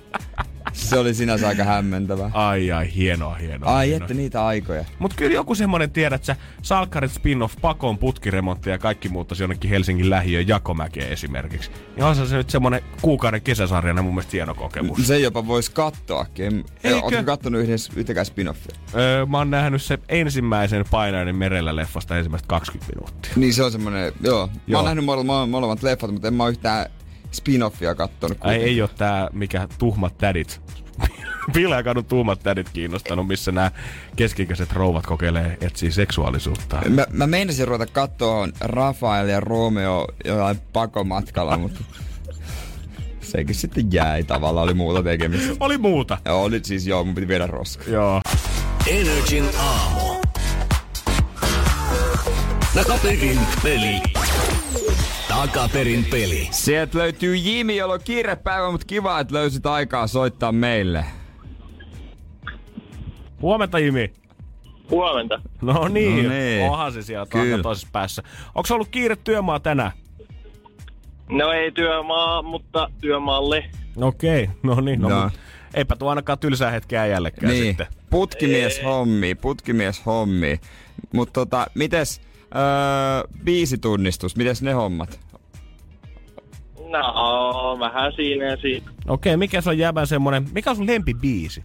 se 0.78 0.98
oli 0.98 1.14
sinänsä 1.14 1.48
aika 1.48 1.64
hämmentävää. 1.64 2.30
Ai 2.34 2.72
ai, 2.72 2.94
hienoa, 2.94 3.34
hienoa. 3.34 3.76
Ai 3.76 3.88
hienoa. 3.88 4.04
että 4.04 4.14
niitä 4.14 4.46
aikoja. 4.46 4.84
Mut 4.98 5.14
kyllä 5.14 5.34
joku 5.34 5.54
semmonen 5.54 5.90
tiedät 5.90 6.24
sä, 6.24 6.36
Salkkarit 6.62 7.12
spin-off, 7.12 7.56
Pakon 7.60 7.98
putkiremontti 7.98 8.70
ja 8.70 8.78
kaikki 8.78 9.08
muuttaisi 9.08 9.42
jonnekin 9.42 9.70
Helsingin 9.70 10.10
lähiön 10.10 10.48
Jakomäkeen 10.48 11.12
esimerkiksi. 11.12 11.70
Ja 11.96 12.06
on 12.06 12.14
se 12.16 12.36
nyt 12.36 12.50
semmonen 12.50 12.82
kuukauden 13.00 13.42
kesäsarjana 13.42 14.02
mun 14.02 14.14
mielestä 14.14 14.30
hieno 14.32 14.54
kokemus. 14.54 15.06
Se 15.06 15.18
jopa 15.18 15.46
voisi 15.46 15.72
kattoakin. 15.72 16.64
Oletko 16.84 17.22
kattonut 17.24 17.60
yhdessä, 17.60 17.92
yhtäkään 17.96 18.26
spin-offia? 18.26 18.76
Öö, 18.94 19.26
mä 19.26 19.38
oon 19.38 19.50
nähnyt 19.50 19.82
se 19.82 19.98
ensimmäisen 20.08 20.84
Painainen 20.90 21.36
merellä 21.36 21.76
leffasta 21.76 22.16
ensimmäistä 22.16 22.48
20 22.48 22.92
minuuttia. 22.94 23.32
Niin 23.36 23.54
se 23.54 23.62
on 23.62 23.72
semmonen, 23.72 24.12
joo. 24.24 24.46
Mä 24.46 24.52
Joo. 24.66 24.78
oon 24.78 24.84
nähnyt 24.84 25.04
molemmat, 25.04 25.50
molemmat 25.50 25.82
leffat, 25.82 26.12
mutta 26.12 26.28
en 26.28 26.34
mä 26.34 26.48
yhtään 26.48 26.86
spin-offia 27.32 27.94
kattonut. 27.94 28.38
Ai 28.40 28.56
ei 28.56 28.82
oo 28.82 28.88
tää 28.88 29.28
mikä 29.32 29.68
tuhmat 29.78 30.18
tädit. 30.18 30.60
Pihlajakadun 31.52 32.04
tuhmat 32.04 32.42
tädit 32.42 32.68
kiinnostanut, 32.68 33.26
missä 33.26 33.52
nämä 33.52 33.70
keskikäiset 34.16 34.72
rouvat 34.72 35.06
kokeilee 35.06 35.58
etsii 35.60 35.92
seksuaalisuutta. 35.92 36.82
Mä, 36.88 37.06
mä 37.12 37.26
meinasin 37.26 37.68
ruveta 37.68 37.92
katsoa 37.92 38.48
Rafael 38.60 39.28
ja 39.28 39.40
Romeo 39.40 40.06
jollain 40.24 40.58
pakomatkalla, 40.72 41.58
mutta 41.68 41.80
sekin 43.20 43.54
sitten 43.54 43.92
jäi 43.92 44.24
tavallaan, 44.24 44.64
oli 44.64 44.74
muuta 44.74 45.02
tekemistä. 45.02 45.56
Oli 45.60 45.78
muuta. 45.78 46.18
Ja 46.24 46.34
oli 46.34 46.60
siis 46.64 46.86
joo, 46.86 47.04
mun 47.04 47.14
piti 47.14 47.28
viedä 47.28 47.46
roska. 47.46 47.84
Joo. 47.90 48.20
Energin 48.86 49.44
aamu. 49.58 50.22
Takaperin 52.74 53.40
peli. 53.62 54.02
Takaperin 55.38 56.04
peli. 56.10 56.48
Sieltä 56.50 56.98
löytyy 56.98 57.36
Jimi, 57.36 57.76
jolla 57.76 57.94
on 57.94 58.00
kiirepäivä, 58.04 58.70
mutta 58.70 58.86
kiva, 58.86 59.20
että 59.20 59.34
löysit 59.34 59.66
aikaa 59.66 60.06
soittaa 60.06 60.52
meille. 60.52 61.04
Huomenta 63.42 63.78
Jimi. 63.78 64.12
Huomenta. 64.90 65.40
No 65.62 65.88
niin, 65.88 66.24
No 66.24 66.30
niin. 66.30 66.70
onhan 66.70 66.92
se 66.92 67.02
siellä 67.02 67.26
Kyllä. 67.26 67.62
toisessa 67.62 67.88
päässä. 67.92 68.22
Onko 68.54 68.68
ollut 68.74 68.88
kiire 68.88 69.16
työmaa 69.16 69.60
tänään? 69.60 69.92
No 71.28 71.52
ei 71.52 71.72
työmaa, 71.72 72.42
mutta 72.42 72.90
työmaalle. 73.00 73.64
Okei, 73.96 74.50
no 74.62 74.80
niin. 74.80 75.00
No, 75.00 75.08
No. 75.08 75.30
Eipä 75.74 75.96
tuo 75.96 76.08
ainakaan 76.08 76.38
tylsää 76.38 76.70
hetkeä 76.70 77.06
jällekään 77.06 77.52
Niin, 77.52 77.64
sitten. 77.64 77.86
putkimies 78.10 78.80
hommi, 78.84 79.34
putkimies 79.34 80.06
hommi. 80.06 80.60
Mutta 81.14 81.32
tota, 81.32 81.66
mites 81.74 82.20
öö, 82.54 83.40
biisitunnistus, 83.44 84.36
mites 84.36 84.62
ne 84.62 84.72
hommat? 84.72 85.27
No, 86.88 87.76
vähän 87.80 88.12
siinä 88.12 88.44
ja 88.44 88.56
siinä. 88.56 88.86
Okei, 89.08 89.36
mikä 89.36 89.60
se 89.60 89.70
on 89.70 89.78
jäbän 89.78 90.06
semmonen, 90.06 90.46
mikä 90.54 90.70
on 90.70 90.76
sun 90.76 90.86
lempibiisi? 90.86 91.64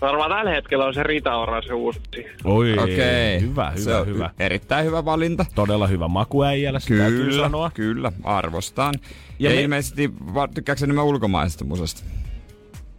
Varmaan 0.00 0.30
tällä 0.30 0.50
hetkellä 0.50 0.84
on 0.84 0.94
se 0.94 1.02
Rita 1.02 1.36
Ora 1.36 1.62
se 1.62 1.74
uusi. 1.74 2.00
Oi, 2.44 2.78
Okei. 2.78 3.40
hyvä, 3.40 3.72
Se 3.76 3.84
hyvä, 3.90 4.00
on 4.00 4.06
hyvä. 4.06 4.30
Erittäin 4.38 4.86
hyvä 4.86 5.04
valinta. 5.04 5.44
Todella 5.54 5.86
hyvä 5.86 6.08
makuäijällä, 6.08 6.80
sitä 6.80 6.96
täytyy 6.96 7.24
Kyllä, 7.24 7.42
sanoa. 7.42 7.70
kyllä, 7.74 8.12
arvostan. 8.24 8.94
Ja, 9.38 9.50
Ja 9.50 9.56
me- 9.56 9.62
ilmeisesti 9.62 10.10
tykkääksä 10.54 10.86
enemmän 10.86 11.04
ulkomaisesta 11.04 11.64
musasta? 11.64 12.02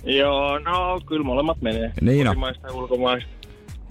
Joo, 0.04 0.60
no 0.60 1.02
kyllä 1.06 1.24
molemmat 1.24 1.62
menee. 1.62 1.92
Niin 2.02 2.28
on. 2.28 2.36
Kotimaista 2.36 2.68
ja 2.68 2.74
ulkomaista. 2.74 3.30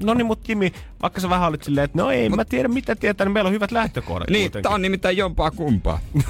No 0.02 0.14
niin, 0.14 0.26
mutta 0.26 0.44
Jimmy, 0.52 0.70
vaikka 1.02 1.20
sä 1.20 1.30
vähän 1.30 1.48
olit 1.48 1.62
silleen, 1.62 1.84
että 1.84 1.98
no 1.98 2.10
ei, 2.10 2.28
Mut... 2.28 2.36
mä 2.36 2.44
tiedä 2.44 2.68
mitä 2.68 2.96
tietää, 2.96 3.24
niin 3.24 3.32
meillä 3.32 3.48
on 3.48 3.54
hyvät 3.54 3.72
lähtökohdat 3.72 4.30
Niin, 4.30 4.42
kuitenkin. 4.42 4.62
tää 4.62 4.72
on 4.72 4.82
nimittäin 4.82 5.16
jompaa 5.16 5.50
kumpaa. 5.50 6.00
50-60. 6.18 6.22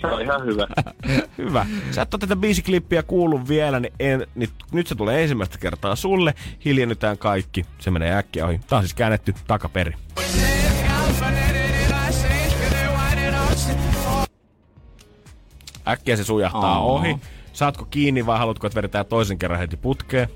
se 0.00 0.06
on 0.06 0.22
ihan 0.22 0.44
hyvä. 0.46 0.66
Hyvä. 1.38 1.66
Sä 1.90 2.02
et 2.02 2.14
ole 2.14 2.20
tätä 2.20 2.36
biisiklippiä 2.36 3.02
kuullut 3.02 3.48
vielä, 3.48 3.80
niin, 3.80 3.92
en, 4.00 4.26
niin 4.34 4.50
nyt 4.72 4.86
se 4.86 4.94
tulee 4.94 5.22
ensimmäistä 5.22 5.58
kertaa 5.58 5.96
sulle. 5.96 6.34
Hiljennytään 6.64 7.18
kaikki. 7.18 7.64
Se 7.78 7.90
menee 7.90 8.14
äkkiä 8.16 8.46
ohi. 8.46 8.60
Tää 8.68 8.76
on 8.78 8.82
siis 8.84 8.94
käännetty 8.94 9.34
takaperi. 9.46 9.92
Äkkiä 15.88 16.16
se 16.16 16.24
sujahtaa 16.24 16.72
Aa. 16.72 16.80
ohi. 16.84 17.16
Saatko 17.52 17.84
kiinni 17.84 18.26
vai 18.26 18.38
haluatko, 18.38 18.66
että 18.66 18.76
vedetään 18.76 19.06
toisen 19.06 19.38
kerran 19.38 19.58
heti 19.60 19.76
putkeen? 19.76 20.28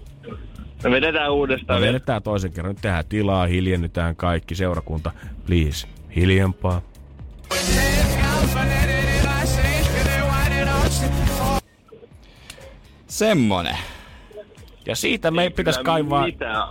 Me 0.84 0.90
vedetään 0.90 1.32
uudestaan 1.32 1.76
No 1.76 1.80
vielä. 1.80 1.94
vedetään 1.94 2.22
toisen 2.22 2.52
kerran. 2.52 2.74
Nyt 2.74 2.82
tehdään 2.82 3.04
tilaa, 3.08 3.46
hiljennytään 3.46 4.16
kaikki. 4.16 4.54
Seurakunta, 4.54 5.12
please, 5.46 5.86
hiljempaa. 6.16 6.82
Semmonen. 13.06 13.76
Ja 14.86 14.96
siitä 14.96 15.30
me 15.30 15.42
ei 15.42 15.50
pitäisi 15.50 15.80
kaivaa... 15.82 16.24
Mitään. 16.26 16.68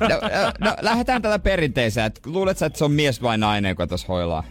No, 0.00 0.08
no, 0.08 0.52
no 0.60 0.74
lähdetään 0.80 1.22
tällä 1.22 1.38
perinteisellä. 1.38 2.06
Et 2.06 2.20
Luulet 2.26 2.58
sä, 2.58 2.66
että 2.66 2.78
se 2.78 2.84
on 2.84 2.92
mies 2.92 3.22
vai 3.22 3.38
nainen, 3.38 3.68
joka 3.68 3.86
tuossa 3.86 4.06
hoilaa? 4.08 4.44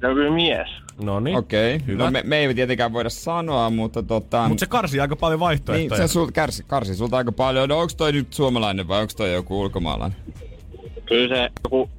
Se 0.00 0.06
on 0.06 0.14
kyllä 0.14 0.34
mies. 0.34 0.68
No 1.02 1.20
niin. 1.20 1.36
Okei. 1.36 1.76
Okay. 1.76 1.86
Hyvä. 1.86 2.04
No, 2.04 2.10
me, 2.10 2.22
me, 2.26 2.36
ei 2.36 2.54
tietenkään 2.54 2.92
voida 2.92 3.10
sanoa, 3.10 3.70
mutta 3.70 4.02
tota... 4.02 4.48
Mutta 4.48 4.60
se 4.60 4.66
karsii 4.66 5.00
aika 5.00 5.16
paljon 5.16 5.38
niin, 5.38 5.46
vaihtoehtoja. 5.46 6.06
se 6.06 6.12
sul, 6.12 6.30
kärsi, 6.32 6.64
karsi 6.66 6.94
sulta 6.94 7.16
aika 7.16 7.32
paljon. 7.32 7.68
No 7.68 7.78
onks 7.78 7.96
toi 7.96 8.12
nyt 8.12 8.32
suomalainen 8.32 8.88
vai 8.88 9.00
onks 9.00 9.16
toi 9.16 9.32
joku 9.32 9.60
ulkomaalainen? 9.60 10.18
Kyllä 11.06 11.36
se 11.36 11.50
joku 11.64 11.90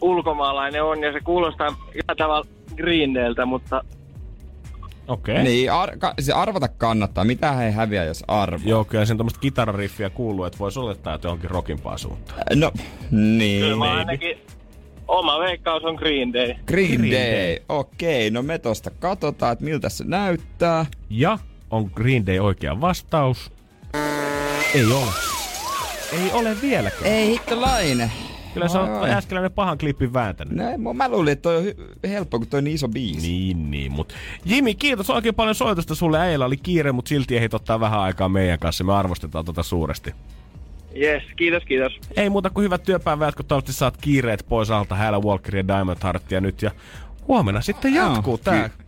ulkomaalainen 0.00 0.84
on 0.84 1.02
ja 1.02 1.12
se 1.12 1.20
kuulostaa 1.20 1.66
jollain 1.66 2.18
tavalla 2.18 2.46
Green 2.76 3.14
Dayltä, 3.14 3.46
mutta 3.46 3.84
Okei. 5.08 5.34
Okay. 5.34 5.44
Niin, 5.44 5.72
ar- 5.72 5.98
ka- 5.98 6.14
se 6.20 6.32
arvata 6.32 6.68
kannattaa. 6.68 7.24
Mitä 7.24 7.52
he 7.52 7.70
häviää, 7.70 8.04
jos 8.04 8.24
arvaa? 8.28 8.68
Joo, 8.68 8.84
kyllä 8.84 9.04
sen 9.04 9.16
tämmöistä 9.16 9.40
kitarariffiä 9.40 10.10
kuuluu, 10.10 10.44
että 10.44 10.58
voisi 10.58 10.78
olettaa, 10.78 11.14
että 11.14 11.26
johonkin 11.26 11.50
rockimpaan 11.50 11.98
suuntaan. 11.98 12.38
No, 12.54 12.72
niin. 13.10 13.60
kyllä 13.60 13.76
mä 13.76 13.92
ainakin 13.92 14.38
oma 15.08 15.38
veikkaus 15.38 15.84
on 15.84 15.94
Green 15.94 16.32
Day. 16.32 16.54
Green, 16.66 17.00
Green 17.00 17.00
Day. 17.12 17.46
Day. 17.46 17.58
Okei, 17.68 18.30
no 18.30 18.42
me 18.42 18.58
tosta 18.58 18.90
katsotaan, 18.90 19.52
että 19.52 19.64
miltä 19.64 19.88
se 19.88 20.04
näyttää. 20.04 20.86
Ja 21.10 21.38
on 21.70 21.90
Green 21.94 22.26
Day 22.26 22.38
oikea 22.38 22.80
vastaus? 22.80 23.52
Ei 24.74 24.84
ole. 24.84 25.12
Ei 26.12 26.30
ole 26.32 26.56
vieläkään. 26.62 27.04
Ei 27.04 27.28
hittolainen. 27.28 28.12
Kyllä 28.54 28.68
se 28.68 28.78
on 28.78 29.04
äskeläinen 29.10 29.52
pahan 29.52 29.78
klippin 29.78 30.12
vääntänyt. 30.12 30.54
Näin, 30.56 30.80
mä- 30.80 30.92
mä 30.92 31.08
luulin, 31.08 31.32
että 31.32 31.42
toi 31.42 31.56
on 31.56 31.64
helppo, 32.10 32.38
kun 32.38 32.48
toi 32.48 32.58
on 32.58 32.64
niin 32.64 32.74
iso 32.74 32.88
biisi. 32.88 33.28
Niin, 33.28 33.70
niin, 33.70 33.92
mut 33.92 34.12
Jimi, 34.44 34.74
kiitos 34.74 35.10
oikein 35.10 35.34
paljon 35.34 35.54
soitosta 35.54 35.94
sulle. 35.94 36.18
Äijällä 36.20 36.44
oli 36.44 36.56
kiire, 36.56 36.92
mutta 36.92 37.08
silti 37.08 37.36
ehdit 37.36 37.54
ottaa 37.54 37.80
vähän 37.80 38.00
aikaa 38.00 38.28
meidän 38.28 38.58
kanssa. 38.58 38.84
Me 38.84 38.94
arvostetaan 38.94 39.44
tota 39.44 39.62
suuresti. 39.62 40.14
Yes, 41.00 41.22
kiitos, 41.36 41.62
kiitos. 41.64 41.92
Ei 42.16 42.30
muuta 42.30 42.50
kuin 42.50 42.64
hyvät 42.64 42.82
työpäivät, 42.82 43.34
kun 43.34 43.44
toivottavasti 43.44 43.78
saat 43.78 43.96
kiireet 43.96 44.44
pois 44.48 44.70
alta 44.70 44.94
Häällä 44.94 45.18
Walkeria 45.20 45.58
ja 45.60 45.68
Diamond 45.68 45.98
Heartia 46.02 46.40
nyt. 46.40 46.62
Ja 46.62 46.70
huomenna 47.28 47.60
sitten 47.60 47.94
jatkuu 47.94 48.38
tää. 48.38 48.68
ky- 48.68 48.84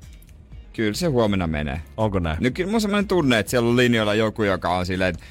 Kyllä 0.73 0.95
se 0.95 1.07
huomenna 1.07 1.47
menee. 1.47 1.81
Onko 1.97 2.19
näin? 2.19 2.37
No 2.41 2.51
kyllä 2.55 2.69
mun 2.69 2.75
on 2.75 2.81
semmoinen 2.81 3.09
tunne, 3.09 3.39
että 3.39 3.51
siellä 3.51 3.69
on 3.69 3.77
linjoilla 3.77 4.15
joku, 4.15 4.43
joka 4.43 4.69
on 4.77 4.87
silleen, 4.87 5.11
että 5.15 5.25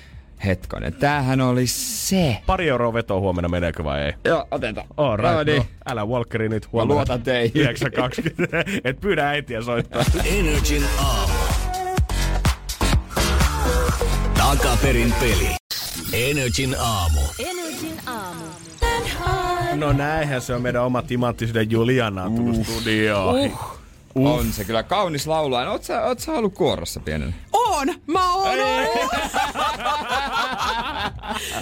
hetkonen, 0.45 0.93
tämähän 0.93 1.41
oli 1.41 1.67
se. 1.67 2.37
Pari 2.45 2.69
euroa 2.69 2.93
vetoa 2.93 3.19
huomenna 3.19 3.49
meneekö 3.49 3.83
vai 3.83 4.01
ei? 4.01 4.13
Joo, 4.25 4.47
otetaan. 4.51 4.87
All 4.97 5.17
right, 5.17 5.33
No 5.33 5.43
niin. 5.43 5.57
no, 5.57 5.65
älä 5.89 6.05
Walkeri 6.05 6.49
nyt 6.49 6.71
huomenna. 6.71 6.93
luotan 6.95 7.21
teihin. 7.21 7.65
9.20. 7.65 8.81
Et 8.83 8.99
pyydä 8.99 9.29
äitiä 9.29 9.61
soittaa. 9.61 10.03
Energin 10.25 10.83
aamu. 10.99 11.33
Takaperin 14.37 15.13
peli. 15.19 15.64
Energin 16.13 16.75
aamu. 16.79 17.19
Energin 17.39 17.99
aamu. 18.05 18.45
No 19.75 19.93
näinhän 19.93 20.41
se 20.41 20.53
on 20.53 20.61
meidän 20.61 20.83
oma 20.83 21.01
timanttisyyden 21.01 21.71
Juliana 21.71 22.29
tullut 22.35 22.67
studioon. 22.67 23.51
Uh. 24.15 24.27
On 24.27 24.51
se 24.53 24.63
kyllä 24.65 24.83
kaunis 24.83 25.27
laulaja. 25.27 25.71
Oot 25.71 25.83
sä, 25.83 26.01
oot 26.05 26.19
sä 26.19 26.31
ollut 26.31 26.53
kuorossa 26.53 26.99
pienenä? 26.99 27.33
On! 27.53 27.87
Mä 28.07 28.33
oon 28.35 28.47
ollut! 28.59 29.09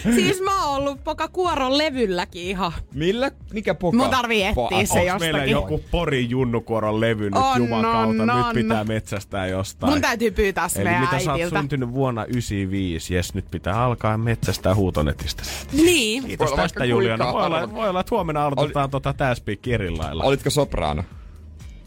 siis 0.16 0.42
mä 0.42 0.66
oon 0.66 0.76
ollut 0.78 1.04
poka 1.04 1.28
kuoron 1.28 1.78
levylläkin 1.78 2.42
ihan. 2.44 2.72
Millä? 2.94 3.32
Mikä 3.54 3.74
poka? 3.74 3.98
Mun 3.98 4.10
tarvii 4.10 4.44
etsiä 4.44 4.64
Po- 4.64 4.86
se 4.88 5.12
Onks 5.12 5.20
meillä 5.20 5.46
jostakin. 5.46 5.52
joku 5.52 5.82
Pori 5.92 6.30
Junnukuoron 6.30 7.02
levy 7.02 7.24
nyt 7.24 7.34
On, 7.36 7.58
jumakauta? 7.58 7.98
on, 8.10 8.18
Nyt 8.18 8.30
on. 8.30 8.54
pitää 8.54 8.84
metsästää 8.84 9.48
jostain. 9.48 9.94
Mun 9.94 10.02
täytyy 10.02 10.32
pyytää 10.32 10.68
se 10.68 10.82
Eli 10.82 10.90
meidän 10.90 11.02
mitä 11.02 11.20
sä 11.20 11.32
oot 11.32 11.40
äidiltä. 11.42 11.60
syntynyt 11.60 11.94
vuonna 11.94 12.26
95, 12.26 13.16
jes 13.16 13.34
nyt 13.34 13.46
pitää 13.52 13.84
alkaa 13.84 14.18
metsästää 14.18 14.76
huutonetistä. 14.76 15.44
Niin. 15.72 16.24
Kiitos 16.24 16.52
olla 16.52 16.62
tästä 16.62 16.86
Juliana. 16.86 17.34
Voi 17.34 17.46
olla, 17.46 17.72
voi 17.74 17.90
olla, 17.90 18.00
että 18.00 18.16
huomenna 18.16 18.46
aloitetaan 18.46 18.90
tota 18.90 19.14
täyspiikki 19.14 19.74
eri 19.74 19.90
lailla. 19.90 20.24
Olitko 20.24 20.50
sopraano? 20.50 21.04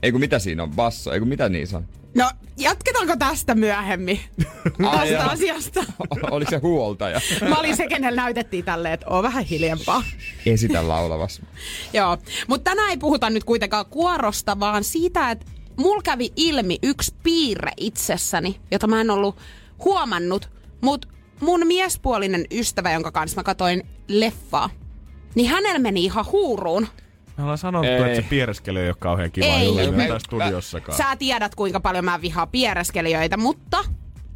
Eiku 0.02 0.18
mitä 0.18 0.39
siinä 0.39 0.62
on? 0.62 0.70
Basso? 0.70 1.12
Eiku 1.12 1.27
mitä 1.27 1.48
niin 1.48 1.66
se 1.66 1.77
on? 1.77 1.86
No, 2.14 2.31
jatketaanko 2.56 3.16
tästä 3.16 3.55
myöhemmin? 3.55 4.20
Ai 4.86 5.10
Tästä 5.10 5.31
asiasta. 5.31 5.85
Oliko 6.31 6.51
se 6.51 6.56
huoltaja? 6.56 7.20
Mä 7.48 7.59
olin 7.59 7.77
se, 7.77 7.86
kenellä 7.86 8.23
näytettiin 8.23 8.64
tälleen, 8.64 8.94
että 8.94 9.06
oo 9.10 9.23
vähän 9.23 9.44
hiljempaa. 9.44 10.02
Esitä 10.47 10.89
laulavas. 10.89 11.43
Joo, 11.93 12.18
mutta 12.48 12.70
tänään 12.70 12.90
ei 12.90 12.97
puhuta 12.97 13.31
nyt 13.31 13.44
kuitenkaan 13.44 13.86
kuorosta, 13.86 14.60
vaan 14.60 14.85
siitä, 14.85 15.31
että 15.31 15.47
mulla 15.77 16.02
kävi 16.02 16.32
ilmi 16.36 16.78
yksi 16.82 17.14
piirre 17.23 17.73
itsessäni, 17.77 18.60
jota 18.70 18.86
mä 18.86 19.01
en 19.01 19.10
ollut 19.10 19.36
huomannut, 19.85 20.48
mutta 20.81 21.09
mun 21.40 21.66
miespuolinen 21.66 22.44
ystävä, 22.51 22.93
jonka 22.93 23.12
kanssa 23.12 23.36
mä 23.36 23.43
katoin 23.43 23.86
leffaa, 24.09 24.70
niin 25.35 25.51
hänellä 25.51 25.78
meni 25.78 26.05
ihan 26.05 26.27
huuruun. 26.32 26.89
Me 27.36 27.42
ollaan 27.42 27.58
sanottu, 27.58 27.88
Ei. 27.88 28.02
että 28.02 28.14
se 28.14 28.22
piereskely 28.22 28.80
ei 28.80 28.88
ole 28.88 28.96
kauhean 28.98 29.30
kiva 29.30 29.46
Ei. 29.46 29.76
Tässä 29.96 30.18
studiossakaan. 30.18 30.98
Sä 30.98 31.16
tiedät, 31.16 31.54
kuinka 31.54 31.80
paljon 31.80 32.04
mä 32.04 32.20
vihaan 32.20 32.48
piereskelijöitä, 32.48 33.36
mutta 33.36 33.84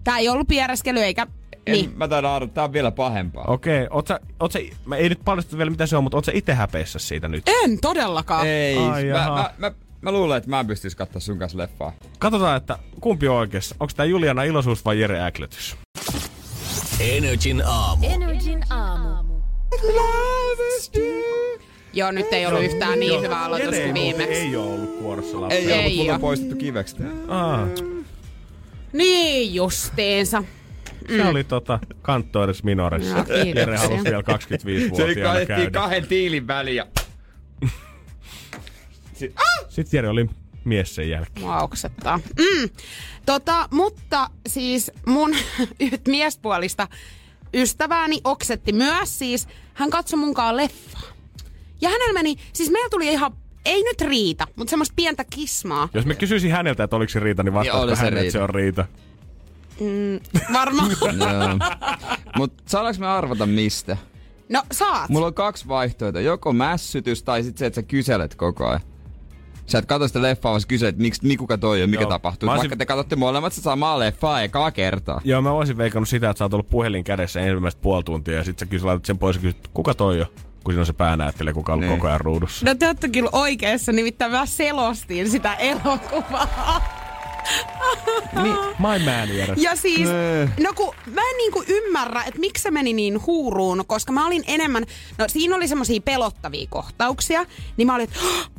tää 0.05 0.18
ei 0.18 0.28
ollut 0.28 0.48
piereskely 0.48 1.01
eikä... 1.01 1.27
En, 1.66 1.72
Niin. 1.72 1.93
Mä 1.97 2.09
taidan 2.09 2.31
arvata, 2.31 2.55
tää 2.55 2.64
on 2.64 2.72
vielä 2.72 2.90
pahempaa. 2.90 3.44
Okei, 3.48 3.86
oot 3.90 4.06
sä, 4.06 4.20
oot 4.40 4.52
sä, 4.52 4.59
mä 4.86 4.97
ei 4.97 5.09
nyt 5.09 5.20
paljasta 5.24 5.59
vielä 5.59 5.70
mitä 5.70 5.86
se 5.86 5.97
on, 5.97 6.02
mutta 6.02 6.16
oot 6.16 6.24
sä 6.24 6.32
itse 6.35 6.55
häpeissä 6.55 6.98
siitä 6.98 7.28
nyt? 7.28 7.43
En 7.64 7.81
todellakaan. 7.81 8.47
Ei, 8.47 8.77
Ai 8.78 9.05
mä, 9.05 9.09
jaha. 9.09 9.36
mä, 9.36 9.51
mä, 9.59 9.72
mä, 10.01 10.12
luulen, 10.12 10.39
että 10.39 10.51
mä 10.51 10.60
en 10.60 10.66
pystyis 10.66 10.94
katsoa 10.94 11.20
sun 11.20 11.39
kanssa 11.39 11.59
leffaa. 11.59 11.93
Katsotaan, 12.18 12.56
että 12.56 12.78
kumpi 13.01 13.28
on 13.28 13.36
oikeassa. 13.36 13.74
Onko 13.81 13.93
tää 13.97 14.06
Juliana 14.06 14.43
iloisuus 14.43 14.85
vai 14.85 15.01
Jere 15.01 15.20
Äkletys? 15.22 15.77
Energin 17.01 17.62
aamu. 17.66 18.06
Energin 18.06 18.64
aamu. 18.72 19.40
Joo, 21.93 22.11
nyt 22.11 22.33
ei 22.33 22.47
ollut 22.47 22.62
yhtään 22.62 23.01
niin 23.01 23.21
hyvä 23.21 23.45
aloitus 23.45 23.75
kuin 23.77 23.95
viimeksi. 23.95 24.33
ei 24.35 24.57
ole 24.57 24.67
ollut 24.73 24.99
kuorossa 24.99 25.41
lapsi. 25.41 25.57
Ei, 25.59 25.73
Ei 25.73 26.11
on 26.11 26.21
poistettu 26.21 26.57
kiveksi. 26.57 26.97
Ah, 27.29 27.61
Niin 28.93 29.55
justiinsa. 29.55 30.45
se 31.17 31.25
oli 31.27 31.45
tota 31.45 31.79
Kanttoris 32.03 32.62
Minorissa. 32.65 33.15
Kiitoksia. 33.15 33.45
Jere 33.55 33.77
halusi 33.77 34.05
vielä 34.05 34.23
Se 34.39 34.57
25-vuotiaana 34.57 35.23
kaivettiin 35.23 35.47
käydä. 35.57 35.71
kahden 35.71 36.07
tiilin 36.07 36.47
väliin 36.47 36.77
ja... 36.77 36.87
Sitten 39.69 39.99
Jere 39.99 40.09
oli 40.09 40.27
mies 40.65 40.95
sen 40.95 41.11
jälkeen. 41.11 41.41
Mua 41.47 41.61
oksettaa. 41.61 42.17
Mm. 42.39 42.71
Tota, 43.27 43.69
mutta 43.71 44.31
siis 44.49 44.91
mun 45.07 45.35
miespuolista 46.09 46.89
ystävääni 47.55 48.21
oksetti 48.25 48.73
myös 48.73 49.19
siis. 49.19 49.49
Hän 49.75 49.91
katsoi 49.91 50.19
munkaan 50.19 50.57
leffaa. 50.57 51.03
Ja 51.81 51.89
hänellä 51.89 52.12
meni, 52.12 52.36
siis 52.52 52.70
meillä 52.70 52.89
tuli 52.90 53.09
ihan, 53.09 53.32
ei 53.65 53.82
nyt 53.82 54.01
riita, 54.01 54.47
mutta 54.57 54.70
semmoista 54.70 54.93
pientä 54.97 55.24
kismaa. 55.31 55.89
Jos 55.94 56.07
me 56.07 56.15
kysyisin 56.15 56.52
häneltä, 56.52 56.85
että 56.85 56.97
oliko 56.97 57.11
se 57.11 57.20
Riita, 57.20 57.43
niin 57.43 57.52
Joo, 57.55 57.59
vastaatko 57.61 57.97
hän, 57.97 58.16
että 58.19 58.32
se 58.32 58.43
on 58.43 58.51
Riita. 58.51 58.85
Varmaan. 60.52 60.90
Joo. 61.02 61.59
Mut 62.36 62.52
saadaanko 62.66 63.01
me 63.01 63.07
arvata 63.07 63.47
mistä? 63.47 63.97
No 64.48 64.62
saat. 64.73 65.09
Mulla 65.11 65.27
on 65.27 65.35
kaksi 65.35 65.69
vaihtoehtoa. 65.69 66.23
Joko 66.23 66.52
mässytys 66.52 67.23
tai 67.23 67.43
sitten 67.43 67.59
se, 67.59 67.66
että 67.66 67.74
sä 67.74 67.82
kyselet 67.82 68.35
koko 68.35 68.66
ajan. 68.69 68.81
Sä 69.66 69.78
et 69.78 69.86
katso 69.86 70.09
sitä 70.09 70.23
leffaa, 70.23 70.51
vaan 70.52 70.61
sä 70.61 70.66
kyselet, 70.69 70.98
miksi, 70.98 71.27
niin 71.28 71.39
kuka 71.39 71.59
toi 71.59 71.82
on, 71.82 71.90
mikä 71.90 72.02
Joo. 72.02 72.11
tapahtuu. 72.11 72.47
Mä 72.47 72.51
Vaikka 72.51 72.62
olisin- 72.62 72.78
te 72.78 72.86
katsotte 72.86 73.16
molemmat 73.16 73.52
sitä 73.52 73.65
samaa 73.65 73.98
leffaa 73.98 74.43
ekaa 74.43 74.70
kertaa. 74.70 75.20
Joo, 75.24 75.43
mä 75.43 75.51
olisin 75.51 75.77
veikannut 75.78 76.09
sitä, 76.09 76.31
että 76.31 76.39
sä 76.39 76.44
oot 76.44 76.55
ollut 76.55 76.70
puhelin 76.70 77.05
kädessä 77.05 77.40
ensimmäistä 77.40 77.81
puoli 77.82 78.05
tuntia 78.05 78.35
ja 78.35 78.44
sit 78.44 78.59
sä 78.59 78.66
kysyt, 78.66 79.05
sen 79.05 79.19
pois 79.19 79.36
ja 79.36 79.43
kysyt, 79.43 79.69
kuka 79.74 79.94
toi 79.94 80.20
on? 80.20 80.27
Kun 80.65 80.73
siinä 80.74 80.81
on 80.82 80.87
se 80.87 80.93
päänäyttelijä, 80.93 81.55
kuka 81.55 81.73
on 81.73 81.81
Niin. 81.81 81.93
koko 81.93 82.07
ajan 82.09 82.20
ruudussa. 82.20 82.66
No 82.66 82.74
te 82.74 82.87
ootte 82.87 83.09
kyllä 83.09 83.28
oikeassa, 83.32 83.93
nimittäin 83.93 84.32
mä 84.32 84.47
selostin 84.47 85.31
sitä 85.31 85.55
elokuvaa. 85.55 86.85
My 88.78 88.99
man, 89.05 89.37
Jere. 89.37 89.55
Ja 89.57 89.77
siis, 89.77 90.09
Nee. 90.09 90.49
no 90.62 90.73
kun 90.77 90.95
mä 91.07 91.20
en 91.31 91.37
niinku 91.37 91.65
ymmärrä, 91.69 92.23
että 92.23 92.41
miksi 92.41 92.62
se 92.62 92.70
meni 92.70 92.93
niin 92.93 93.27
huuruun, 93.27 93.85
koska 93.87 94.12
mä 94.12 94.27
olin 94.27 94.45
enemmän, 94.47 94.85
no 95.19 95.24
siinä 95.28 95.57
oli 95.57 95.69
semmosia 95.69 96.01
pelottavia 96.01 96.66
kohtauksia, 96.70 97.47
niin 97.77 97.87
mä 97.87 97.95
olin, 97.95 98.05
että 98.05 98.19
"Hah, 98.20 98.51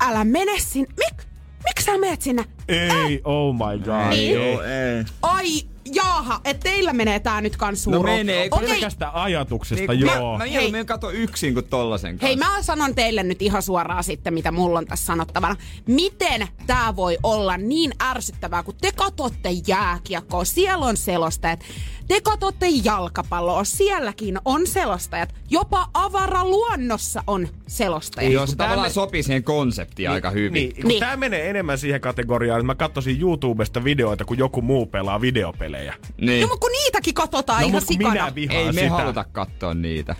älä 0.00 0.24
mene 0.24 0.52
sinne, 0.58 0.88
Mik, 0.96 1.26
miksi 1.66 1.84
sä 1.84 1.98
menet 1.98 2.22
sinne? 2.22 2.44
Ei, 2.68 3.20
oh 3.24 3.54
my 3.54 3.78
god. 3.84 4.08
Niin. 4.10 4.34
Joo, 4.34 4.62
ei. 4.62 5.04
Ai, 5.22 5.46
jaaha, 5.94 6.40
että 6.44 6.62
teillä 6.70 6.92
menee 6.92 7.20
tää 7.20 7.40
nyt 7.40 7.56
kans 7.56 7.86
No 7.86 7.96
huuruun. 7.96 8.16
menee. 8.18 8.48
Okei, 8.50 8.68
Pelkästä 8.68 9.10
ajatuksesta, 9.22 9.92
Niin, 9.92 10.00
joo. 10.00 10.32
Mä, 10.32 10.38
mä 10.38 10.44
Hei. 10.44 10.50
mieluummin 10.50 10.86
kato 10.86 11.10
yksin 11.10 11.54
kuin 11.54 11.66
tollasen 11.66 12.10
kanssa. 12.12 12.26
Hei, 12.26 12.36
mä 12.36 12.62
sanon 12.62 12.94
teille 12.94 13.22
nyt 13.22 13.42
ihan 13.42 13.62
suoraan 13.62 14.04
sitten, 14.04 14.34
mitä 14.34 14.52
mulla 14.52 14.78
on 14.78 14.86
tässä 14.86 15.06
sanottavana. 15.06 15.56
Miten 15.86 16.48
tää 16.66 16.96
voi 16.96 17.18
olla 17.22 17.56
niin 17.56 17.92
ärsyttävää, 18.02 18.62
kun 18.62 18.74
te 18.80 18.92
katotte 18.92 19.50
jääkiekkoa, 19.66 20.44
siellä 20.44 20.86
on 20.86 20.96
selostajat. 20.96 21.60
Te 22.08 22.20
katotte 22.20 22.66
jalkapalloa, 22.84 23.64
sielläkin 23.64 24.38
on 24.44 24.66
selostajat. 24.66 25.34
Jopa 25.50 25.86
avaraluonnossa 25.94 27.22
on 27.26 27.48
selostajat. 27.66 28.32
Joo, 28.32 28.46
se 28.46 28.56
tavallaan 28.56 28.88
me- 28.88 28.92
sopii 28.92 29.22
siihen 29.22 29.44
konseptiin 29.44 30.10
aika 30.10 30.30
hyvin. 30.30 30.52
Niin, 30.52 30.86
Niin. 30.88 31.00
tää 31.00 31.16
menee 31.16 31.50
enemmän 31.50 31.78
siihen 31.78 32.00
kategoriaan, 32.00 32.60
että 32.60 32.66
mä 32.66 32.74
katsoisin 32.74 33.20
YouTubesta 33.20 33.84
videoita, 33.84 34.24
kun 34.24 34.38
joku 34.38 34.62
muu 34.62 34.86
pelaa 34.86 35.20
videopelejä. 35.20 35.94
Niin. 36.20 36.40
No, 36.40 36.46
mutta 36.48 36.60
kun 36.60 36.72
niitäkin 36.72 37.14
katsotaan 37.14 37.62
No, 37.62 37.68
ihan 37.68 37.82
sikana. 37.82 38.10
minä 38.10 38.34
vihaan 38.34 38.58
Ei 38.58 38.66
me 38.72 38.72
sitä. 38.72 38.88
haluta 38.90 39.24
katsoa 39.32 39.74
niitä, 39.74 40.16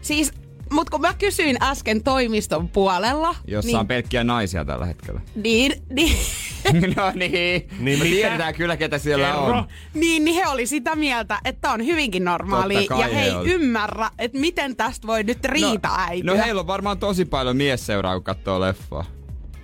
Siis, 0.00 0.32
mut 0.72 0.90
kun 0.90 1.00
mä 1.00 1.14
kysyin 1.18 1.56
äsken 1.62 2.02
toimiston 2.02 2.68
puolella, 2.68 3.34
jossa 3.46 3.66
niin, 3.66 3.76
on 3.78 3.86
pelkkiä 3.86 4.24
naisia 4.24 4.64
tällä 4.64 4.86
hetkellä. 4.86 5.20
niin, 5.34 5.72
niin, 5.90 6.16
no 6.96 7.12
niin. 7.14 7.68
Niin 7.78 7.98
Me 7.98 8.04
mitä? 8.04 8.04
tiedetään 8.04 8.54
kyllä, 8.54 8.76
ketä 8.76 8.98
siellä 8.98 9.26
Kerro. 9.26 9.42
on. 9.44 9.64
niin, 9.94 10.24
niin 10.24 10.34
he 10.34 10.46
oli 10.48 10.66
sitä 10.66 10.96
mieltä, 10.96 11.38
että 11.44 11.70
on 11.72 11.86
hyvinkin 11.86 12.24
normaali. 12.24 12.86
Ja 12.98 13.06
he 13.06 13.22
ei 13.22 13.30
he 13.30 13.36
oli. 13.36 13.50
ymmärrä, 13.52 14.10
että 14.18 14.38
miten 14.38 14.76
tästä 14.76 15.06
voi 15.06 15.22
nyt 15.22 15.44
riita 15.44 15.88
no, 15.88 15.94
äityä. 15.98 16.34
no 16.34 16.42
heillä 16.44 16.60
on 16.60 16.66
varmaan 16.66 16.98
tosi 16.98 17.24
paljon 17.24 17.56
miesseuraa, 17.56 18.14
kun 18.14 18.24
katsoo 18.24 18.60
leffaa. 18.60 19.04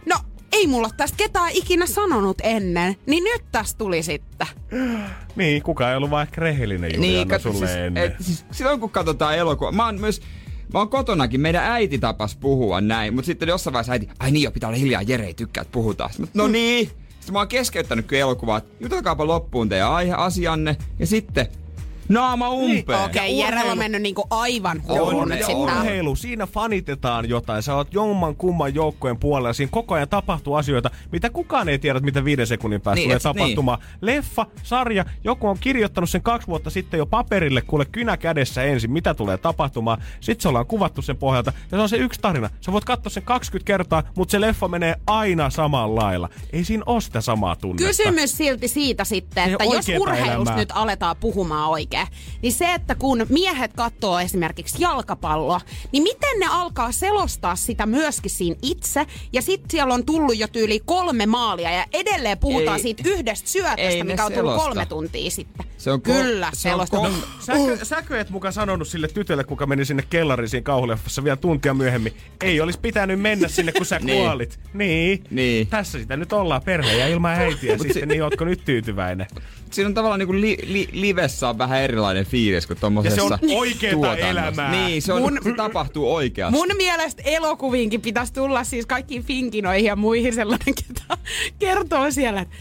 No, 0.06 0.16
ei 0.52 0.66
mulla 0.66 0.86
ole 0.86 0.94
tästä 0.97 1.16
ketään 1.16 1.51
ikinä 1.55 1.86
sanonut 1.86 2.39
ennen. 2.43 2.97
Niin 3.06 3.24
nyt 3.24 3.43
tästä 3.52 3.78
tuli 3.78 4.02
sitten. 4.02 4.47
Niin, 5.36 5.62
kuka 5.62 5.90
ei 5.90 5.97
ollut 5.97 6.10
ehkä 6.22 6.40
rehellinen 6.40 6.94
Juliana 6.94 7.31
kato, 7.31 7.52
sulle 7.52 7.66
siis, 7.66 7.78
ennen. 7.78 8.05
et, 8.05 8.14
siis, 8.20 8.44
silloin 8.51 8.81
kun 8.81 8.90
katsotaan 8.90 9.36
elokuvaa, 9.36 9.72
mä 9.72 9.85
oon 9.86 10.01
myös 10.01 10.20
Mä 10.72 10.78
oon 10.78 10.88
kotonakin, 10.88 11.40
meidän 11.40 11.64
äiti 11.64 11.98
tapas 11.98 12.36
puhua 12.36 12.80
näin, 12.80 13.14
mutta 13.14 13.26
sitten 13.26 13.48
jossain 13.48 13.72
vaiheessa 13.72 13.92
äiti, 13.92 14.09
ai 14.18 14.30
niin 14.30 14.42
jo, 14.42 14.51
pitää 14.51 14.68
olla 14.68 14.78
hiljaa, 14.78 15.02
Jere 15.02 15.26
ei 15.26 15.34
tykkää, 15.34 15.62
että 15.62 15.72
puhutaan. 15.72 16.10
Sitten, 16.10 16.28
no 16.34 16.48
niin. 16.48 16.86
Sitten 16.86 17.32
mä 17.32 17.38
oon 17.38 17.48
keskeyttänyt 17.48 18.06
kyllä 18.06 18.20
elokuvaa, 18.20 18.60
jutelkaapa 18.80 19.26
loppuun 19.26 19.68
teidän 19.68 19.92
aihe, 19.92 20.12
asianne, 20.12 20.76
ja 20.98 21.06
sitten 21.06 21.47
naama 22.10 22.48
umpeen. 22.50 23.04
Okei, 23.04 23.38
Ja 23.38 23.44
Jerellä 23.46 23.72
on 23.72 23.78
mennyt 23.78 24.02
niinku 24.02 24.24
aivan 24.30 24.82
On, 24.88 24.98
hullu 24.98 25.24
nyt 25.24 25.40
ja 25.40 25.46
sitten. 25.46 25.62
urheilu, 25.64 26.16
siinä 26.16 26.46
fanitetaan 26.46 27.28
jotain. 27.28 27.62
Sä 27.62 27.74
oot 27.74 27.94
jomman 27.94 28.36
kumman 28.36 28.74
joukkojen 28.74 29.16
puolella. 29.18 29.52
Siinä 29.52 29.70
koko 29.72 29.94
ajan 29.94 30.08
tapahtuu 30.08 30.54
asioita, 30.54 30.90
mitä 31.12 31.30
kukaan 31.30 31.68
ei 31.68 31.78
tiedä, 31.78 32.00
mitä 32.00 32.24
viiden 32.24 32.46
sekunnin 32.46 32.80
päästä 32.80 32.94
Niin, 32.96 33.04
tulee 33.08 33.16
et- 33.16 33.22
tapahtumaan. 33.22 33.78
Leffa, 34.00 34.46
sarja, 34.62 35.04
joku 35.24 35.48
on 35.48 35.56
kirjoittanut 35.60 36.10
sen 36.10 36.22
kaksi 36.22 36.46
vuotta 36.48 36.70
sitten 36.70 36.98
jo 36.98 37.06
paperille, 37.06 37.62
kuule 37.62 37.84
kynä 37.84 38.16
kädessä 38.16 38.62
ensin, 38.62 38.90
mitä 38.92 39.14
tulee 39.14 39.38
tapahtumaan. 39.38 40.02
Sitten 40.20 40.42
se 40.42 40.48
ollaan 40.48 40.66
kuvattu 40.66 41.02
sen 41.02 41.16
pohjalta. 41.16 41.52
Ja 41.70 41.78
se 41.78 41.82
on 41.82 41.88
se 41.88 41.96
yksi 41.96 42.20
tarina. 42.20 42.50
Sä 42.60 42.72
voit 42.72 42.84
katsoa 42.84 43.10
sen 43.10 43.22
20 43.22 43.66
kertaa, 43.66 44.02
mutta 44.16 44.32
se 44.32 44.40
leffa 44.40 44.68
menee 44.68 44.94
aina 45.06 45.50
samalla 45.50 46.00
lailla. 46.02 46.28
Ei 46.52 46.64
siinä 46.64 46.82
ole 46.86 47.00
sitä 47.00 47.20
samaa 47.20 47.56
tunnetta. 47.56 47.86
Kysymys 47.86 48.36
silti 48.36 48.68
siitä 48.68 49.04
sitten, 49.04 49.44
että 49.52 49.64
jos 49.64 49.86
urheilusta 50.00 50.32
elämää. 50.32 50.56
nyt 50.56 50.68
aletaan 50.74 51.16
puhumaan 51.20 51.70
oikein, 51.70 51.99
niin 52.43 52.52
se, 52.52 52.74
että 52.74 52.94
kun 52.94 53.27
miehet 53.28 53.72
katsoo 53.77 54.18
esimerkiksi 54.20 54.82
jalkapalloa, 54.82 55.60
niin 55.93 56.02
miten 56.02 56.39
ne 56.40 56.47
alkaa 56.51 56.93
selostaa 56.93 57.56
sitä 57.56 57.86
myöskin 57.86 58.31
siinä 58.31 58.56
itse, 58.62 59.06
ja 59.32 59.43
sitten 59.43 59.70
siellä 59.70 59.94
on 59.94 60.05
tullut 60.06 60.39
jo 60.39 60.48
tyyli 60.48 60.81
kolme 60.85 61.27
maalia, 61.27 61.70
ja 61.70 61.85
edelleen 61.93 62.39
puhutaan 62.39 62.77
Ei. 62.77 62.82
siitä 62.82 63.02
yhdestä 63.06 63.48
syötöstä, 63.48 64.05
mikä 64.05 64.24
on 64.24 64.32
tullut 64.32 64.51
selosta. 64.52 64.68
kolme 64.68 64.86
tuntia 64.86 65.31
sitten. 65.31 65.66
Se 65.78 65.90
on 65.90 65.98
ko- 65.98 66.02
Kyllä, 66.02 66.51
se 66.52 66.74
on 66.74 66.86
selosta. 66.86 66.97
ko- 66.97 67.27
Säkö, 67.47 67.85
säkö 67.85 68.20
et 68.20 68.31
muka 68.31 68.51
sanonut 68.51 68.89
sille 68.89 69.09
tytölle, 69.09 69.44
kuka 69.44 69.66
meni 69.66 69.85
sinne 69.85 70.05
kellariin 70.10 70.48
siinä 70.48 70.64
kauhuleffassa 70.64 71.24
vielä 71.24 71.36
tuntia 71.36 71.74
myöhemmin. 71.74 72.12
Ei 72.40 72.60
olisi 72.60 72.78
pitänyt 72.81 73.20
mennä 73.20 73.48
sinne, 73.48 73.72
kun 73.72 73.86
sä 73.86 73.98
Niin. 74.02 74.18
kuolit. 74.24 74.60
Niin. 74.74 75.24
Niin. 75.31 75.66
Tässä 75.66 75.98
sitä 75.98 76.16
nyt 76.16 76.32
ollaan 76.32 76.62
perhe 76.62 76.93
ja 76.97 77.09
ilman 77.09 77.32
äitiä 77.35 77.78
sitten, 77.78 77.94
si- 77.94 78.06
niin 78.06 78.22
ootko 78.24 78.44
nyt 78.44 78.64
tyytyväinen? 78.64 79.27
Siinä 79.70 79.88
on 79.88 79.94
tavallaan 79.94 80.18
niinku 80.18 80.34
li, 80.34 80.59
li, 80.66 80.88
livessä 80.92 81.48
on 81.48 81.59
vähän 81.59 81.80
erilainen 81.80 82.26
fiilis 82.26 82.66
kuin 82.66 82.76
Ja 82.76 82.80
tommosessa 82.80 83.16
se 83.16 83.22
on 83.22 83.38
oikeeta 83.56 84.16
elämää. 84.16 84.70
Niin, 84.70 85.02
se, 85.02 85.12
on, 85.12 85.22
Mun- 85.22 85.44
se 85.44 85.52
tapahtuu 85.52 86.14
oikeasti. 86.14 86.59
Mun 86.59 86.68
mielestä 86.76 87.22
elokuviinkin 87.24 88.01
pitäisi 88.01 88.32
tulla 88.32 88.64
siis 88.64 88.86
kaikkiin 88.86 89.22
finkinoihin 89.22 89.84
ja 89.84 89.97
muihin 89.97 90.34
sellainen, 90.34 90.74
ketä 90.74 91.18
kertoo 91.59 92.10
siellä, 92.10 92.40
että 92.40 92.56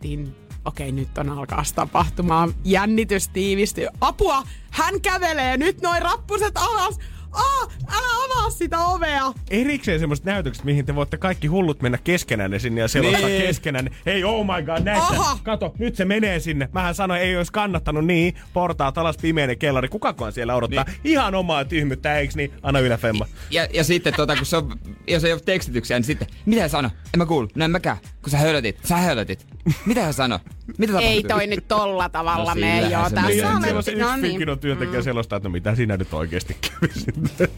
tin, 0.00 0.36
okei 0.64 0.92
nyt 0.92 1.18
on 1.18 1.30
alkaa 1.30 1.64
tapahtumaan, 1.74 2.54
jännitys 2.64 3.28
tiivistyy. 3.28 3.86
Apua, 4.00 4.42
hän 4.70 5.00
kävelee 5.00 5.56
nyt 5.56 5.80
noin 5.80 6.02
rappuset 6.02 6.52
alas. 6.56 6.98
Ah, 7.32 7.68
älä 7.88 8.24
avaa 8.24 8.50
sitä 8.50 8.78
ovea. 8.78 9.32
Erikseen 9.50 10.00
semmoiset 10.00 10.24
näytökset, 10.24 10.64
mihin 10.64 10.86
te 10.86 10.94
voitte 10.94 11.16
kaikki 11.16 11.46
hullut 11.46 11.82
mennä 11.82 11.98
keskenään 12.04 12.60
sinne 12.60 12.80
ja 12.80 12.88
selostaa 12.88 13.28
Niin. 13.28 13.42
keskenään. 13.42 13.90
Hei, 14.06 14.24
oh 14.24 14.46
my 14.46 14.62
god, 14.62 14.82
näitä. 14.84 15.02
Aha. 15.06 15.38
Kato, 15.42 15.74
nyt 15.78 15.96
se 15.96 16.04
menee 16.04 16.40
sinne. 16.40 16.68
Mähän 16.72 16.94
sanoin, 16.94 17.20
ei 17.20 17.36
olisi 17.36 17.52
kannattanut 17.52 18.04
niin. 18.06 18.34
Portaat 18.52 18.98
alas, 18.98 19.16
pimeinen 19.16 19.58
kellari. 19.58 19.88
Kukakohan 19.88 20.32
siellä 20.32 20.54
odottaa? 20.54 20.84
Niin. 20.84 20.96
Ihan 21.04 21.34
omaa 21.34 21.64
tyhmyttä, 21.64 22.18
eiks 22.18 22.36
niin? 22.36 22.52
Anna 22.62 22.80
yläfemma. 22.80 23.26
Ja, 23.50 23.66
ja 23.74 23.84
sitten 23.84 24.14
tota, 24.16 24.36
kun 24.36 24.46
se 24.46 24.56
on, 24.56 24.78
jos 25.06 25.24
ei 25.24 25.32
ole 25.32 25.40
tekstityksiä, 25.44 25.98
niin 25.98 26.04
sitten, 26.04 26.28
mitä 26.46 26.60
hän 26.60 26.70
sano? 26.70 26.90
En 27.14 27.18
mä 27.18 27.26
kuulu, 27.26 27.48
no 27.54 27.64
en 27.64 27.70
mäkään, 27.70 27.96
kun 28.22 28.30
sä 28.30 28.38
hölötit, 28.38 28.78
sä 28.84 28.96
hölötit. 28.96 29.46
Mitä 29.86 30.02
hän 30.02 30.14
sano? 30.14 30.38
Mitä 30.78 30.92
tapahtui? 30.92 31.12
Ei 31.14 31.22
toi 31.22 31.46
nyt 31.46 31.68
tolla 31.68 32.08
tavalla 32.08 32.54
No 32.54 32.60
joo. 32.90 33.08
se 33.08 33.14
Tässä 33.14 33.50
on 33.50 33.62
Niin, 33.62 33.76
on 33.76 33.82
se 33.82 33.90
yksi 33.90 34.02
no 34.02 34.16
niin. 34.16 34.22
Finkinon 34.22 34.58
työntekijä 34.58 35.00
mm. 35.00 35.04
selostaa, 35.04 35.36
että 35.36 35.48
no 35.48 35.52
mitä 35.52 35.74
siinä 35.74 35.96
nyt 35.96 36.14
oikeasti 36.14 36.56
kävi 36.60 36.92
sitten. 36.94 37.48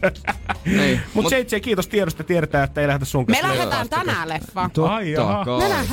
Niin. 0.65 1.01
Mut 1.13 1.23
Mut- 1.25 1.29
Seitsi, 1.29 1.61
kiitos 1.61 1.87
tiedosta. 1.87 2.23
Tiedetään, 2.23 2.63
että 2.63 2.81
ei 2.81 2.87
lähdetä 2.87 3.05
sun 3.05 3.25
Me 3.27 3.33
kanssa. 3.41 3.47
lähdetään 3.57 3.89
tänään. 3.89 4.29
Ai 4.89 5.11
jaha. 5.11 5.45
Totta 5.45 5.67
kai. 5.67 5.85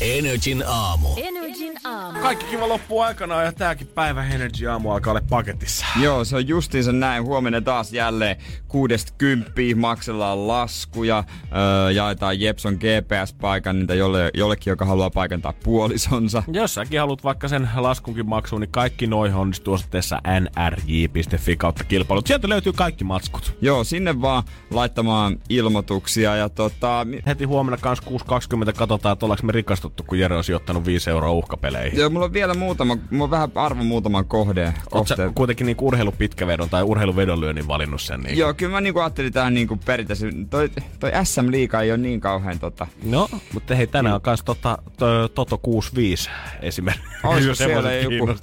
Energin 0.00 0.64
aamu. 0.66 1.08
Energin 1.16 1.74
aamu. 1.84 2.20
Kaikki 2.20 2.46
kiva 2.46 2.68
loppu 2.68 3.00
aikana 3.00 3.42
ja 3.42 3.52
tääkin 3.52 3.86
päivä 3.86 4.24
Energy 4.26 4.66
aamu 4.68 4.90
alkaa 4.90 5.10
olla 5.10 5.22
paketissa. 5.30 5.86
Joo, 6.02 6.24
se 6.24 6.36
on 6.36 6.48
justiinsa 6.48 6.92
näin. 6.92 7.24
Huomenna 7.24 7.60
taas 7.60 7.92
jälleen 7.92 8.36
kuudesta 8.68 9.12
kymppiä 9.18 9.76
maksellaan 9.76 10.48
laskuja, 10.48 11.24
öö, 11.56 11.90
jaetaan 11.90 12.40
Jepson 12.40 12.74
GPS-paikan 12.74 13.78
niitä 13.78 13.94
jolle, 13.94 14.30
jollekin, 14.34 14.70
joka 14.70 14.84
haluaa 14.84 15.10
paikantaa 15.10 15.52
puolisonsa. 15.64 16.42
Jos 16.52 16.74
säkin 16.74 17.00
haluat 17.00 17.24
vaikka 17.24 17.48
sen 17.48 17.68
laskunkin 17.76 18.28
maksuun, 18.28 18.60
niin 18.60 18.70
kaikki 18.70 19.06
noihin 19.06 19.36
onnistuu 19.36 19.74
osoitteessa 19.74 20.20
nrj.fi 20.40 21.56
kautta 21.56 21.84
kilpailut. 21.84 22.26
Sieltä 22.26 22.48
löytyy 22.48 22.72
kaikki 22.72 23.04
matskut. 23.04 23.56
Joo, 23.60 23.84
sinne 23.84 24.20
vaan 24.20 24.42
laittamaan 24.70 25.38
ilmoituksia 25.48 26.36
ja 26.36 26.48
tota... 26.48 27.06
Heti 27.26 27.44
huomenna 27.44 27.76
kans 27.76 28.00
6.20 28.02 28.72
katsotaan, 28.76 29.12
että 29.12 29.26
ollaanko 29.26 29.46
me 29.46 29.52
rikastuttu, 29.86 30.04
kun 30.06 30.18
Jere 30.18 30.36
on 30.36 30.44
sijoittanut 30.44 30.86
5 30.86 31.10
euroa 31.10 31.30
uhkapeleihin. 31.30 31.98
Joo, 31.98 32.10
mulla 32.10 32.26
on 32.26 32.32
vielä 32.32 32.54
muutama, 32.54 32.98
mulla 33.10 33.24
on 33.24 33.30
vähän 33.30 33.48
arvo 33.54 33.84
muutaman 33.84 34.24
kohde, 34.24 34.74
kohteen. 34.90 35.34
kuitenkin 35.34 35.66
niin 35.66 35.76
urheilupitkävedon 35.80 36.70
tai 36.70 36.82
urheiluvedonlyönnin 36.82 37.68
valinnut 37.68 38.00
sen? 38.00 38.20
Niin 38.20 38.38
Joo, 38.38 38.54
kyllä 38.54 38.72
mä 38.72 38.80
niinku 38.80 39.00
ajattelin 39.00 39.32
tähän 39.32 39.54
niinku 39.54 39.76
periaatteessa, 39.76 40.26
toi, 40.50 40.70
toi 41.00 41.10
SM 41.24 41.50
Liiga 41.50 41.80
ei 41.80 41.90
ole 41.90 41.98
niin 41.98 42.20
kauhean 42.20 42.58
tota... 42.58 42.86
No, 43.04 43.28
mutta 43.52 43.74
hei, 43.74 43.86
tänään 43.86 44.14
on 44.14 44.20
kans 44.20 44.42
tota, 44.44 44.78
to, 44.98 45.28
Toto 45.28 45.58
65 45.58 46.30
esimerkiksi. 46.62 47.06
Olisiko 47.24 47.48
Jos 47.50 47.58
siellä 47.58 47.92
joku, 47.92 48.34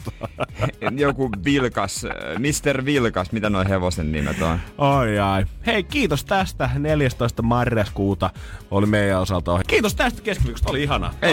joku 1.06 1.30
Vilkas, 1.46 2.06
äh, 2.06 2.12
Mr. 2.40 2.86
Vilkas, 2.86 3.32
mitä 3.32 3.50
noin 3.50 3.68
hevosen 3.68 4.12
nimet 4.12 4.42
on? 4.42 4.60
Ai 4.78 5.20
ai. 5.20 5.46
Hei, 5.66 5.84
kiitos 5.84 6.26
tästä. 6.26 6.70
14. 6.78 7.42
marraskuuta 7.42 8.30
oli 8.72 8.86
meidän 8.86 9.22
osalta 9.22 9.52
ohi. 9.52 9.64
Kiitos 9.68 9.96
tästä 9.96 10.22
keskiviikosta, 10.22 10.70
oli 10.70 10.84
ihanaa. 10.84 11.14
Ei 11.22 11.33